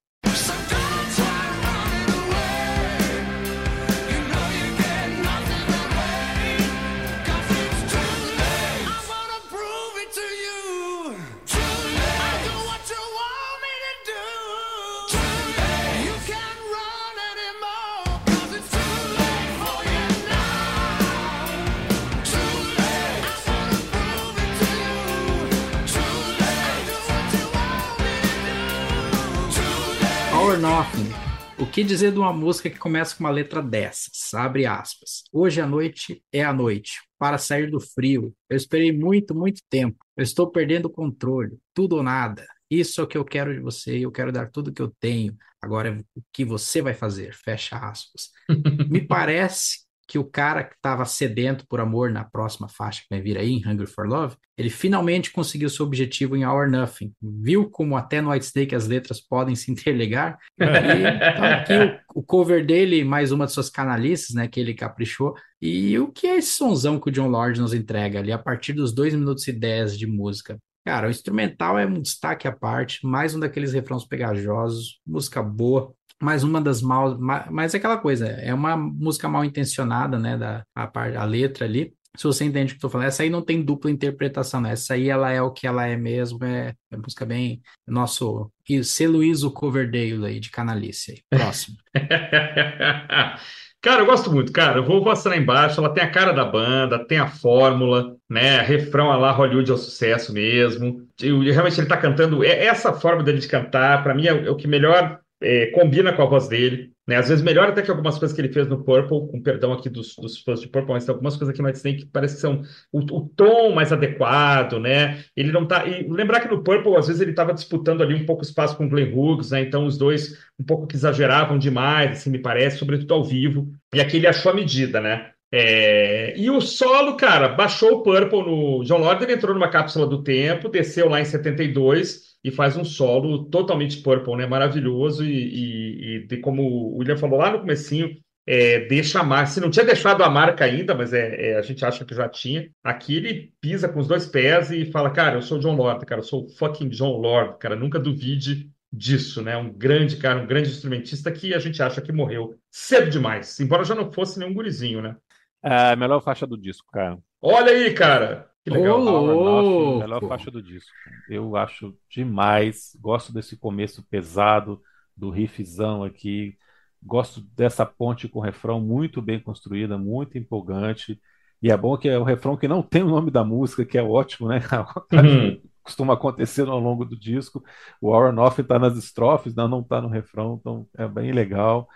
O 31.60 31.66
que 31.66 31.84
dizer 31.84 32.10
de 32.10 32.18
uma 32.18 32.32
música 32.32 32.70
que 32.70 32.78
começa 32.78 33.14
com 33.14 33.22
uma 33.22 33.30
letra 33.30 33.62
dessas? 33.62 34.32
Abre 34.32 34.64
aspas. 34.64 35.24
Hoje 35.30 35.60
à 35.60 35.66
noite 35.66 36.24
é 36.32 36.42
a 36.42 36.54
noite. 36.54 37.02
Para 37.18 37.36
sair 37.36 37.70
do 37.70 37.78
frio. 37.78 38.34
Eu 38.48 38.56
esperei 38.56 38.90
muito, 38.90 39.34
muito 39.34 39.60
tempo. 39.68 39.98
Eu 40.16 40.22
estou 40.22 40.50
perdendo 40.50 40.86
o 40.86 40.90
controle. 40.90 41.58
Tudo 41.74 41.96
ou 41.96 42.02
nada. 42.02 42.46
Isso 42.70 43.02
é 43.02 43.04
o 43.04 43.06
que 43.06 43.18
eu 43.18 43.26
quero 43.26 43.52
de 43.52 43.60
você. 43.60 43.98
Eu 43.98 44.10
quero 44.10 44.32
dar 44.32 44.50
tudo 44.50 44.72
que 44.72 44.80
eu 44.80 44.90
tenho. 44.98 45.36
Agora 45.60 45.90
é 45.90 45.92
o 46.16 46.22
que 46.32 46.46
você 46.46 46.80
vai 46.80 46.94
fazer. 46.94 47.34
Fecha 47.34 47.76
aspas. 47.76 48.30
Me 48.88 49.06
parece 49.06 49.80
que 50.10 50.18
o 50.18 50.24
cara 50.24 50.64
que 50.64 50.74
estava 50.74 51.04
sedento 51.04 51.64
por 51.68 51.78
amor 51.78 52.10
na 52.10 52.24
próxima 52.24 52.68
faixa 52.68 53.00
que 53.00 53.06
vai 53.08 53.20
vir 53.20 53.38
aí, 53.38 53.52
em 53.52 53.64
Hungry 53.64 53.86
for 53.86 54.08
Love, 54.08 54.34
ele 54.58 54.68
finalmente 54.68 55.30
conseguiu 55.30 55.70
seu 55.70 55.86
objetivo 55.86 56.36
em 56.36 56.44
or 56.44 56.68
Nothing. 56.68 57.14
Viu 57.22 57.70
como 57.70 57.96
até 57.96 58.20
no 58.20 58.30
Whitesnake 58.30 58.74
as 58.74 58.88
letras 58.88 59.20
podem 59.20 59.54
se 59.54 59.70
interligar? 59.70 60.36
E, 60.58 60.64
então, 60.64 61.44
aqui 61.44 61.72
o, 62.12 62.18
o 62.18 62.22
cover 62.24 62.66
dele, 62.66 63.04
mais 63.04 63.30
uma 63.30 63.46
de 63.46 63.52
suas 63.52 63.70
canalices, 63.70 64.34
né, 64.34 64.48
que 64.48 64.58
ele 64.58 64.74
caprichou. 64.74 65.32
E 65.62 65.96
o 65.96 66.10
que 66.10 66.26
é 66.26 66.38
esse 66.38 66.50
sonzão 66.50 66.98
que 66.98 67.08
o 67.08 67.12
John 67.12 67.28
Lord 67.28 67.60
nos 67.60 67.72
entrega 67.72 68.18
ali 68.18 68.32
a 68.32 68.38
partir 68.38 68.72
dos 68.72 68.92
2 68.92 69.14
minutos 69.14 69.46
e 69.46 69.52
10 69.52 69.96
de 69.96 70.08
música? 70.08 70.58
Cara, 70.84 71.06
o 71.06 71.10
instrumental 71.10 71.78
é 71.78 71.86
um 71.86 72.02
destaque 72.02 72.48
à 72.48 72.52
parte, 72.52 73.06
mais 73.06 73.32
um 73.32 73.38
daqueles 73.38 73.72
refrãos 73.72 74.04
pegajosos, 74.04 75.00
música 75.06 75.40
boa, 75.40 75.94
mais 76.22 76.42
uma 76.44 76.60
das 76.60 76.82
mal, 76.82 77.18
ma- 77.18 77.46
mas 77.50 77.74
é 77.74 77.78
aquela 77.78 77.96
coisa, 77.98 78.26
é 78.28 78.52
uma 78.54 78.76
música 78.76 79.28
mal 79.28 79.44
intencionada, 79.44 80.18
né, 80.18 80.36
da 80.36 80.64
a, 80.74 80.90
a 81.20 81.24
letra 81.24 81.64
ali. 81.64 81.92
Se 82.16 82.24
você 82.24 82.44
entende 82.44 82.72
o 82.72 82.76
que 82.76 82.78
eu 82.78 82.88
tô 82.88 82.90
falando, 82.90 83.06
essa 83.06 83.22
aí 83.22 83.30
não 83.30 83.40
tem 83.40 83.62
dupla 83.62 83.88
interpretação, 83.88 84.60
né? 84.60 84.72
Essa 84.72 84.94
aí 84.94 85.08
ela 85.08 85.30
é 85.30 85.40
o 85.40 85.52
que 85.52 85.64
ela 85.64 85.86
é 85.86 85.96
mesmo, 85.96 86.44
é, 86.44 86.74
é 86.90 86.96
música 86.96 87.24
bem 87.24 87.62
nosso 87.86 88.50
e 88.68 88.82
C. 88.82 89.06
Luizo 89.06 89.50
Coverdale 89.52 90.26
aí 90.26 90.40
de 90.40 90.50
Canalice. 90.50 91.22
Próximo. 91.30 91.76
Cara, 93.82 94.02
eu 94.02 94.06
gosto 94.06 94.30
muito, 94.30 94.52
cara. 94.52 94.78
Eu 94.78 94.84
vou, 94.84 95.08
assinar 95.10 95.38
embaixo. 95.38 95.80
Ela 95.80 95.88
tem 95.94 96.04
a 96.04 96.10
cara 96.10 96.32
da 96.32 96.44
banda, 96.44 96.98
tem 97.06 97.18
a 97.18 97.26
fórmula, 97.26 98.14
né? 98.28 98.60
Refrão 98.60 99.10
a 99.10 99.16
lá 99.16 99.30
Hollywood 99.32 99.70
é 99.70 99.74
o 99.74 99.78
sucesso 99.78 100.32
mesmo. 100.34 101.06
Eu- 101.20 101.40
realmente 101.40 101.80
ele 101.80 101.88
tá 101.88 101.96
cantando. 101.96 102.44
é- 102.44 102.66
Essa 102.66 102.92
forma 102.92 103.22
dele 103.22 103.38
de 103.38 103.48
cantar, 103.48 104.02
pra 104.02 104.14
mim, 104.14 104.26
é, 104.26 104.32
o 104.34 104.46
é 104.48 104.50
o 104.50 104.56
que 104.56 104.66
melhor 104.68 105.18
é, 105.42 105.66
combina 105.68 106.12
com 106.12 106.22
a 106.22 106.26
voz 106.26 106.48
dele. 106.48 106.92
Né? 107.10 107.16
Às 107.16 107.28
vezes 107.28 107.42
melhor 107.42 107.68
até 107.68 107.82
que 107.82 107.90
algumas 107.90 108.18
coisas 108.18 108.34
que 108.34 108.40
ele 108.40 108.52
fez 108.52 108.68
no 108.68 108.84
Purple, 108.84 109.28
com 109.28 109.42
perdão 109.42 109.72
aqui 109.72 109.88
dos, 109.88 110.14
dos 110.14 110.40
fãs 110.42 110.60
de 110.60 110.68
Purple, 110.68 110.92
mas 110.92 111.04
tem 111.04 111.12
algumas 111.12 111.36
coisas 111.36 111.52
aqui 111.52 111.60
mais 111.62 111.82
tem 111.82 111.96
que 111.96 112.06
parece 112.06 112.36
que 112.36 112.40
são 112.40 112.62
o, 112.92 113.00
o 113.00 113.28
tom 113.34 113.72
mais 113.72 113.92
adequado, 113.92 114.78
né? 114.78 115.24
Ele 115.36 115.50
não 115.50 115.66
tá. 115.66 115.86
E 115.86 116.06
lembrar 116.08 116.40
que 116.40 116.48
no 116.48 116.62
Purple, 116.62 116.94
às 116.96 117.08
vezes, 117.08 117.20
ele 117.20 117.32
estava 117.32 117.52
disputando 117.52 118.02
ali 118.02 118.14
um 118.14 118.26
pouco 118.26 118.42
espaço 118.42 118.76
com 118.76 118.86
o 118.86 118.88
Glenn 118.88 119.12
Hughes, 119.12 119.50
né? 119.50 119.62
Então 119.62 119.86
os 119.86 119.98
dois 119.98 120.38
um 120.58 120.64
pouco 120.64 120.86
que 120.86 120.94
exageravam 120.94 121.58
demais, 121.58 122.12
assim, 122.12 122.30
me 122.30 122.38
parece, 122.38 122.78
sobretudo 122.78 123.14
ao 123.14 123.24
vivo. 123.24 123.72
E 123.94 124.00
aqui 124.00 124.18
ele 124.18 124.26
achou 124.28 124.52
a 124.52 124.54
medida, 124.54 125.00
né? 125.00 125.30
É, 125.52 126.38
E 126.38 126.48
o 126.48 126.60
solo, 126.60 127.16
cara, 127.16 127.48
baixou 127.48 127.94
o 127.94 128.02
Purple 128.02 128.42
no. 128.44 128.84
John 128.84 128.98
Lord 128.98 129.24
entrou 129.32 129.52
numa 129.52 129.68
cápsula 129.68 130.06
do 130.06 130.22
tempo, 130.22 130.68
desceu 130.68 131.08
lá 131.08 131.20
em 131.20 131.24
72 131.24 132.29
e 132.44 132.50
faz 132.50 132.76
um 132.76 132.84
solo 132.84 133.44
totalmente 133.50 133.98
Purple, 134.02 134.36
né? 134.36 134.46
Maravilhoso. 134.46 135.24
E, 135.24 135.30
e- 135.30 136.16
e 136.16 136.26
de- 136.26 136.38
como 136.38 136.62
o 136.62 136.98
William 136.98 137.16
falou 137.16 137.38
lá 137.38 137.50
no 137.50 137.60
comecinho, 137.60 138.16
é, 138.46 138.80
deixa 138.86 139.20
a 139.20 139.24
marca. 139.24 139.46
Se 139.50 139.60
não 139.60 139.70
tinha 139.70 139.84
deixado 139.84 140.22
a 140.22 140.30
marca 140.30 140.64
ainda, 140.64 140.94
mas 140.94 141.12
é, 141.12 141.52
é, 141.52 141.56
a 141.58 141.62
gente 141.62 141.84
acha 141.84 142.04
que 142.04 142.14
já 142.14 142.28
tinha. 142.28 142.68
Aqui 142.82 143.16
ele 143.16 143.52
pisa 143.60 143.88
com 143.88 144.00
os 144.00 144.08
dois 144.08 144.26
pés 144.26 144.70
e 144.70 144.86
fala: 144.86 145.10
Cara, 145.10 145.36
eu 145.36 145.42
sou 145.42 145.58
o 145.58 145.60
John 145.60 145.76
Lord, 145.76 146.04
cara, 146.06 146.20
eu 146.20 146.24
sou 146.24 146.44
o 146.46 146.48
fucking 146.48 146.88
John 146.88 147.16
Lord, 147.18 147.58
cara, 147.58 147.76
nunca 147.76 147.98
duvide 147.98 148.70
disso, 148.92 149.42
né? 149.42 149.56
Um 149.56 149.72
grande 149.72 150.16
cara, 150.16 150.40
um 150.42 150.46
grande 150.46 150.68
instrumentista 150.70 151.30
que 151.30 151.54
a 151.54 151.58
gente 151.58 151.82
acha 151.82 152.00
que 152.00 152.12
morreu 152.12 152.56
cedo 152.70 153.08
demais, 153.10 153.58
embora 153.60 153.84
já 153.84 153.94
não 153.94 154.12
fosse 154.12 154.38
nenhum 154.38 154.54
gurizinho, 154.54 155.00
né? 155.00 155.16
É 155.62 155.92
a 155.92 155.96
melhor 155.96 156.20
faixa 156.22 156.46
do 156.46 156.56
disco, 156.58 156.88
cara. 156.90 157.18
Olha 157.40 157.72
aí, 157.72 157.94
cara, 157.94 158.49
que 158.64 158.70
legal. 158.70 159.02
Power 159.04 159.98
melhor 159.98 160.28
faixa 160.28 160.50
do 160.50 160.62
disco. 160.62 160.90
Eu 161.28 161.56
acho 161.56 161.96
demais. 162.08 162.96
Gosto 163.00 163.32
desse 163.32 163.56
começo 163.56 164.04
pesado, 164.08 164.80
do 165.16 165.30
riffzão 165.30 166.02
aqui. 166.02 166.56
Gosto 167.02 167.40
dessa 167.56 167.86
ponte 167.86 168.28
com 168.28 168.40
refrão 168.40 168.80
muito 168.80 169.22
bem 169.22 169.40
construída, 169.40 169.96
muito 169.96 170.36
empolgante. 170.36 171.20
E 171.62 171.70
é 171.70 171.76
bom 171.76 171.96
que 171.96 172.08
é 172.08 172.18
o 172.18 172.24
refrão 172.24 172.56
que 172.56 172.68
não 172.68 172.82
tem 172.82 173.02
o 173.02 173.08
nome 173.08 173.30
da 173.30 173.44
música, 173.44 173.84
que 173.84 173.98
é 173.98 174.02
ótimo, 174.02 174.48
né? 174.48 174.60
Uhum. 175.12 175.60
Costuma 175.82 176.14
acontecer 176.14 176.68
ao 176.68 176.78
longo 176.78 177.04
do 177.04 177.18
disco. 177.18 177.64
O 178.00 178.12
Warren 178.12 178.38
Off 178.38 178.60
está 178.60 178.78
nas 178.78 178.96
estrofes, 178.96 179.54
não 179.54 179.80
está 179.80 180.00
no 180.00 180.08
refrão, 180.08 180.58
então 180.60 180.86
é 180.96 181.08
bem 181.08 181.32
legal. 181.32 181.88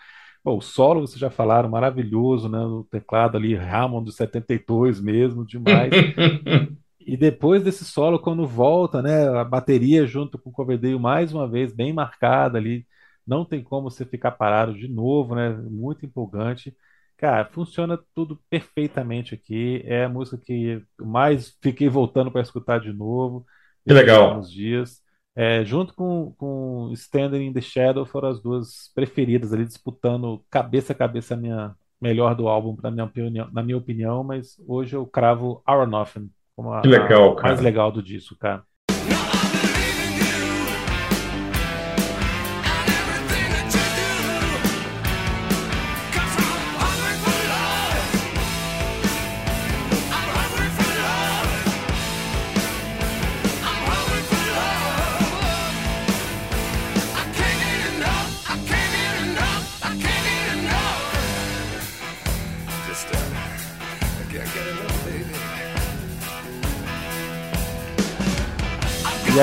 Bom, 0.44 0.58
o 0.58 0.60
solo, 0.60 1.00
vocês 1.00 1.18
já 1.18 1.30
falaram, 1.30 1.70
maravilhoso, 1.70 2.48
né? 2.48 2.58
O 2.60 2.84
teclado 2.84 3.36
ali, 3.36 3.54
Hammond 3.56 4.04
do 4.04 4.12
72 4.12 5.00
mesmo, 5.00 5.44
demais. 5.46 5.96
E 7.00 7.16
depois 7.16 7.62
desse 7.62 7.84
solo, 7.84 8.18
quando 8.18 8.46
volta, 8.46 9.02
né, 9.02 9.28
a 9.28 9.44
bateria 9.44 10.06
junto 10.06 10.38
com 10.38 10.50
o 10.50 10.52
Coverdale 10.52 10.98
mais 10.98 11.32
uma 11.34 11.48
vez 11.48 11.72
bem 11.74 11.92
marcada 11.92 12.56
ali, 12.58 12.86
não 13.26 13.44
tem 13.44 13.62
como 13.62 13.90
você 13.90 14.04
ficar 14.06 14.32
parado 14.32 14.74
de 14.74 14.88
novo, 14.88 15.34
né? 15.34 15.50
Muito 15.50 16.06
empolgante. 16.06 16.74
Cara, 17.16 17.44
funciona 17.52 17.98
tudo 18.14 18.40
perfeitamente 18.50 19.34
aqui. 19.34 19.82
É 19.84 20.04
a 20.04 20.08
música 20.08 20.38
que 20.38 20.82
mais 20.98 21.56
fiquei 21.62 21.88
voltando 21.88 22.30
para 22.30 22.42
escutar 22.42 22.80
de 22.80 22.92
novo 22.92 23.46
Que 23.86 23.92
legal. 23.94 24.26
últimos 24.26 24.50
dias. 24.52 25.02
É, 25.36 25.64
junto 25.64 25.94
com, 25.94 26.32
com 26.38 26.90
Standing 26.92 27.46
in 27.46 27.52
the 27.52 27.60
Shadow 27.60 28.06
foram 28.06 28.28
as 28.28 28.40
duas 28.40 28.90
preferidas 28.94 29.52
ali, 29.52 29.64
disputando 29.64 30.44
cabeça 30.48 30.92
a 30.92 30.96
cabeça 30.96 31.34
a 31.34 31.36
minha 31.36 31.74
melhor 32.00 32.34
do 32.34 32.48
álbum, 32.48 32.76
na 32.82 32.90
minha 32.90 33.04
opinião, 33.04 33.48
na 33.50 33.62
minha 33.62 33.78
opinião, 33.78 34.22
mas 34.22 34.60
hoje 34.66 34.94
eu 34.94 35.06
cravo 35.06 35.62
Our 35.66 35.86
Nothing 35.86 36.30
como 36.54 36.72
a, 36.72 36.82
Que 36.82 36.88
legal, 36.88 37.38
a 37.38 37.42
mais 37.42 37.60
legal 37.60 37.90
do 37.90 38.02
disco, 38.02 38.36
cara. 38.36 38.64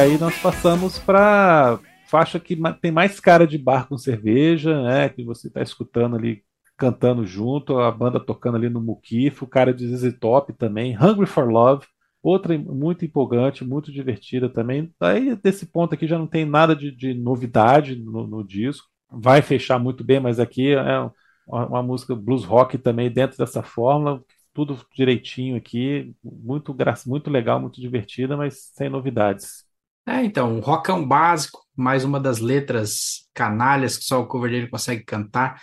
Aí 0.01 0.17
nós 0.17 0.35
passamos 0.39 0.97
para 0.97 1.79
faixa 2.07 2.39
que 2.39 2.57
tem 2.81 2.91
mais 2.91 3.19
cara 3.19 3.45
de 3.45 3.57
bar 3.57 3.87
com 3.87 3.97
cerveja, 3.97 4.81
né? 4.83 5.09
Que 5.09 5.23
você 5.23 5.47
está 5.47 5.61
escutando 5.61 6.15
ali 6.15 6.43
cantando 6.75 7.23
junto, 7.25 7.77
a 7.77 7.91
banda 7.91 8.19
tocando 8.19 8.57
ali 8.57 8.67
no 8.67 8.81
muquifo, 8.81 9.45
o 9.45 9.47
cara 9.47 9.71
de 9.71 9.87
ZZ 9.87 10.17
Top 10.19 10.51
também, 10.53 10.97
Hungry 10.97 11.27
for 11.27 11.47
Love, 11.47 11.85
outra 12.23 12.57
muito 12.57 13.05
empolgante, 13.05 13.63
muito 13.63 13.91
divertida 13.91 14.49
também. 14.49 14.91
Aí 14.99 15.35
desse 15.35 15.67
ponto 15.67 15.93
aqui 15.93 16.07
já 16.07 16.17
não 16.17 16.25
tem 16.25 16.45
nada 16.45 16.75
de, 16.75 16.91
de 16.91 17.13
novidade 17.13 17.95
no, 17.95 18.25
no 18.25 18.43
disco. 18.43 18.87
Vai 19.11 19.43
fechar 19.43 19.77
muito 19.77 20.03
bem, 20.03 20.19
mas 20.19 20.39
aqui 20.39 20.73
é 20.73 20.99
uma, 21.45 21.67
uma 21.67 21.83
música 21.83 22.15
blues 22.15 22.43
rock 22.43 22.77
também 22.79 23.11
dentro 23.11 23.37
dessa 23.37 23.61
fórmula, 23.61 24.23
tudo 24.51 24.79
direitinho 24.95 25.55
aqui, 25.57 26.15
muito 26.23 26.75
muito 27.05 27.29
legal, 27.29 27.59
muito 27.59 27.79
divertida, 27.79 28.35
mas 28.35 28.71
sem 28.73 28.89
novidades. 28.89 29.69
É, 30.07 30.23
então, 30.23 30.57
o 30.57 30.59
rockão 30.59 31.07
básico, 31.07 31.61
mais 31.75 32.03
uma 32.03 32.19
das 32.19 32.39
letras 32.39 33.27
canalhas 33.33 33.97
que 33.97 34.03
só 34.03 34.19
o 34.19 34.27
cover 34.27 34.51
dele 34.51 34.67
consegue 34.67 35.03
cantar, 35.03 35.61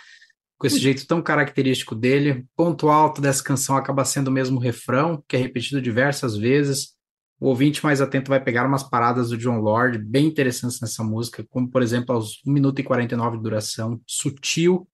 com 0.57 0.67
esse 0.67 0.79
jeito 0.79 1.07
tão 1.07 1.21
característico 1.21 1.95
dele. 1.95 2.45
Ponto 2.55 2.89
alto 2.89 3.21
dessa 3.21 3.43
canção 3.43 3.77
acaba 3.77 4.03
sendo 4.03 4.27
o 4.27 4.31
mesmo 4.31 4.59
refrão, 4.59 5.23
que 5.27 5.35
é 5.35 5.39
repetido 5.39 5.81
diversas 5.81 6.35
vezes. 6.35 6.93
O 7.39 7.47
ouvinte 7.47 7.83
mais 7.83 8.01
atento 8.01 8.29
vai 8.29 8.43
pegar 8.43 8.65
umas 8.65 8.83
paradas 8.83 9.29
do 9.29 9.37
John 9.37 9.59
Lord 9.59 9.97
bem 9.97 10.27
interessantes 10.27 10.81
nessa 10.81 11.03
música, 11.03 11.45
como 11.49 11.69
por 11.69 11.81
exemplo 11.81 12.13
aos 12.13 12.41
1 12.45 12.51
minuto 12.51 12.79
e 12.79 12.83
49 12.83 13.37
de 13.37 13.43
duração, 13.43 14.01
sutil, 14.05 14.85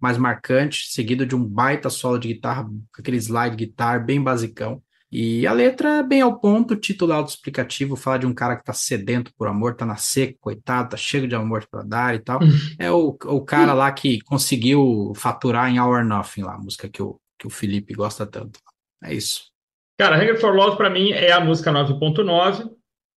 mais 0.00 0.16
marcante, 0.16 0.86
seguido 0.88 1.26
de 1.26 1.36
um 1.36 1.44
baita 1.44 1.90
solo 1.90 2.18
de 2.18 2.28
guitarra, 2.28 2.66
aquele 2.98 3.18
slide 3.18 3.54
guitar 3.54 4.02
bem 4.02 4.22
basicão. 4.22 4.82
E 5.12 5.46
a 5.46 5.52
letra 5.52 5.98
é 5.98 6.02
bem 6.04 6.20
ao 6.20 6.38
ponto, 6.38 6.76
título 6.76 7.12
autoexplicativo, 7.12 7.96
fala 7.96 8.18
de 8.20 8.26
um 8.26 8.34
cara 8.34 8.56
que 8.56 8.64
tá 8.64 8.72
sedento 8.72 9.32
por 9.36 9.48
amor, 9.48 9.74
tá 9.74 9.84
na 9.84 9.96
seca, 9.96 10.36
coitado, 10.40 10.90
tá 10.90 10.96
cheio 10.96 11.26
de 11.26 11.34
amor 11.34 11.66
para 11.68 11.82
dar 11.82 12.14
e 12.14 12.20
tal. 12.20 12.44
É 12.78 12.90
o, 12.90 13.08
o 13.24 13.44
cara 13.44 13.72
lá 13.74 13.90
que 13.92 14.20
conseguiu 14.22 15.12
faturar 15.16 15.68
em 15.70 15.80
Hour 15.80 16.04
Nothing 16.04 16.42
lá, 16.42 16.54
a 16.54 16.58
música 16.58 16.88
que 16.88 17.02
o, 17.02 17.20
que 17.38 17.46
o 17.46 17.50
Felipe 17.50 17.92
gosta 17.94 18.24
tanto. 18.26 18.60
É 19.02 19.12
isso. 19.14 19.50
Cara, 19.98 20.16
Hunger 20.18 20.40
for 20.40 20.54
Love 20.54 20.76
pra 20.76 20.88
mim 20.90 21.10
é 21.12 21.30
a 21.32 21.40
música 21.40 21.70
9.9. 21.72 22.64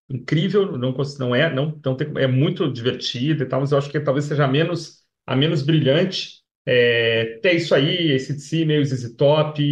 Incrível, 0.08 0.76
não, 0.76 0.92
não 1.18 1.34
é, 1.34 1.52
não, 1.52 1.80
não 1.84 1.96
tem- 1.96 2.12
é 2.18 2.26
muito 2.26 2.70
divertida 2.70 3.42
e 3.44 3.46
tal, 3.48 3.60
mas 3.60 3.72
eu 3.72 3.78
acho 3.78 3.90
que 3.90 3.98
talvez 4.00 4.26
seja 4.26 4.44
a 4.44 4.48
menos, 4.48 5.02
a 5.26 5.34
menos 5.34 5.62
brilhante. 5.62 6.42
É, 6.66 7.38
tem 7.42 7.56
isso 7.56 7.74
aí, 7.74 8.10
esse 8.12 8.34
DC, 8.34 8.64
meio 8.66 8.84
ZZ 8.84 9.14
Top, 9.16 9.62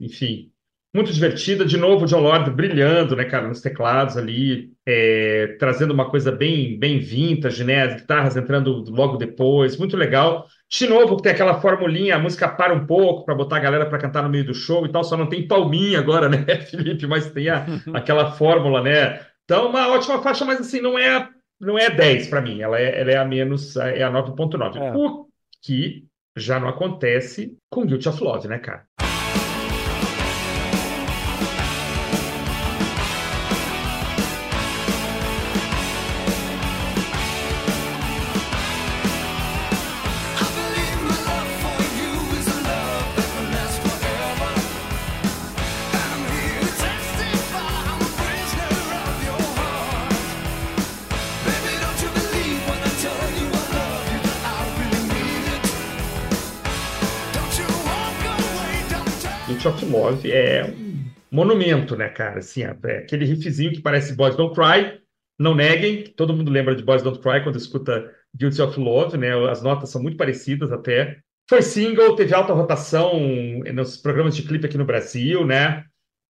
enfim, 0.00 0.52
muito 0.96 1.12
divertida. 1.12 1.64
De 1.64 1.76
novo, 1.76 2.04
o 2.04 2.08
John 2.08 2.20
Lord 2.20 2.50
brilhando, 2.50 3.14
né, 3.14 3.24
cara, 3.24 3.46
nos 3.46 3.60
teclados 3.60 4.16
ali, 4.16 4.72
é, 4.84 5.56
trazendo 5.58 5.92
uma 5.92 6.10
coisa 6.10 6.32
bem, 6.32 6.78
bem 6.78 6.98
vintage, 6.98 7.62
né, 7.62 7.82
as 7.82 8.00
guitarras 8.00 8.36
entrando 8.36 8.82
logo 8.88 9.16
depois, 9.16 9.76
muito 9.76 9.96
legal. 9.96 10.46
De 10.68 10.88
novo, 10.88 11.18
tem 11.18 11.32
aquela 11.32 11.60
formulinha, 11.60 12.16
a 12.16 12.18
música 12.18 12.48
para 12.48 12.74
um 12.74 12.86
pouco 12.86 13.24
para 13.24 13.34
botar 13.34 13.58
a 13.58 13.60
galera 13.60 13.86
para 13.86 13.98
cantar 13.98 14.22
no 14.22 14.30
meio 14.30 14.44
do 14.44 14.54
show 14.54 14.84
e 14.84 14.90
tal, 14.90 15.04
só 15.04 15.16
não 15.16 15.28
tem 15.28 15.46
palminha 15.46 15.98
agora, 15.98 16.28
né, 16.30 16.44
Felipe? 16.62 17.06
Mas 17.06 17.30
tem 17.30 17.48
a, 17.48 17.66
aquela 17.94 18.32
fórmula, 18.32 18.82
né? 18.82 19.20
Então, 19.44 19.68
uma 19.68 19.88
ótima 19.88 20.20
faixa, 20.22 20.44
mas 20.44 20.60
assim, 20.60 20.80
não 20.80 20.98
é, 20.98 21.28
não 21.60 21.78
é 21.78 21.88
10 21.90 22.26
para 22.28 22.40
mim, 22.40 22.60
ela 22.62 22.80
é, 22.80 23.00
ela 23.00 23.10
é 23.12 23.16
a 23.16 23.24
menos, 23.24 23.76
é 23.76 24.02
a 24.02 24.10
9.9. 24.10 24.76
É. 24.76 24.96
O 24.96 25.26
que 25.62 26.04
já 26.36 26.58
não 26.58 26.68
acontece 26.68 27.56
com 27.70 27.86
Guilty 27.86 28.08
of 28.08 28.22
Love, 28.22 28.48
né, 28.48 28.58
cara? 28.58 28.84
Love 59.96 60.30
é 60.30 60.64
um 60.64 61.04
monumento, 61.30 61.96
né, 61.96 62.08
cara? 62.08 62.38
Assim, 62.38 62.62
é 62.62 62.98
aquele 62.98 63.24
riffzinho 63.24 63.72
que 63.72 63.80
parece 63.80 64.14
Boys 64.14 64.36
Don't 64.36 64.54
Cry, 64.54 65.00
não 65.38 65.54
neguem, 65.54 66.04
todo 66.04 66.34
mundo 66.34 66.50
lembra 66.50 66.74
de 66.74 66.82
Boys 66.82 67.02
Don't 67.02 67.20
Cry 67.20 67.42
quando 67.42 67.56
escuta 67.56 68.10
Guilty 68.34 68.62
of 68.62 68.78
Love, 68.78 69.16
né? 69.16 69.32
As 69.48 69.62
notas 69.62 69.90
são 69.90 70.02
muito 70.02 70.16
parecidas 70.16 70.72
até. 70.72 71.18
Foi 71.48 71.62
single, 71.62 72.16
teve 72.16 72.34
alta 72.34 72.52
rotação 72.52 73.12
nos 73.72 73.96
programas 73.96 74.34
de 74.34 74.42
clipe 74.42 74.66
aqui 74.66 74.76
no 74.76 74.84
Brasil, 74.84 75.46
né? 75.46 75.84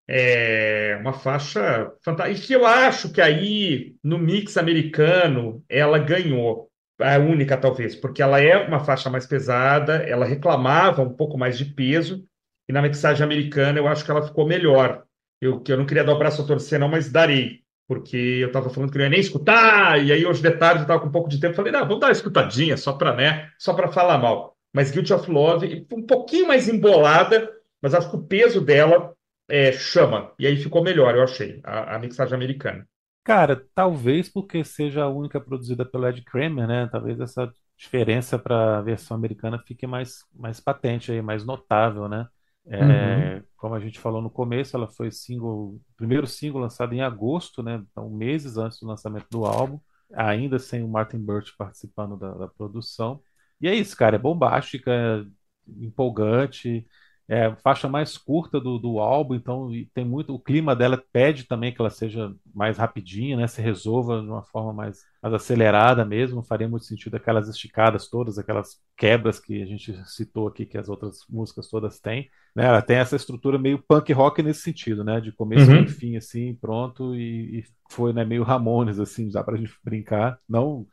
É 0.09 0.99
uma 1.01 1.13
faixa 1.13 1.91
fantástica. 2.05 2.39
E 2.39 2.47
que 2.47 2.53
eu 2.53 2.65
acho 2.67 3.11
que 3.13 3.21
aí, 3.21 3.97
no 4.05 4.19
mix 4.19 4.57
americano, 4.57 5.65
ela 5.69 5.99
ganhou. 5.99 6.71
A 6.99 7.19
única, 7.19 7.59
talvez, 7.59 7.95
porque 7.95 8.23
ela 8.23 8.41
é 8.41 8.57
uma 8.57 8.81
faixa 8.81 9.11
mais 9.11 9.27
pesada, 9.27 9.97
ela 9.97 10.25
reclamava 10.25 11.03
um 11.03 11.13
pouco 11.13 11.37
mais 11.37 11.59
de 11.59 11.67
peso, 11.67 12.25
e 12.69 12.73
na 12.73 12.83
mixagem 12.83 13.25
americana 13.25 13.79
eu 13.79 13.89
acho 13.89 14.05
que 14.05 14.11
ela 14.11 14.27
ficou 14.27 14.47
melhor. 14.47 15.05
Eu, 15.41 15.61
que 15.61 15.73
eu 15.73 15.77
não 15.77 15.87
queria 15.87 16.05
dar 16.05 16.15
o 16.15 16.19
braço 16.19 16.43
a 16.43 16.47
torcer, 16.47 16.79
não, 16.79 16.89
mas 16.89 17.11
darei. 17.11 17.61
Porque 17.87 18.17
eu 18.17 18.49
estava 18.49 18.69
falando 18.71 18.91
que 18.91 18.99
não 18.99 19.05
ia 19.05 19.11
nem 19.11 19.21
escutar, 19.21 20.03
e 20.05 20.13
aí 20.13 20.27
hoje 20.27 20.43
de 20.43 20.51
tarde 20.51 20.81
eu 20.81 20.83
estava 20.83 21.01
com 21.01 21.07
um 21.07 21.13
pouco 21.13 21.29
de 21.29 21.39
tempo, 21.39 21.55
falei, 21.55 21.71
não, 21.71 21.81
vamos 21.81 22.01
dar 22.01 22.09
uma 22.09 22.13
escutadinha, 22.13 22.77
só 22.77 22.93
para, 22.93 23.15
né, 23.15 23.51
só 23.59 23.75
para 23.75 23.93
falar 23.93 24.19
mal. 24.19 24.57
Mas 24.75 24.91
Guilty 24.91 25.13
of 25.13 25.31
Love, 25.31 25.87
um 25.93 26.03
pouquinho 26.03 26.49
mais 26.49 26.69
embolada, 26.69 27.49
mas 27.81 27.95
acho 27.95 28.11
que 28.11 28.17
o 28.17 28.23
peso 28.25 28.61
dela 28.61 29.15
é, 29.49 29.73
chama. 29.73 30.33
E 30.39 30.47
aí 30.47 30.57
ficou 30.57 30.83
melhor, 30.83 31.15
eu 31.15 31.23
achei, 31.23 31.61
a, 31.63 31.95
a 31.95 31.99
mixagem 31.99 32.35
americana. 32.35 32.87
Cara, 33.23 33.65
talvez 33.75 34.29
porque 34.29 34.65
seja 34.65 35.03
a 35.05 35.09
única 35.09 35.41
produzida 35.41 35.85
pelo 35.85 36.07
Ed 36.09 36.23
Kramer, 36.23 36.67
né? 36.67 36.89
Talvez 36.91 37.19
essa 37.21 37.53
diferença 37.77 38.39
para 38.39 38.79
a 38.79 38.83
versão 38.83 39.17
americana 39.17 39.59
fique 39.59 39.87
mais, 39.87 40.25
mais 40.33 40.61
patente 40.61 41.11
aí, 41.13 41.21
mais 41.21 41.45
notável, 41.45 42.09
né? 42.09 42.29
É, 42.69 43.43
como 43.57 43.75
a 43.75 43.81
gente 43.81 43.99
falou 43.99 44.21
no 44.21 44.31
começo, 44.31 44.77
ela 44.77 44.89
foi 44.89 45.11
single, 45.11 45.81
primeiro 45.97 46.27
single 46.27 46.61
lançado 46.61 46.93
em 46.95 47.01
agosto, 47.03 47.63
né? 47.63 47.85
Então, 47.91 48.11
meses 48.11 48.57
antes 48.57 48.81
do 48.81 48.87
lançamento 48.87 49.27
do 49.31 49.45
álbum, 49.45 49.81
ainda 50.13 50.59
sem 50.59 50.83
o 50.83 50.89
Martin 50.89 51.19
Birch 51.19 51.55
participando 51.57 52.17
da, 52.17 52.33
da 52.35 52.49
produção. 52.49 53.23
E 53.61 53.69
é 53.69 53.75
isso, 53.75 53.97
cara, 53.97 54.17
é 54.17 54.19
bombástica, 54.19 54.91
é 54.93 55.25
empolgante, 55.69 56.87
é 57.29 57.55
faixa 57.57 57.89
mais 57.89 58.17
curta 58.17 58.61
do, 58.61 58.79
do 58.79 59.01
álbum, 59.01 59.35
então 59.35 59.71
tem 59.93 60.05
muito. 60.05 60.33
O 60.35 60.39
clima 60.41 60.77
dela 60.77 61.03
pede 61.13 61.45
também 61.45 61.73
que 61.75 61.81
ela 61.81 61.91
seja 61.91 62.33
mais 62.55 62.79
rapidinha, 62.79 63.37
né? 63.37 63.47
Se 63.49 63.61
resolva 63.61 64.21
de 64.23 64.29
uma 64.29 64.45
forma 64.45 64.73
mais, 64.73 65.01
mais 65.23 65.35
acelerada 65.35 66.05
mesmo. 66.05 66.43
Faria 66.45 66.69
muito 66.69 66.85
sentido 66.87 67.17
aquelas 67.17 67.49
esticadas 67.49 68.09
todas, 68.09 68.39
aquelas 68.39 68.77
quebras 68.97 69.41
que 69.41 69.61
a 69.63 69.67
gente 69.67 69.93
citou 70.07 70.47
aqui, 70.49 70.65
que 70.67 70.79
as 70.79 70.89
outras 70.89 71.19
músicas 71.29 71.69
todas 71.69 71.99
têm. 71.99 72.31
Né? 72.55 72.65
Ela 72.67 72.81
tem 72.83 72.97
essa 72.99 73.17
estrutura 73.17 73.59
meio 73.59 73.83
punk 73.83 74.13
rock 74.13 74.43
nesse 74.43 74.61
sentido, 74.63 75.03
né? 75.05 75.21
De 75.21 75.33
começo 75.33 75.73
Uhum. 75.73 75.85
e 75.85 75.87
fim, 75.87 76.17
assim, 76.17 76.55
pronto, 76.55 77.15
e, 77.15 77.61
e 77.61 77.65
foi 77.91 78.13
né, 78.13 78.25
meio 78.25 78.43
Ramones, 78.43 78.99
assim, 78.99 79.31
dá 79.31 79.43
pra 79.45 79.57
gente 79.57 79.73
brincar. 79.85 80.39
Não 80.49 80.87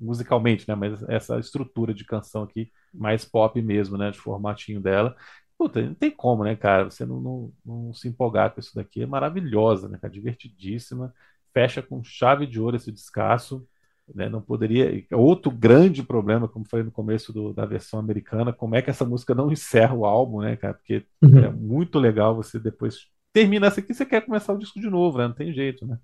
musicalmente, 0.00 0.66
né? 0.68 0.74
Mas 0.74 1.02
essa 1.08 1.38
estrutura 1.38 1.92
de 1.94 2.04
canção 2.04 2.42
aqui, 2.42 2.70
mais 2.92 3.24
pop 3.24 3.60
mesmo, 3.62 3.96
né? 3.96 4.10
De 4.10 4.18
formatinho 4.18 4.80
dela. 4.80 5.14
Puta, 5.58 5.82
não 5.82 5.94
tem 5.94 6.10
como, 6.10 6.44
né, 6.44 6.54
cara? 6.56 6.84
Você 6.90 7.04
não, 7.04 7.20
não, 7.20 7.52
não 7.64 7.92
se 7.94 8.08
empolgar 8.08 8.52
com 8.54 8.60
isso 8.60 8.74
daqui. 8.74 9.02
É 9.02 9.06
maravilhosa, 9.06 9.88
né, 9.88 9.98
cara? 9.98 10.12
Divertidíssima. 10.12 11.12
Fecha 11.52 11.82
com 11.82 12.02
chave 12.04 12.46
de 12.46 12.60
ouro 12.60 12.76
esse 12.76 12.92
descasso. 12.92 13.66
Né? 14.14 14.28
Não 14.28 14.40
poderia. 14.40 15.04
Outro 15.12 15.50
grande 15.50 16.02
problema, 16.02 16.48
como 16.48 16.64
falei 16.68 16.84
no 16.84 16.92
começo 16.92 17.32
do- 17.32 17.52
da 17.52 17.66
versão 17.66 17.98
americana, 18.00 18.52
como 18.52 18.76
é 18.76 18.82
que 18.82 18.90
essa 18.90 19.04
música 19.04 19.34
não 19.34 19.50
encerra 19.52 19.94
o 19.94 20.04
álbum, 20.06 20.40
né, 20.42 20.56
cara? 20.56 20.74
Porque 20.74 21.04
é 21.36 21.48
muito 21.50 21.98
legal 21.98 22.34
você 22.36 22.58
depois 22.58 23.08
termina 23.32 23.66
essa 23.66 23.80
aqui, 23.80 23.92
você 23.94 24.06
quer 24.06 24.22
começar 24.24 24.52
o 24.54 24.58
disco 24.58 24.80
de 24.80 24.88
novo, 24.88 25.18
né? 25.18 25.26
Não 25.28 25.34
tem 25.34 25.52
jeito, 25.52 25.86
né? 25.86 25.98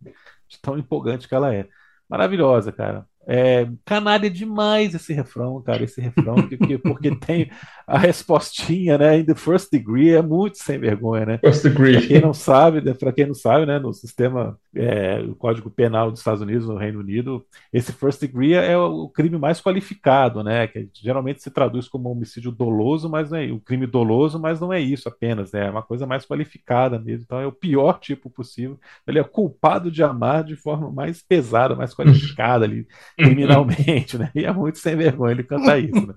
De 0.48 0.60
tão 0.60 0.78
empolgante 0.78 1.28
que 1.28 1.34
ela 1.34 1.54
é. 1.54 1.68
Maravilhosa, 2.08 2.70
cara. 2.72 3.06
É 3.26 3.66
canalha 3.84 4.30
demais 4.30 4.94
esse 4.94 5.12
refrão, 5.12 5.62
cara. 5.62 5.84
Esse 5.84 6.00
refrão, 6.00 6.46
que, 6.46 6.58
que- 6.58 6.78
porque 6.78 7.10
tem 7.10 7.50
a 7.86 7.98
respostinha, 7.98 8.98
né? 8.98 9.18
In 9.18 9.24
the 9.24 9.34
first 9.34 9.70
degree 9.70 10.10
é 10.10 10.22
muito 10.22 10.58
sem 10.58 10.78
vergonha, 10.78 11.26
né? 11.26 11.40
First 11.40 11.62
Para 11.90 12.02
quem 12.02 12.20
degree. 12.20 12.20
não 12.20 12.34
sabe, 12.34 12.80
né, 12.80 12.94
para 12.94 13.12
quem 13.12 13.26
não 13.26 13.34
sabe, 13.34 13.66
né, 13.66 13.78
no 13.78 13.92
sistema, 13.92 14.58
é, 14.74 15.20
o 15.20 15.34
Código 15.36 15.70
Penal 15.70 16.10
dos 16.10 16.20
Estados 16.20 16.40
Unidos, 16.40 16.66
no 16.66 16.76
Reino 16.76 17.00
Unido, 17.00 17.44
esse 17.72 17.92
first 17.92 18.20
degree 18.20 18.54
é 18.54 18.76
o 18.76 19.08
crime 19.08 19.38
mais 19.38 19.60
qualificado, 19.60 20.42
né, 20.42 20.66
que 20.66 20.88
geralmente 20.94 21.42
se 21.42 21.50
traduz 21.50 21.88
como 21.88 22.10
homicídio 22.10 22.50
doloso, 22.50 23.08
mas 23.08 23.30
não 23.30 23.38
é 23.38 23.46
o 23.52 23.60
crime 23.60 23.86
doloso, 23.86 24.38
mas 24.40 24.60
não 24.60 24.72
é 24.72 24.80
isso 24.80 25.08
apenas, 25.08 25.52
né, 25.52 25.66
é 25.66 25.70
uma 25.70 25.82
coisa 25.82 26.06
mais 26.06 26.24
qualificada 26.26 26.98
mesmo. 26.98 27.24
Então 27.24 27.40
é 27.40 27.46
o 27.46 27.52
pior 27.52 27.98
tipo 28.00 28.30
possível. 28.30 28.78
Ele 29.06 29.18
é 29.18 29.24
culpado 29.24 29.90
de 29.90 30.02
amar 30.02 30.42
de 30.44 30.56
forma 30.56 30.90
mais 30.90 31.22
pesada, 31.22 31.74
mais 31.74 31.94
qualificada 31.94 32.64
ali, 32.64 32.86
criminalmente, 33.18 34.18
né? 34.18 34.30
E 34.34 34.44
é 34.44 34.52
muito 34.52 34.78
sem 34.78 34.96
vergonha 34.96 35.32
ele 35.32 35.44
cantar 35.44 35.78
isso, 35.78 36.06
né? 36.06 36.14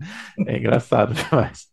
É 0.48 0.58
engraçado 0.58 1.14
demais. 1.14 1.68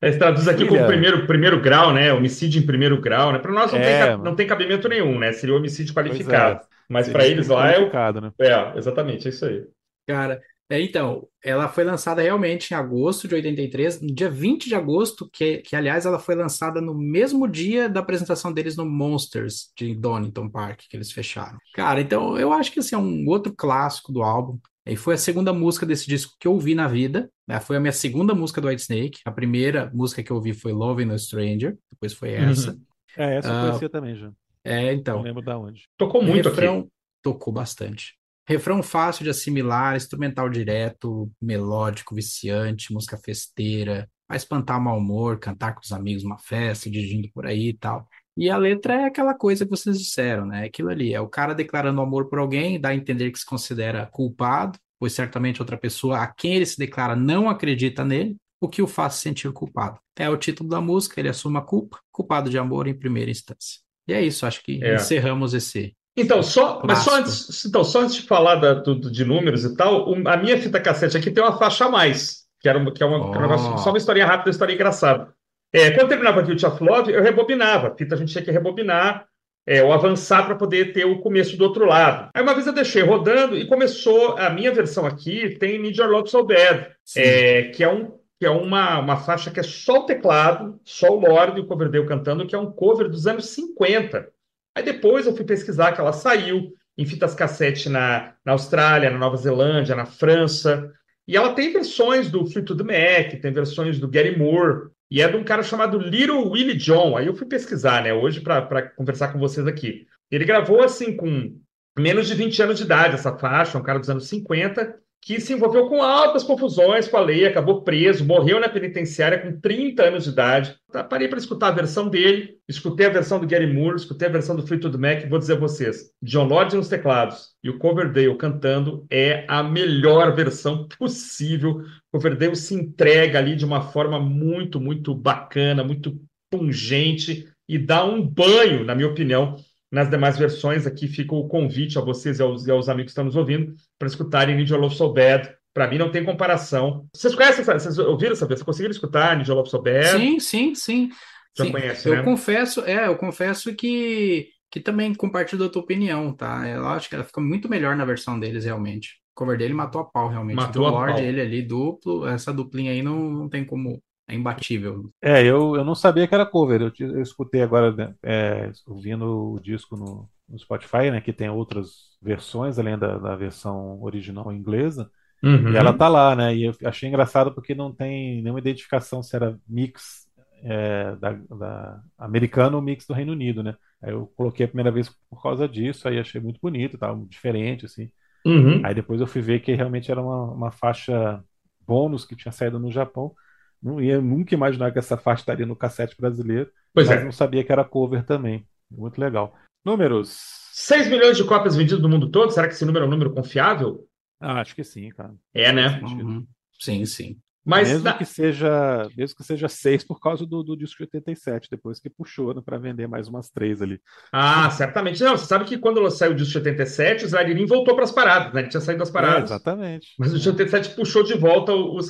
É, 0.00 0.12
se 0.12 0.18
traduz 0.18 0.46
aqui 0.46 0.66
como 0.66 0.84
William. 0.84 0.86
primeiro, 0.86 1.26
primeiro 1.26 1.60
grau, 1.60 1.92
né? 1.92 2.12
Homicídio 2.12 2.60
em 2.62 2.66
primeiro 2.66 3.00
grau, 3.00 3.32
né? 3.32 3.38
Para 3.38 3.52
nós 3.52 3.72
não, 3.72 3.80
tem, 3.82 3.94
É, 3.94 3.96
ca- 3.96 4.18
não 4.18 4.36
tem 4.36 4.46
cabimento 4.46 4.88
nenhum, 4.88 5.18
né? 5.18 5.32
Seria 5.32 5.54
homicídio 5.56 5.94
Pois 6.06 6.24
qualificado. 6.24 6.60
Mas 6.88 7.06
Seria 7.06 7.12
para 7.12 7.26
eles 7.26 7.48
lá 7.48 7.70
é 7.70 7.78
o. 7.80 7.96
qualificado, 7.96 8.20
né? 8.20 8.32
É, 8.40 8.78
exatamente, 8.78 9.26
é 9.26 9.30
isso 9.30 9.44
aí. 9.46 9.66
Cara, 10.06 10.40
é, 10.68 10.80
então, 10.80 11.28
ela 11.44 11.68
foi 11.68 11.84
lançada 11.84 12.20
realmente 12.22 12.72
em 12.72 12.74
agosto 12.76 13.28
de 13.28 13.34
83, 13.36 14.00
no 14.00 14.12
dia 14.12 14.28
20 14.28 14.68
de 14.68 14.74
agosto, 14.74 15.28
que, 15.32 15.58
que 15.58 15.76
aliás 15.76 16.04
ela 16.06 16.18
foi 16.18 16.34
lançada 16.34 16.80
no 16.80 16.92
mesmo 16.92 17.46
dia 17.46 17.88
da 17.88 18.00
apresentação 18.00 18.52
deles 18.52 18.76
no 18.76 18.84
Monsters 18.84 19.70
de 19.78 19.94
Donington 19.94 20.48
Park, 20.50 20.80
que 20.90 20.96
eles 20.96 21.12
fecharam. 21.12 21.58
Cara, 21.74 22.00
então 22.00 22.36
eu 22.36 22.52
acho 22.52 22.72
que 22.72 22.80
esse 22.80 22.94
é 22.94 22.98
um 22.98 23.24
outro 23.28 23.54
clássico 23.54 24.12
do 24.12 24.22
álbum. 24.22 24.58
E 24.84 24.94
foi 24.94 25.14
a 25.14 25.18
segunda 25.18 25.52
música 25.52 25.84
desse 25.84 26.06
disco 26.06 26.36
que 26.38 26.46
eu 26.46 26.52
ouvi 26.52 26.74
na 26.74 26.86
vida. 26.86 27.28
né? 27.46 27.58
Foi 27.58 27.76
a 27.76 27.80
minha 27.80 27.92
segunda 27.92 28.34
música 28.34 28.60
do 28.60 28.68
Whitesnake. 28.68 29.20
A 29.24 29.32
primeira 29.32 29.90
música 29.92 30.22
que 30.22 30.30
eu 30.30 30.36
ouvi 30.36 30.52
foi 30.52 30.72
Loving 30.72 31.10
a 31.10 31.18
Stranger, 31.18 31.76
depois 31.90 32.12
foi 32.12 32.32
essa. 32.32 32.70
Uhum. 32.72 32.80
É, 33.16 33.36
essa 33.36 33.48
eu 33.48 33.52
Ah, 33.52 33.60
conhecia 33.66 33.88
também 33.88 34.14
já. 34.14 34.30
É, 34.62 34.86
Não 34.86 34.92
então. 34.92 35.22
lembro 35.22 35.42
da 35.42 35.58
onde. 35.58 35.88
Tocou 35.96 36.22
muito 36.22 36.48
aqui. 36.48 36.88
Tocou 37.22 37.52
bastante. 37.52 38.16
Refrão 38.48 38.82
fácil 38.82 39.24
de 39.24 39.30
assimilar, 39.30 39.96
instrumental 39.96 40.48
direto, 40.48 41.30
melódico, 41.40 42.14
viciante, 42.14 42.92
música 42.92 43.16
festeira, 43.18 44.08
vai 44.28 44.36
espantar 44.36 44.80
mau 44.80 44.98
humor, 44.98 45.38
cantar 45.38 45.74
com 45.74 45.80
os 45.82 45.92
amigos 45.92 46.22
numa 46.22 46.38
festa, 46.38 46.88
dirigindo 46.90 47.28
por 47.34 47.46
aí 47.46 47.70
e 47.70 47.76
tal. 47.76 48.06
E 48.36 48.50
a 48.50 48.56
letra 48.56 48.94
é 48.94 49.04
aquela 49.06 49.34
coisa 49.34 49.64
que 49.64 49.70
vocês 49.70 49.98
disseram, 49.98 50.46
né? 50.46 50.64
Aquilo 50.66 50.90
ali, 50.90 51.14
é 51.14 51.20
o 51.20 51.28
cara 51.28 51.54
declarando 51.54 52.00
amor 52.00 52.28
por 52.28 52.38
alguém, 52.38 52.78
dá 52.80 52.90
a 52.90 52.94
entender 52.94 53.30
que 53.30 53.38
se 53.38 53.46
considera 53.46 54.06
culpado, 54.06 54.78
pois 54.98 55.12
certamente 55.12 55.60
outra 55.60 55.76
pessoa 55.76 56.20
a 56.20 56.26
quem 56.26 56.54
ele 56.54 56.66
se 56.66 56.78
declara 56.78 57.16
não 57.16 57.48
acredita 57.48 58.04
nele, 58.04 58.36
o 58.60 58.68
que 58.68 58.82
o 58.82 58.86
faz 58.86 59.14
se 59.14 59.22
sentir 59.22 59.50
culpado. 59.52 59.98
É 60.18 60.28
o 60.28 60.36
título 60.36 60.68
da 60.68 60.80
música, 60.80 61.18
ele 61.20 61.28
assume 61.28 61.58
a 61.58 61.62
culpa, 61.62 61.98
culpado 62.12 62.48
de 62.48 62.58
amor 62.58 62.86
em 62.86 62.98
primeira 62.98 63.30
instância. 63.30 63.80
E 64.06 64.12
é 64.12 64.22
isso, 64.22 64.46
acho 64.46 64.62
que 64.62 64.82
É. 64.84 64.96
encerramos 64.96 65.52
esse 65.52 65.96
Então, 66.16 66.42
só, 66.42 66.80
mas 66.84 66.98
só 67.00 67.16
antes, 67.16 67.64
então, 67.64 67.84
só 67.84 68.00
antes 68.00 68.14
de 68.16 68.22
falar 68.22 68.54
da- 68.56 68.74
do- 68.74 69.10
de 69.10 69.24
números 69.24 69.64
e 69.64 69.76
tal, 69.76 70.08
o- 70.08 70.28
a 70.28 70.36
minha 70.36 70.56
fita 70.60 70.80
cassete 70.80 71.16
aqui 71.16 71.30
tem 71.30 71.42
uma 71.44 71.58
faixa 71.58 71.84
a 71.84 71.90
mais, 71.90 72.44
que, 72.60 72.68
era 72.68 72.78
uma, 72.78 72.90
que 72.92 73.02
é 73.02 73.06
uma, 73.06 73.30
que 73.30 73.36
é 73.36 73.38
um 73.38 73.42
negócio- 73.42 73.74
Oh. 73.74 73.78
só 73.78 73.90
uma 73.90 73.98
historinha 73.98 74.26
rápida, 74.26 74.48
uma 74.48 74.52
história 74.52 74.72
engraçada. 74.72 75.28
É, 75.72 75.90
quando 75.90 76.08
terminava 76.08 76.40
Guilty 76.40 76.64
of 76.64 76.82
Love, 76.82 77.12
eu 77.12 77.22
rebobinava. 77.22 77.88
A 77.88 77.94
fita 77.94 78.14
a 78.14 78.18
gente 78.18 78.32
tinha 78.32 78.42
que 78.42 78.50
rebobinar 78.50 79.26
é, 79.68 79.82
ou 79.82 79.92
avançar 79.92 80.46
para 80.46 80.54
poder 80.54 80.92
ter 80.92 81.04
o 81.04 81.18
começo 81.18 81.56
do 81.56 81.64
outro 81.64 81.84
lado. 81.84 82.30
Aí 82.32 82.40
uma 82.40 82.54
vez 82.54 82.68
eu 82.68 82.72
deixei 82.72 83.02
rodando 83.02 83.56
e 83.56 83.66
começou, 83.66 84.36
a 84.38 84.48
minha 84.48 84.72
versão 84.72 85.04
aqui 85.04 85.56
tem 85.58 85.76
Need 85.82 86.00
Your 86.00 86.08
Love 86.08 86.30
So 86.30 86.44
Bad, 86.44 86.86
é, 87.16 87.62
que 87.74 87.82
é, 87.82 87.88
um, 87.92 88.12
que 88.38 88.46
é 88.46 88.50
uma, 88.50 89.00
uma 89.00 89.16
faixa 89.16 89.50
que 89.50 89.58
é 89.58 89.64
só 89.64 90.02
o 90.02 90.06
teclado, 90.06 90.78
só 90.84 91.08
o 91.08 91.18
Lorde 91.20 91.58
e 91.58 91.62
o 91.62 91.66
Coverdale 91.66 92.06
cantando, 92.06 92.46
que 92.46 92.54
é 92.54 92.58
um 92.58 92.70
cover 92.70 93.08
dos 93.08 93.26
anos 93.26 93.46
50. 93.46 94.28
Aí 94.76 94.82
depois 94.82 95.24
eu 95.24 95.34
fui 95.34 95.46
pesquisar 95.46 95.92
que 95.92 96.00
ela 96.02 96.12
saiu 96.12 96.70
em 96.98 97.06
fitas 97.06 97.34
cassete 97.34 97.88
na, 97.88 98.34
na 98.44 98.52
Austrália, 98.52 99.10
na 99.10 99.16
Nova 99.16 99.38
Zelândia, 99.38 99.96
na 99.96 100.04
França. 100.04 100.92
E 101.26 101.34
ela 101.34 101.54
tem 101.54 101.72
versões 101.72 102.30
do 102.30 102.46
Fleetwood 102.46 102.84
Mac, 102.84 103.40
tem 103.40 103.52
versões 103.54 103.98
do 103.98 104.06
Gary 104.06 104.38
Moore, 104.38 104.90
e 105.10 105.22
é 105.22 105.28
de 105.28 105.36
um 105.36 105.42
cara 105.42 105.62
chamado 105.62 105.98
Little 105.98 106.50
Willie 106.50 106.76
John. 106.76 107.16
Aí 107.16 107.26
eu 107.26 107.34
fui 107.34 107.46
pesquisar, 107.46 108.02
né, 108.02 108.12
hoje 108.12 108.42
para 108.42 108.82
conversar 108.90 109.32
com 109.32 109.38
vocês 109.38 109.66
aqui. 109.66 110.06
Ele 110.30 110.44
gravou 110.44 110.82
assim 110.82 111.16
com 111.16 111.58
menos 111.98 112.26
de 112.26 112.34
20 112.34 112.62
anos 112.62 112.76
de 112.76 112.84
idade 112.84 113.14
essa 113.14 113.34
faixa, 113.34 113.78
um 113.78 113.82
cara 113.82 113.98
dos 113.98 114.10
anos 114.10 114.28
50, 114.28 114.94
que 115.26 115.40
se 115.40 115.52
envolveu 115.52 115.88
com 115.88 116.00
altas 116.00 116.44
confusões 116.44 117.08
com 117.08 117.16
a 117.16 117.20
lei, 117.20 117.44
acabou 117.44 117.82
preso, 117.82 118.24
morreu 118.24 118.60
na 118.60 118.68
penitenciária 118.68 119.36
com 119.36 119.60
30 119.60 120.04
anos 120.04 120.22
de 120.22 120.30
idade. 120.30 120.76
Tá, 120.92 121.02
Parei 121.02 121.26
para 121.26 121.40
escutar 121.40 121.66
a 121.66 121.72
versão 121.72 122.08
dele, 122.08 122.54
escutei 122.68 123.06
a 123.06 123.10
versão 123.10 123.40
do 123.40 123.46
Gary 123.46 123.66
Moore, 123.66 123.96
escutei 123.96 124.28
a 124.28 124.30
versão 124.30 124.54
do 124.54 124.64
Fleetwood 124.64 124.96
Mac, 124.96 125.28
vou 125.28 125.40
dizer 125.40 125.54
a 125.54 125.58
vocês, 125.58 126.12
John 126.22 126.44
Lodge 126.44 126.76
nos 126.76 126.88
teclados 126.88 127.48
e 127.60 127.68
o 127.68 127.76
Coverdale 127.76 128.36
cantando 128.36 129.04
é 129.10 129.44
a 129.48 129.64
melhor 129.64 130.32
versão 130.32 130.86
possível. 130.96 131.80
O 131.80 131.84
Coverdale 132.12 132.54
se 132.54 132.76
entrega 132.76 133.40
ali 133.40 133.56
de 133.56 133.64
uma 133.64 133.80
forma 133.80 134.20
muito, 134.20 134.80
muito 134.80 135.12
bacana, 135.12 135.82
muito 135.82 136.20
pungente 136.48 137.48
e 137.68 137.76
dá 137.78 138.04
um 138.04 138.22
banho, 138.22 138.84
na 138.84 138.94
minha 138.94 139.08
opinião, 139.08 139.56
nas 139.90 140.10
demais 140.10 140.36
versões. 140.38 140.86
Aqui 140.86 141.08
fica 141.08 141.34
o 141.34 141.48
convite 141.48 141.98
a 141.98 142.00
vocês 142.02 142.38
e 142.38 142.42
aos, 142.42 142.66
e 142.66 142.70
aos 142.70 142.88
amigos 142.88 143.10
que 143.10 143.12
estão 143.12 143.24
nos 143.24 143.36
ouvindo 143.36 143.74
para 143.98 144.08
escutarem 144.08 144.58
Your 144.60 144.80
Love 144.80 144.94
So 144.96 145.12
Bad. 145.12 145.54
Para 145.72 145.88
mim 145.88 145.98
não 145.98 146.10
tem 146.10 146.24
comparação. 146.24 147.06
Vocês 147.14 147.34
conhecem? 147.34 147.64
Vocês 147.64 147.98
ouviram 147.98 148.32
essa 148.32 148.46
vez? 148.46 148.58
Vocês 148.60 148.66
conseguiram 148.66 148.92
escutar 148.92 149.38
Your 149.46 149.56
Love 149.56 149.70
So 149.70 149.82
Bad? 149.82 150.18
Sim, 150.18 150.40
sim, 150.40 150.74
sim. 150.74 151.10
Já 151.56 151.64
Sim. 151.64 151.72
conhece, 151.72 152.08
Eu 152.08 152.16
né? 152.16 152.22
confesso, 152.22 152.80
é, 152.82 153.06
eu 153.06 153.16
confesso 153.16 153.74
que, 153.74 154.48
que 154.70 154.78
também 154.78 155.14
compartilho 155.14 155.64
da 155.64 155.70
tua 155.70 155.80
opinião, 155.82 156.34
tá? 156.36 156.68
Eu 156.68 156.86
acho 156.88 157.08
que 157.08 157.14
ela 157.14 157.24
fica 157.24 157.40
muito 157.40 157.66
melhor 157.68 157.96
na 157.96 158.04
versão 158.04 158.38
deles, 158.38 158.66
realmente. 158.66 159.14
O 159.32 159.34
cover 159.40 159.56
dele 159.56 159.72
matou 159.72 160.02
a 160.02 160.04
pau, 160.04 160.28
realmente. 160.28 160.56
Matou 160.56 160.82
Do 160.82 160.88
a 160.88 160.90
Lorde, 160.90 161.14
pau. 161.14 161.22
ele 161.22 161.40
ali, 161.40 161.62
duplo, 161.62 162.26
essa 162.26 162.52
duplinha 162.52 162.92
aí 162.92 163.02
não, 163.02 163.18
não 163.30 163.48
tem 163.48 163.64
como. 163.64 164.02
É 164.28 164.34
imbatível. 164.34 165.12
É, 165.22 165.42
eu, 165.42 165.74
eu 165.76 165.84
não 165.84 165.94
sabia 165.94 166.26
que 166.28 166.34
era 166.34 166.46
cover. 166.46 166.82
Eu, 166.82 166.92
eu 167.14 167.22
escutei 167.22 167.62
agora, 167.62 167.92
né, 167.92 168.14
é, 168.22 168.70
ouvindo 168.86 169.54
o 169.54 169.60
disco 169.60 169.96
no, 169.96 170.28
no 170.48 170.58
Spotify, 170.58 171.10
né, 171.10 171.20
que 171.20 171.32
tem 171.32 171.48
outras 171.50 172.16
versões 172.22 172.78
além 172.78 172.98
da, 172.98 173.18
da 173.18 173.36
versão 173.36 174.00
original 174.02 174.52
inglesa, 174.52 175.10
Uhum. 175.42 175.72
e 175.72 175.76
ela 175.76 175.92
tá 175.92 176.08
lá, 176.08 176.36
né? 176.36 176.54
E 176.54 176.64
eu 176.64 176.74
achei 176.86 177.08
engraçado 177.08 177.54
porque 177.54 177.74
não 177.74 177.94
tem 177.94 178.42
nenhuma 178.42 178.60
identificação 178.60 179.22
se 179.22 179.36
era 179.36 179.58
mix 179.68 180.26
é, 180.62 181.16
da, 181.16 181.32
da 181.32 182.02
americano 182.18 182.76
ou 182.76 182.82
mix 182.82 183.06
do 183.06 183.14
Reino 183.14 183.32
Unido, 183.32 183.62
né? 183.62 183.76
Aí 184.02 184.12
eu 184.12 184.28
coloquei 184.36 184.66
a 184.66 184.68
primeira 184.68 184.90
vez 184.92 185.10
por 185.30 185.42
causa 185.42 185.68
disso, 185.68 186.08
aí 186.08 186.18
achei 186.18 186.40
muito 186.40 186.60
bonito, 186.60 186.98
tá? 186.98 187.14
Diferente, 187.28 187.86
assim. 187.86 188.10
Uhum. 188.44 188.82
Aí 188.84 188.94
depois 188.94 189.20
eu 189.20 189.26
fui 189.26 189.40
ver 189.42 189.60
que 189.60 189.74
realmente 189.74 190.10
era 190.10 190.20
uma, 190.22 190.52
uma 190.52 190.70
faixa 190.72 191.42
bônus 191.86 192.24
que 192.24 192.36
tinha 192.36 192.52
saído 192.52 192.78
no 192.78 192.90
Japão. 192.90 193.34
Não 193.82 194.00
ia 194.00 194.20
nunca 194.20 194.54
imaginar 194.54 194.92
que 194.92 194.98
essa 194.98 195.16
faixa 195.16 195.42
estaria 195.42 195.66
no 195.66 195.76
cassete 195.76 196.16
brasileiro, 196.16 196.70
Pois 196.92 197.08
mas 197.08 197.20
é. 197.20 197.24
não 197.24 197.32
sabia 197.32 197.64
que 197.64 197.72
era 197.72 197.84
cover 197.84 198.24
também. 198.24 198.66
Muito 198.90 199.20
legal. 199.20 199.54
Números? 199.84 200.38
6 200.72 201.08
milhões 201.08 201.36
de 201.36 201.44
cópias 201.44 201.76
vendidas 201.76 202.02
no 202.02 202.08
mundo 202.08 202.30
todo? 202.30 202.50
Será 202.50 202.66
que 202.68 202.74
esse 202.74 202.84
número 202.84 203.04
é 203.04 203.08
um 203.08 203.10
número 203.10 203.32
confiável? 203.32 204.06
Ah, 204.40 204.60
acho 204.60 204.74
que 204.74 204.84
sim, 204.84 205.08
cara. 205.10 205.34
É, 205.54 205.72
né? 205.72 206.00
Uhum. 206.02 206.46
Sim, 206.78 207.06
sim. 207.06 207.38
Mas 207.64 207.88
mesmo 207.88 208.04
na- 208.04 208.12
que 208.16 208.24
seja, 208.24 209.08
mesmo 209.16 209.36
que 209.36 209.42
seja 209.42 209.68
seis 209.68 210.04
por 210.04 210.20
causa 210.20 210.46
do, 210.46 210.62
do 210.62 210.76
disco 210.76 210.98
de 210.98 211.04
87, 211.04 211.68
depois 211.68 211.98
que 211.98 212.08
puxou 212.08 212.54
né, 212.54 212.62
para 212.64 212.78
vender 212.78 213.08
mais 213.08 213.26
umas 213.26 213.50
três 213.50 213.82
ali. 213.82 214.00
Ah, 214.32 214.70
certamente. 214.70 215.20
Não, 215.22 215.36
você 215.36 215.46
sabe 215.46 215.64
que 215.64 215.76
quando 215.78 216.08
saiu 216.10 216.32
o 216.32 216.34
disco 216.36 216.52
de 216.52 216.58
87, 216.58 217.24
o 217.24 217.28
Slide 217.28 217.64
voltou 217.66 217.94
para 217.96 218.04
as 218.04 218.12
paradas, 218.12 218.52
né? 218.52 218.60
Ele 218.60 218.68
tinha 218.68 218.80
saído 218.80 219.00
das 219.00 219.08
É, 219.08 219.12
paradas. 219.12 219.50
exatamente. 219.50 220.14
Mas 220.16 220.32
o 220.32 220.38
de 220.38 220.48
87 220.48 220.90
puxou 220.90 221.24
de 221.24 221.34
volta 221.34 221.72
o, 221.72 221.96
o 221.96 222.00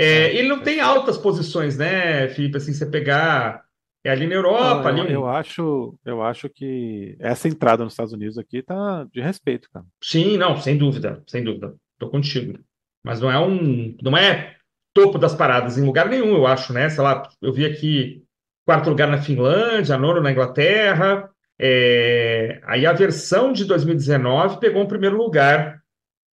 É, 0.00 0.34
ele 0.34 0.48
não 0.48 0.60
tem 0.60 0.80
altas 0.80 1.18
posições, 1.18 1.76
né, 1.76 2.28
Felipe? 2.28 2.56
Assim, 2.56 2.72
você 2.72 2.86
pegar 2.86 3.64
é 4.02 4.10
ali 4.10 4.26
na 4.26 4.34
Europa, 4.34 4.88
eu, 4.90 5.02
ali. 5.02 5.12
eu 5.12 5.26
acho, 5.26 5.94
eu 6.04 6.22
acho 6.22 6.48
que 6.48 7.16
essa 7.18 7.48
entrada 7.48 7.84
nos 7.84 7.92
Estados 7.92 8.14
Unidos 8.14 8.38
aqui 8.38 8.62
tá 8.62 9.06
de 9.12 9.20
respeito, 9.20 9.68
cara. 9.70 9.84
Sim, 10.02 10.38
não, 10.38 10.56
sem 10.56 10.78
dúvida, 10.78 11.22
sem 11.26 11.44
dúvida. 11.44 11.74
Tô 11.98 12.08
contigo. 12.08 12.58
Mas 13.04 13.20
não 13.20 13.30
é 13.30 13.38
um, 13.38 13.94
não 14.02 14.16
é 14.16 14.56
topo 14.94 15.18
das 15.18 15.34
paradas 15.34 15.76
em 15.76 15.84
lugar 15.84 16.08
nenhum, 16.08 16.34
eu 16.34 16.46
acho, 16.46 16.72
né? 16.72 16.88
Sei 16.88 17.02
lá, 17.02 17.28
eu 17.42 17.52
vi 17.52 17.66
aqui 17.66 18.24
quarto 18.64 18.88
lugar 18.88 19.08
na 19.08 19.20
Finlândia, 19.20 19.98
nono 19.98 20.20
na 20.20 20.32
Inglaterra. 20.32 21.30
É, 21.58 22.60
aí 22.64 22.86
a 22.86 22.92
versão 22.94 23.52
de 23.52 23.66
2019 23.66 24.60
pegou 24.60 24.82
um 24.82 24.88
primeiro 24.88 25.16
lugar 25.16 25.82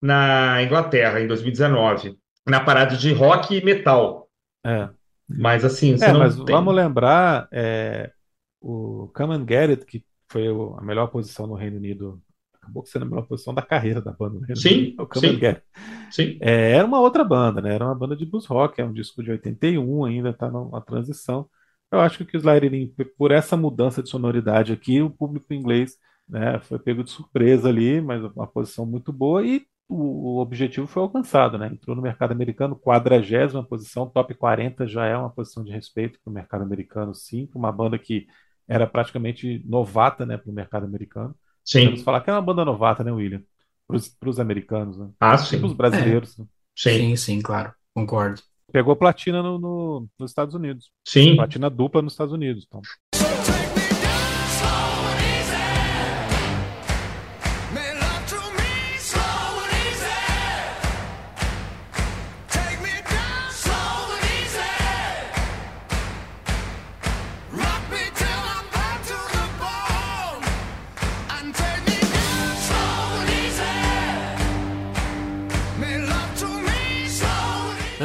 na 0.01 0.63
Inglaterra 0.63 1.21
em 1.21 1.27
2019, 1.27 2.17
na 2.47 2.61
parada 2.61 2.97
de 2.97 3.13
rock 3.13 3.55
e 3.57 3.65
metal. 3.65 4.29
É. 4.65 4.91
Mas 5.29 5.65
assim, 5.65 5.97
É, 6.01 6.13
mas 6.13 6.37
tem. 6.45 6.57
vamos 6.59 6.75
lembrar 6.75 7.49
é, 7.53 8.13
o 8.61 9.09
Come 9.15 9.35
and 9.35 9.47
Get 9.49 9.71
It, 9.71 9.87
que 9.87 10.05
foi 10.31 10.49
o- 10.51 10.77
a 10.79 10.83
melhor 10.83 11.09
posição 11.09 11.47
no 11.47 11.55
Reino 11.55 11.77
Unido 11.79 12.23
acabou 12.55 12.85
sendo 12.87 13.05
a 13.05 13.09
melhor 13.09 13.27
posição 13.27 13.55
da 13.55 13.63
carreira 13.63 14.01
da 14.03 14.13
banda. 14.13 14.41
né? 14.41 14.55
Sim, 14.55 14.97
o 14.99 15.07
Come 15.07 15.31
and 15.31 15.39
sim. 15.39 15.41
Get. 15.41 15.63
Sim. 16.11 16.41
É, 16.41 16.73
era 16.73 16.87
uma 16.87 17.01
outra 17.01 17.25
banda, 17.25 17.61
né? 17.63 17.75
Era 17.75 17.87
uma 17.87 17.95
banda 17.95 18.17
de 18.17 18.27
blues 18.27 18.47
rock, 18.47 18.81
é 18.81 18.85
um 18.85 18.93
disco 18.93 19.23
de 19.23 19.31
81, 19.33 20.05
ainda 20.05 20.31
está 20.31 20.51
numa 20.51 20.81
transição. 20.83 21.49
Eu 21.93 22.01
acho 22.01 22.25
que 22.27 22.37
o 22.37 22.41
Slide 22.41 22.67
In, 22.77 22.95
por 23.19 23.31
essa 23.33 23.57
mudança 23.57 24.03
de 24.03 24.11
sonoridade 24.11 24.73
aqui, 24.73 25.01
o 25.03 25.11
público 25.11 25.55
inglês 25.55 25.97
né, 26.29 26.59
foi 26.61 26.79
pego 26.79 27.05
de 27.05 27.11
surpresa 27.11 27.69
ali, 27.69 28.01
mas 28.01 28.23
uma 28.25 28.47
posição 28.47 28.87
muito 28.87 29.13
boa 29.13 29.47
e 29.47 29.67
o, 29.89 30.39
objetivo 30.41 30.87
foi 30.87 31.03
alcançado, 31.03 31.59
né? 31.59 31.69
Entrou 31.69 31.95
no 31.97 32.03
mercado 32.03 32.33
americano, 32.33 32.77
40 32.77 33.63
posição, 33.65 34.09
top 34.09 34.35
40 34.35 34.87
já 34.87 35.07
é 35.07 35.17
uma 35.17 35.31
posição 35.31 35.63
de 35.65 35.71
respeito 35.73 36.19
para 36.23 36.31
o 36.31 36.35
mercado 36.35 36.63
americano, 36.63 37.15
sim, 37.15 37.47
para 37.47 37.59
uma 37.59 37.73
banda 37.73 37.99
que 37.99 38.27
era 38.69 38.87
praticamente 38.87 39.63
novata, 39.65 40.27
né, 40.27 40.37
para 40.37 40.51
o 40.51 40.55
mercado 40.55 40.85
americano. 40.87 41.35
Podemos 41.73 42.01
Sim. 42.01 42.05
falar 42.05 42.21
que 42.21 42.31
é 42.31 42.33
uma 42.33 42.43
banda 42.43 42.65
novata, 42.65 43.05
né, 43.05 43.13
William? 43.13 43.43
Para 43.87 43.97
os 44.29 44.41
americanos, 44.41 44.99
né? 44.99 45.09
Ah, 45.21 45.35
E 45.37 45.39
para 45.39 45.67
os 45.67 45.73
sim. 45.73 45.77
brasileiros. 45.77 46.37
né? 46.39 46.45
Sim. 46.77 46.91
Sim, 46.91 47.17
sim, 47.17 47.41
claro. 47.43 47.73
Concordo. 47.95 48.43
Pegou 48.73 48.97
platina 48.97 49.43
no, 49.43 49.59
no- 49.59 50.09
nos 50.19 50.31
Estados 50.31 50.55
Unidos. 50.55 50.91
Sim. 51.07 51.37
Platina 51.37 51.71
dupla 51.71 52.03
nos 52.03 52.13
Estados 52.13 52.33
Unidos. 52.35 52.65
Então, 52.67 52.81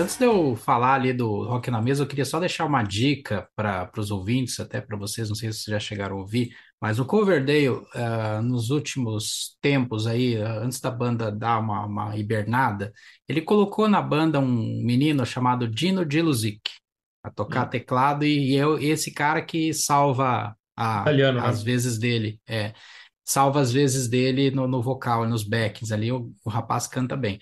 Antes 0.02 0.18
de 0.18 0.26
eu 0.26 0.56
falar 0.56 0.96
ali 0.96 1.14
do 1.14 1.44
Rock 1.44 1.70
na 1.70 1.80
Mesa, 1.80 2.02
eu 2.02 2.08
queria 2.08 2.26
só 2.26 2.40
deixar 2.40 2.66
uma 2.66 2.82
dica 2.82 3.48
para 3.56 3.88
os 3.96 4.10
ouvintes, 4.10 4.60
até 4.60 4.82
para 4.82 4.98
vocês, 4.98 5.30
não 5.30 5.36
sei 5.36 5.54
se 5.54 5.60
vocês 5.60 5.74
já 5.76 5.80
chegaram 5.80 6.16
a 6.16 6.20
ouvir, 6.22 6.56
mas 6.82 6.98
o 6.98 7.06
Coverdale, 7.06 7.86
ah, 7.94 8.42
nos 8.42 8.72
últimos 8.72 9.56
tempos 9.62 10.08
aí, 10.08 10.42
ah, 10.42 10.58
antes 10.58 10.80
da 10.80 10.90
banda 10.90 11.32
dar 11.32 11.60
uma, 11.60 11.86
uma 11.86 12.18
hibernada, 12.18 12.92
ele 13.30 13.42
colocou 13.42 13.88
na 13.88 14.02
banda 14.02 14.40
um 14.40 14.82
menino 14.84 15.24
chamado 15.24 15.68
Dino 15.68 16.04
Diluzic 16.04 16.72
a 17.24 17.30
tocar 17.30 17.68
teclado 17.68 18.26
e 18.26 18.56
eu, 18.56 18.80
esse 18.80 19.14
cara 19.14 19.40
que 19.40 19.72
salva 19.72 20.56
a, 20.76 21.02
Italiano, 21.02 21.42
né? 21.42 21.48
as 21.48 21.62
vezes 21.62 22.00
dele, 22.00 22.40
é, 22.50 22.74
salva 23.24 23.62
as 23.62 23.72
vezes 23.72 24.08
dele 24.08 24.50
no, 24.50 24.68
no 24.68 24.82
vocal, 24.82 25.30
nos 25.30 25.44
backings 25.44 25.92
ali, 25.92 26.12
o, 26.12 26.34
o 26.44 26.50
rapaz 26.50 26.88
canta 26.88 27.16
bem 27.16 27.40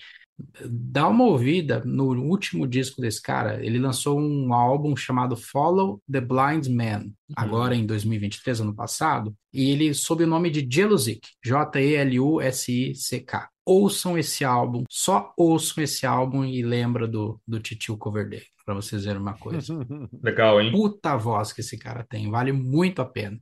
dá 0.65 1.07
uma 1.07 1.25
ouvida 1.25 1.83
no 1.85 2.05
último 2.05 2.67
disco 2.67 3.01
desse 3.01 3.21
cara. 3.21 3.63
Ele 3.65 3.79
lançou 3.79 4.19
um 4.19 4.53
álbum 4.53 4.95
chamado 4.95 5.35
Follow 5.35 6.01
the 6.11 6.21
Blind 6.21 6.67
Man, 6.67 7.11
agora 7.35 7.75
em 7.75 7.85
2023, 7.85 8.61
ano 8.61 8.75
passado, 8.75 9.35
e 9.53 9.71
ele 9.71 9.93
sob 9.93 10.23
o 10.23 10.27
nome 10.27 10.49
de 10.49 10.67
Jelusic, 10.69 11.21
J-E-L-U-S-I-C-K. 11.43 13.49
Ouçam 13.65 14.17
esse 14.17 14.43
álbum, 14.43 14.83
só 14.89 15.31
ouçam 15.37 15.83
esse 15.83 16.05
álbum 16.05 16.43
e 16.43 16.63
lembra 16.63 17.07
do, 17.07 17.39
do 17.47 17.59
Titio 17.59 17.97
Coverdale, 17.97 18.45
para 18.65 18.73
vocês 18.73 19.05
verem 19.05 19.21
uma 19.21 19.37
coisa. 19.37 19.77
Legal, 20.23 20.59
hein? 20.59 20.71
Puta 20.71 21.15
voz 21.15 21.53
que 21.53 21.61
esse 21.61 21.77
cara 21.77 22.03
tem, 22.09 22.31
vale 22.31 22.51
muito 22.51 23.01
a 23.01 23.05
pena. 23.05 23.37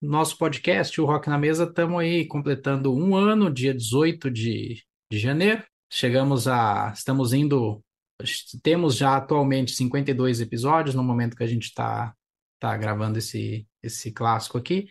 Nosso 0.00 0.36
podcast, 0.36 1.00
o 1.00 1.06
Rock 1.06 1.28
na 1.28 1.38
Mesa, 1.38 1.64
estamos 1.64 1.98
aí 1.98 2.26
completando 2.26 2.94
um 2.94 3.16
ano, 3.16 3.50
dia 3.50 3.72
18 3.72 4.30
de, 4.30 4.82
de 5.10 5.18
janeiro. 5.18 5.62
Chegamos 5.96 6.46
a. 6.46 6.92
Estamos 6.94 7.32
indo. 7.32 7.82
Temos 8.62 8.96
já 8.96 9.16
atualmente 9.16 9.72
52 9.72 10.42
episódios 10.42 10.94
no 10.94 11.02
momento 11.02 11.34
que 11.34 11.42
a 11.42 11.46
gente 11.46 11.68
está 11.68 12.14
tá 12.60 12.76
gravando 12.76 13.16
esse, 13.16 13.66
esse 13.82 14.12
clássico 14.12 14.58
aqui. 14.58 14.88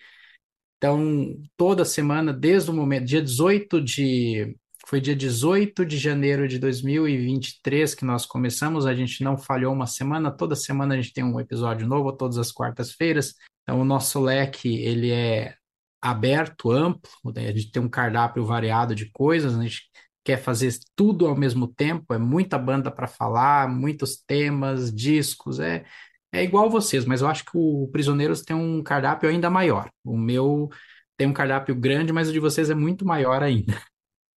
Então, 0.78 1.40
toda 1.56 1.86
semana, 1.86 2.34
desde 2.34 2.72
o 2.72 2.74
momento, 2.74 3.06
dia 3.06 3.22
18 3.22 3.82
de. 3.82 4.58
Foi 4.88 5.00
dia 5.00 5.16
18 5.16 5.86
de 5.86 5.96
janeiro 5.96 6.48
de 6.48 6.58
2023 6.58 7.94
que 7.94 8.04
nós 8.04 8.26
começamos, 8.26 8.88
a 8.88 8.96
gente 8.96 9.24
não 9.24 9.38
falhou 9.38 9.74
uma 9.74 9.86
semana, 9.86 10.32
toda 10.32 10.56
semana 10.56 10.96
a 10.96 10.98
gente 10.98 11.14
tem 11.14 11.24
um 11.24 11.40
episódio 11.40 11.88
novo, 11.88 12.14
todas 12.14 12.40
as 12.40 12.52
quartas-feiras. 12.52 13.36
Então, 13.62 13.80
o 13.80 13.86
nosso 13.86 14.20
leque, 14.20 14.76
ele 14.80 15.12
é 15.12 15.56
aberto, 16.02 16.72
amplo, 16.72 17.10
né? 17.36 17.48
a 17.48 17.52
gente 17.52 17.72
tem 17.72 17.82
um 17.82 17.90
cardápio 17.90 18.44
variado 18.44 18.96
de 18.96 19.12
coisas, 19.12 19.56
a 19.56 19.62
gente 19.62 19.90
quer 20.26 20.38
fazer 20.38 20.74
tudo 20.96 21.28
ao 21.28 21.38
mesmo 21.38 21.68
tempo, 21.68 22.14
é 22.14 22.18
muita 22.18 22.58
banda 22.58 22.92
para 22.92 23.08
falar, 23.08 23.70
muitos 23.70 24.18
temas, 24.18 24.94
discos, 24.94 25.60
é, 25.62 25.86
é 26.34 26.44
igual 26.44 26.70
vocês, 26.70 27.06
mas 27.06 27.22
eu 27.22 27.28
acho 27.30 27.46
que 27.46 27.52
o 27.56 27.88
Prisioneiros 27.94 28.42
tem 28.42 28.56
um 28.56 28.84
cardápio 28.84 29.30
ainda 29.30 29.50
maior. 29.50 29.90
O 30.04 30.18
meu 30.18 30.70
tem 31.18 31.28
um 31.28 31.34
cardápio 31.34 31.76
grande, 31.76 32.12
mas 32.12 32.28
o 32.30 32.34
de 32.34 32.40
vocês 32.42 32.70
é 32.72 32.76
muito 32.76 33.06
maior 33.06 33.42
ainda. 33.44 33.74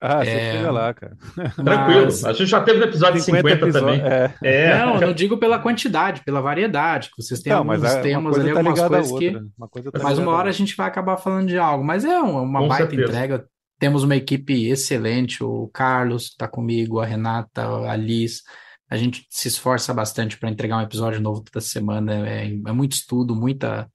Ah, 0.00 0.24
você 0.24 0.30
É, 0.30 0.52
chega 0.52 0.70
lá, 0.70 0.94
cara. 0.94 1.16
Tranquilo. 1.56 2.04
Mas- 2.04 2.24
A 2.24 2.32
gente 2.32 2.46
já 2.46 2.60
teve 2.62 2.78
no 2.78 2.84
episódio 2.84 3.20
50, 3.20 3.48
episódios. 3.66 3.98
também. 4.00 4.00
É. 4.00 4.34
É. 4.44 4.78
Não, 4.78 4.94
eu 4.94 5.00
não 5.08 5.12
digo 5.12 5.38
pela 5.38 5.58
quantidade, 5.58 6.22
pela 6.24 6.40
variedade, 6.40 7.10
que 7.10 7.20
vocês 7.20 7.40
têm 7.40 7.52
Não, 7.52 7.64
mas 7.64 7.82
alguns 7.82 7.94
é, 7.94 7.96
uma 7.96 8.02
temas 8.04 8.38
ali, 8.38 8.52
tá 8.52 8.58
algumas 8.60 8.80
coisas 8.80 9.18
que. 9.18 9.28
Uma 9.58 9.68
coisa 9.68 9.90
tá 9.90 10.00
Mas 10.00 10.18
uma 10.18 10.30
hora 10.32 10.50
a 10.50 10.52
gente 10.52 10.76
vai 10.76 10.86
acabar 10.86 11.16
falando 11.16 11.48
de 11.48 11.58
algo. 11.58 11.82
Mas 11.84 12.04
é 12.04 12.16
uma, 12.20 12.42
uma 12.42 12.60
Com 12.60 12.68
baita 12.68 12.86
certeza. 12.90 13.10
entrega. 13.10 13.48
Temos 13.78 14.02
uma 14.02 14.16
equipe 14.16 14.68
excelente. 14.68 15.42
O 15.42 15.68
Carlos 15.68 16.24
está 16.24 16.48
comigo, 16.48 17.00
a 17.00 17.06
Renata, 17.06 17.66
a 17.88 17.96
Liz. 17.96 18.42
A 18.90 18.96
gente 18.96 19.26
se 19.30 19.48
esforça 19.48 19.92
bastante 19.92 20.38
para 20.38 20.50
entregar 20.50 20.78
um 20.78 20.82
episódio 20.82 21.20
novo 21.20 21.42
toda 21.42 21.60
semana. 21.60 22.28
É, 22.28 22.46
é 22.46 22.72
muito 22.72 22.92
estudo, 22.92 23.34
muita, 23.36 23.90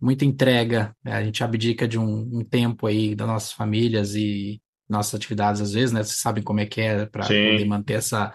muita 0.00 0.24
entrega. 0.24 0.94
É, 1.04 1.12
a 1.12 1.24
gente 1.24 1.42
abdica 1.42 1.88
de 1.88 1.98
um, 1.98 2.38
um 2.38 2.44
tempo 2.44 2.86
aí 2.86 3.14
das 3.14 3.26
nossas 3.26 3.52
famílias 3.52 4.14
e 4.14 4.60
nossas 4.88 5.14
atividades, 5.14 5.60
às 5.60 5.72
vezes, 5.72 5.92
né? 5.92 6.02
Vocês 6.02 6.20
sabem 6.20 6.44
como 6.44 6.60
é 6.60 6.66
que 6.66 6.80
é 6.80 7.06
para 7.06 7.26
poder 7.26 7.64
manter 7.64 7.94
essa, 7.94 8.32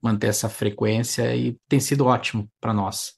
manter 0.00 0.28
essa 0.28 0.48
frequência 0.48 1.34
e 1.34 1.56
tem 1.68 1.80
sido 1.80 2.06
ótimo 2.06 2.48
para 2.60 2.72
nós. 2.72 3.14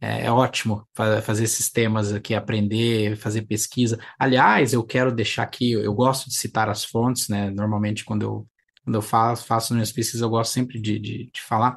É, 0.00 0.26
é 0.26 0.30
ótimo 0.32 0.86
fa- 0.94 1.22
fazer 1.22 1.44
esses 1.44 1.70
temas 1.70 2.12
aqui, 2.12 2.34
aprender, 2.34 3.16
fazer 3.16 3.42
pesquisa. 3.42 3.98
Aliás, 4.18 4.72
eu 4.72 4.84
quero 4.84 5.10
deixar 5.12 5.42
aqui, 5.42 5.72
eu 5.72 5.94
gosto 5.94 6.28
de 6.28 6.36
citar 6.36 6.68
as 6.68 6.84
fontes, 6.84 7.28
né? 7.28 7.50
Normalmente, 7.50 8.04
quando 8.04 8.22
eu, 8.22 8.46
quando 8.84 8.94
eu 8.96 9.02
faço, 9.02 9.46
faço 9.46 9.72
minhas 9.74 9.92
pesquisas, 9.92 10.20
eu 10.22 10.28
gosto 10.30 10.52
sempre 10.52 10.80
de, 10.80 10.98
de, 10.98 11.30
de 11.32 11.40
falar. 11.42 11.76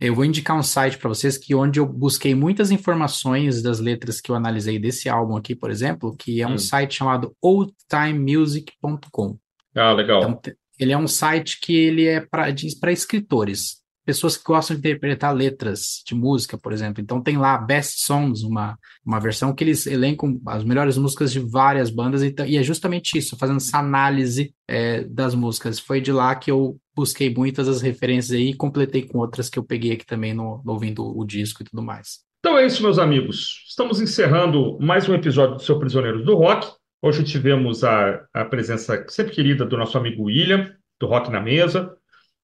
Eu 0.00 0.14
vou 0.16 0.24
indicar 0.24 0.56
um 0.58 0.62
site 0.64 0.98
para 0.98 1.08
vocês 1.08 1.38
que 1.38 1.54
onde 1.54 1.78
eu 1.78 1.86
busquei 1.86 2.34
muitas 2.34 2.70
informações 2.72 3.62
das 3.62 3.78
letras 3.78 4.20
que 4.20 4.30
eu 4.32 4.34
analisei 4.34 4.78
desse 4.78 5.08
álbum 5.08 5.36
aqui, 5.36 5.54
por 5.54 5.70
exemplo, 5.70 6.16
que 6.16 6.42
é 6.42 6.46
um 6.46 6.54
Hum. 6.54 6.58
site 6.58 6.94
chamado 6.94 7.36
oldtimemusic.com. 7.40 9.38
Ah, 9.74 9.92
legal. 9.92 10.22
Então, 10.22 10.40
ele 10.78 10.92
é 10.92 10.98
um 10.98 11.06
site 11.06 11.60
que 11.60 11.74
ele 11.74 12.06
é 12.06 12.20
para 12.20 12.50
escritores, 12.90 13.81
pessoas 14.04 14.36
que 14.36 14.44
gostam 14.44 14.76
de 14.76 14.80
interpretar 14.80 15.34
letras 15.34 16.02
de 16.06 16.14
música, 16.14 16.58
por 16.58 16.72
exemplo. 16.72 17.02
Então 17.02 17.22
tem 17.22 17.36
lá 17.36 17.56
Best 17.58 18.04
Songs, 18.04 18.42
uma, 18.42 18.78
uma 19.04 19.20
versão 19.20 19.54
que 19.54 19.62
eles 19.62 19.86
elencam 19.86 20.40
as 20.46 20.64
melhores 20.64 20.96
músicas 20.98 21.32
de 21.32 21.40
várias 21.40 21.90
bandas, 21.90 22.22
então, 22.22 22.44
e 22.46 22.56
é 22.56 22.62
justamente 22.62 23.16
isso, 23.16 23.36
fazendo 23.36 23.58
essa 23.58 23.78
análise 23.78 24.54
é, 24.68 25.04
das 25.04 25.34
músicas. 25.34 25.78
Foi 25.78 26.00
de 26.00 26.12
lá 26.12 26.34
que 26.34 26.50
eu 26.50 26.76
busquei 26.94 27.32
muitas 27.32 27.66
das 27.66 27.80
referências 27.80 28.36
aí 28.38 28.50
e 28.50 28.54
completei 28.54 29.02
com 29.02 29.18
outras 29.18 29.48
que 29.48 29.58
eu 29.58 29.64
peguei 29.64 29.92
aqui 29.92 30.06
também 30.06 30.34
no, 30.34 30.62
no 30.64 30.72
ouvindo 30.72 31.04
o 31.04 31.24
disco 31.24 31.62
e 31.62 31.64
tudo 31.64 31.82
mais. 31.82 32.20
Então 32.40 32.58
é 32.58 32.66
isso, 32.66 32.82
meus 32.82 32.98
amigos. 32.98 33.64
Estamos 33.68 34.00
encerrando 34.00 34.76
mais 34.80 35.08
um 35.08 35.14
episódio 35.14 35.56
do 35.56 35.62
Seu 35.62 35.78
Prisioneiros 35.78 36.24
do 36.24 36.34
Rock. 36.34 36.66
Hoje 37.00 37.22
tivemos 37.24 37.84
a, 37.84 38.24
a 38.34 38.44
presença 38.44 39.04
sempre 39.08 39.32
querida 39.32 39.64
do 39.64 39.76
nosso 39.76 39.96
amigo 39.96 40.24
William, 40.24 40.72
do 41.00 41.06
Rock 41.06 41.30
na 41.30 41.40
Mesa. 41.40 41.96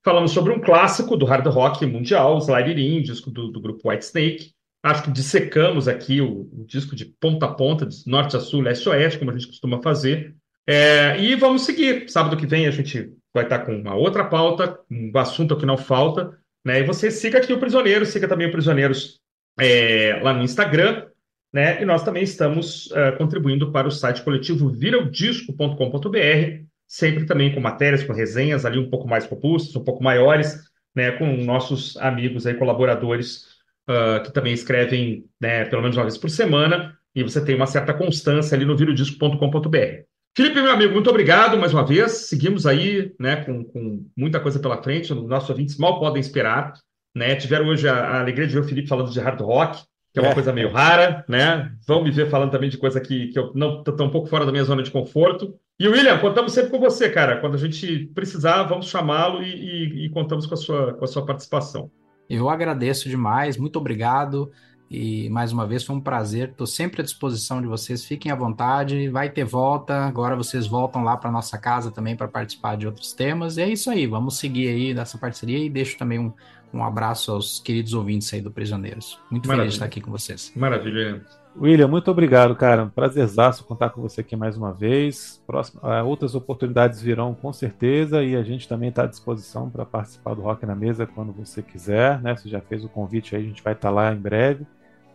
Falamos 0.05 0.33
sobre 0.33 0.53
um 0.53 0.61
clássico 0.61 1.17
do 1.17 1.27
hard 1.27 1.47
rock 1.47 1.85
mundial, 1.85 2.39
It 2.55 2.81
In, 2.81 3.03
disco 3.03 3.31
do, 3.31 3.49
do 3.51 3.61
grupo 3.61 3.89
Whitesnake. 3.89 4.53
Acho 4.83 5.03
que 5.03 5.11
dissecamos 5.11 5.89
aqui 5.89 6.21
o, 6.21 6.49
o 6.53 6.65
disco 6.67 6.95
de 6.95 7.05
ponta 7.05 7.47
a 7.47 7.55
ponta, 7.55 7.85
de 7.85 7.97
norte 8.07 8.37
a 8.37 8.41
sul, 8.41 8.61
leste 8.61 8.89
a 8.89 8.93
oeste, 8.93 9.19
como 9.19 9.31
a 9.31 9.35
gente 9.35 9.49
costuma 9.49 9.83
fazer. 9.83 10.35
É, 10.67 11.19
e 11.21 11.35
vamos 11.35 11.63
seguir. 11.63 12.09
Sábado 12.09 12.37
que 12.37 12.47
vem 12.47 12.67
a 12.67 12.71
gente 12.71 13.13
vai 13.35 13.45
estar 13.45 13.61
com 13.61 13.75
uma 13.75 13.95
outra 13.95 14.25
pauta, 14.25 14.79
um 14.91 15.11
assunto 15.17 15.57
que 15.57 15.67
não 15.67 15.77
falta. 15.77 16.39
Né? 16.65 16.81
E 16.81 16.85
você 16.85 17.11
siga 17.11 17.39
aqui 17.39 17.53
o 17.53 17.59
Prisioneiro, 17.59 18.07
siga 18.07 18.29
também 18.29 18.47
o 18.47 18.53
Prisioneiros 18.53 19.21
é, 19.59 20.21
lá 20.23 20.33
no 20.33 20.43
Instagram, 20.43 21.07
né? 21.53 21.83
E 21.83 21.85
nós 21.85 22.03
também 22.03 22.23
estamos 22.23 22.91
é, 22.93 23.13
contribuindo 23.13 23.73
para 23.73 23.89
o 23.89 23.91
site 23.91 24.23
coletivo 24.23 24.69
viraudisco.com.br, 24.69 26.65
sempre 26.89 27.27
também 27.27 27.55
com 27.55 27.61
matérias, 27.61 28.03
com 28.03 28.13
resenhas 28.13 28.65
ali 28.65 28.79
um 28.79 28.91
pouco 28.91 29.07
mais 29.07 29.27
robustas, 29.27 29.77
um 29.77 29.85
pouco 29.85 30.03
maiores, 30.03 30.59
né? 30.97 31.13
Com 31.13 31.27
nossos 31.45 31.97
amigos 31.99 32.47
aí, 32.47 32.55
colaboradores, 32.55 33.59
ah, 33.89 34.21
que 34.21 34.31
também 34.31 34.53
escrevem, 34.53 35.25
né, 35.41 35.65
pelo 35.65 35.81
menos 35.81 35.97
uma 35.97 36.03
vez 36.03 36.19
por 36.19 36.29
semana, 36.29 36.95
e 37.15 37.23
você 37.23 37.43
tem 37.43 37.55
uma 37.55 37.67
certa 37.67 37.95
constância 37.95 38.55
ali 38.55 38.67
no 38.67 38.77
virodisco.com.br. 38.77 40.03
Felipe, 40.37 40.61
meu 40.61 40.71
amigo, 40.71 40.93
muito 40.93 41.09
obrigado 41.09 41.57
mais 41.59 41.73
uma 41.73 41.87
vez. 41.87 42.13
Seguimos 42.29 42.67
aí, 42.67 43.15
né, 43.19 43.37
com, 43.37 43.65
com 43.65 44.07
muita 44.15 44.39
coisa 44.39 44.61
pela 44.61 44.83
frente. 44.83 45.13
Os 45.13 45.27
nossos 45.27 45.49
ouvintes 45.49 45.79
mal 45.79 45.99
podem 45.99 46.21
esperar, 46.21 46.75
né? 47.17 47.35
Tiveram 47.35 47.67
hoje 47.67 47.89
a, 47.89 47.95
a 47.95 48.21
alegria 48.21 48.47
de 48.47 48.53
ver 48.53 48.61
o 48.61 48.65
Felipe 48.65 48.89
falando 48.89 49.11
de 49.11 49.19
hard 49.19 49.41
rock, 49.41 49.83
que 50.13 50.19
é 50.19 50.23
uma 50.23 50.31
É. 50.31 50.35
coisa 50.35 50.53
meio 50.53 50.71
rara, 50.73 51.25
né? 51.29 51.73
Vão 51.87 52.03
me 52.03 52.11
ver 52.11 52.29
falando 52.31 52.51
também 52.51 52.71
de 52.71 52.79
coisa 52.79 53.01
que, 53.01 53.29
que 53.29 53.39
eu 53.39 53.53
não 53.55 53.81
estou 53.81 54.07
um 54.07 54.11
pouco 54.11 54.29
fora 54.29 54.45
da 54.47 54.53
minha 54.53 54.65
zona 54.65 54.83
de 54.83 54.91
conforto. 54.91 55.55
E 55.79 55.87
William, 55.87 56.19
contamos 56.19 56.53
sempre 56.53 56.71
com 56.71 56.81
você, 56.81 57.09
cara. 57.09 57.37
Quando 57.41 57.55
a 57.55 57.59
gente 57.59 58.07
precisar, 58.15 58.65
vamos 58.65 58.89
chamá-lo 58.89 59.43
e, 59.43 59.55
e- 59.55 60.07
e 60.07 60.11
contamos 60.11 60.47
com 60.47 60.55
a 60.55 60.57
sua, 60.57 60.95
com 60.95 61.05
a 61.05 61.09
sua 61.09 61.25
participação. 61.25 61.91
Eu 62.29 62.49
agradeço 62.49 63.09
demais, 63.09 63.57
muito 63.57 63.79
obrigado. 63.79 64.51
E 64.91 65.29
mais 65.29 65.53
uma 65.53 65.67
vez 65.67 65.85
foi 65.85 65.95
um 65.95 66.01
prazer. 66.01 66.49
Estou 66.49 66.67
sempre 66.67 67.03
à 67.03 67.05
disposição 67.05 67.61
de 67.61 67.67
vocês. 67.69 68.07
Fiquem 68.07 68.33
à 68.33 68.35
vontade. 68.35 69.07
Vai 69.11 69.29
ter 69.29 69.45
volta. 69.45 70.07
Agora 70.07 70.35
vocês 70.35 70.67
voltam 70.67 71.05
lá 71.05 71.15
para 71.15 71.31
nossa 71.31 71.59
casa 71.59 71.91
também 71.91 72.17
para 72.17 72.27
participar 72.27 72.75
de 72.77 72.87
outros 72.87 73.13
temas. 73.13 73.59
E 73.59 73.63
é 73.63 73.69
isso 73.69 73.91
aí. 73.91 74.07
Vamos 74.07 74.39
seguir 74.39 74.67
aí 74.69 74.95
nessa 74.95 75.19
parceria 75.19 75.59
e 75.59 75.69
deixo 75.69 75.99
também 75.99 76.19
um, 76.19 76.33
um 76.73 76.85
abraço 76.85 77.33
aos 77.33 77.61
queridos 77.61 77.95
ouvintes 77.95 78.33
aí 78.33 78.41
do 78.41 78.51
Prisioneiros. 78.51 79.19
Muito 79.31 79.45
feliz 79.45 79.49
Maravilha. 79.49 79.69
de 79.69 79.75
estar 79.75 79.85
aqui 79.87 80.01
com 80.01 80.11
vocês. 80.11 80.53
Maravilha, 80.55 80.99
William. 80.99 81.21
William, 81.61 81.89
muito 81.89 82.11
obrigado, 82.11 82.55
cara. 82.55 82.87
Prazerzaço 82.95 83.65
contar 83.65 83.91
com 83.91 84.01
você 84.01 84.21
aqui 84.21 84.37
mais 84.37 84.57
uma 84.57 84.73
vez. 84.73 85.43
Próximo, 85.47 85.81
ah, 85.83 86.03
outras 86.05 86.35
oportunidades 86.35 87.03
virão 87.03 87.35
com 87.35 87.53
certeza 87.53 88.23
e 88.23 88.37
a 88.37 88.43
gente 88.43 88.69
também 88.69 88.91
está 88.91 89.03
à 89.03 89.07
disposição 89.07 89.69
para 89.69 89.85
participar 89.85 90.35
do 90.35 90.43
Rock 90.43 90.65
na 90.65 90.77
Mesa 90.77 91.07
quando 91.07 91.33
você 91.33 91.61
quiser, 91.63 92.21
né? 92.23 92.37
Você 92.37 92.49
já 92.49 92.61
fez 92.61 92.85
o 92.85 92.89
convite 92.89 93.35
aí, 93.35 93.43
a 93.43 93.47
gente 93.47 93.63
vai 93.63 93.73
estar 93.73 93.91
lá 93.91 94.13
em 94.13 94.19
breve. 94.19 94.67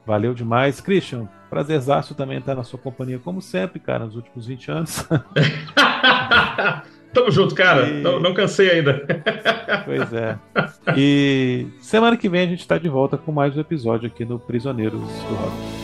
Valeu 0.05 0.33
demais. 0.33 0.81
Christian, 0.81 1.29
prazerzaço 1.49 2.13
também 2.13 2.39
estar 2.39 2.55
na 2.55 2.63
sua 2.63 2.77
companhia, 2.77 3.19
como 3.19 3.41
sempre, 3.41 3.79
cara, 3.79 4.05
nos 4.05 4.17
últimos 4.17 4.45
20 4.45 4.71
anos. 4.71 5.07
Tamo 7.13 7.31
junto, 7.31 7.53
cara. 7.55 7.87
E- 7.87 8.01
Não, 8.01 8.19
não 8.19 8.33
cansei 8.33 8.71
ainda. 8.71 9.05
pois 9.85 10.11
é. 10.13 10.37
E 10.97 11.67
semana 11.79 12.17
que 12.17 12.27
vem 12.27 12.41
a 12.41 12.47
gente 12.47 12.61
está 12.61 12.77
de 12.77 12.89
volta 12.89 13.17
com 13.17 13.31
mais 13.31 13.55
um 13.55 13.59
episódio 13.61 14.07
aqui 14.07 14.25
no 14.25 14.39
Prisioneiros 14.39 14.99
do 14.99 15.35
Rock. 15.35 15.82